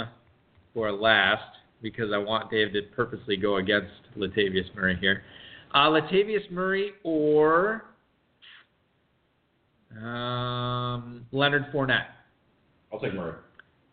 for 0.74 0.90
last 0.90 1.42
because 1.82 2.12
I 2.12 2.18
want 2.18 2.50
Dave 2.50 2.72
to 2.72 2.82
purposely 2.96 3.36
go 3.36 3.56
against 3.56 3.92
Latavius 4.16 4.74
Murray 4.74 4.96
here. 5.00 5.22
Uh, 5.74 5.88
Latavius 5.90 6.50
Murray 6.50 6.92
or 7.04 7.84
um, 10.02 11.26
Leonard 11.32 11.66
Fournette. 11.72 12.06
I'll 12.92 12.98
take 12.98 13.14
Murray. 13.14 13.34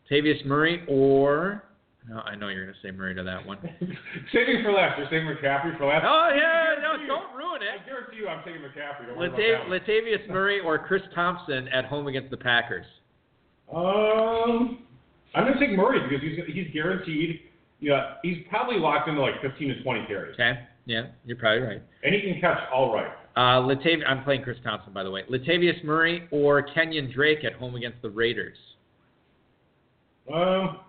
Latavius 0.09 0.43
Murray 0.45 0.83
or 0.87 1.63
no, 2.09 2.19
I 2.19 2.35
know 2.35 2.49
you're 2.49 2.65
gonna 2.65 2.77
say 2.83 2.91
Murray 2.91 3.15
to 3.15 3.23
that 3.23 3.45
one. 3.45 3.57
saving 4.33 4.61
for 4.63 4.71
last. 4.71 4.97
You're 4.99 5.07
saving 5.09 5.27
McCaffrey 5.27 5.77
for 5.77 5.85
last. 5.87 6.05
Oh 6.07 6.29
yeah, 6.35 6.75
no, 6.81 7.01
you- 7.01 7.07
don't 7.07 7.35
ruin 7.35 7.61
it. 7.61 7.67
I 7.81 7.85
guarantee 7.85 8.17
you, 8.17 8.27
I'm 8.27 8.43
taking 8.43 8.61
McCaffrey. 8.61 9.07
Don't 9.07 9.17
Latav- 9.17 9.67
Latavius 9.69 10.27
Murray 10.29 10.59
or 10.59 10.77
Chris 10.79 11.01
Thompson 11.13 11.67
at 11.69 11.85
home 11.85 12.07
against 12.07 12.29
the 12.31 12.37
Packers. 12.37 12.85
Um, 13.73 14.79
I'm 15.33 15.45
gonna 15.47 15.59
take 15.59 15.75
Murray 15.75 15.99
because 16.07 16.21
he's 16.23 16.55
he's 16.55 16.73
guaranteed. 16.73 17.41
Yeah, 17.79 18.13
he's 18.23 18.37
probably 18.49 18.77
locked 18.77 19.09
into 19.09 19.21
like 19.21 19.41
15 19.41 19.67
to 19.67 19.83
20 19.83 20.05
carries, 20.07 20.33
Okay, 20.35 20.59
yeah, 20.85 21.07
you're 21.25 21.35
probably 21.37 21.61
right. 21.67 21.81
and 22.03 22.15
he 22.15 22.21
can 22.21 22.39
catch 22.39 22.57
all 22.73 22.93
right. 22.93 23.11
Uh, 23.35 23.59
Latav- 23.61 24.01
I'm 24.07 24.23
playing 24.23 24.43
Chris 24.43 24.57
Thompson, 24.63 24.93
by 24.93 25.03
the 25.03 25.11
way. 25.11 25.23
Latavius 25.29 25.83
Murray 25.83 26.25
or 26.31 26.65
Kenyan 26.65 27.13
Drake 27.13 27.43
at 27.43 27.51
home 27.53 27.75
against 27.75 28.01
the 28.01 28.09
Raiders. 28.09 28.57
Um, 30.33 30.79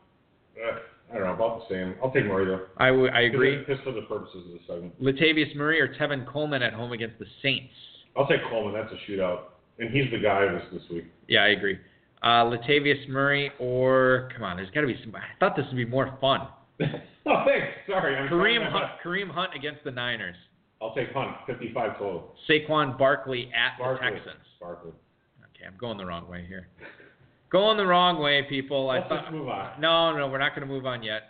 uh, 0.57 0.79
I 1.11 1.15
don't 1.19 1.25
know 1.25 1.35
about 1.35 1.61
the 1.69 1.75
same. 1.75 1.95
I'll 2.03 2.11
take 2.11 2.27
Murray 2.27 2.47
though. 2.47 2.67
I, 2.79 2.89
w- 2.89 3.09
I 3.11 3.23
agree. 3.23 3.65
Just 3.67 3.83
for 3.83 3.93
the 3.93 4.03
purposes 4.03 4.45
of 4.47 4.53
the 4.53 4.61
segment. 4.67 5.01
Latavius 5.01 5.55
Murray 5.55 5.81
or 5.81 5.95
Tevin 5.95 6.27
Coleman 6.27 6.63
at 6.63 6.73
home 6.73 6.93
against 6.93 7.19
the 7.19 7.27
Saints. 7.43 7.73
I'll 8.17 8.27
take 8.27 8.41
Coleman. 8.51 8.75
That's 8.75 8.93
a 8.93 9.11
shootout, 9.11 9.41
and 9.79 9.91
he's 9.91 10.11
the 10.11 10.19
guy 10.19 10.47
this 10.53 10.63
this 10.73 10.83
week. 10.91 11.05
Yeah, 11.29 11.43
I 11.45 11.49
agree. 11.49 11.79
Uh, 12.23 12.45
Latavius 12.45 13.09
Murray 13.09 13.53
or 13.61 14.31
come 14.35 14.43
on, 14.43 14.57
there's 14.57 14.71
got 14.71 14.81
to 14.81 14.87
be 14.87 14.99
some. 15.05 15.15
I 15.15 15.21
thought 15.39 15.55
this 15.57 15.67
would 15.69 15.77
be 15.77 15.85
more 15.85 16.17
fun. 16.21 16.49
oh, 16.81 17.45
thanks. 17.47 17.67
Sorry, 17.89 18.17
I'm 18.17 18.29
Kareem 18.29 18.71
Hunt. 18.71 18.85
Kareem 19.05 19.31
Hunt 19.31 19.53
against 19.55 19.85
the 19.85 19.91
Niners. 19.91 20.37
I'll 20.83 20.95
take 20.95 21.13
Hunt. 21.13 21.37
55 21.47 21.99
total. 21.99 22.35
Saquon 22.49 22.99
Barkley 22.99 23.51
at 23.55 23.79
Barkley. 23.79 24.11
the 24.11 24.17
Texans. 24.17 24.45
Barkley. 24.61 24.91
Okay, 25.55 25.67
I'm 25.67 25.77
going 25.79 25.97
the 25.97 26.05
wrong 26.05 26.29
way 26.29 26.45
here. 26.47 26.69
Going 27.51 27.77
the 27.77 27.87
wrong 27.87 28.21
way, 28.21 28.43
people. 28.49 28.91
I 28.91 28.99
Let's 28.99 29.09
thought. 29.09 29.23
just 29.23 29.33
move 29.33 29.49
on. 29.49 29.81
No, 29.81 30.17
no, 30.17 30.29
we're 30.29 30.39
not 30.39 30.55
going 30.55 30.67
to 30.67 30.73
move 30.73 30.87
on 30.87 31.03
yet. 31.03 31.23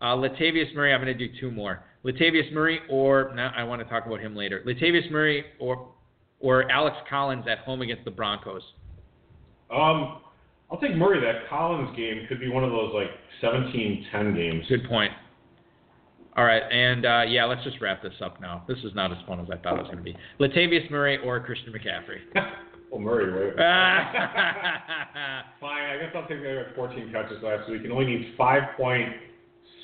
Uh, 0.00 0.14
Latavius 0.16 0.74
Murray, 0.74 0.94
I'm 0.94 1.02
going 1.02 1.16
to 1.16 1.28
do 1.28 1.32
two 1.40 1.50
more. 1.50 1.82
Latavius 2.04 2.52
Murray, 2.52 2.80
or 2.88 3.32
no, 3.34 3.50
I 3.56 3.64
want 3.64 3.82
to 3.82 3.88
talk 3.88 4.06
about 4.06 4.20
him 4.20 4.34
later. 4.36 4.62
Latavius 4.66 5.10
Murray 5.10 5.44
or 5.58 5.88
or 6.40 6.70
Alex 6.70 6.96
Collins 7.10 7.44
at 7.50 7.58
home 7.58 7.82
against 7.82 8.04
the 8.04 8.12
Broncos. 8.12 8.62
Um, 9.70 10.20
I'll 10.70 10.78
take 10.80 10.94
Murray. 10.94 11.20
That 11.20 11.48
Collins 11.48 11.94
game 11.96 12.26
could 12.28 12.38
be 12.40 12.48
one 12.48 12.62
of 12.62 12.70
those 12.70 12.94
like 12.94 13.10
17-10 13.42 14.36
games. 14.36 14.64
Good 14.68 14.88
point. 14.88 15.12
All 16.36 16.44
right, 16.44 16.62
and 16.70 17.04
uh, 17.04 17.22
yeah, 17.26 17.44
let's 17.46 17.64
just 17.64 17.80
wrap 17.80 18.00
this 18.00 18.12
up 18.22 18.40
now. 18.40 18.62
This 18.68 18.78
is 18.84 18.94
not 18.94 19.10
as 19.10 19.18
fun 19.26 19.40
as 19.40 19.48
I 19.50 19.56
thought 19.56 19.74
it 19.74 19.82
was 19.82 19.90
going 19.90 19.98
to 19.98 20.04
be. 20.04 20.16
Latavius 20.38 20.88
Murray 20.88 21.18
or 21.18 21.40
Christian 21.40 21.72
McCaffrey. 21.72 22.18
well, 22.90 23.00
Murray, 23.00 23.30
right? 23.30 23.54
Fine. 25.60 25.84
I 25.84 25.98
guess 25.98 26.12
I'll 26.14 26.26
take 26.28 26.42
the 26.42 26.66
14 26.74 27.12
catches 27.12 27.42
last 27.42 27.68
week 27.70 27.82
and 27.84 27.92
only 27.92 28.06
needs 28.06 28.36
5.7 28.38 29.16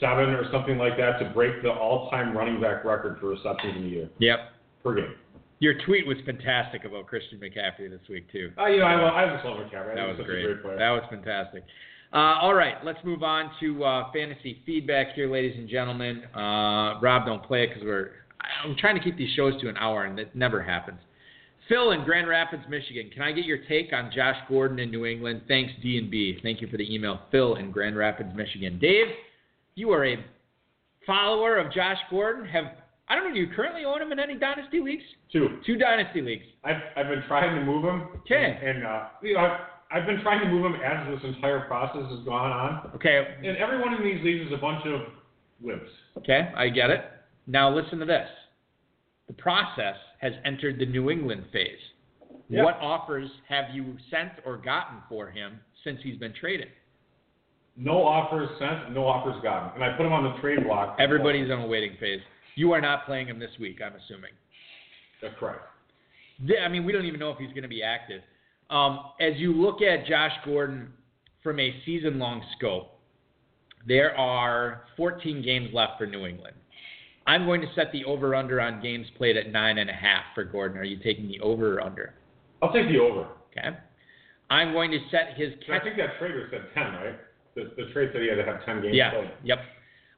or 0.02 0.48
something 0.52 0.78
like 0.78 0.96
that 0.96 1.18
to 1.18 1.30
break 1.34 1.62
the 1.62 1.70
all-time 1.70 2.36
running 2.36 2.60
back 2.60 2.84
record 2.84 3.18
for 3.20 3.28
receptions 3.28 3.76
in 3.76 3.84
a 3.84 3.88
year 3.88 4.08
yep. 4.18 4.52
per 4.82 4.94
game. 4.94 5.14
Your 5.60 5.74
tweet 5.86 6.06
was 6.06 6.16
fantastic 6.26 6.84
about 6.84 7.06
Christian 7.06 7.38
McCaffrey 7.38 7.88
this 7.88 8.06
week 8.08 8.30
too. 8.30 8.50
Uh, 8.58 8.66
you 8.66 8.80
know, 8.80 8.86
I, 8.86 9.00
love, 9.00 9.14
I 9.14 9.34
just 9.34 9.44
love 9.46 9.58
McCaffrey. 9.58 9.92
I 9.92 9.94
That 9.94 10.08
was 10.08 10.16
such 10.18 10.26
great. 10.26 10.44
a 10.44 10.48
great 10.48 10.62
player. 10.62 10.78
That 10.78 10.90
was 10.90 11.02
fantastic. 11.08 11.64
Uh, 12.12 12.38
all 12.40 12.54
right, 12.54 12.76
let's 12.84 12.98
move 13.04 13.22
on 13.22 13.50
to 13.60 13.82
uh, 13.82 14.12
fantasy 14.12 14.62
feedback 14.66 15.14
here, 15.14 15.30
ladies 15.30 15.56
and 15.56 15.68
gentlemen. 15.68 16.22
Uh, 16.34 17.00
Rob, 17.00 17.26
don't 17.26 17.42
play 17.42 17.64
it 17.64 17.68
because 17.68 17.82
we're. 17.82 18.10
I'm 18.62 18.76
trying 18.76 18.94
to 18.94 19.02
keep 19.02 19.16
these 19.16 19.34
shows 19.34 19.60
to 19.62 19.68
an 19.68 19.76
hour, 19.78 20.04
and 20.04 20.18
it 20.18 20.36
never 20.36 20.62
happens. 20.62 21.00
Phil 21.68 21.92
in 21.92 22.04
Grand 22.04 22.28
Rapids, 22.28 22.62
Michigan. 22.68 23.10
Can 23.12 23.22
I 23.22 23.32
get 23.32 23.44
your 23.44 23.58
take 23.68 23.92
on 23.92 24.10
Josh 24.14 24.36
Gordon 24.48 24.78
in 24.78 24.90
New 24.90 25.06
England? 25.06 25.42
Thanks, 25.48 25.72
D 25.82 25.98
and 25.98 26.10
B. 26.10 26.38
Thank 26.42 26.60
you 26.60 26.68
for 26.68 26.76
the 26.76 26.94
email, 26.94 27.20
Phil 27.30 27.56
in 27.56 27.70
Grand 27.70 27.96
Rapids, 27.96 28.30
Michigan. 28.34 28.78
Dave, 28.78 29.06
you 29.74 29.90
are 29.92 30.04
a 30.04 30.24
follower 31.06 31.56
of 31.56 31.72
Josh 31.72 31.98
Gordon. 32.10 32.46
Have 32.46 32.66
I 33.08 33.14
don't 33.14 33.28
know. 33.28 33.34
Do 33.34 33.40
you 33.40 33.48
currently 33.54 33.84
own 33.84 34.00
him 34.00 34.12
in 34.12 34.18
any 34.18 34.34
dynasty 34.34 34.80
leagues? 34.80 35.02
Two. 35.30 35.58
Two 35.66 35.76
dynasty 35.76 36.22
leagues. 36.22 36.44
I've, 36.64 36.80
I've 36.96 37.08
been 37.08 37.22
trying 37.28 37.54
to 37.58 37.64
move 37.64 37.84
him. 37.84 38.08
Okay. 38.20 38.58
And, 38.62 38.78
and 38.78 38.86
uh, 38.86 39.04
you 39.22 39.34
know, 39.34 39.40
I've, 39.40 39.60
I've 39.90 40.06
been 40.06 40.22
trying 40.22 40.40
to 40.40 40.48
move 40.48 40.64
him 40.64 40.74
as 40.76 41.14
this 41.14 41.34
entire 41.34 41.60
process 41.66 42.02
has 42.10 42.24
gone 42.24 42.50
on. 42.50 42.90
Okay, 42.94 43.36
And 43.44 43.56
everyone 43.58 43.92
in 43.94 44.02
these 44.02 44.24
leagues 44.24 44.46
is 44.46 44.52
a 44.52 44.56
bunch 44.56 44.84
of 44.86 45.02
wimps. 45.62 45.86
Okay, 46.18 46.50
I 46.56 46.68
get 46.68 46.90
it. 46.90 47.02
Now 47.46 47.74
listen 47.74 47.98
to 47.98 48.06
this. 48.06 48.26
The 49.26 49.34
process 49.34 49.96
has 50.20 50.32
entered 50.44 50.78
the 50.78 50.86
New 50.86 51.10
England 51.10 51.44
phase. 51.52 51.78
Yeah. 52.48 52.62
What 52.62 52.76
offers 52.80 53.30
have 53.48 53.66
you 53.72 53.96
sent 54.10 54.32
or 54.44 54.58
gotten 54.58 54.98
for 55.08 55.30
him 55.30 55.60
since 55.82 55.98
he's 56.02 56.18
been 56.18 56.34
traded? 56.38 56.68
No 57.76 58.06
offers 58.06 58.48
sent, 58.58 58.92
no 58.92 59.06
offers 59.06 59.42
gotten. 59.42 59.70
And 59.74 59.82
I 59.82 59.96
put 59.96 60.06
him 60.06 60.12
on 60.12 60.24
the 60.24 60.40
trade 60.40 60.64
block. 60.64 60.96
Everybody's 61.00 61.50
on 61.50 61.60
a 61.60 61.66
waiting 61.66 61.96
phase. 61.98 62.20
You 62.54 62.72
are 62.72 62.80
not 62.80 63.06
playing 63.06 63.26
him 63.28 63.38
this 63.38 63.50
week, 63.58 63.80
I'm 63.84 63.94
assuming. 63.94 64.30
That's 65.20 65.34
correct. 65.40 65.62
I 66.62 66.68
mean, 66.68 66.84
we 66.84 66.92
don't 66.92 67.06
even 67.06 67.18
know 67.18 67.30
if 67.30 67.38
he's 67.38 67.50
going 67.50 67.62
to 67.62 67.68
be 67.68 67.82
active. 67.82 68.20
Um, 68.70 69.00
as 69.20 69.32
you 69.36 69.52
look 69.52 69.82
at 69.82 70.06
Josh 70.06 70.32
Gordon 70.44 70.92
from 71.42 71.58
a 71.58 71.74
season 71.84 72.18
long 72.18 72.42
scope, 72.56 72.98
there 73.86 74.16
are 74.16 74.84
14 74.96 75.42
games 75.42 75.70
left 75.72 75.98
for 75.98 76.06
New 76.06 76.26
England. 76.26 76.56
I'm 77.26 77.46
going 77.46 77.60
to 77.62 77.68
set 77.74 77.90
the 77.92 78.04
over 78.04 78.34
under 78.34 78.60
on 78.60 78.82
games 78.82 79.06
played 79.16 79.36
at 79.36 79.50
nine 79.50 79.78
and 79.78 79.88
a 79.88 79.94
half 79.94 80.24
for 80.34 80.44
Gordon. 80.44 80.78
Are 80.78 80.84
you 80.84 80.98
taking 81.02 81.28
the 81.28 81.40
over 81.40 81.78
or 81.78 81.80
under? 81.82 82.14
I'll 82.62 82.72
take 82.72 82.88
the 82.88 82.98
over. 82.98 83.28
Okay. 83.56 83.76
I'm 84.50 84.72
going 84.72 84.90
to 84.90 84.98
set 85.10 85.34
his 85.36 85.52
I 85.72 85.78
think 85.82 85.96
that 85.96 86.18
trader 86.18 86.48
said 86.50 86.62
10, 86.74 86.82
right? 86.92 87.14
The, 87.54 87.62
the 87.76 87.92
trade 87.92 88.10
said 88.12 88.20
he 88.22 88.28
had 88.28 88.34
to 88.36 88.44
have 88.44 88.64
10 88.66 88.82
games 88.82 88.94
Yeah. 88.94 89.10
played. 89.10 89.30
Yep. 89.42 89.58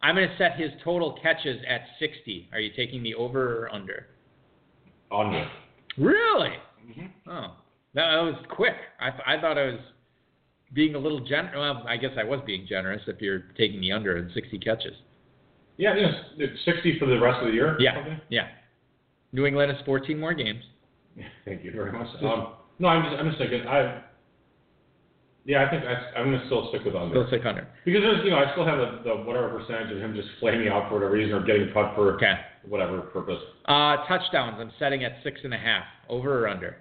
I'm 0.02 0.14
going 0.16 0.28
to 0.28 0.36
set 0.36 0.56
his 0.56 0.70
total 0.84 1.18
catches 1.22 1.60
at 1.68 1.82
60. 2.00 2.48
Are 2.52 2.60
you 2.60 2.70
taking 2.76 3.02
the 3.02 3.14
over 3.14 3.64
or 3.64 3.72
under? 3.74 4.08
Under. 5.12 5.48
Really? 5.96 6.52
Mhm. 6.90 7.10
Oh, 7.28 7.54
that, 7.94 8.10
that 8.10 8.20
was 8.22 8.34
quick. 8.50 8.74
I, 9.00 9.36
I 9.36 9.40
thought 9.40 9.56
I 9.58 9.66
was 9.66 9.80
being 10.72 10.94
a 10.94 10.98
little 10.98 11.20
generous. 11.20 11.54
Well, 11.56 11.84
I 11.88 11.96
guess 11.96 12.10
I 12.18 12.24
was 12.24 12.40
being 12.44 12.66
generous 12.68 13.02
if 13.06 13.20
you're 13.20 13.44
taking 13.56 13.80
the 13.80 13.92
under 13.92 14.16
in 14.16 14.30
60 14.34 14.58
catches. 14.58 14.92
Yeah, 15.76 15.94
yes. 15.96 16.12
It's 16.38 16.64
60 16.64 16.98
for 16.98 17.06
the 17.06 17.18
rest 17.20 17.40
of 17.40 17.48
the 17.48 17.52
year? 17.54 17.76
Yeah, 17.78 17.94
something? 17.96 18.20
yeah. 18.28 18.48
New 19.32 19.44
England 19.46 19.70
has 19.72 19.84
14 19.84 20.18
more 20.18 20.32
games. 20.34 20.62
Thank 21.44 21.64
you 21.64 21.72
very 21.72 21.92
much. 21.92 22.06
Um, 22.22 22.54
no, 22.78 22.88
I'm 22.88 23.04
just, 23.04 23.16
I'm 23.20 23.26
just 23.28 23.38
thinking, 23.38 23.66
I, 23.66 24.02
Yeah, 25.44 25.64
I 25.66 25.70
think 25.70 25.84
I, 25.84 26.18
I'm 26.18 26.26
gonna 26.32 26.42
still 26.46 26.68
stick 26.70 26.84
with 26.84 26.94
under. 26.94 27.14
Still 27.14 27.28
stick 27.28 27.46
under. 27.46 27.66
Because 27.84 28.02
there's, 28.02 28.24
you 28.24 28.30
know, 28.30 28.38
I 28.38 28.52
still 28.52 28.66
have 28.66 28.78
the, 28.78 29.00
the 29.04 29.14
whatever 29.24 29.48
percentage 29.58 29.92
of 29.92 29.98
him 29.98 30.14
just 30.14 30.28
flaming 30.40 30.68
out 30.68 30.88
for 30.88 30.94
whatever 30.96 31.12
reason 31.12 31.34
or 31.36 31.44
getting 31.44 31.70
cut 31.72 31.94
for 31.94 32.14
Okay. 32.16 32.34
whatever 32.68 33.00
purpose. 33.00 33.40
Uh, 33.66 33.96
touchdowns. 34.08 34.56
I'm 34.60 34.72
setting 34.78 35.04
at 35.04 35.12
six 35.22 35.40
and 35.44 35.52
a 35.54 35.58
half. 35.58 35.84
Over 36.08 36.44
or 36.44 36.48
under? 36.48 36.76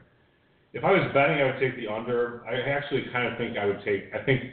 If 0.74 0.84
I 0.84 0.92
was 0.92 1.10
betting, 1.14 1.38
I 1.42 1.46
would 1.46 1.60
take 1.60 1.76
the 1.78 1.88
under. 1.92 2.44
I 2.46 2.60
actually 2.70 3.06
kind 3.12 3.32
of 3.32 3.38
think 3.38 3.58
I 3.58 3.66
would 3.66 3.82
take. 3.86 4.12
I 4.14 4.24
think, 4.26 4.44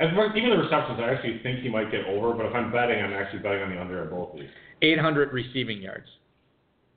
as 0.00 0.08
far- 0.14 0.34
even 0.36 0.50
the 0.50 0.56
receptions, 0.56 0.98
I 0.98 1.12
actually 1.12 1.38
think 1.42 1.60
he 1.60 1.68
might 1.68 1.90
get 1.90 2.06
over. 2.06 2.32
But 2.32 2.46
if 2.46 2.54
I'm 2.54 2.72
betting, 2.72 3.02
I'm 3.02 3.12
actually 3.12 3.40
betting 3.40 3.62
on 3.62 3.70
the 3.70 3.80
under 3.80 4.02
at 4.02 4.10
both 4.10 4.32
of 4.32 4.40
these. 4.40 4.48
800 4.82 5.32
receiving 5.32 5.80
yards. 5.80 6.08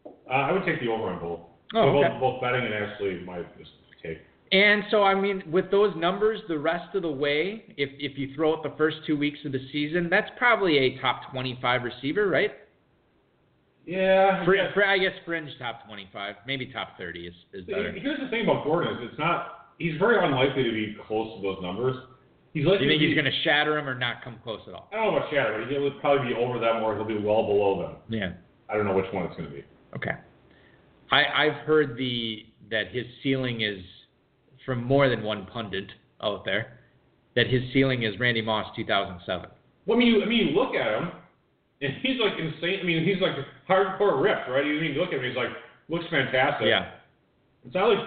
Uh, 0.06 0.30
I 0.30 0.52
would 0.52 0.66
take 0.66 0.80
the 0.80 0.88
over 0.88 1.04
on 1.04 1.20
both. 1.20 1.40
Oh, 1.76 1.90
okay. 1.90 2.10
both, 2.10 2.20
both 2.20 2.42
betting 2.42 2.66
and 2.66 2.74
actually 2.74 3.20
my 3.26 3.42
just 3.58 3.72
take. 4.02 4.20
And 4.54 4.84
so, 4.90 5.04
I 5.04 5.16
mean, 5.16 5.44
with 5.52 5.70
those 5.70 5.94
numbers, 5.98 6.40
the 6.48 6.58
rest 6.58 6.96
of 6.96 7.02
the 7.02 7.12
way, 7.12 7.66
if 7.76 7.90
if 8.00 8.18
you 8.18 8.34
throw 8.36 8.54
out 8.54 8.64
the 8.64 8.74
first 8.78 8.98
two 9.06 9.18
weeks 9.18 9.40
of 9.46 9.52
the 9.52 9.68
season, 9.72 10.08
that's 10.10 10.30
probably 10.38 10.78
a 10.78 11.02
top 11.02 11.32
25 11.32 11.84
receiver, 11.84 12.28
right? 12.28 12.52
Yeah. 13.86 14.46
Fr- 14.46 14.56
yeah. 14.56 14.74
fr- 14.74 14.84
I 14.84 14.98
guess 14.98 15.14
fringe 15.26 15.50
top 15.60 15.86
25, 15.88 16.36
maybe 16.48 16.68
top 16.68 16.98
30 16.98 17.28
is, 17.28 17.34
is 17.52 17.66
better. 17.66 17.92
Here's 17.92 18.20
the 18.20 18.30
thing 18.30 18.44
about 18.44 18.64
Gordon 18.64 18.94
is 18.96 19.10
it's 19.10 19.20
not. 19.20 19.72
He's 19.80 19.98
very 20.00 20.24
unlikely 20.24 20.64
to 20.64 20.72
be 20.72 20.96
close 21.08 21.36
to 21.36 21.42
those 21.42 21.58
numbers. 21.62 21.98
He's 22.54 22.66
likely 22.66 22.86
You 22.86 22.92
think 22.92 23.02
he's 23.02 23.16
going 23.16 23.26
to 23.26 23.44
shatter 23.44 23.78
him 23.78 23.90
or 23.90 23.96
not 23.96 24.24
come 24.24 24.38
close 24.44 24.62
at 24.68 24.74
all? 24.74 24.90
I 24.92 24.98
don't 24.98 25.12
know 25.12 25.18
about 25.18 25.32
Shadow, 25.32 25.60
but 25.60 25.72
he'll 25.72 26.00
probably 26.00 26.34
be 26.34 26.40
over 26.40 26.60
them 26.60 26.84
or 26.84 26.96
he'll 26.96 27.06
be 27.06 27.18
well 27.18 27.44
below 27.46 27.82
them. 27.82 27.96
Yeah. 28.10 28.34
I 28.70 28.78
don't 28.78 28.86
know 28.86 28.94
which 28.94 29.12
one 29.12 29.26
it's 29.26 29.36
going 29.36 29.50
to 29.50 29.56
be. 29.56 29.64
Okay. 29.96 30.12
I 31.12 31.24
I've 31.46 31.66
heard 31.66 31.98
the 31.98 32.46
that 32.70 32.90
his 32.92 33.06
ceiling 33.22 33.62
is 33.62 33.80
from 34.66 34.84
more 34.84 35.10
than 35.10 35.24
one 35.24 35.46
pundit 35.46 35.92
out 36.22 36.46
there 36.46 36.80
that 37.36 37.48
his 37.48 37.62
ceiling 37.74 38.04
is 38.04 38.20
Randy 38.20 38.42
Moss 38.42 38.68
2007. 38.76 39.50
Well, 39.86 39.98
I 39.98 40.00
mean, 40.00 40.08
you, 40.08 40.24
I 40.24 40.26
mean, 40.26 40.48
you 40.48 40.54
look 40.56 40.76
at 40.76 41.02
him, 41.02 41.12
and 41.82 41.94
he's 42.02 42.20
like 42.20 42.34
insane. 42.40 42.80
I 42.82 42.84
mean, 42.84 43.04
he's 43.04 43.22
like 43.22 43.34
hardcore 43.68 44.22
ripped, 44.22 44.50
right? 44.50 44.66
You 44.66 44.80
mean, 44.80 44.94
you 44.94 45.02
look 45.02 45.10
at 45.10 45.16
him, 45.20 45.24
he's 45.24 45.36
like 45.36 45.50
looks 45.90 46.06
fantastic. 46.10 46.68
Yeah. 46.68 46.92
It's 47.66 47.76
not 47.76 47.90
like, 47.90 48.00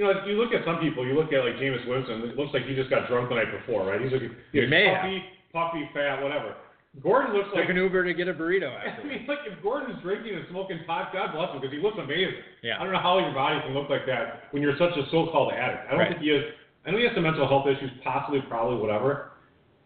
you 0.00 0.06
know, 0.08 0.16
if 0.16 0.24
you 0.24 0.40
look 0.40 0.56
at 0.56 0.64
some 0.64 0.80
people, 0.80 1.04
you 1.04 1.12
look 1.12 1.28
at 1.28 1.44
like 1.44 1.60
Jameis 1.60 1.84
Winston, 1.84 2.24
it 2.24 2.32
looks 2.32 2.56
like 2.56 2.64
he 2.64 2.72
just 2.74 2.88
got 2.88 3.04
drunk 3.06 3.28
the 3.28 3.34
night 3.36 3.52
before, 3.52 3.84
right? 3.84 4.00
He's 4.00 4.08
like, 4.08 4.24
he's 4.48 4.64
may 4.64 4.88
puffy, 4.88 5.20
puffy, 5.52 5.84
fat, 5.92 6.24
whatever. 6.24 6.56
Gordon 7.04 7.36
looks 7.36 7.52
like. 7.52 7.68
Took 7.68 7.76
an 7.76 7.84
Uber 7.84 8.08
to 8.08 8.14
get 8.16 8.26
a 8.26 8.32
burrito 8.32 8.72
I 8.80 9.04
mean, 9.04 9.28
like 9.28 9.44
if 9.44 9.60
Gordon's 9.62 10.00
drinking 10.00 10.34
and 10.40 10.46
smoking 10.48 10.80
pot, 10.88 11.12
God 11.12 11.36
bless 11.36 11.52
him, 11.52 11.60
because 11.60 11.76
he 11.76 11.84
looks 11.84 11.98
amazing. 12.00 12.40
Yeah. 12.64 12.80
I 12.80 12.82
don't 12.82 12.96
know 12.96 12.98
how 13.04 13.20
your 13.20 13.34
body 13.36 13.60
can 13.60 13.76
look 13.76 13.90
like 13.92 14.06
that 14.08 14.48
when 14.56 14.62
you're 14.64 14.80
such 14.80 14.96
a 14.96 15.04
so-called 15.12 15.52
addict. 15.52 15.84
I 15.84 15.90
don't 15.92 16.00
Right. 16.00 16.08
think 16.16 16.24
he 16.24 16.32
has. 16.32 16.48
I 16.88 16.90
know 16.90 16.96
he 16.96 17.04
has 17.04 17.12
some 17.12 17.28
mental 17.28 17.46
health 17.46 17.68
issues, 17.68 17.92
possibly, 18.02 18.40
probably, 18.48 18.80
whatever. 18.80 19.32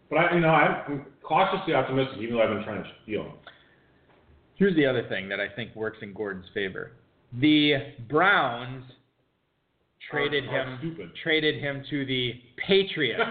But 0.09 0.15
I, 0.17 0.33
you 0.33 0.39
know, 0.39 0.47
I'm, 0.55 0.79
I'm 0.87 1.05
cautiously 1.27 1.73
optimistic, 1.75 2.19
even 2.23 2.37
though 2.39 2.41
I've 2.47 2.55
been 2.55 2.63
trying 2.63 2.83
to 2.83 2.89
steal 3.03 3.23
him. 3.27 3.33
Here's 4.55 4.75
the 4.79 4.85
other 4.85 5.03
thing 5.09 5.27
that 5.27 5.41
I 5.41 5.49
think 5.49 5.75
works 5.75 5.97
in 6.01 6.13
Gordon's 6.13 6.47
favor. 6.53 6.93
The 7.33 7.73
Browns 8.07 8.85
traded 10.09 10.45
Are- 10.45 10.59
are 10.59 10.67
him 10.73 10.77
stupid. 10.79 11.11
traded 11.23 11.59
him 11.61 11.83
to 11.89 12.05
the 12.05 12.33
Patriots. 12.67 13.21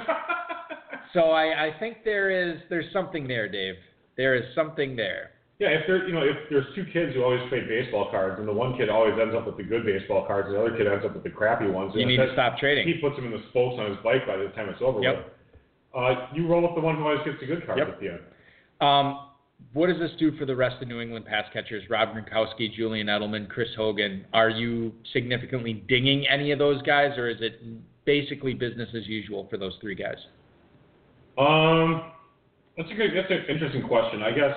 so 1.12 1.30
I, 1.30 1.66
I 1.68 1.78
think 1.78 1.98
there 2.04 2.30
is 2.30 2.58
there's 2.70 2.92
something 2.92 3.26
there, 3.28 3.48
Dave. 3.48 3.74
There 4.16 4.34
is 4.34 4.44
something 4.54 4.94
there. 4.96 5.30
Yeah, 5.60 5.68
if 5.68 5.86
there, 5.86 6.06
you 6.08 6.12
know, 6.14 6.22
if 6.22 6.36
there's 6.50 6.66
two 6.74 6.84
kids 6.92 7.14
who 7.14 7.22
always 7.22 7.40
trade 7.48 7.68
baseball 7.68 8.10
cards, 8.10 8.40
and 8.40 8.48
the 8.48 8.52
one 8.52 8.76
kid 8.76 8.88
always 8.90 9.14
ends 9.20 9.34
up 9.36 9.46
with 9.46 9.56
the 9.56 9.62
good 9.62 9.84
baseball 9.86 10.26
cards, 10.26 10.48
and 10.48 10.56
the 10.56 10.60
other 10.60 10.76
kid 10.76 10.86
ends 10.88 11.04
up 11.04 11.14
with 11.14 11.22
the 11.22 11.30
crappy 11.30 11.66
ones. 11.66 11.92
You 11.94 12.00
and 12.02 12.10
need 12.10 12.16
to 12.16 12.32
stop 12.32 12.58
trading. 12.58 12.86
He 12.88 12.94
puts 13.00 13.14
them 13.16 13.26
in 13.26 13.30
the 13.30 13.42
spokes 13.50 13.78
on 13.78 13.88
his 13.90 13.98
bike 14.02 14.26
by 14.26 14.36
the 14.36 14.48
time 14.48 14.68
it's 14.68 14.82
over 14.82 15.00
Yep. 15.00 15.16
with. 15.16 15.24
Uh, 15.94 16.26
you 16.34 16.48
roll 16.48 16.62
with 16.62 16.74
the 16.74 16.80
one 16.80 16.96
who 16.96 17.04
always 17.06 17.24
gets 17.24 17.38
the 17.38 17.46
good 17.46 17.64
cards 17.66 17.78
Yep. 17.78 17.88
at 17.88 18.00
the 18.00 18.08
end. 18.08 18.20
Um, 18.80 19.28
what 19.72 19.88
does 19.88 19.98
this 19.98 20.12
do 20.18 20.36
for 20.36 20.44
the 20.44 20.54
rest 20.54 20.80
of 20.82 20.88
New 20.88 21.00
England 21.00 21.26
pass 21.26 21.44
catchers? 21.52 21.82
Rob 21.90 22.10
Gronkowski, 22.10 22.72
Julian 22.74 23.08
Edelman, 23.08 23.48
Chris 23.48 23.68
Hogan. 23.76 24.24
Are 24.32 24.50
you 24.50 24.92
significantly 25.12 25.84
dinging 25.88 26.26
any 26.28 26.52
of 26.52 26.58
those 26.58 26.80
guys, 26.82 27.16
or 27.18 27.28
is 27.28 27.38
it 27.40 27.60
basically 28.04 28.54
business 28.54 28.88
as 28.96 29.06
usual 29.06 29.46
for 29.50 29.56
those 29.56 29.76
three 29.80 29.94
guys? 29.94 30.18
Um, 31.36 32.12
that's 32.76 32.90
a 32.90 32.94
good, 32.94 33.10
that's 33.16 33.30
an 33.30 33.44
interesting 33.48 33.86
question. 33.86 34.22
I 34.22 34.30
guess 34.30 34.54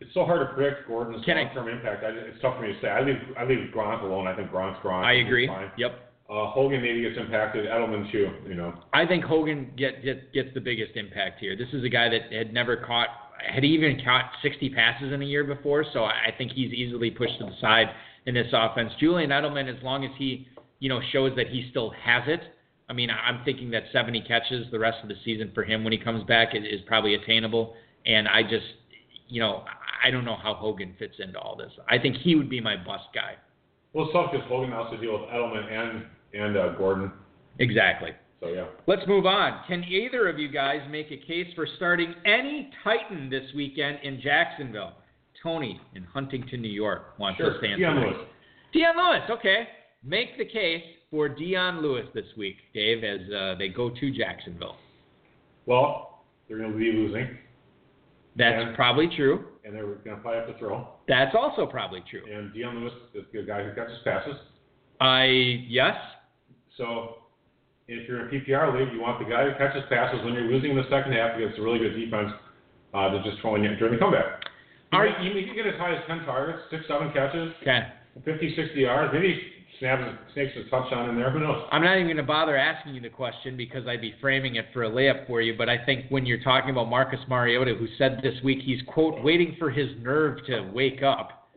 it's 0.00 0.14
so 0.14 0.24
hard 0.24 0.46
to 0.46 0.54
predict 0.54 0.86
Gordon's 0.86 1.24
Can 1.24 1.36
long-term 1.36 1.68
impact. 1.68 2.04
I, 2.04 2.08
it's 2.10 2.40
tough 2.40 2.56
for 2.56 2.62
me 2.62 2.72
to 2.72 2.80
say. 2.80 2.88
I 2.88 3.00
leave, 3.00 3.16
I 3.36 3.44
leave 3.44 3.72
Gronk 3.74 4.02
alone. 4.02 4.28
I 4.28 4.36
think 4.36 4.50
Gronk's 4.50 4.78
Gronk. 4.84 5.04
I 5.04 5.14
agree. 5.14 5.50
Yep. 5.76 6.04
Uh, 6.30 6.50
Hogan 6.50 6.82
maybe 6.82 7.00
gets 7.00 7.16
impacted. 7.18 7.66
Edelman 7.66 8.10
too. 8.12 8.30
You 8.46 8.54
know. 8.54 8.74
I 8.92 9.06
think 9.06 9.24
Hogan 9.24 9.72
get, 9.76 10.04
get, 10.04 10.32
gets 10.32 10.50
the 10.54 10.60
biggest 10.60 10.94
impact 10.94 11.40
here. 11.40 11.56
This 11.56 11.68
is 11.72 11.82
a 11.84 11.88
guy 11.88 12.08
that 12.10 12.32
had 12.32 12.52
never 12.52 12.76
caught, 12.76 13.08
had 13.46 13.64
even 13.64 14.00
caught 14.04 14.30
60 14.42 14.70
passes 14.70 15.12
in 15.12 15.22
a 15.22 15.24
year 15.24 15.44
before, 15.44 15.84
so 15.92 16.04
I 16.04 16.32
think 16.36 16.52
he's 16.52 16.72
easily 16.72 17.10
pushed 17.10 17.38
to 17.38 17.44
the 17.44 17.56
side 17.60 17.86
in 18.26 18.34
this 18.34 18.48
offense. 18.52 18.92
Julian 18.98 19.30
Edelman, 19.30 19.74
as 19.74 19.82
long 19.82 20.04
as 20.04 20.10
he, 20.18 20.48
you 20.80 20.88
know, 20.88 21.00
shows 21.12 21.32
that 21.36 21.48
he 21.48 21.68
still 21.70 21.90
has 22.02 22.22
it. 22.26 22.40
I 22.88 22.92
mean, 22.92 23.10
I'm 23.10 23.44
thinking 23.44 23.70
that 23.72 23.84
70 23.92 24.22
catches 24.22 24.70
the 24.70 24.78
rest 24.78 24.98
of 25.02 25.08
the 25.08 25.16
season 25.24 25.50
for 25.54 25.62
him 25.62 25.84
when 25.84 25.92
he 25.92 25.98
comes 25.98 26.24
back 26.24 26.54
is, 26.54 26.62
is 26.64 26.80
probably 26.86 27.14
attainable. 27.14 27.74
And 28.06 28.26
I 28.26 28.42
just, 28.42 28.64
you 29.28 29.40
know, 29.40 29.64
I 30.02 30.10
don't 30.10 30.24
know 30.24 30.36
how 30.36 30.54
Hogan 30.54 30.94
fits 30.98 31.14
into 31.18 31.38
all 31.38 31.56
this. 31.56 31.72
I 31.88 31.98
think 31.98 32.16
he 32.16 32.34
would 32.34 32.48
be 32.48 32.60
my 32.60 32.76
bust 32.76 33.04
guy. 33.14 33.34
Well, 33.92 34.06
it's 34.06 34.12
tough 34.12 34.32
because 34.32 34.46
Hogan 34.48 34.70
has 34.72 34.90
to 34.90 34.98
deal 34.98 35.12
with 35.12 35.28
Edelman 35.28 35.70
and 35.70 36.04
and 36.34 36.56
uh, 36.56 36.74
Gordon. 36.76 37.10
Exactly. 37.58 38.10
So 38.40 38.48
yeah. 38.48 38.66
Let's 38.86 39.02
move 39.08 39.26
on. 39.26 39.60
Can 39.66 39.82
either 39.84 40.28
of 40.28 40.38
you 40.38 40.48
guys 40.48 40.80
make 40.90 41.10
a 41.10 41.16
case 41.16 41.48
for 41.54 41.66
starting 41.76 42.14
any 42.24 42.70
Titan 42.84 43.28
this 43.28 43.44
weekend 43.54 43.98
in 44.02 44.20
Jacksonville? 44.20 44.92
Tony 45.42 45.80
in 45.94 46.02
Huntington, 46.04 46.60
New 46.62 46.68
York 46.70 47.18
wants 47.18 47.38
Sure. 47.38 47.60
to. 47.60 47.76
Dion 47.76 47.96
that. 47.96 48.00
Lewis. 48.06 48.16
Dion 48.72 48.96
Lewis, 48.96 49.22
okay. 49.30 49.68
Make 50.04 50.36
the 50.38 50.44
case 50.44 50.82
for 51.10 51.28
Dion 51.28 51.80
Lewis 51.82 52.06
this 52.14 52.26
week, 52.36 52.56
Dave, 52.74 53.02
as 53.04 53.20
uh, 53.32 53.54
they 53.58 53.68
go 53.68 53.90
to 53.90 54.10
Jacksonville. 54.12 54.76
Well, 55.66 56.24
they're 56.48 56.58
going 56.58 56.72
to 56.72 56.78
be 56.78 56.92
losing, 56.92 57.38
That's 58.36 58.66
Yeah. 58.68 58.74
probably 58.76 59.08
true. 59.16 59.44
and 59.64 59.74
they're 59.74 59.84
going 59.86 60.16
to 60.16 60.22
probably 60.22 60.38
have 60.40 60.46
to 60.48 60.58
throw. 60.58 60.88
That's 61.08 61.34
also 61.36 61.66
probably 61.66 62.02
true. 62.10 62.22
And 62.32 62.52
Dion 62.54 62.80
Lewis 62.80 62.92
is 63.14 63.24
the 63.32 63.42
guy 63.42 63.62
who 63.64 63.74
catches 63.74 63.98
passes. 64.04 64.36
I 65.00 65.24
yes, 65.68 65.94
So 66.76 67.17
if 67.88 68.06
you're 68.06 68.20
in 68.20 68.28
a 68.28 68.30
PPR 68.30 68.78
league, 68.78 68.92
you 68.92 69.00
want 69.00 69.18
the 69.18 69.24
guy 69.24 69.48
who 69.48 69.56
catches 69.56 69.82
passes 69.88 70.22
when 70.24 70.34
you're 70.34 70.44
losing 70.44 70.70
in 70.70 70.76
the 70.76 70.88
second 70.90 71.12
half 71.12 71.36
against 71.36 71.58
a 71.58 71.62
really 71.62 71.78
good 71.78 71.96
defense 71.96 72.30
uh, 72.92 73.08
to 73.08 73.22
just 73.24 73.40
throw 73.40 73.56
in 73.56 73.62
during 73.62 73.94
the 73.94 73.98
comeback. 73.98 74.44
You, 74.92 74.98
Are- 74.98 75.04
may, 75.08 75.24
you 75.24 75.34
may 75.34 75.54
get 75.56 75.66
as 75.66 75.80
high 75.80 75.96
as 75.96 76.02
10 76.06 76.24
targets, 76.24 76.60
6, 76.70 76.84
7 76.86 77.12
catches, 77.12 77.52
okay. 77.62 77.88
50, 78.24 78.56
60 78.56 78.80
yards. 78.80 79.12
Maybe 79.12 79.40
snaps, 79.80 80.18
snakes 80.34 80.52
a 80.56 80.68
touchdown 80.68 81.08
in 81.08 81.16
there. 81.16 81.30
Who 81.30 81.40
knows? 81.40 81.64
I'm 81.72 81.82
not 81.82 81.94
even 81.96 82.08
going 82.08 82.16
to 82.18 82.22
bother 82.22 82.56
asking 82.56 82.94
you 82.94 83.00
the 83.00 83.08
question 83.08 83.56
because 83.56 83.86
I'd 83.86 84.00
be 84.00 84.14
framing 84.20 84.56
it 84.56 84.66
for 84.72 84.84
a 84.84 84.90
layup 84.90 85.26
for 85.26 85.40
you. 85.40 85.54
But 85.56 85.68
I 85.68 85.82
think 85.84 86.06
when 86.10 86.26
you're 86.26 86.42
talking 86.42 86.70
about 86.70 86.88
Marcus 86.88 87.20
Mariota, 87.28 87.74
who 87.74 87.86
said 87.96 88.20
this 88.22 88.34
week 88.42 88.58
he's, 88.62 88.80
quote, 88.86 89.22
waiting 89.22 89.56
for 89.58 89.70
his 89.70 89.88
nerve 90.02 90.44
to 90.46 90.70
wake 90.74 91.02
up, 91.02 91.47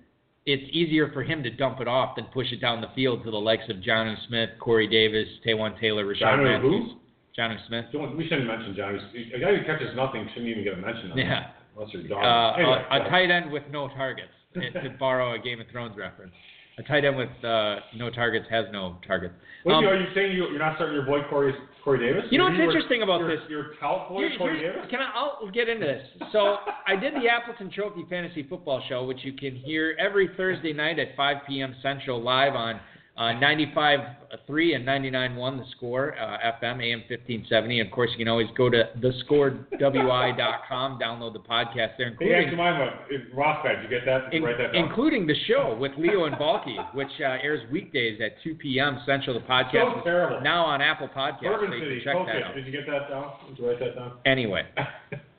it's 0.46 0.64
easier 0.72 1.12
for 1.12 1.24
him 1.24 1.44
to 1.44 1.50
dump 1.50 1.80
it 1.82 1.88
off 1.88 2.16
than 2.16 2.26
push 2.26 2.52
it 2.52 2.62
down 2.62 2.82
the 2.82 2.90
field 2.96 3.24
to 3.24 3.32
the 3.32 3.38
likes 3.38 3.64
of 3.70 3.82
Johnny 3.82 4.16
Smith, 4.28 4.50
Corey 4.60 4.88
Davis, 4.88 5.28
Taywan 5.46 5.80
Taylor, 5.80 6.06
Rashad 6.06 6.20
Johnny 6.20 6.44
Matthews. 6.46 6.92
who? 6.92 6.98
Johnny 7.36 7.58
Smith. 7.68 7.86
We 7.94 8.28
shouldn't 8.28 8.48
mention 8.48 8.76
Johnny. 8.76 9.00
A 9.34 9.40
guy 9.40 9.56
who 9.56 9.64
catches 9.66 9.96
nothing 9.96 10.28
shouldn't 10.34 10.50
even 10.50 10.64
get 10.64 10.74
a 10.74 10.78
mention. 10.78 11.12
Yeah. 11.16 11.52
Unless 11.76 11.94
you're 11.94 12.08
dog. 12.08 12.24
Uh, 12.24 12.60
anyway, 12.60 12.84
a, 12.92 12.96
a 12.96 13.10
tight 13.10 13.32
end 13.32 13.52
with 13.52 13.64
no 13.72 13.88
targets, 13.90 14.34
to 14.54 14.90
borrow 15.00 15.34
a 15.34 15.40
Game 15.40 15.62
of 15.62 15.68
Thrones 15.72 15.96
reference. 15.98 16.34
A 16.82 16.84
tight 16.88 17.06
end 17.06 17.16
with 17.16 17.30
uh, 17.46 17.76
no 17.96 18.10
targets 18.10 18.48
has 18.50 18.66
no 18.72 18.98
targets. 19.06 19.36
What 19.64 19.76
Um, 19.76 19.86
are 19.86 19.96
you 19.96 20.08
saying? 20.16 20.32
You, 20.32 20.48
you're 20.50 20.58
not 20.58 20.78
starting 20.78 20.96
your 20.96 21.06
boy 21.06 21.20
Corey 21.30 21.54
Corey 21.84 22.00
Davis? 22.00 22.24
You 22.32 22.40
know 22.40 22.46
what's 22.46 22.58
interesting 22.60 23.04
about 23.04 23.20
your, 23.20 23.30
this? 23.30 23.40
Your 23.50 23.66
tout 23.80 24.10
boy 24.10 24.30
Here- 24.30 24.38
Corey 24.40 24.60
Davis. 24.60 24.88
Can 24.90 25.00
I? 25.00 25.12
I'll 25.14 25.48
get 25.52 25.70
into 25.70 25.86
this. 25.86 26.08
So 26.32 26.58
I 26.88 26.96
did 26.96 27.14
the 27.14 27.28
Appleton 27.30 27.70
Trophy 27.70 28.04
Fantasy 28.10 28.42
Football 28.50 28.82
Show, 28.90 29.06
which 29.06 29.20
you 29.24 29.34
can 29.34 29.56
hear 29.56 29.96
every 30.00 30.32
Thursday 30.36 30.74
night 30.74 30.98
at 30.98 31.16
5 31.16 31.38
p.m. 31.48 31.76
Central, 31.84 32.20
live 32.20 32.56
on 32.56 32.80
uh, 33.18 33.34
95-3 33.40 34.76
and 34.76 34.88
99-1 34.88 35.58
The 35.60 35.66
Score, 35.76 36.16
uh, 36.18 36.38
FM, 36.64 36.82
AM 36.82 37.00
1570. 37.10 37.80
And 37.82 37.88
of 37.90 37.94
course, 37.94 38.10
you 38.12 38.18
can 38.18 38.28
always 38.28 38.48
go 38.58 38.70
to 38.70 38.90
thescorewi.com, 39.00 41.00
download 41.00 41.34
the 41.34 41.40
podcast 41.40 41.98
there, 41.98 42.16
Hey, 42.20 42.44
including 42.46 42.58
mine 42.58 42.82
uh, 42.82 43.36
Rothbard. 43.36 43.84
You 43.84 43.90
get 43.90 44.06
that? 44.06 44.34
in- 44.34 44.44
that 44.44 44.74
including 44.76 45.28
the 45.28 45.36
show 45.48 45.76
with 45.80 45.92
Leo 45.98 46.26
and 46.26 46.38
Balky, 46.38 46.78
which 46.94 47.10
uh, 47.20 47.38
airs 47.44 47.62
weekdays 47.72 48.20
at 48.24 48.42
2 48.44 48.56
p.m. 48.56 49.00
Central. 49.06 49.40
The 49.40 49.46
podcast 49.46 49.92
So 49.94 49.98
is 50.00 50.04
terrible. 50.04 50.42
now 50.42 50.66
on 50.66 50.82
Apple 50.82 51.10
Podcasts. 51.10 51.42
So 51.42 51.62
you 51.76 51.80
can 52.02 52.02
check 52.04 52.16
that 52.28 52.44
out. 52.44 52.56
Did 52.56 52.66
you 52.66 52.72
get 52.72 52.86
that 52.88 53.10
down? 53.10 53.34
Did 53.50 53.60
you 53.60 53.68
write 53.70 53.80
that 53.80 53.96
down? 53.96 54.14
Anyway. 54.26 54.64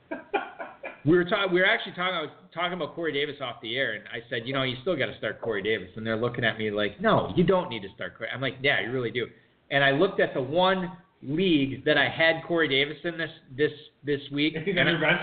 We 1.05 1.17
were 1.17 1.25
talking. 1.25 1.53
We 1.53 1.59
were 1.59 1.65
actually 1.65 1.93
talking. 1.93 2.15
I 2.15 2.21
was 2.21 2.29
talking 2.53 2.73
about 2.73 2.95
Corey 2.95 3.11
Davis 3.13 3.35
off 3.41 3.57
the 3.61 3.75
air, 3.77 3.93
and 3.93 4.03
I 4.07 4.19
said, 4.29 4.43
you 4.45 4.53
know, 4.53 4.63
you 4.63 4.75
still 4.81 4.95
got 4.95 5.07
to 5.07 5.17
start 5.17 5.41
Corey 5.41 5.61
Davis, 5.61 5.89
and 5.95 6.05
they're 6.07 6.15
looking 6.17 6.43
at 6.45 6.57
me 6.57 6.71
like, 6.71 7.01
no, 7.01 7.33
you 7.35 7.43
don't 7.43 7.69
need 7.69 7.81
to 7.81 7.89
start 7.95 8.17
Corey. 8.17 8.29
I'm 8.33 8.41
like, 8.41 8.55
yeah, 8.61 8.79
you 8.81 8.91
really 8.91 9.11
do. 9.11 9.27
And 9.71 9.83
I 9.83 9.91
looked 9.91 10.19
at 10.19 10.33
the 10.33 10.41
one 10.41 10.91
league 11.21 11.83
that 11.85 11.97
I 11.97 12.07
had 12.09 12.43
Corey 12.47 12.67
Davis 12.67 12.97
in 13.03 13.17
this 13.17 13.31
this 13.57 13.71
this 14.05 14.21
week, 14.31 14.55
and 14.55 14.65
bench. 14.65 15.21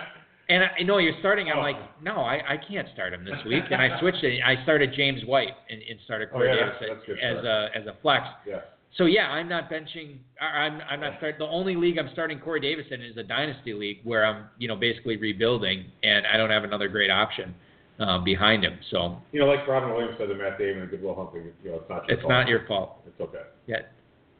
and 0.48 0.64
I 0.78 0.82
know 0.82 0.98
you're 0.98 1.18
starting. 1.20 1.48
I'm 1.50 1.58
Oh. 1.58 1.62
like, 1.62 2.02
no, 2.02 2.16
I, 2.16 2.54
I 2.54 2.56
can't 2.56 2.88
start 2.92 3.12
him 3.12 3.24
this 3.24 3.42
week, 3.46 3.64
and 3.70 3.80
I 3.80 3.98
switched 4.00 4.22
it. 4.24 4.40
I 4.44 4.62
started 4.64 4.92
James 4.96 5.24
White 5.24 5.54
and, 5.70 5.80
and 5.88 5.98
started 6.04 6.28
Oh, 6.30 6.36
Corey 6.38 6.48
yeah, 6.56 6.70
Davis 6.78 7.00
that's 7.06 7.20
as 7.22 7.44
a 7.44 7.68
as 7.74 7.86
a 7.86 7.96
flex. 8.02 8.24
Yeah. 8.46 8.60
So 8.96 9.04
yeah, 9.06 9.28
I'm 9.28 9.48
not 9.48 9.70
benching. 9.70 10.18
I'm 10.40 10.80
I'm 10.88 11.00
not 11.00 11.18
start. 11.18 11.36
The 11.38 11.44
only 11.46 11.76
league 11.76 11.96
I'm 11.98 12.10
starting 12.12 12.40
Corey 12.40 12.60
Davis 12.60 12.86
in 12.90 13.00
is 13.02 13.16
a 13.16 13.22
dynasty 13.22 13.72
league 13.72 13.98
where 14.04 14.24
I'm 14.26 14.46
you 14.58 14.66
know 14.68 14.76
basically 14.76 15.16
rebuilding, 15.16 15.84
and 16.02 16.26
I 16.26 16.36
don't 16.36 16.50
have 16.50 16.64
another 16.64 16.88
great 16.88 17.10
option 17.10 17.54
um, 18.00 18.24
behind 18.24 18.64
him. 18.64 18.78
So 18.90 19.18
You 19.32 19.40
know, 19.40 19.46
like 19.46 19.66
Robin 19.68 19.90
Williams 19.90 20.16
said 20.18 20.26
to 20.26 20.34
Matt 20.34 20.58
Damon 20.58 20.82
and 20.82 20.90
Good 20.90 21.02
Will 21.02 21.14
Hunting, 21.14 21.52
you 21.62 21.70
know, 21.70 21.76
it's 21.76 21.88
not 21.88 22.08
your 22.08 22.12
it's 22.16 22.22
fault. 22.22 22.30
not 22.30 22.48
your 22.48 22.66
fault. 22.66 23.02
It's 23.06 23.20
okay. 23.20 23.42
Yeah. 23.66 23.76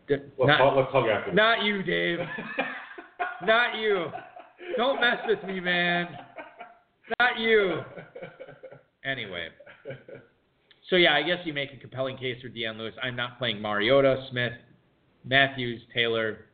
D- 0.09 0.17
Let's, 0.39 0.49
Not, 0.49 0.61
hug, 0.61 0.77
let's 0.77 0.91
hug 0.93 1.07
after. 1.07 1.33
not 1.33 1.63
you, 1.63 1.83
Dave. 1.85 2.19
Not 3.47 3.77
you. 3.79 4.07
Don't 4.77 5.01
mess 5.01 5.17
with 5.27 5.43
me, 5.45 5.61
man. 5.61 6.09
Not 7.21 7.39
you. 7.39 7.81
Anyway. 9.03 9.49
So 10.91 10.97
yeah, 10.97 11.15
I 11.15 11.23
guess 11.23 11.39
you 11.45 11.53
make 11.53 11.73
a 11.73 11.77
compelling 11.77 12.17
case 12.17 12.43
for 12.43 12.49
Dion 12.49 12.77
Lewis. 12.77 12.95
I'm 13.01 13.15
not 13.15 13.39
playing 13.39 13.63
Mariota, 13.63 14.27
Smith, 14.31 14.53
Matthews, 15.25 15.81
Taylor, 15.95 16.47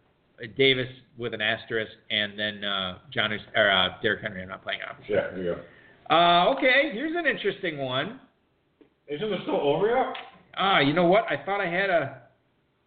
uh, 0.43 0.47
Davis 0.59 0.89
with 1.17 1.33
an 1.33 1.41
asterisk, 1.41 1.91
and 2.11 2.39
then 2.39 2.63
uh, 2.63 2.99
John 3.13 3.33
or 3.33 3.71
uh, 3.71 3.89
Derrick 4.03 4.21
Henry. 4.21 4.43
I'm 4.43 4.49
not 4.49 4.63
playing 4.63 4.81
option. 4.89 5.15
Yeah, 5.15 5.31
there 5.31 5.43
you 5.43 5.55
go. 5.55 6.15
Uh, 6.15 6.55
okay, 6.55 6.91
here's 6.93 7.17
an 7.17 7.27
interesting 7.27 7.79
one. 7.79 8.21
Isn't 9.09 9.33
it 9.33 9.41
still 9.43 9.61
over 9.61 9.89
yet? 9.89 10.15
Ah, 10.59 10.81
you 10.81 10.93
know 10.93 11.07
what? 11.07 11.25
I 11.31 11.43
thought 11.45 11.61
I 11.61 11.71
had 11.71 11.91
a. 11.91 12.23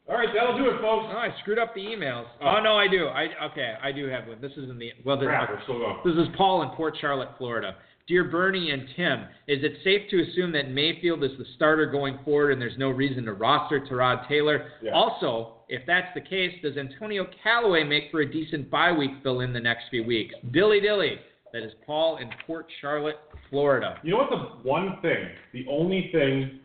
All 0.07 0.17
right, 0.17 0.29
that'll 0.33 0.57
do 0.57 0.69
it, 0.69 0.81
folks. 0.81 1.07
Oh, 1.09 1.17
I 1.17 1.29
screwed 1.41 1.59
up 1.59 1.73
the 1.75 1.81
emails. 1.81 2.25
Oh. 2.41 2.55
Oh, 2.57 2.63
no, 2.63 2.75
I 2.75 2.87
do. 2.87 3.07
I 3.07 3.27
okay, 3.51 3.75
I 3.81 3.91
do 3.91 4.07
have 4.07 4.27
one. 4.27 4.41
This 4.41 4.51
is 4.53 4.69
in 4.69 4.77
the 4.77 4.91
well. 5.05 5.17
This, 5.17 5.27
Crap, 5.27 5.49
we're 5.49 5.63
still 5.63 5.79
going. 5.79 5.97
This 6.05 6.15
is 6.15 6.27
Paul 6.37 6.63
in 6.63 6.69
Port 6.69 6.95
Charlotte, 6.99 7.29
Florida. 7.37 7.75
Dear 8.09 8.23
Bernie 8.23 8.71
and 8.71 8.87
Tim, 8.95 9.25
is 9.47 9.63
it 9.63 9.73
safe 9.83 10.09
to 10.09 10.23
assume 10.23 10.51
that 10.53 10.71
Mayfield 10.71 11.23
is 11.23 11.29
the 11.37 11.45
starter 11.55 11.85
going 11.85 12.17
forward 12.25 12.51
and 12.51 12.59
there's 12.59 12.77
no 12.79 12.89
reason 12.89 13.23
to 13.25 13.33
roster 13.33 13.79
Tyrod 13.79 14.27
Taylor? 14.27 14.71
Yeah. 14.81 14.93
Also, 14.93 15.57
if 15.69 15.83
that's 15.85 16.07
the 16.15 16.21
case, 16.21 16.55
does 16.63 16.75
Antonio 16.75 17.27
Callaway 17.43 17.83
make 17.83 18.05
for 18.09 18.21
a 18.21 18.29
decent 18.29 18.71
bye 18.71 18.91
week 18.91 19.11
fill 19.21 19.41
in 19.41 19.53
the 19.53 19.59
next 19.59 19.83
few 19.91 20.03
weeks? 20.03 20.33
Dilly 20.51 20.81
dilly. 20.81 21.19
That 21.53 21.61
is 21.61 21.71
Paul 21.85 22.17
in 22.17 22.31
Port 22.47 22.65
Charlotte, 22.81 23.17
Florida. 23.51 23.99
You 24.01 24.13
know 24.13 24.17
what? 24.17 24.31
The 24.31 24.67
one 24.67 24.97
thing, 25.03 25.29
the 25.53 25.67
only 25.69 26.09
thing 26.11 26.61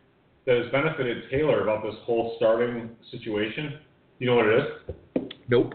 that 0.47 0.57
has 0.57 0.73
benefited 0.73 1.25
Taylor 1.31 1.63
about 1.63 1.83
this 1.83 1.95
whole 2.05 2.37
starting 2.39 2.89
situation, 3.11 3.81
you 4.19 4.27
know 4.27 4.37
what 4.37 4.47
it 4.47 4.61
is? 4.61 5.35
Nope. 5.51 5.75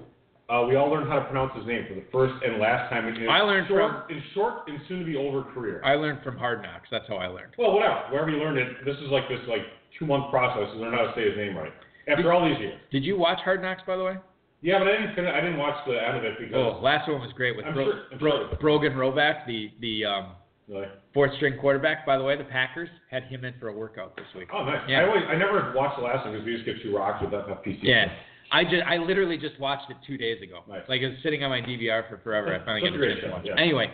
Uh, 0.49 0.65
we 0.67 0.75
all 0.75 0.89
learned 0.89 1.07
how 1.07 1.19
to 1.19 1.25
pronounce 1.25 1.55
his 1.55 1.65
name 1.67 1.85
for 1.87 1.93
the 1.93 2.03
first 2.11 2.33
and 2.43 2.59
last 2.59 2.89
time 2.89 3.07
in 3.07 3.29
I 3.29 3.41
learned 3.41 3.67
short, 3.67 4.09
in 4.09 4.21
short 4.33 4.67
and 4.67 4.79
soon 4.87 4.99
to 4.99 5.05
be 5.05 5.15
over 5.15 5.43
career. 5.53 5.79
I 5.85 5.93
learned 5.93 6.23
from 6.23 6.37
Hard 6.37 6.63
Knocks. 6.63 6.87
That's 6.89 7.07
how 7.07 7.17
I 7.17 7.27
learned. 7.27 7.53
well, 7.57 7.71
whatever. 7.73 8.01
Wherever 8.11 8.31
you 8.31 8.37
learned 8.37 8.57
it, 8.57 8.83
this 8.83 8.95
is 8.97 9.09
like 9.11 9.29
this 9.29 9.39
like 9.47 9.61
two 9.99 10.05
month 10.07 10.31
process 10.31 10.71
to 10.73 10.79
learn 10.79 10.93
how 10.93 11.05
to 11.05 11.13
say 11.15 11.29
his 11.29 11.37
name 11.37 11.55
right. 11.55 11.71
After 12.07 12.33
all 12.33 12.49
these 12.49 12.57
years. 12.57 12.79
Did 12.91 13.03
you 13.03 13.15
watch 13.17 13.37
Hard 13.45 13.61
Knocks, 13.61 13.83
by 13.85 13.95
the 13.95 14.03
way? 14.03 14.17
Yeah, 14.61 14.79
but 14.79 14.87
I 14.87 14.91
didn't 14.97 15.15
finish, 15.15 15.31
I 15.31 15.39
didn't 15.39 15.57
watch 15.57 15.75
the 15.85 15.93
end 16.03 16.17
of 16.17 16.23
it 16.25 16.33
because 16.39 16.55
Oh, 16.55 16.79
last 16.81 17.07
one 17.07 17.21
was 17.21 17.31
great 17.33 17.55
with 17.55 17.65
Bro- 17.71 17.85
sure- 17.85 18.17
Bro-. 18.19 18.55
Brogan 18.59 18.93
Roback, 18.93 19.45
the 19.45 19.69
the 19.79 20.03
um, 20.05 20.31
like, 20.67 20.89
fourth 21.13 21.31
string 21.35 21.57
quarterback. 21.61 22.05
By 22.07 22.17
the 22.17 22.23
way, 22.23 22.35
the 22.35 22.43
Packers 22.43 22.89
had 23.11 23.23
him 23.25 23.45
in 23.45 23.53
for 23.59 23.67
a 23.69 23.73
workout 23.73 24.15
this 24.17 24.25
week. 24.35 24.49
oh 24.51 24.65
nice. 24.65 24.81
Yeah. 24.89 25.01
I 25.01 25.07
always 25.07 25.23
I 25.29 25.35
never 25.37 25.71
watched 25.75 25.97
the 25.99 26.03
last 26.05 26.25
one 26.25 26.33
because 26.33 26.45
we 26.45 26.53
just 26.55 26.65
get 26.65 26.81
too 26.81 26.97
rocked 26.97 27.21
with 27.23 27.31
FFPC. 27.31 27.79
Yeah, 27.83 28.07
I 28.51 28.63
just 28.63 28.83
I 28.85 28.97
literally 28.97 29.37
just 29.37 29.59
watched 29.59 29.89
it 29.89 29.97
two 30.05 30.17
days 30.17 30.41
ago. 30.41 30.61
Nice. 30.67 30.81
Like 30.87 31.01
it 31.01 31.09
was 31.09 31.17
sitting 31.23 31.43
on 31.43 31.49
my 31.49 31.61
DVR 31.61 32.07
for 32.09 32.17
forever. 32.23 32.53
I 32.53 32.59
finally 32.65 32.81
got 32.81 32.89
a 32.89 32.91
the 32.91 32.97
great 32.97 33.09
chance 33.11 33.21
to 33.21 33.27
show, 33.27 33.33
watch 33.33 33.45
yeah. 33.45 33.53
it. 33.53 33.59
Anyway, 33.59 33.87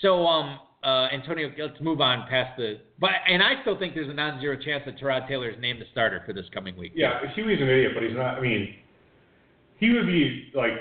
so 0.00 0.26
um 0.26 0.58
uh 0.84 1.08
Antonio, 1.12 1.50
let's 1.58 1.80
move 1.80 2.00
on 2.00 2.26
past 2.28 2.56
the. 2.56 2.78
But 2.98 3.10
and 3.28 3.42
I 3.42 3.60
still 3.62 3.78
think 3.78 3.94
there's 3.94 4.10
a 4.10 4.14
non-zero 4.14 4.56
chance 4.56 4.82
that 4.86 4.98
Tyrod 4.98 5.28
Taylor 5.28 5.50
is 5.50 5.60
named 5.60 5.80
the 5.80 5.86
starter 5.92 6.22
for 6.26 6.32
this 6.32 6.46
coming 6.52 6.76
week. 6.76 6.92
Yeah, 6.94 7.20
Huey's 7.34 7.60
an 7.60 7.68
idiot, 7.68 7.92
but 7.94 8.02
he's 8.02 8.14
not. 8.14 8.38
I 8.38 8.40
mean, 8.40 8.74
he 9.78 9.90
would 9.90 10.06
be 10.06 10.50
like. 10.54 10.72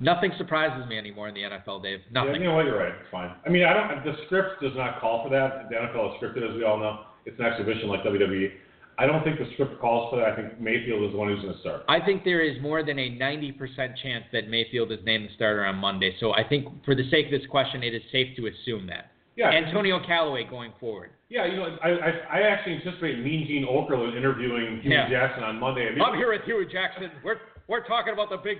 Nothing 0.00 0.32
surprises 0.36 0.88
me 0.88 0.98
anymore 0.98 1.28
in 1.28 1.34
the 1.34 1.42
NFL, 1.42 1.80
Dave. 1.80 2.00
Yeah, 2.10 2.24
Nothing. 2.24 2.42
you 2.42 2.48
know 2.48 2.56
what? 2.56 2.64
You're 2.64 2.76
right. 2.76 2.92
It's 2.92 3.10
fine. 3.12 3.36
I 3.46 3.48
mean, 3.48 3.62
I 3.62 3.72
don't. 3.72 4.04
The 4.04 4.16
script 4.26 4.60
does 4.60 4.72
not 4.74 5.00
call 5.00 5.22
for 5.22 5.30
that. 5.30 5.68
The 5.70 5.76
NFL 5.76 6.16
is 6.16 6.20
scripted, 6.20 6.48
as 6.48 6.56
we 6.56 6.64
all 6.64 6.76
know. 6.76 7.04
It's 7.24 7.38
an 7.38 7.46
exhibition 7.46 7.88
like 7.88 8.02
WWE. 8.02 8.50
I 9.02 9.06
don't 9.06 9.24
think 9.24 9.40
the 9.40 9.48
script 9.54 9.80
calls 9.80 10.10
for 10.10 10.16
that. 10.20 10.28
I 10.28 10.36
think 10.36 10.60
Mayfield 10.60 11.02
is 11.02 11.10
the 11.10 11.18
one 11.18 11.26
who's 11.26 11.42
going 11.42 11.54
to 11.54 11.60
start. 11.60 11.82
I 11.88 11.98
think 11.98 12.22
there 12.22 12.40
is 12.40 12.62
more 12.62 12.84
than 12.84 13.00
a 13.00 13.10
90% 13.10 13.58
chance 14.00 14.24
that 14.32 14.48
Mayfield 14.48 14.92
is 14.92 15.00
named 15.04 15.28
the 15.28 15.34
starter 15.34 15.64
on 15.64 15.74
Monday. 15.74 16.14
So 16.20 16.32
I 16.34 16.46
think 16.48 16.68
for 16.84 16.94
the 16.94 17.02
sake 17.10 17.26
of 17.26 17.32
this 17.32 17.48
question, 17.50 17.82
it 17.82 17.94
is 17.96 18.02
safe 18.12 18.36
to 18.36 18.46
assume 18.46 18.86
that. 18.86 19.10
Yeah. 19.34 19.50
Antonio 19.50 19.98
Callaway 20.06 20.44
going 20.48 20.72
forward. 20.78 21.10
Yeah, 21.30 21.46
you 21.46 21.56
know, 21.56 21.76
I 21.82 21.88
I, 21.88 22.10
I 22.30 22.40
actually 22.42 22.74
anticipate 22.76 23.18
Mean 23.18 23.44
Gene 23.48 23.66
Okerlund 23.66 24.16
interviewing 24.16 24.80
Hue 24.82 24.92
Yeah. 24.92 25.08
Jackson 25.10 25.42
on 25.42 25.58
Monday. 25.58 25.88
I 25.88 25.90
mean, 25.90 26.02
I'm 26.02 26.14
here 26.14 26.30
with 26.30 26.42
Huey 26.44 26.66
Jackson. 26.70 27.10
We're 27.24 27.38
we're 27.66 27.84
talking 27.84 28.12
about 28.12 28.30
the 28.30 28.36
big 28.36 28.58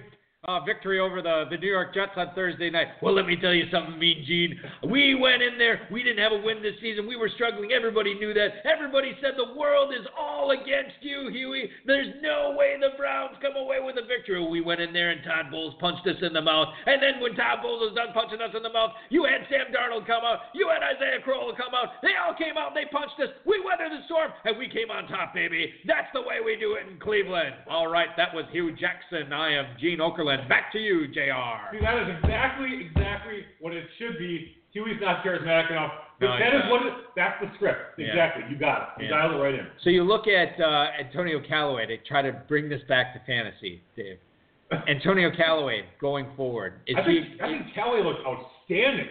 uh, 0.49 0.59
victory 0.67 0.99
over 0.99 1.23
the, 1.23 1.45
the 1.51 1.57
New 1.57 1.71
York 1.71 1.95
Jets 1.95 2.19
on 2.19 2.35
Thursday 2.35 2.69
night. 2.69 2.99
Well, 3.01 3.15
let 3.15 3.27
me 3.27 3.39
tell 3.39 3.55
you 3.55 3.71
something, 3.71 3.95
Mean 3.95 4.25
Gene. 4.27 4.59
We 4.91 5.15
went 5.15 5.39
in 5.39 5.55
there. 5.55 5.87
We 5.87 6.03
didn't 6.03 6.19
have 6.19 6.35
a 6.35 6.43
win 6.43 6.59
this 6.59 6.75
season. 6.83 7.07
We 7.07 7.15
were 7.15 7.31
struggling. 7.39 7.71
Everybody 7.71 8.15
knew 8.19 8.35
that. 8.35 8.67
Everybody 8.67 9.15
said 9.23 9.39
the 9.39 9.55
world 9.55 9.95
is 9.95 10.03
all 10.19 10.51
against 10.51 10.99
you, 10.99 11.31
Huey. 11.31 11.71
There's 11.87 12.11
no 12.23 12.59
way 12.59 12.75
the 12.75 12.99
Browns 12.99 13.39
come 13.39 13.55
away 13.55 13.79
with 13.79 14.03
a 14.03 14.07
victory. 14.07 14.43
We 14.43 14.61
went 14.61 14.83
in 14.83 14.93
there 14.93 15.15
and 15.15 15.23
Todd 15.23 15.55
Bowles 15.55 15.79
punched 15.79 16.11
us 16.11 16.19
in 16.23 16.35
the 16.35 16.43
mouth. 16.43 16.75
And 16.87 16.99
then 16.99 17.23
when 17.23 17.39
Todd 17.39 17.63
Bowles 17.63 17.87
was 17.87 17.95
done 17.95 18.11
punching 18.11 18.43
us 18.43 18.51
in 18.51 18.67
the 18.67 18.75
mouth, 18.75 18.99
you 19.15 19.23
had 19.23 19.47
Sam 19.47 19.71
Darnold 19.71 20.11
come 20.11 20.27
out. 20.27 20.51
You 20.59 20.67
had 20.67 20.83
Isaiah 20.83 21.23
Crowell 21.23 21.55
come 21.55 21.71
out. 21.71 22.03
They 22.03 22.19
all 22.19 22.35
came 22.35 22.59
out 22.59 22.75
they 22.75 22.91
punched 22.91 23.21
us. 23.23 23.31
We 23.47 23.63
weathered 23.63 23.95
the 23.95 24.03
storm 24.11 24.35
and 24.43 24.59
we 24.59 24.67
came 24.67 24.91
on 24.91 25.07
top, 25.07 25.39
baby. 25.39 25.71
That's 25.87 26.11
the 26.11 26.27
way 26.27 26.43
we 26.43 26.59
do 26.59 26.75
it 26.75 26.91
in 26.91 26.99
Cleveland. 26.99 27.63
All 27.71 27.87
right, 27.87 28.11
that 28.19 28.35
was 28.35 28.43
Hue 28.51 28.75
Jackson. 28.75 29.31
I 29.31 29.55
am 29.55 29.79
Gene 29.79 30.03
Okerlund. 30.03 30.32
Back 30.49 30.73
to 30.73 30.79
you, 30.79 31.07
JR. 31.09 31.73
See, 31.73 31.81
that 31.81 31.99
is 32.03 32.17
exactly 32.23 32.91
exactly 32.91 33.45
what 33.61 33.73
it 33.73 33.85
should 33.99 34.19
be. 34.19 34.57
Huey's 34.73 34.97
not 35.01 35.23
charismatic 35.25 35.71
enough. 35.71 35.93
But 36.19 36.27
No, 36.27 36.39
that 36.39 36.55
is 36.55 36.63
what 36.71 36.87
it, 36.87 36.95
that's 37.17 37.41
the 37.43 37.51
script. 37.57 37.99
Yeah. 37.99 38.07
Exactly. 38.07 38.45
You 38.51 38.57
got 38.57 38.95
it. 38.97 39.03
You 39.03 39.09
Yeah. 39.11 39.19
dialed 39.19 39.35
it 39.35 39.43
right 39.43 39.55
in. 39.55 39.67
So 39.83 39.91
you 39.91 40.05
look 40.05 40.27
at 40.29 40.59
uh, 40.61 40.87
Antonio 40.99 41.41
Callaway 41.47 41.87
to 41.87 41.97
try 41.99 42.23
to 42.23 42.33
bring 42.49 42.69
this 42.69 42.81
back 42.89 43.13
to 43.15 43.21
fantasy, 43.27 43.83
Dave. 43.97 44.19
Antonio 44.89 45.31
Callaway 45.37 45.85
going 46.01 46.27
forward. 46.37 46.75
Is 46.87 46.97
I 46.99 47.05
think 47.05 47.27
he, 47.27 47.41
I 47.41 47.47
think 47.49 47.75
Kelly 47.75 48.03
looked 48.03 48.21
outstanding 48.27 49.09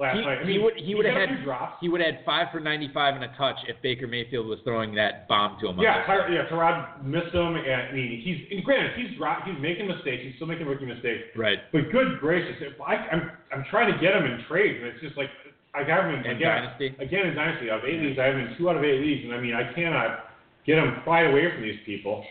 last 0.00 0.16
he, 0.16 0.24
night. 0.24 0.38
I 0.42 0.48
he 0.48 0.58
would 0.58 0.74
he 0.74 0.94
would 0.96 1.04
have 1.04 1.14
had 1.14 1.44
drops. 1.44 1.76
he 1.80 1.88
would 1.88 2.00
have 2.00 2.16
had 2.16 2.24
five 2.24 2.48
for 2.50 2.58
ninety 2.58 2.90
five 2.92 3.14
and 3.14 3.22
a 3.22 3.32
touch 3.36 3.56
if 3.68 3.76
Baker 3.82 4.08
Mayfield 4.08 4.46
was 4.48 4.58
throwing 4.64 4.94
that 4.96 5.28
bomb 5.28 5.60
to 5.60 5.68
him. 5.68 5.78
Yeah. 5.78 6.02
Ty- 6.06 6.32
yeah, 6.32 6.48
Tyrod 6.50 7.04
missed 7.04 7.34
him, 7.34 7.54
and 7.54 7.68
I 7.68 7.92
mean, 7.92 8.20
he's 8.24 8.40
and 8.50 8.64
granted 8.64 8.96
he's 8.96 9.12
he's 9.12 9.60
making 9.60 9.86
mistakes. 9.86 10.24
He's 10.24 10.34
still 10.36 10.48
making 10.48 10.66
rookie 10.66 10.86
mistakes. 10.86 11.28
right. 11.36 11.58
But 11.70 11.92
good 11.92 12.18
gracious, 12.18 12.56
if 12.60 12.80
I, 12.80 12.96
I'm 12.96 13.30
I'm 13.52 13.64
trying 13.70 13.92
to 13.92 13.98
get 14.00 14.16
him 14.16 14.24
in 14.24 14.42
trades, 14.48 14.80
and 14.80 14.88
it's 14.88 15.04
just 15.04 15.16
like 15.16 15.28
I 15.74 15.84
got 15.84 16.08
him 16.08 16.18
in, 16.18 16.26
In 16.26 16.36
again, 16.36 16.64
Dynasty? 16.64 16.88
Again 16.98 17.26
in 17.28 17.34
dynasty, 17.36 17.70
out 17.70 17.78
of 17.78 17.84
eight 17.84 18.00
leagues, 18.00 18.18
I 18.18 18.32
have 18.32 18.34
him 18.34 18.48
in 18.48 18.56
two 18.58 18.70
out 18.70 18.76
of 18.76 18.82
eight 18.82 19.00
leagues, 19.04 19.22
and 19.24 19.34
I 19.34 19.40
mean 19.40 19.54
I 19.54 19.70
cannot 19.74 20.32
get 20.66 20.78
him 20.78 20.96
pried 21.04 21.30
away 21.30 21.52
from 21.52 21.62
these 21.62 21.78
people. 21.84 22.24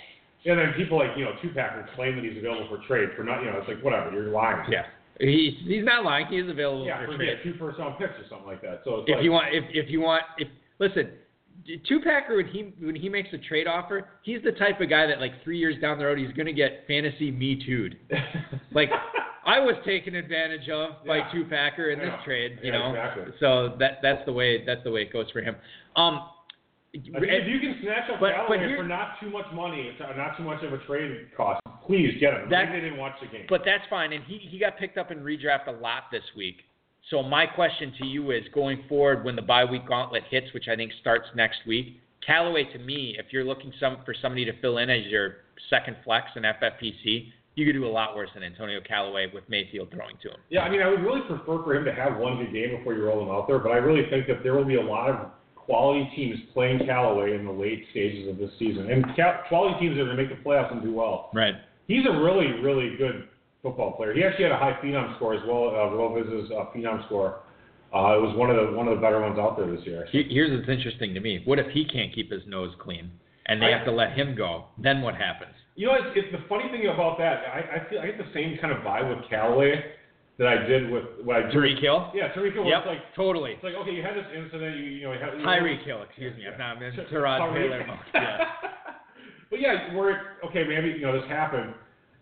And 0.46 0.58
then 0.58 0.74
people 0.76 0.98
like 0.98 1.12
you 1.16 1.26
know 1.26 1.32
Tupac 1.42 1.76
will 1.76 1.96
claim 1.96 2.16
that 2.16 2.24
he's 2.24 2.38
available 2.38 2.68
for 2.68 2.82
trade 2.88 3.10
for 3.16 3.24
not 3.24 3.44
you 3.44 3.52
know 3.52 3.60
it's 3.60 3.68
like 3.68 3.84
whatever 3.84 4.12
you're 4.12 4.32
lying. 4.32 4.72
Yeah. 4.72 4.88
He's 5.20 5.54
he's 5.66 5.84
not 5.84 6.04
lying. 6.06 6.28
He 6.28 6.38
is 6.38 6.50
available 6.50 6.86
Yeah, 6.86 7.06
for 7.06 7.18
trade. 7.18 7.38
yeah, 7.38 7.44
two 7.52 7.58
first 7.60 7.78
round 7.80 7.98
picks 8.00 8.12
or 8.12 8.24
something 8.30 8.48
like 8.48 8.62
that. 8.62 8.82
So 8.86 9.02
it's 9.02 9.10
if 9.10 9.16
like, 9.18 9.24
you 9.24 9.32
want 9.32 9.48
if 9.54 9.64
if 9.74 9.90
you 9.92 10.00
want 10.02 10.24
if 10.38 10.48
listen 10.80 11.10
two 11.88 12.00
packer 12.00 12.38
when 12.38 12.48
he 12.48 12.74
when 12.80 12.96
he 12.96 13.10
makes 13.10 13.28
a 13.34 13.38
trade 13.38 13.68
offer 13.68 14.08
he's 14.24 14.42
the 14.44 14.54
type 14.54 14.80
of 14.80 14.90
guy 14.90 15.06
that 15.06 15.20
like 15.20 15.34
three 15.44 15.58
years 15.60 15.76
down 15.82 16.00
the 16.00 16.06
road 16.06 16.18
he's 16.18 16.32
going 16.32 16.46
to 16.46 16.54
get 16.54 16.86
fantasy 16.88 17.32
me 17.32 17.62
too'd 17.66 17.98
like 18.72 18.90
I 19.46 19.60
was 19.60 19.76
taken 19.86 20.16
advantage 20.16 20.70
of 20.70 21.06
by 21.06 21.18
Yeah. 21.18 21.32
two 21.34 21.46
packer 21.46 21.90
in 21.92 22.00
this 22.00 22.14
trade 22.24 22.60
you 22.64 22.72
Yeah, 22.72 22.80
know 22.80 22.90
exactly. 22.92 23.34
so 23.42 23.76
that 23.78 24.00
that's 24.02 24.26
the 24.26 24.32
way 24.34 24.64
that's 24.66 24.84
the 24.86 24.90
way 24.92 25.02
it 25.02 25.12
goes 25.14 25.30
for 25.32 25.42
him 25.42 25.58
um 25.98 26.30
I 26.96 27.20
think 27.20 27.28
if 27.30 27.48
you 27.48 27.60
can 27.60 27.78
snatch 27.84 28.10
up 28.10 28.20
But- 28.22 28.34
but 28.48 28.60
here- 28.60 28.78
for 28.78 28.84
not 28.88 29.20
too 29.20 29.30
much 29.30 29.46
money, 29.54 29.92
it's 29.92 30.00
not 30.00 30.38
too 30.38 30.44
much 30.44 30.64
of 30.64 30.74
a 30.74 30.80
trade 30.88 31.28
cost, 31.38 31.62
please 31.90 32.14
get 32.20 32.34
him. 32.34 32.50
That- 32.50 32.70
Maybe 32.70 32.80
they 32.82 32.86
didn't 32.90 33.00
watch 33.00 33.16
the 33.20 33.28
game. 33.28 33.48
But 33.50 33.64
that's 33.66 33.84
fine, 33.90 34.14
and 34.14 34.24
he 34.24 34.38
he 34.38 34.60
got 34.60 34.78
picked 34.78 34.98
up 34.98 35.12
in 35.12 35.20
redraft 35.20 35.68
a 35.68 35.72
lot 35.72 36.04
this 36.12 36.24
week. 36.38 36.58
So 37.10 37.24
my 37.24 37.48
question 37.48 37.92
to 38.00 38.06
you 38.06 38.32
is, 38.32 38.44
going 38.54 38.84
forward, 38.88 39.26
when 39.26 39.36
the 39.36 39.42
bye 39.42 39.66
week 39.66 39.88
gauntlet 39.88 40.24
hits, 40.30 40.54
which 40.54 40.68
I 40.68 40.76
think 40.76 40.92
starts 41.02 41.28
next 41.36 41.66
week, 41.66 42.00
Callaway 42.26 42.66
to 42.66 42.78
me, 42.78 43.16
if 43.18 43.34
you're 43.34 43.44
looking 43.44 43.74
some 43.80 43.98
for 44.06 44.14
somebody 44.14 44.46
to 44.46 44.54
fill 44.62 44.78
in 44.78 44.90
as 44.90 45.06
your 45.08 45.38
second 45.70 45.98
flex 46.04 46.28
in 46.36 46.44
FFPC, 46.44 47.32
you 47.56 47.66
could 47.66 47.74
do 47.74 47.86
a 47.86 47.90
lot 47.90 48.16
worse 48.16 48.30
than 48.36 48.44
Antonio 48.44 48.80
Callaway 48.88 49.32
with 49.34 49.44
Mayfield 49.50 49.90
throwing 49.92 50.18
to 50.22 50.30
him. 50.30 50.38
Yeah, 50.50 50.62
I 50.62 50.70
mean, 50.70 50.82
I 50.82 50.90
would 50.90 51.02
really 51.02 51.22
prefer 51.22 51.64
for 51.64 51.76
him 51.76 51.86
to 51.86 51.94
have 51.94 52.18
one 52.18 52.38
good 52.38 52.54
game 52.54 52.78
before 52.78 52.94
you 52.94 53.04
roll 53.06 53.24
him 53.24 53.30
out 53.30 53.48
there, 53.48 53.60
but 53.60 53.72
I 53.72 53.78
really 53.78 54.08
think 54.10 54.28
that 54.28 54.44
there 54.44 54.54
will 54.54 54.66
be 54.66 54.76
a 54.76 54.82
lot 54.82 55.10
of 55.10 55.32
quality 55.56 56.10
teams 56.16 56.40
playing 56.54 56.86
Callaway 56.86 57.36
in 57.36 57.46
the 57.46 57.52
late 57.52 57.86
stages 57.92 58.28
of 58.28 58.38
this 58.38 58.50
season, 58.58 58.92
and 58.92 59.06
quality 59.48 59.80
teams 59.80 59.96
that 59.96 60.02
are 60.02 60.06
going 60.06 60.18
to 60.18 60.24
make 60.24 60.30
the 60.30 60.44
playoffs 60.48 60.72
and 60.72 60.82
do 60.82 60.94
well. 60.94 61.30
Right. 61.34 61.54
He's 61.90 62.06
a 62.06 62.12
really, 62.12 62.62
really 62.62 62.96
good 62.98 63.28
football 63.64 63.94
player. 63.98 64.14
He 64.14 64.24
actually 64.24 64.44
had 64.46 64.54
a 64.54 64.58
high 64.58 64.78
phenom 64.82 65.16
score 65.18 65.34
as 65.34 65.42
well. 65.46 65.70
Uh, 65.70 65.90
RotoViz's 65.92 66.52
uh, 66.52 66.66
phenom 66.74 67.04
score. 67.08 67.42
Uh, 67.92 68.14
it 68.16 68.22
was 68.22 68.38
one 68.38 68.52
of 68.52 68.56
the 68.56 68.78
one 68.78 68.88
of 68.88 68.94
the 68.96 69.02
better 69.02 69.20
ones 69.20 69.40
out 69.40 69.58
there 69.58 69.66
this 69.66 69.84
year. 69.86 70.06
He- 70.12 70.30
Here's 70.30 70.56
what's 70.56 70.70
interesting 70.70 71.16
to 71.16 71.20
me. 71.20 71.42
What 71.46 71.58
if 71.58 71.66
he 71.74 71.84
can't 71.86 72.14
keep 72.14 72.32
his 72.32 72.44
nose 72.46 72.72
clean 72.80 73.10
and 73.48 73.60
they 73.60 73.74
I- 73.74 73.78
have 73.78 73.86
to 73.86 73.92
let 73.92 74.14
him 74.14 74.36
go? 74.38 74.66
Then 74.78 75.02
what 75.02 75.16
happens? 75.16 75.56
You 75.76 75.88
know, 75.88 75.96
it's, 75.96 76.12
it's 76.16 76.32
the 76.32 76.44
funny 76.48 76.70
thing 76.70 76.86
about 76.88 77.18
that. 77.18 77.42
I, 77.52 77.82
I 77.82 77.90
feel 77.90 78.00
I 78.02 78.06
get 78.08 78.18
the 78.20 78.30
same 78.34 78.58
kind 78.62 78.72
of 78.72 78.80
vibe 78.84 79.10
with 79.10 79.28
Callaway 79.30 79.82
that 80.38 80.46
I 80.48 80.58
did 80.68 80.92
with 80.92 81.06
what 81.24 81.38
I 81.38 81.42
did. 81.44 81.56
Tyreek 81.56 81.82
Hill? 81.82 82.12
Yeah, 82.14 82.32
Tyreek 82.34 82.54
Hill. 82.54 82.66
Yep, 82.66 82.86
like 82.86 83.00
totally. 83.16 83.54
it's 83.54 83.64
like 83.64 83.74
okay, 83.76 83.92
you 83.92 84.04
had 84.04 84.16
this 84.16 84.28
incident. 84.38 84.78
You 84.78 84.84
you 84.84 85.04
know 85.08 85.14
you 85.14 85.20
had 85.20 85.34
you 85.40 85.46
Tyreek 85.46 85.84
Hill, 85.84 86.04
excuse 86.04 86.36
me. 86.38 86.44
Yeah. 86.44 86.52
I'm 86.64 86.80
not. 86.80 87.08
Tyrod. 87.10 87.54
Taylor. 87.56 88.00
Yeah. 88.14 88.46
But 89.50 89.60
yeah, 89.60 89.96
where 89.96 90.38
okay, 90.46 90.64
maybe 90.68 90.90
you 90.90 91.02
know 91.02 91.20
this 91.20 91.30
happened, 91.30 91.74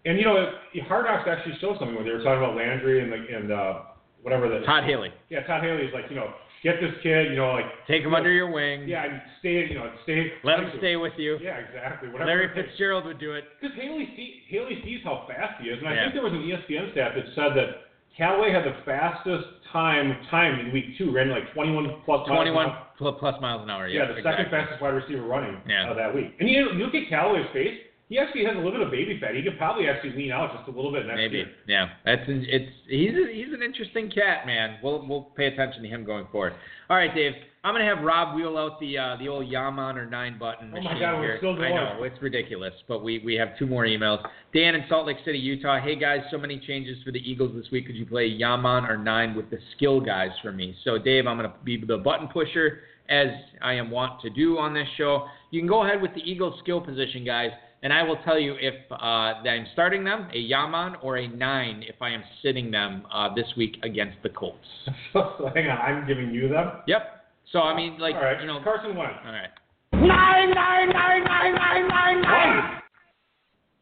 and 0.06 0.18
you 0.18 0.26
know 0.26 0.52
Hard 0.88 1.06
Knocks 1.06 1.28
actually 1.30 1.56
showed 1.60 1.78
something 1.80 1.96
when 1.96 2.06
they 2.06 2.12
were 2.12 2.24
talking 2.24 2.40
about 2.44 2.56
Landry 2.56 3.02
and 3.02 3.12
like 3.12 3.30
and 3.30 3.52
uh, 3.52 3.80
whatever 4.22 4.48
the 4.50 4.66
Todd 4.66 4.84
Haley. 4.86 5.12
Yeah, 5.30 5.42
Todd 5.46 5.64
Haley 5.64 5.84
is 5.84 5.94
like 5.94 6.06
you 6.10 6.16
know 6.16 6.32
get 6.64 6.82
this 6.82 6.94
kid, 7.04 7.30
you 7.32 7.36
know 7.38 7.52
like 7.52 7.66
Take 7.88 8.02
him 8.02 8.06
you 8.06 8.12
know, 8.12 8.18
under 8.18 8.32
your 8.32 8.52
wing. 8.52 8.88
Yeah, 8.88 9.06
and 9.06 9.22
stay 9.40 9.68
you 9.70 9.76
know 9.76 9.92
stay. 10.04 10.32
Let 10.44 10.60
him 10.60 10.72
stay 10.80 10.96
with 10.96 11.14
you. 11.18 11.38
Yeah, 11.42 11.58
exactly. 11.58 12.10
Whatever. 12.10 12.28
Larry 12.30 12.46
it. 12.46 12.56
Fitzgerald 12.56 13.06
would 13.06 13.20
do 13.20 13.34
it. 13.34 13.44
Because 13.62 13.76
Haley, 13.76 14.08
see, 14.16 14.42
Haley 14.50 14.82
sees 14.84 15.02
how 15.04 15.26
fast 15.28 15.62
he 15.62 15.70
is, 15.70 15.80
and 15.80 15.88
I 15.88 15.94
Yeah. 15.96 16.02
think 16.04 16.14
there 16.16 16.24
was 16.24 16.34
an 16.34 16.44
ESPN 16.44 16.92
stat 16.94 17.12
that 17.16 17.26
said 17.36 17.54
that 17.56 17.84
Callaway 18.18 18.52
had 18.52 18.64
the 18.64 18.74
fastest 18.86 19.46
time 19.72 20.18
time 20.32 20.60
in 20.60 20.72
week 20.72 20.98
two, 20.98 21.12
ran 21.12 21.30
like 21.30 21.54
21 21.54 22.02
plus 22.06 22.26
21 22.28 22.66
an 22.66 22.72
hour. 22.72 22.76
pl- 22.78 22.87
plus 22.98 23.40
miles 23.42 23.62
an 23.64 23.70
hour. 23.70 23.88
Yeah, 23.88 24.02
Yeah, 24.02 24.08
the 24.12 24.18
exactly. 24.18 24.46
second 24.46 24.52
fastest 24.60 24.82
wide 24.82 24.94
receiver 24.94 25.22
running 25.24 25.62
Yeah. 25.68 25.90
uh, 25.92 25.94
that 25.94 26.14
week. 26.14 26.34
And 26.40 26.50
you, 26.50 26.70
you 26.74 26.86
look 26.86 26.96
at 26.96 27.08
Callaway's 27.10 27.46
face; 27.54 27.78
he 28.10 28.18
actually 28.18 28.46
has 28.46 28.56
a 28.56 28.58
little 28.58 28.72
bit 28.72 28.82
of 28.82 28.92
baby 28.92 29.20
fat. 29.20 29.36
He 29.36 29.44
could 29.44 29.58
probably 29.58 29.88
actually 29.90 30.14
lean 30.14 30.32
out 30.32 30.56
just 30.56 30.68
a 30.68 30.72
little 30.72 30.92
bit 30.92 31.06
next 31.06 31.18
Maybe. 31.18 31.38
year. 31.38 31.52
Yeah. 31.68 31.90
That's 32.06 32.22
it's 32.28 32.72
he's 32.88 33.12
a, 33.14 33.32
he's 33.34 33.54
an 33.54 33.62
interesting 33.62 34.10
cat, 34.10 34.46
man. 34.48 34.78
We'll 34.82 35.06
we'll 35.08 35.24
pay 35.36 35.46
attention 35.48 35.84
to 35.84 35.90
him 35.90 36.04
going 36.06 36.26
forward. 36.32 36.54
All 36.90 36.98
right, 36.98 37.14
Dave. 37.14 37.34
I'm 37.68 37.74
gonna 37.74 37.84
have 37.84 38.02
Rob 38.02 38.34
wheel 38.34 38.58
out 38.58 38.80
the 38.80 38.98
uh, 38.98 39.18
the 39.18 39.28
old 39.28 39.46
Yaman 39.46 39.98
or 39.98 40.06
nine 40.06 40.40
button 40.40 40.70
Oh 40.70 40.78
machine 40.78 40.94
my 40.94 41.00
God, 41.02 41.20
we're 41.20 41.24
here. 41.24 41.38
still 41.40 41.62
I 41.62 41.68
know 41.68 42.02
it's 42.04 42.22
ridiculous, 42.22 42.72
but 42.88 43.04
we 43.04 43.20
we 43.26 43.36
have 43.36 43.50
two 43.60 43.68
more 43.68 43.84
emails. 43.84 44.26
Dan 44.54 44.74
in 44.74 44.86
Salt 44.88 45.06
Lake 45.06 45.18
City, 45.26 45.38
Utah. 45.38 45.78
Hey 45.82 45.98
guys, 45.98 46.22
so 46.32 46.38
many 46.38 46.62
changes 46.66 46.98
for 47.04 47.12
the 47.12 47.20
Eagles 47.20 47.52
this 47.54 47.70
week. 47.70 47.88
Could 47.88 47.98
you 47.98 48.06
play 48.06 48.26
Yaman 48.26 48.86
or 48.86 48.96
nine 48.96 49.36
with 49.36 49.50
the 49.50 49.58
skill 49.76 50.00
guys 50.00 50.30
for 50.42 50.54
me? 50.54 50.78
So 50.86 50.98
Dave, 50.98 51.28
I'm 51.28 51.36
gonna 51.36 51.56
be 51.66 51.84
the 51.86 51.98
button 51.98 52.30
pusher 52.30 52.84
as 53.10 53.28
I 53.62 53.74
am 53.74 53.92
wont 53.92 54.22
to 54.22 54.30
do 54.30 54.58
on 54.58 54.74
this 54.74 54.88
show. 54.96 55.26
You 55.52 55.60
can 55.60 55.68
go 55.68 55.84
ahead 55.84 56.02
with 56.02 56.14
the 56.14 56.22
Eagles 56.22 56.58
skill 56.64 56.80
position 56.80 57.26
guys. 57.26 57.52
And 57.84 57.94
I 57.94 58.02
will 58.02 58.18
tell 58.26 58.40
you 58.40 58.56
if 58.60 58.74
uh, 58.92 58.96
I'm 58.96 59.68
starting 59.74 60.04
them, 60.04 60.30
a 60.34 60.40
Yaman 60.40 60.96
or 61.04 61.18
a 61.18 61.28
nine 61.28 61.84
if 61.88 62.02
I 62.02 62.10
am 62.10 62.24
sitting 62.42 62.72
them 62.72 63.06
uh, 63.14 63.34
this 63.36 63.46
week 63.56 63.78
against 63.84 64.18
the 64.24 64.30
Colts. 64.30 64.66
so 65.14 65.52
hang 65.54 65.70
on, 65.70 65.78
I'm 65.78 66.08
giving 66.08 66.34
you 66.34 66.48
them. 66.50 66.72
Yep. 66.88 67.17
So 67.52 67.60
I 67.60 67.76
mean, 67.76 67.98
like 67.98 68.16
All 68.16 68.22
right, 68.22 68.42
you 68.42 68.48
know, 68.48 68.60
Carson 68.64 68.96
Wentz. 68.96 69.16
all 69.26 69.32
right. 69.32 69.50
Nine, 69.94 70.52
nine, 70.52 70.90
nine, 70.90 71.24
nine, 71.24 71.56
nine, 71.56 71.88
nine, 71.88 72.22
nine. 72.22 72.82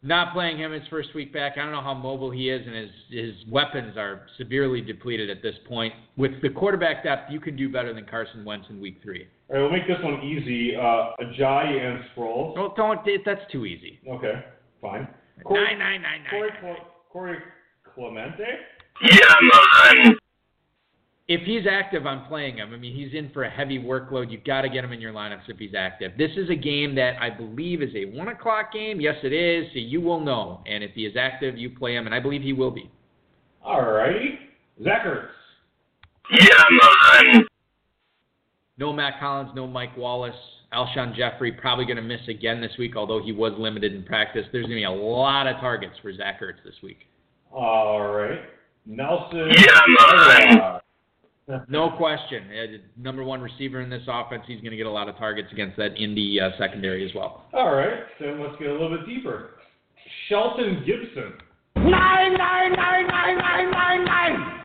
Not 0.03 0.33
playing 0.33 0.59
him 0.59 0.71
his 0.71 0.83
first 0.91 1.15
week 1.15 1.33
back. 1.33 1.53
I 1.57 1.63
don't 1.63 1.71
know 1.71 1.81
how 1.81 1.95
mobile 1.95 2.29
he 2.29 2.51
is, 2.51 2.61
and 2.65 2.75
his 2.75 2.91
his 3.09 3.33
weapons 3.49 3.97
are 3.97 4.27
severely 4.37 4.79
depleted 4.81 5.31
at 5.31 5.41
this 5.41 5.55
point. 5.67 5.93
With 6.15 6.43
the 6.43 6.49
quarterback 6.49 7.03
depth, 7.03 7.31
you 7.31 7.39
can 7.39 7.55
do 7.55 7.71
better 7.71 7.91
than 7.91 8.05
Carson 8.05 8.45
Wentz 8.45 8.67
in 8.69 8.79
week 8.79 8.99
three. 9.01 9.27
All 9.49 9.55
right, 9.55 9.61
we'll 9.63 9.71
make 9.71 9.87
this 9.87 9.97
one 10.03 10.21
easy. 10.21 10.75
Uh, 10.75 11.13
Ajayi 11.23 11.83
and 11.83 12.03
Sproles. 12.15 12.55
Well, 12.55 12.73
don't. 12.77 12.99
That's 13.25 13.51
too 13.51 13.65
easy. 13.65 13.99
Okay, 14.07 14.45
fine. 14.79 15.07
Nine, 15.49 15.79
nine, 15.79 16.01
nine, 16.03 16.21
Corey, 16.29 16.49
nine. 16.61 16.75
Corey 17.11 17.37
Clemente. 17.95 18.43
If 21.27 21.41
he's 21.41 21.63
active, 21.69 22.05
I'm 22.05 22.25
playing 22.25 22.57
him. 22.57 22.71
I 22.71 22.77
mean, 22.77 22.95
he's 22.95 23.13
in 23.17 23.31
for 23.31 23.43
a 23.43 23.49
heavy 23.49 23.79
workload. 23.79 24.31
You've 24.31 24.43
got 24.43 24.61
to 24.61 24.69
get 24.69 24.83
him 24.83 24.91
in 24.91 25.01
your 25.01 25.11
lineups 25.11 25.47
if 25.49 25.57
he's 25.57 25.73
active. 25.75 26.11
This 26.19 26.29
is 26.37 26.51
a 26.51 26.55
game 26.55 26.93
that 26.95 27.19
I 27.19 27.31
believe 27.31 27.81
is 27.81 27.89
a 27.95 28.05
one 28.15 28.27
o'clock 28.27 28.71
game. 28.71 29.01
Yes, 29.01 29.15
it 29.23 29.33
is. 29.33 29.65
So 29.73 29.79
you 29.79 30.01
will 30.01 30.19
know. 30.19 30.61
And 30.67 30.83
if 30.83 30.91
he 30.91 31.05
is 31.05 31.15
active, 31.17 31.57
you 31.57 31.71
play 31.71 31.95
him, 31.95 32.05
and 32.05 32.13
I 32.13 32.19
believe 32.19 32.43
he 32.43 32.53
will 32.53 32.69
be. 32.69 32.91
All 33.63 33.81
righty. 33.91 34.37
Zach 34.83 35.03
Ertz. 35.05 35.29
No 38.77 38.93
Mack 38.93 39.15
Hollins, 39.15 39.51
no 39.55 39.65
Mike 39.65 39.95
Wallace. 39.97 40.35
Alshon 40.73 41.15
Jeffery 41.15 41.53
probably 41.53 41.85
going 41.85 41.97
to 41.97 42.03
miss 42.03 42.27
again 42.27 42.59
this 42.59 42.73
week, 42.77 42.95
although 42.95 43.23
he 43.23 43.31
was 43.31 43.53
limited 43.57 43.93
in 43.93 44.03
practice. 44.03 44.45
There's 44.51 44.65
going 44.65 44.75
to 44.75 44.81
be 44.81 44.83
a 44.83 44.91
lot 44.91 45.47
of 45.47 45.55
targets 45.61 45.95
for 46.01 46.13
Zach 46.13 46.41
Ertz 46.41 46.63
this 46.63 46.75
week. 46.83 47.07
All 47.51 48.09
right. 48.09 48.41
Nelson. 48.85 49.49
Yeah, 49.57 50.79
No 51.69 51.91
question. 51.91 52.49
Number 52.97 53.23
one 53.23 53.41
receiver 53.41 53.81
in 53.81 53.89
this 53.89 54.01
offense. 54.07 54.43
He's 54.47 54.61
going 54.61 54.71
to 54.71 54.77
get 54.77 54.87
a 54.87 54.91
lot 54.91 55.09
of 55.09 55.17
targets 55.17 55.49
against 55.51 55.77
that 55.77 55.95
Indy 55.95 56.39
uh, 56.41 56.49
secondary 56.57 57.07
as 57.07 57.13
well. 57.13 57.45
All 57.53 57.75
right. 57.75 57.99
Then 58.19 58.41
let's 58.41 58.55
get 58.59 58.69
a 58.69 58.73
little 58.73 58.97
bit 58.97 59.05
deeper. 59.05 59.51
Shelton 60.27 60.83
Gibson. 60.85 61.33
Nine, 61.75 62.33
nine, 62.37 62.71
nine, 62.73 63.07
nine, 63.07 63.37
nine, 63.37 63.71
nine, 63.71 64.05
nine. 64.05 64.63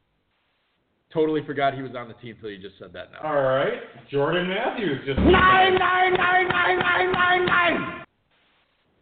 Totally 1.13 1.45
forgot 1.45 1.75
he 1.75 1.83
was 1.83 1.93
on 1.97 2.07
the 2.07 2.15
team 2.15 2.37
until 2.37 2.51
you 2.51 2.59
just 2.59 2.79
said 2.79 2.93
that 2.93 3.11
now. 3.13 3.29
All 3.29 3.43
right. 3.43 3.73
Jordan 4.11 4.49
Matthews. 4.49 5.01
Just 5.05 5.19
Nine, 5.19 5.75
nine, 5.75 6.15
nine, 6.15 6.49
nine, 6.49 6.79
nine, 6.79 7.13
nine, 7.13 7.47
nine. 7.47 8.05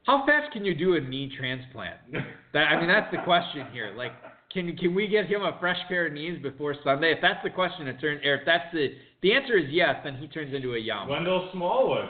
How 0.05 0.25
fast 0.25 0.51
can 0.53 0.65
you 0.65 0.75
do 0.75 0.97
a 0.97 1.01
knee 1.01 1.31
transplant? 1.39 1.99
That 2.55 2.61
I 2.69 2.81
mean, 2.81 2.89
that's 2.89 3.15
the 3.15 3.21
question 3.25 3.67
here. 3.75 3.93
Like, 3.95 4.13
can 4.53 4.77
can 4.77 4.95
we 4.95 5.07
get 5.09 5.27
him 5.27 5.43
a 5.43 5.57
fresh 5.61 5.79
pair 5.89 6.07
of 6.07 6.13
knees 6.13 6.41
before 6.43 6.75
Sunday? 6.83 7.13
If 7.13 7.19
that's 7.21 7.43
the 7.45 7.51
question, 7.51 7.87
it 7.87 8.01
turns. 8.01 8.25
Or 8.25 8.35
if 8.37 8.43
that's 8.47 8.73
the 8.73 8.89
the 9.23 9.33
answer 9.35 9.57
is 9.59 9.67
yes, 9.71 9.97
then 10.05 10.17
he 10.17 10.27
turns 10.29 10.55
into 10.55 10.75
a 10.75 10.79
Yama. 10.79 11.11
Wendell 11.11 11.49
Smallwood. 11.53 12.09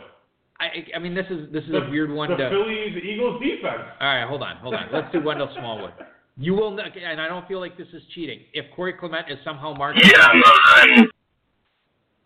I 0.61 0.67
I 0.95 0.99
mean, 0.99 1.15
this 1.15 1.27
is 1.31 1.53
this 1.53 1.65
is 1.65 1.71
The, 1.71 1.79
a 1.83 1.91
weird 1.91 2.11
one 2.11 2.31
The 2.31 2.37
to. 2.37 2.51
Phillies 2.51 2.97
Eagles 3.03 3.41
defense. 3.43 3.83
All 4.01 4.07
right, 4.09 4.27
hold 4.29 4.43
on, 4.43 4.57
hold 4.57 4.75
on. 4.75 4.89
Let's 4.93 5.11
do 5.13 5.21
Wendell 5.23 5.51
Smallwood. 5.55 5.93
You 6.41 6.55
will, 6.55 6.71
not, 6.71 6.97
and 6.97 7.21
I 7.21 7.27
don't 7.27 7.49
feel 7.49 7.59
like 7.59 7.77
this 7.77 7.89
is 7.93 8.01
cheating. 8.15 8.41
If 8.53 8.67
Corey 8.77 8.93
Clement 8.93 9.27
is 9.29 9.39
somehow 9.45 9.75
marked, 9.75 9.99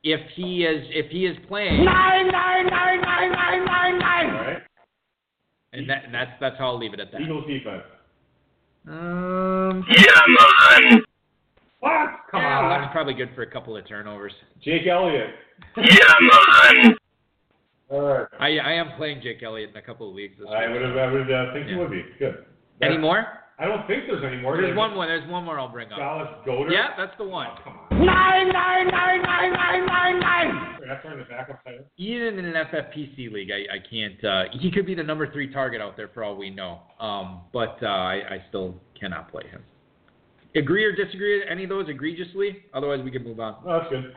if 0.04 0.20
he 0.34 0.64
is 0.64 0.84
if 0.90 1.10
he 1.10 1.24
is 1.26 1.36
playing, 1.48 1.84
Nine, 1.84 2.28
nine, 2.28 2.66
nine, 2.66 3.00
nine, 3.00 3.32
nine, 3.32 3.64
nine, 3.64 3.92
All 3.94 3.98
nine. 3.98 4.34
right. 4.34 4.62
and, 5.72 5.88
that, 5.88 6.04
and 6.04 6.14
that's 6.14 6.32
that's 6.40 6.58
how 6.58 6.66
I'll 6.66 6.78
leave 6.78 6.92
it 6.92 7.00
at 7.00 7.10
that. 7.12 7.20
Eagles 7.22 7.46
defense. 7.46 7.82
Um, 8.88 9.84
What? 11.80 12.10
Come 12.30 12.40
yeah, 12.42 12.58
on. 12.60 12.80
that's 12.80 12.92
probably 12.92 13.14
good 13.14 13.30
for 13.34 13.42
a 13.42 13.50
couple 13.50 13.76
of 13.76 13.86
turnovers. 13.88 14.32
Jake 14.62 14.86
Elliott. 14.86 15.30
All 17.90 18.00
right. 18.00 18.26
I 18.40 18.58
I 18.58 18.72
am 18.72 18.92
playing 18.96 19.20
Jake 19.22 19.42
Elliott 19.42 19.70
in 19.70 19.76
a 19.76 19.82
couple 19.82 20.08
of 20.08 20.14
leagues 20.14 20.38
this 20.38 20.48
I 20.48 20.66
week. 20.66 20.72
would 20.80 20.82
have. 20.82 20.96
I 20.96 21.12
would 21.12 21.30
uh, 21.30 21.52
think 21.52 21.66
Yeah. 21.66 21.72
you 21.74 21.78
would 21.80 21.90
be 21.90 22.04
good. 22.18 22.44
Any 22.80 22.96
more? 22.98 23.26
I 23.58 23.66
don't 23.66 23.86
think 23.86 24.04
there's 24.08 24.24
any 24.24 24.40
more. 24.40 24.56
There's 24.56 24.76
one 24.76 24.94
more. 24.94 25.06
There's 25.06 25.28
one 25.30 25.44
more 25.44 25.60
I'll 25.60 25.68
bring 25.68 25.92
up. 25.92 25.98
Dallas 25.98 26.28
Goedert. 26.46 26.72
Yeah, 26.72 26.88
that's 26.96 27.16
the 27.18 27.24
one. 27.24 27.48
Oh, 27.50 27.58
come 27.62 27.74
on. 27.90 28.06
Nine, 28.06 28.48
nine, 28.48 28.88
nine, 28.88 29.22
nine, 29.22 29.52
nine, 29.52 29.86
nine, 29.86 30.20
nine. 30.44 30.78
That's 30.86 31.02
the 31.04 31.24
backup. 31.28 31.64
Even 31.96 32.38
in 32.38 32.44
an 32.44 32.54
FFPC 32.54 33.32
league, 33.32 33.50
I, 33.50 33.76
I 33.76 33.78
can't. 33.88 34.24
Uh, 34.24 34.56
he 34.58 34.70
could 34.70 34.86
be 34.86 34.94
the 34.94 35.02
number 35.02 35.30
three 35.32 35.52
target 35.52 35.80
out 35.80 35.96
there 35.96 36.08
for 36.08 36.24
all 36.24 36.36
we 36.36 36.50
know. 36.50 36.80
Um, 37.00 37.42
but 37.52 37.78
uh, 37.82 37.86
I, 37.86 38.14
I 38.14 38.44
still 38.48 38.74
cannot 38.98 39.30
play 39.30 39.44
him. 39.48 39.62
Agree 40.54 40.84
or 40.84 40.92
disagree 40.92 41.38
with 41.38 41.48
any 41.50 41.64
of 41.64 41.70
those 41.70 41.88
egregiously? 41.88 42.64
Otherwise, 42.74 43.00
we 43.02 43.10
can 43.10 43.24
move 43.24 43.40
on. 43.40 43.56
Oh, 43.66 43.78
that's 43.80 43.90
good. 43.90 44.14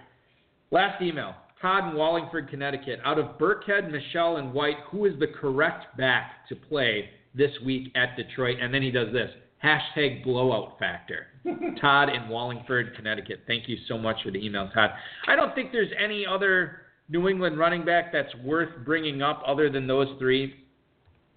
Last 0.71 1.01
email. 1.01 1.33
Todd 1.61 1.91
in 1.91 1.97
Wallingford, 1.97 2.49
Connecticut. 2.49 2.99
Out 3.05 3.17
of 3.17 3.37
Burkhead, 3.37 3.89
Michel, 3.89 4.37
and 4.37 4.53
White, 4.53 4.75
who 4.89 5.05
is 5.05 5.17
the 5.19 5.27
correct 5.27 5.97
back 5.97 6.47
to 6.49 6.55
play 6.55 7.09
this 7.33 7.51
week 7.65 7.91
at 7.95 8.17
Detroit? 8.17 8.57
And 8.61 8.73
then 8.73 8.81
he 8.81 8.91
does 8.91 9.11
this. 9.13 9.31
Hashtag 9.65 10.23
blowout 10.23 10.77
factor. 10.77 11.27
Todd 11.81 12.09
in 12.09 12.29
Wallingford, 12.29 12.95
Connecticut. 12.95 13.41
Thank 13.47 13.67
you 13.67 13.77
so 13.87 13.97
much 13.97 14.17
for 14.23 14.31
the 14.31 14.43
email, 14.43 14.69
Todd. 14.73 14.91
I 15.27 15.35
don't 15.35 15.55
think 15.55 15.71
there's 15.71 15.91
any 16.01 16.25
other 16.25 16.81
New 17.09 17.27
England 17.27 17.57
running 17.57 17.83
back 17.85 18.11
that's 18.11 18.33
worth 18.43 18.69
bringing 18.85 19.21
up 19.21 19.41
other 19.45 19.69
than 19.69 19.87
those 19.87 20.07
three. 20.19 20.55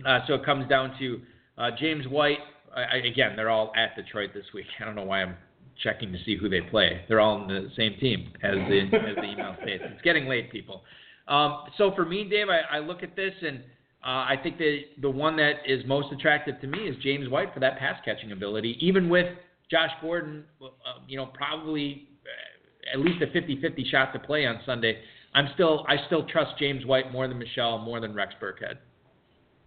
Uh, 0.07 0.21
so 0.27 0.35
it 0.35 0.45
comes 0.45 0.69
down 0.69 0.95
to 0.99 1.21
uh, 1.57 1.71
James 1.79 2.07
White. 2.07 2.39
I, 2.75 2.83
I, 2.83 2.97
again, 2.99 3.35
they're 3.35 3.51
all 3.51 3.73
at 3.77 3.97
Detroit 3.97 4.31
this 4.35 4.45
week. 4.55 4.67
I 4.81 4.85
don't 4.85 4.95
know 4.95 5.05
why 5.05 5.23
I'm 5.23 5.35
checking 5.83 6.13
to 6.13 6.19
see 6.25 6.37
who 6.37 6.49
they 6.49 6.61
play. 6.61 7.03
They're 7.09 7.21
all 7.21 7.43
in 7.43 7.49
the 7.49 7.69
same 7.77 7.95
team 8.01 8.33
as 8.43 8.55
the 8.55 8.81
as 8.93 9.17
the 9.17 9.25
email 9.25 9.57
states. 9.63 9.83
It's 9.87 10.03
getting 10.03 10.27
late, 10.27 10.51
people. 10.51 10.83
Um, 11.27 11.65
so 11.77 11.93
for 11.95 12.05
me, 12.05 12.29
Dave, 12.29 12.47
I, 12.49 12.77
I 12.77 12.79
look 12.81 13.03
at 13.03 13.15
this 13.15 13.33
and 13.43 13.61
uh, 14.09 14.25
I 14.25 14.37
think 14.43 14.57
the 14.57 14.85
the 15.03 15.11
one 15.11 15.37
that 15.37 15.57
is 15.67 15.85
most 15.87 16.11
attractive 16.15 16.59
to 16.63 16.67
me 16.67 16.79
is 16.79 16.97
James 17.03 17.29
White 17.29 17.53
for 17.53 17.61
that 17.61 17.79
pass 17.79 18.01
catching 18.07 18.33
ability. 18.33 18.79
Even 18.81 19.11
with 19.11 19.27
Josh 19.71 19.91
Gordon, 20.01 20.45
uh, 20.63 20.67
you 21.07 21.19
know, 21.19 21.27
probably 21.27 22.09
uh, 22.25 22.95
at 22.95 23.05
least 23.05 23.21
a 23.23 23.27
50-50 23.27 23.91
shot 23.91 24.15
to 24.15 24.19
play 24.19 24.47
on 24.47 24.61
Sunday. 24.65 24.99
I'm 25.35 25.51
still 25.53 25.85
I 25.87 25.97
still 26.07 26.25
trust 26.27 26.53
James 26.59 26.87
White 26.87 27.13
more 27.13 27.29
than 27.29 27.39
Michel, 27.39 27.77
more 27.81 28.01
than 28.01 28.15
Rex 28.15 28.33
Burkhead. 28.41 28.77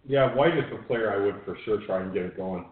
Yeah, 0.08 0.34
White 0.34 0.58
is 0.58 0.64
the 0.72 0.82
player 0.88 1.12
I 1.12 1.24
would 1.24 1.36
for 1.44 1.56
sure 1.64 1.80
try 1.86 2.02
and 2.02 2.12
get 2.12 2.24
it 2.24 2.36
going. 2.36 2.64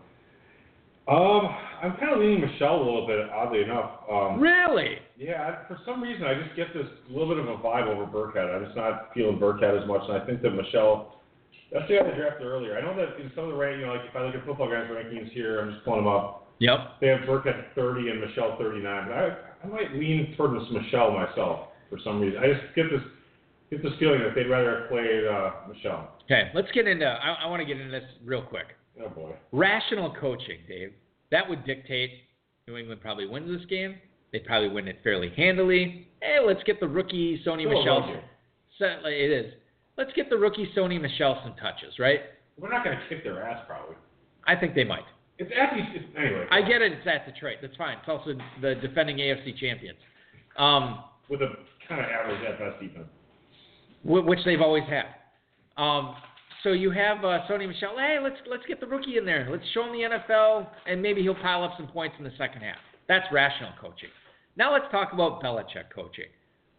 Um, 1.07 1.55
I'm 1.83 1.97
kind 1.99 2.13
of 2.13 2.19
leaning 2.19 2.41
Michel 2.41 2.77
a 2.79 2.85
little 2.85 3.07
bit, 3.07 3.31
oddly 3.31 3.63
enough. 3.63 3.93
Um, 4.11 4.41
Really? 4.41 4.99
yeah, 5.17 5.69
for 5.69 5.79
some 5.87 6.03
reason 6.03 6.25
I 6.25 6.35
just 6.35 6.57
get 6.57 6.75
this 6.75 6.87
little 7.09 7.29
bit 7.29 7.39
of 7.39 7.47
a 7.49 7.63
vibe 7.63 7.87
over 7.87 8.07
Burkhead. 8.07 8.53
I'm 8.53 8.65
just 8.65 8.77
not 8.77 9.11
feeling 9.15 9.39
Burkhead 9.39 9.81
as 9.81 9.87
much, 9.87 10.03
and 10.09 10.21
I 10.21 10.27
think 10.27 10.43
that 10.43 10.51
Michel. 10.51 11.20
That's 11.73 11.87
the 11.89 11.99
guy 11.99 12.11
they 12.11 12.17
drafted 12.17 12.47
earlier. 12.47 12.77
I 12.77 12.81
know 12.83 12.97
that 12.97 13.21
in 13.21 13.31
some 13.35 13.45
of 13.45 13.51
the 13.51 13.57
rank, 13.57 13.79
you 13.79 13.87
know, 13.87 13.95
like 13.95 14.09
if 14.09 14.17
I 14.17 14.25
look 14.25 14.35
at 14.35 14.45
Footballguys 14.45 14.91
rankings 14.91 15.31
here, 15.33 15.61
I'm 15.61 15.73
just 15.73 15.85
pulling 15.85 16.05
them 16.05 16.13
up. 16.13 16.49
Yep. 16.59 17.01
They 17.01 17.09
have 17.09 17.27
Burke 17.27 17.47
at 17.47 17.75
30 17.75 18.11
and 18.11 18.21
Michel 18.21 18.57
39. 18.59 19.09
But 19.09 19.15
I, 19.15 19.37
I 19.65 19.67
might 19.67 19.95
lean 19.95 20.35
toward 20.37 20.61
this 20.61 20.69
Michel 20.73 21.13
myself 21.13 21.69
for 21.89 21.99
some 22.05 22.21
reason. 22.21 22.43
I 22.43 22.53
just 22.53 22.75
get 22.75 22.91
this 22.91 23.01
get 23.71 23.83
this 23.83 23.93
feeling 23.99 24.21
that 24.21 24.35
they'd 24.35 24.51
rather 24.51 24.81
have 24.81 24.89
played 24.91 25.25
uh, 25.27 25.51
Michel. 25.73 26.11
Okay, 26.25 26.51
let's 26.55 26.71
get 26.73 26.87
into. 26.87 27.07
I, 27.07 27.45
I 27.45 27.47
want 27.47 27.61
to 27.61 27.67
get 27.67 27.81
into 27.81 27.93
this 27.93 28.05
real 28.25 28.43
quick. 28.43 28.67
Oh 29.03 29.09
boy. 29.09 29.33
Rational 29.53 30.15
coaching, 30.21 30.59
Dave. 30.69 30.93
That 31.31 31.49
would 31.49 31.65
dictate 31.65 32.11
New 32.67 32.77
England 32.77 33.01
probably 33.01 33.27
wins 33.27 33.57
this 33.57 33.67
game. 33.69 33.97
They 34.33 34.41
probably 34.41 34.69
win 34.69 34.87
it 34.89 35.01
fairly 35.03 35.33
handily. 35.37 36.09
Hey, 36.21 36.39
let's 36.45 36.63
get 36.65 36.79
the 36.81 36.89
rookie 36.89 37.43
Sony 37.47 37.69
Michel. 37.69 38.21
So, 38.79 38.87
it 39.07 39.31
is. 39.31 39.53
Let's 40.01 40.13
get 40.15 40.31
the 40.31 40.39
rookie 40.39 40.67
Sony 40.75 40.99
Michel 40.99 41.39
some 41.45 41.55
touches, 41.57 41.99
right? 41.99 42.21
We're 42.59 42.73
not 42.73 42.83
going 42.85 42.97
to 42.97 43.05
kick 43.11 43.23
their 43.23 43.45
ass 43.45 43.63
probably. 43.67 43.97
I 44.47 44.57
think 44.57 44.75
they 44.75 44.83
might. 44.83 45.05
It's 45.37 45.53
at 45.55 45.75
anyway. 46.19 46.47
I 46.51 46.63
get 46.63 46.81
it. 46.81 46.93
It's 46.93 47.07
at 47.07 47.27
Detroit. 47.31 47.57
That's 47.61 47.77
fine. 47.77 47.99
It's 47.99 48.09
also 48.09 48.33
the 48.63 48.77
defending 48.77 49.19
AFC 49.19 49.59
champions, 49.59 49.99
um, 50.57 51.05
with 51.29 51.43
a 51.43 51.49
kind 51.87 52.01
of 52.01 52.07
average 52.11 52.41
at 52.49 52.59
best 52.59 52.81
defense. 52.81 53.09
which 54.03 54.39
they've 54.47 54.63
always 54.63 54.85
had. 54.85 55.05
Um, 55.77 56.15
so 56.63 56.73
you 56.73 56.91
have 56.93 57.19
uh, 57.19 57.41
Sony 57.47 57.69
Michel. 57.69 57.93
Hey, 57.99 58.17
let's 58.23 58.37
let's 58.51 58.65
get 58.65 58.81
the 58.81 58.87
rookie 58.87 59.19
in 59.19 59.27
there. 59.27 59.49
Let's 59.51 59.65
show 59.75 59.85
him 59.85 59.93
the 59.93 60.17
NFL, 60.17 60.67
and 60.87 61.03
maybe 61.03 61.21
he'll 61.21 61.35
pile 61.35 61.63
up 61.63 61.73
some 61.77 61.89
points 61.89 62.17
in 62.17 62.25
the 62.25 62.33
second 62.39 62.63
half. 62.63 62.79
That's 63.07 63.27
rational 63.31 63.73
coaching. 63.79 64.09
Now 64.57 64.73
let's 64.73 64.87
talk 64.91 65.13
about 65.13 65.43
Belichick 65.43 65.93
coaching. 65.95 66.33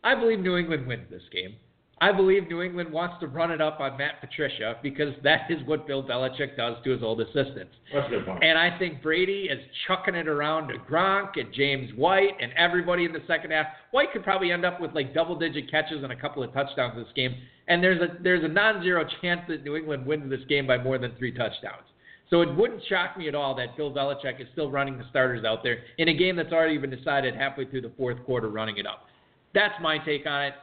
I 0.04 0.16
believe 0.16 0.40
New 0.40 0.58
England 0.58 0.88
wins 0.88 1.08
this 1.12 1.22
game. 1.32 1.54
I 2.02 2.12
believe 2.12 2.50
New 2.50 2.64
England 2.64 2.92
wants 2.92 3.18
to 3.20 3.28
run 3.28 3.52
it 3.52 3.62
up 3.62 3.80
on 3.80 3.96
Matt 3.96 4.22
Patricia 4.22 4.78
because 4.82 5.14
that 5.24 5.42
is 5.52 5.60
what 5.68 5.86
Bill 5.86 6.02
Belichick 6.02 6.58
does 6.58 6.76
to 6.84 6.90
his 6.90 7.04
old 7.04 7.22
assistants. 7.22 7.76
That's 7.94 8.08
a 8.08 8.10
good 8.10 8.26
point. 8.26 8.44
And 8.44 8.58
I 8.58 8.76
think 8.80 9.04
Brady 9.04 9.44
is 9.52 9.60
chucking 9.86 10.16
it 10.16 10.28
around 10.28 10.70
to 10.70 10.80
Gronk 10.80 11.40
and 11.40 11.54
James 11.54 11.92
White 11.96 12.32
and 12.42 12.52
everybody 12.54 13.06
in 13.06 13.14
the 13.14 13.22
second 13.28 13.52
half. 13.52 13.68
White 13.92 14.12
could 14.12 14.24
probably 14.24 14.52
end 14.52 14.66
up 14.66 14.82
with 14.82 14.96
like 14.96 15.14
double 15.14 15.38
digit 15.38 15.70
catches 15.70 16.02
and 16.02 16.12
a 16.12 16.16
couple 16.16 16.42
of 16.42 16.52
touchdowns 16.54 16.96
this 16.96 17.14
game. 17.16 17.36
And 17.68 17.84
there's 17.84 18.02
a 18.02 18.18
there's 18.24 18.44
a 18.44 18.48
non 18.48 18.82
zero 18.82 19.06
chance 19.22 19.42
that 19.48 19.64
New 19.64 19.76
England 19.76 20.04
wins 20.04 20.28
this 20.28 20.42
game 20.50 20.66
by 20.66 20.80
more 20.80 20.98
than 20.98 21.16
three 21.20 21.32
touchdowns. 21.32 21.86
So 22.32 22.42
it 22.42 22.56
wouldn't 22.56 22.82
shock 22.90 23.16
me 23.16 23.28
at 23.28 23.36
all 23.36 23.54
that 23.58 23.78
Bill 23.78 23.92
Belichick 23.94 24.42
is 24.42 24.48
still 24.54 24.72
running 24.72 24.98
the 24.98 25.04
starters 25.12 25.46
out 25.46 25.62
there 25.62 25.84
in 26.00 26.08
a 26.08 26.14
game 26.16 26.36
that's 26.36 26.52
already 26.52 26.80
been 26.80 26.90
decided 26.90 27.36
halfway 27.36 27.66
through 27.66 27.82
the 27.82 27.92
fourth 27.96 28.24
quarter, 28.26 28.50
running 28.50 28.78
it 28.78 28.88
up. 28.88 29.06
That's 29.54 29.76
my 29.82 30.00
take 30.00 30.26
on 30.26 30.46
it. 30.46 30.54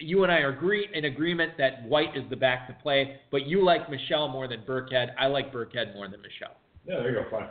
You 0.00 0.22
and 0.22 0.32
I 0.32 0.38
are 0.38 0.50
agree 0.50 0.88
in 0.92 1.04
agreement 1.04 1.52
that 1.58 1.84
White 1.84 2.16
is 2.16 2.24
the 2.30 2.36
back 2.36 2.66
to 2.68 2.74
play, 2.82 3.16
but 3.30 3.46
you 3.46 3.64
like 3.64 3.90
Michel 3.90 4.28
more 4.28 4.48
than 4.48 4.62
Burkhead. 4.62 5.08
I 5.18 5.26
like 5.26 5.52
Burkhead 5.52 5.94
more 5.94 6.08
than 6.08 6.20
Michel. 6.22 6.56
yeah, 6.86 6.96
there 6.96 7.10
you 7.10 7.22
go. 7.22 7.30
Fine. 7.30 7.48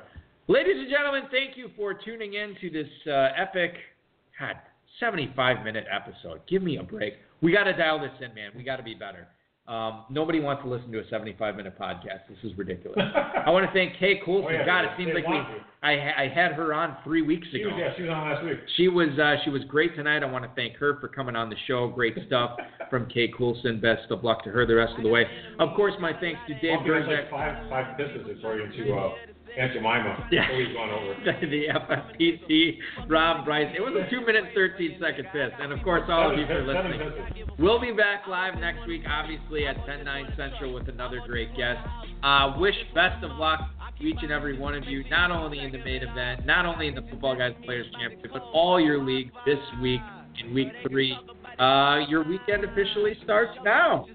Ladies 0.47 0.76
and 0.77 0.89
gentlemen, 0.89 1.23
thank 1.31 1.55
you 1.55 1.69
for 1.77 1.93
tuning 1.93 2.34
in 2.34 2.55
to 2.59 2.69
this 2.69 2.89
uh, 3.07 3.30
epic, 3.38 3.73
God, 4.39 4.55
75 4.99 5.63
minute 5.63 5.85
episode. 5.89 6.41
Give 6.47 6.61
me 6.61 6.77
a 6.77 6.84
break. 6.84 7.13
We 7.41 7.51
got 7.53 7.63
to 7.65 7.73
dial 7.73 7.99
this 7.99 8.11
in, 8.19 8.34
man. 8.34 8.51
We 8.55 8.63
got 8.63 8.77
to 8.77 8.84
be 8.84 8.93
better. 8.95 9.27
Um, 9.72 10.03
nobody 10.10 10.41
wants 10.41 10.64
to 10.64 10.69
listen 10.69 10.91
to 10.91 10.99
a 10.99 11.07
75 11.07 11.56
minute 11.56 11.80
podcast. 11.80 12.27
This 12.27 12.38
is 12.43 12.57
ridiculous. 12.57 12.99
I 13.45 13.49
want 13.52 13.65
to 13.65 13.72
thank 13.72 13.98
Kay 13.98 14.19
Coulson. 14.26 14.48
Oh, 14.49 14.52
yeah, 14.52 14.65
God, 14.65 14.84
it 14.84 14.91
seems 14.98 15.11
like 15.15 15.26
we. 15.26 15.39
I, 15.81 16.23
I 16.23 16.27
had 16.27 16.52
her 16.53 16.73
on 16.73 16.98
three 17.06 17.22
weeks 17.22 17.48
She 17.52 17.61
ago. 17.61 17.69
was, 17.69 17.80
yeah, 17.80 17.93
she 17.95 18.02
was 18.03 18.11
on 18.11 18.30
last 18.30 18.43
week. 18.43 18.60
She 18.76 18.88
was 18.89 19.18
uh, 19.18 19.38
she 19.45 19.49
was 19.49 19.64
great 19.69 19.95
tonight. 19.95 20.23
I 20.23 20.26
want 20.26 20.43
to 20.43 20.52
thank 20.56 20.76
her 20.76 20.99
for 20.99 21.07
coming 21.07 21.38
on 21.38 21.49
the 21.49 21.56
show. 21.68 21.88
Great 21.88 22.15
stuff 22.27 22.60
from 22.89 23.07
Kay 23.07 23.31
Coulson. 23.35 23.80
Best 23.80 24.11
of 24.11 24.26
luck 24.26 24.43
to 24.43 24.49
her 24.52 24.65
the 24.65 24.76
rest 24.76 24.91
of 24.98 25.03
the 25.03 25.10
way. 25.10 25.26
Of 25.60 25.73
course, 25.76 25.93
my 26.02 26.11
thanks 26.19 26.39
to 26.49 26.53
Dave 26.56 26.80
Well, 26.85 27.02
Gerczak. 27.02 27.31
like 27.31 27.31
five 27.31 27.69
five 27.69 27.98
pisses 27.98 28.30
according 28.38 28.72
to 28.73 28.93
uh, 28.93 29.10
Aunt 29.57 29.73
Jemima. 29.73 30.28
Yeah. 30.32 30.48
We've 30.56 30.73
gone 30.73 30.90
over. 30.90 31.14
the 31.41 31.68
FFPC, 31.68 32.78
Rob 33.10 33.45
Bryce. 33.45 33.73
It 33.76 33.82
was 33.82 33.94
a 33.95 34.10
two 34.10 34.26
minute, 34.26 34.45
13 34.56 34.98
second 34.99 35.26
piss. 35.34 35.52
And 35.60 35.72
of 35.72 35.84
course, 35.84 36.03
all 36.10 36.32
of 36.32 36.38
you 36.38 36.45
for 36.45 36.61
listening. 36.64 37.48
We'll 37.60 37.80
be 37.80 37.91
back 37.91 38.28
live 38.28 38.57
next 38.60 38.88
week, 38.88 39.03
obviously 39.07 39.68
at 39.68 39.76
10 39.86 40.06
9 40.06 40.34
Central 40.38 40.73
with 40.73 40.88
another 40.88 41.22
great 41.28 41.56
guest. 41.56 41.80
Uh, 42.23 42.56
wish 42.57 42.76
best 42.94 43.23
of 43.23 43.32
luck 43.38 43.60
to 43.99 44.06
each 44.06 44.18
and 44.22 44.32
every 44.32 44.57
one 44.57 44.76
of 44.76 44.86
you, 44.86 45.03
not 45.10 45.32
only 45.32 45.60
in 45.60 45.72
the 45.72 45.78
main 45.80 46.02
event, 46.03 46.45
not 46.45 46.65
only 46.65 46.88
in 46.88 46.95
the 46.95 47.02
Footballguys 47.02 47.64
Players 47.65 47.88
Championship, 47.99 48.32
but 48.34 48.44
all 48.53 48.80
your 48.80 49.03
leagues 49.03 49.32
this 49.45 49.60
week 49.82 50.02
in 50.40 50.53
week 50.53 50.69
three. 50.88 51.18
Uh, 51.60 51.99
your 52.07 52.23
weekend 52.23 52.64
officially 52.64 53.15
starts 53.23 53.52
now. 53.64 54.07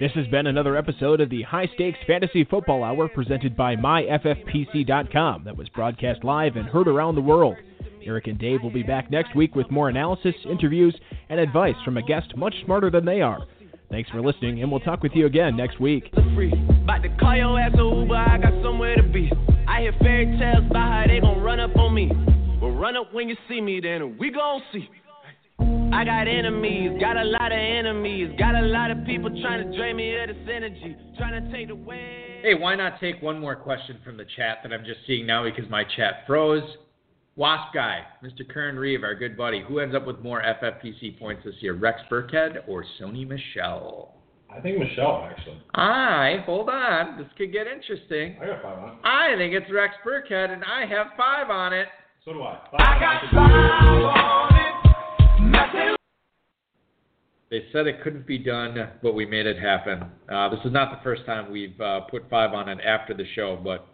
This 0.00 0.12
has 0.12 0.26
been 0.28 0.46
another 0.46 0.78
episode 0.78 1.20
of 1.20 1.28
the 1.28 1.42
High 1.42 1.66
Stakes 1.74 1.98
Fantasy 2.06 2.42
Football 2.44 2.82
Hour 2.82 3.06
presented 3.06 3.54
by 3.54 3.76
MyFFPC.com 3.76 5.44
that 5.44 5.54
was 5.54 5.68
broadcast 5.68 6.24
live 6.24 6.56
and 6.56 6.66
heard 6.66 6.88
around 6.88 7.16
the 7.16 7.20
world. 7.20 7.56
Eric 8.02 8.26
and 8.26 8.38
Dave 8.38 8.62
will 8.62 8.70
be 8.70 8.82
back 8.82 9.10
next 9.10 9.36
week 9.36 9.54
with 9.54 9.70
more 9.70 9.90
analysis, 9.90 10.34
interviews, 10.48 10.98
and 11.28 11.38
advice 11.38 11.74
from 11.84 11.98
a 11.98 12.02
guest 12.02 12.34
much 12.34 12.54
smarter 12.64 12.90
than 12.90 13.04
they 13.04 13.20
are. 13.20 13.40
Thanks 13.90 14.08
for 14.08 14.22
listening, 14.22 14.62
and 14.62 14.70
we'll 14.70 14.80
talk 14.80 15.02
with 15.02 15.12
you 15.14 15.26
again 15.26 15.54
next 15.54 15.78
week. 15.78 16.10
About 16.14 17.02
to 17.02 17.14
call 17.20 17.36
your 17.36 17.60
ass 17.60 17.74
a 17.74 17.82
Uber, 17.82 18.16
I 18.16 18.38
got 18.38 18.62
somewhere 18.62 18.96
to 18.96 19.02
be. 19.02 19.30
I 19.68 19.82
hear 19.82 19.92
fairy 20.00 20.34
tales 20.38 20.64
about 20.70 20.90
how 20.90 21.04
they 21.08 21.20
gon' 21.20 21.42
run 21.42 21.60
up 21.60 21.76
on 21.76 21.92
me. 21.92 22.10
Well, 22.62 22.70
run 22.70 22.96
up 22.96 23.12
when 23.12 23.28
you 23.28 23.36
see 23.50 23.60
me, 23.60 23.80
then 23.80 24.16
we 24.18 24.30
gon' 24.30 24.62
see. 24.72 24.88
I 25.92 26.04
got 26.04 26.28
enemies, 26.28 26.92
got 27.00 27.16
a 27.16 27.24
lot 27.24 27.50
of 27.50 27.58
enemies, 27.58 28.30
got 28.38 28.54
a 28.54 28.62
lot 28.62 28.92
of 28.92 29.04
people 29.04 29.28
trying 29.42 29.68
to 29.68 29.76
drain 29.76 29.96
me 29.96 30.14
of 30.20 30.28
this 30.28 30.36
energy, 30.48 30.96
trying 31.18 31.44
to 31.44 31.52
take 31.52 31.68
away. 31.70 32.38
Hey, 32.42 32.54
why 32.54 32.76
not 32.76 33.00
take 33.00 33.20
one 33.20 33.40
more 33.40 33.56
question 33.56 33.98
from 34.04 34.16
the 34.16 34.24
chat 34.36 34.58
that 34.62 34.72
I'm 34.72 34.84
just 34.84 35.00
seeing 35.06 35.26
now 35.26 35.42
because 35.42 35.68
my 35.68 35.82
chat 35.96 36.24
froze? 36.28 36.62
Wasp 37.34 37.74
guy, 37.74 38.02
Mr. 38.22 38.48
Kern 38.48 38.76
Reeve, 38.76 39.02
our 39.02 39.16
good 39.16 39.36
buddy, 39.36 39.62
who 39.66 39.80
ends 39.80 39.94
up 39.94 40.06
with 40.06 40.20
more 40.20 40.40
FFPC 40.42 41.18
points 41.18 41.42
this 41.44 41.54
year, 41.60 41.74
Rex 41.74 42.00
Burkhead 42.10 42.68
or 42.68 42.84
Sony 43.00 43.26
Michel? 43.26 44.14
I 44.48 44.60
think 44.60 44.78
Michel 44.78 45.28
actually. 45.28 45.60
I 45.74 46.42
hold 46.46 46.68
on, 46.68 47.18
this 47.18 47.26
could 47.36 47.52
get 47.52 47.66
interesting. 47.66 48.36
I 48.40 48.46
got 48.46 48.62
five 48.62 48.78
on. 48.78 48.98
I 49.04 49.34
think 49.36 49.54
it's 49.54 49.70
Rex 49.72 49.94
Burkhead, 50.06 50.52
and 50.52 50.62
I 50.64 50.86
have 50.86 51.08
five 51.16 51.50
on 51.50 51.72
it. 51.72 51.88
So 52.24 52.32
do 52.32 52.42
I. 52.42 52.58
I 52.78 53.00
got 53.00 53.22
five 53.32 53.50
on 53.50 54.54
it, 54.56 54.56
nothing 54.56 54.69
They 57.50 57.64
said 57.72 57.88
it 57.88 58.02
couldn't 58.02 58.28
be 58.28 58.38
done, 58.38 58.76
but 59.02 59.14
we 59.14 59.26
made 59.26 59.44
it 59.44 59.58
happen. 59.58 60.04
Uh, 60.32 60.48
this 60.50 60.60
is 60.64 60.72
not 60.72 60.92
the 60.92 61.02
first 61.02 61.26
time 61.26 61.50
we've 61.50 61.78
uh, 61.80 62.02
put 62.02 62.30
five 62.30 62.52
on 62.52 62.68
it 62.68 62.78
after 62.84 63.12
the 63.12 63.24
show, 63.34 63.60
but 63.62 63.88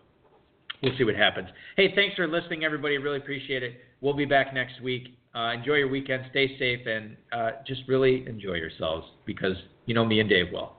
we'll 0.82 0.96
see 0.98 1.04
what 1.04 1.14
happens. 1.16 1.48
Hey, 1.74 1.94
thanks 1.94 2.16
for 2.16 2.28
listening, 2.28 2.64
everybody. 2.64 2.98
Really 2.98 3.16
appreciate 3.16 3.62
it. 3.62 3.80
We'll 4.02 4.14
be 4.14 4.26
back 4.26 4.52
next 4.52 4.82
week. 4.82 5.16
Uh, 5.34 5.52
enjoy 5.52 5.74
your 5.74 5.88
weekend. 5.88 6.24
Stay 6.30 6.58
safe, 6.58 6.86
and 6.86 7.16
uh, 7.32 7.50
just 7.66 7.80
really 7.88 8.26
enjoy 8.26 8.54
yourselves 8.54 9.06
because 9.24 9.56
you 9.86 9.94
know 9.94 10.04
me 10.04 10.20
and 10.20 10.28
Dave 10.28 10.52
will. 10.52 10.75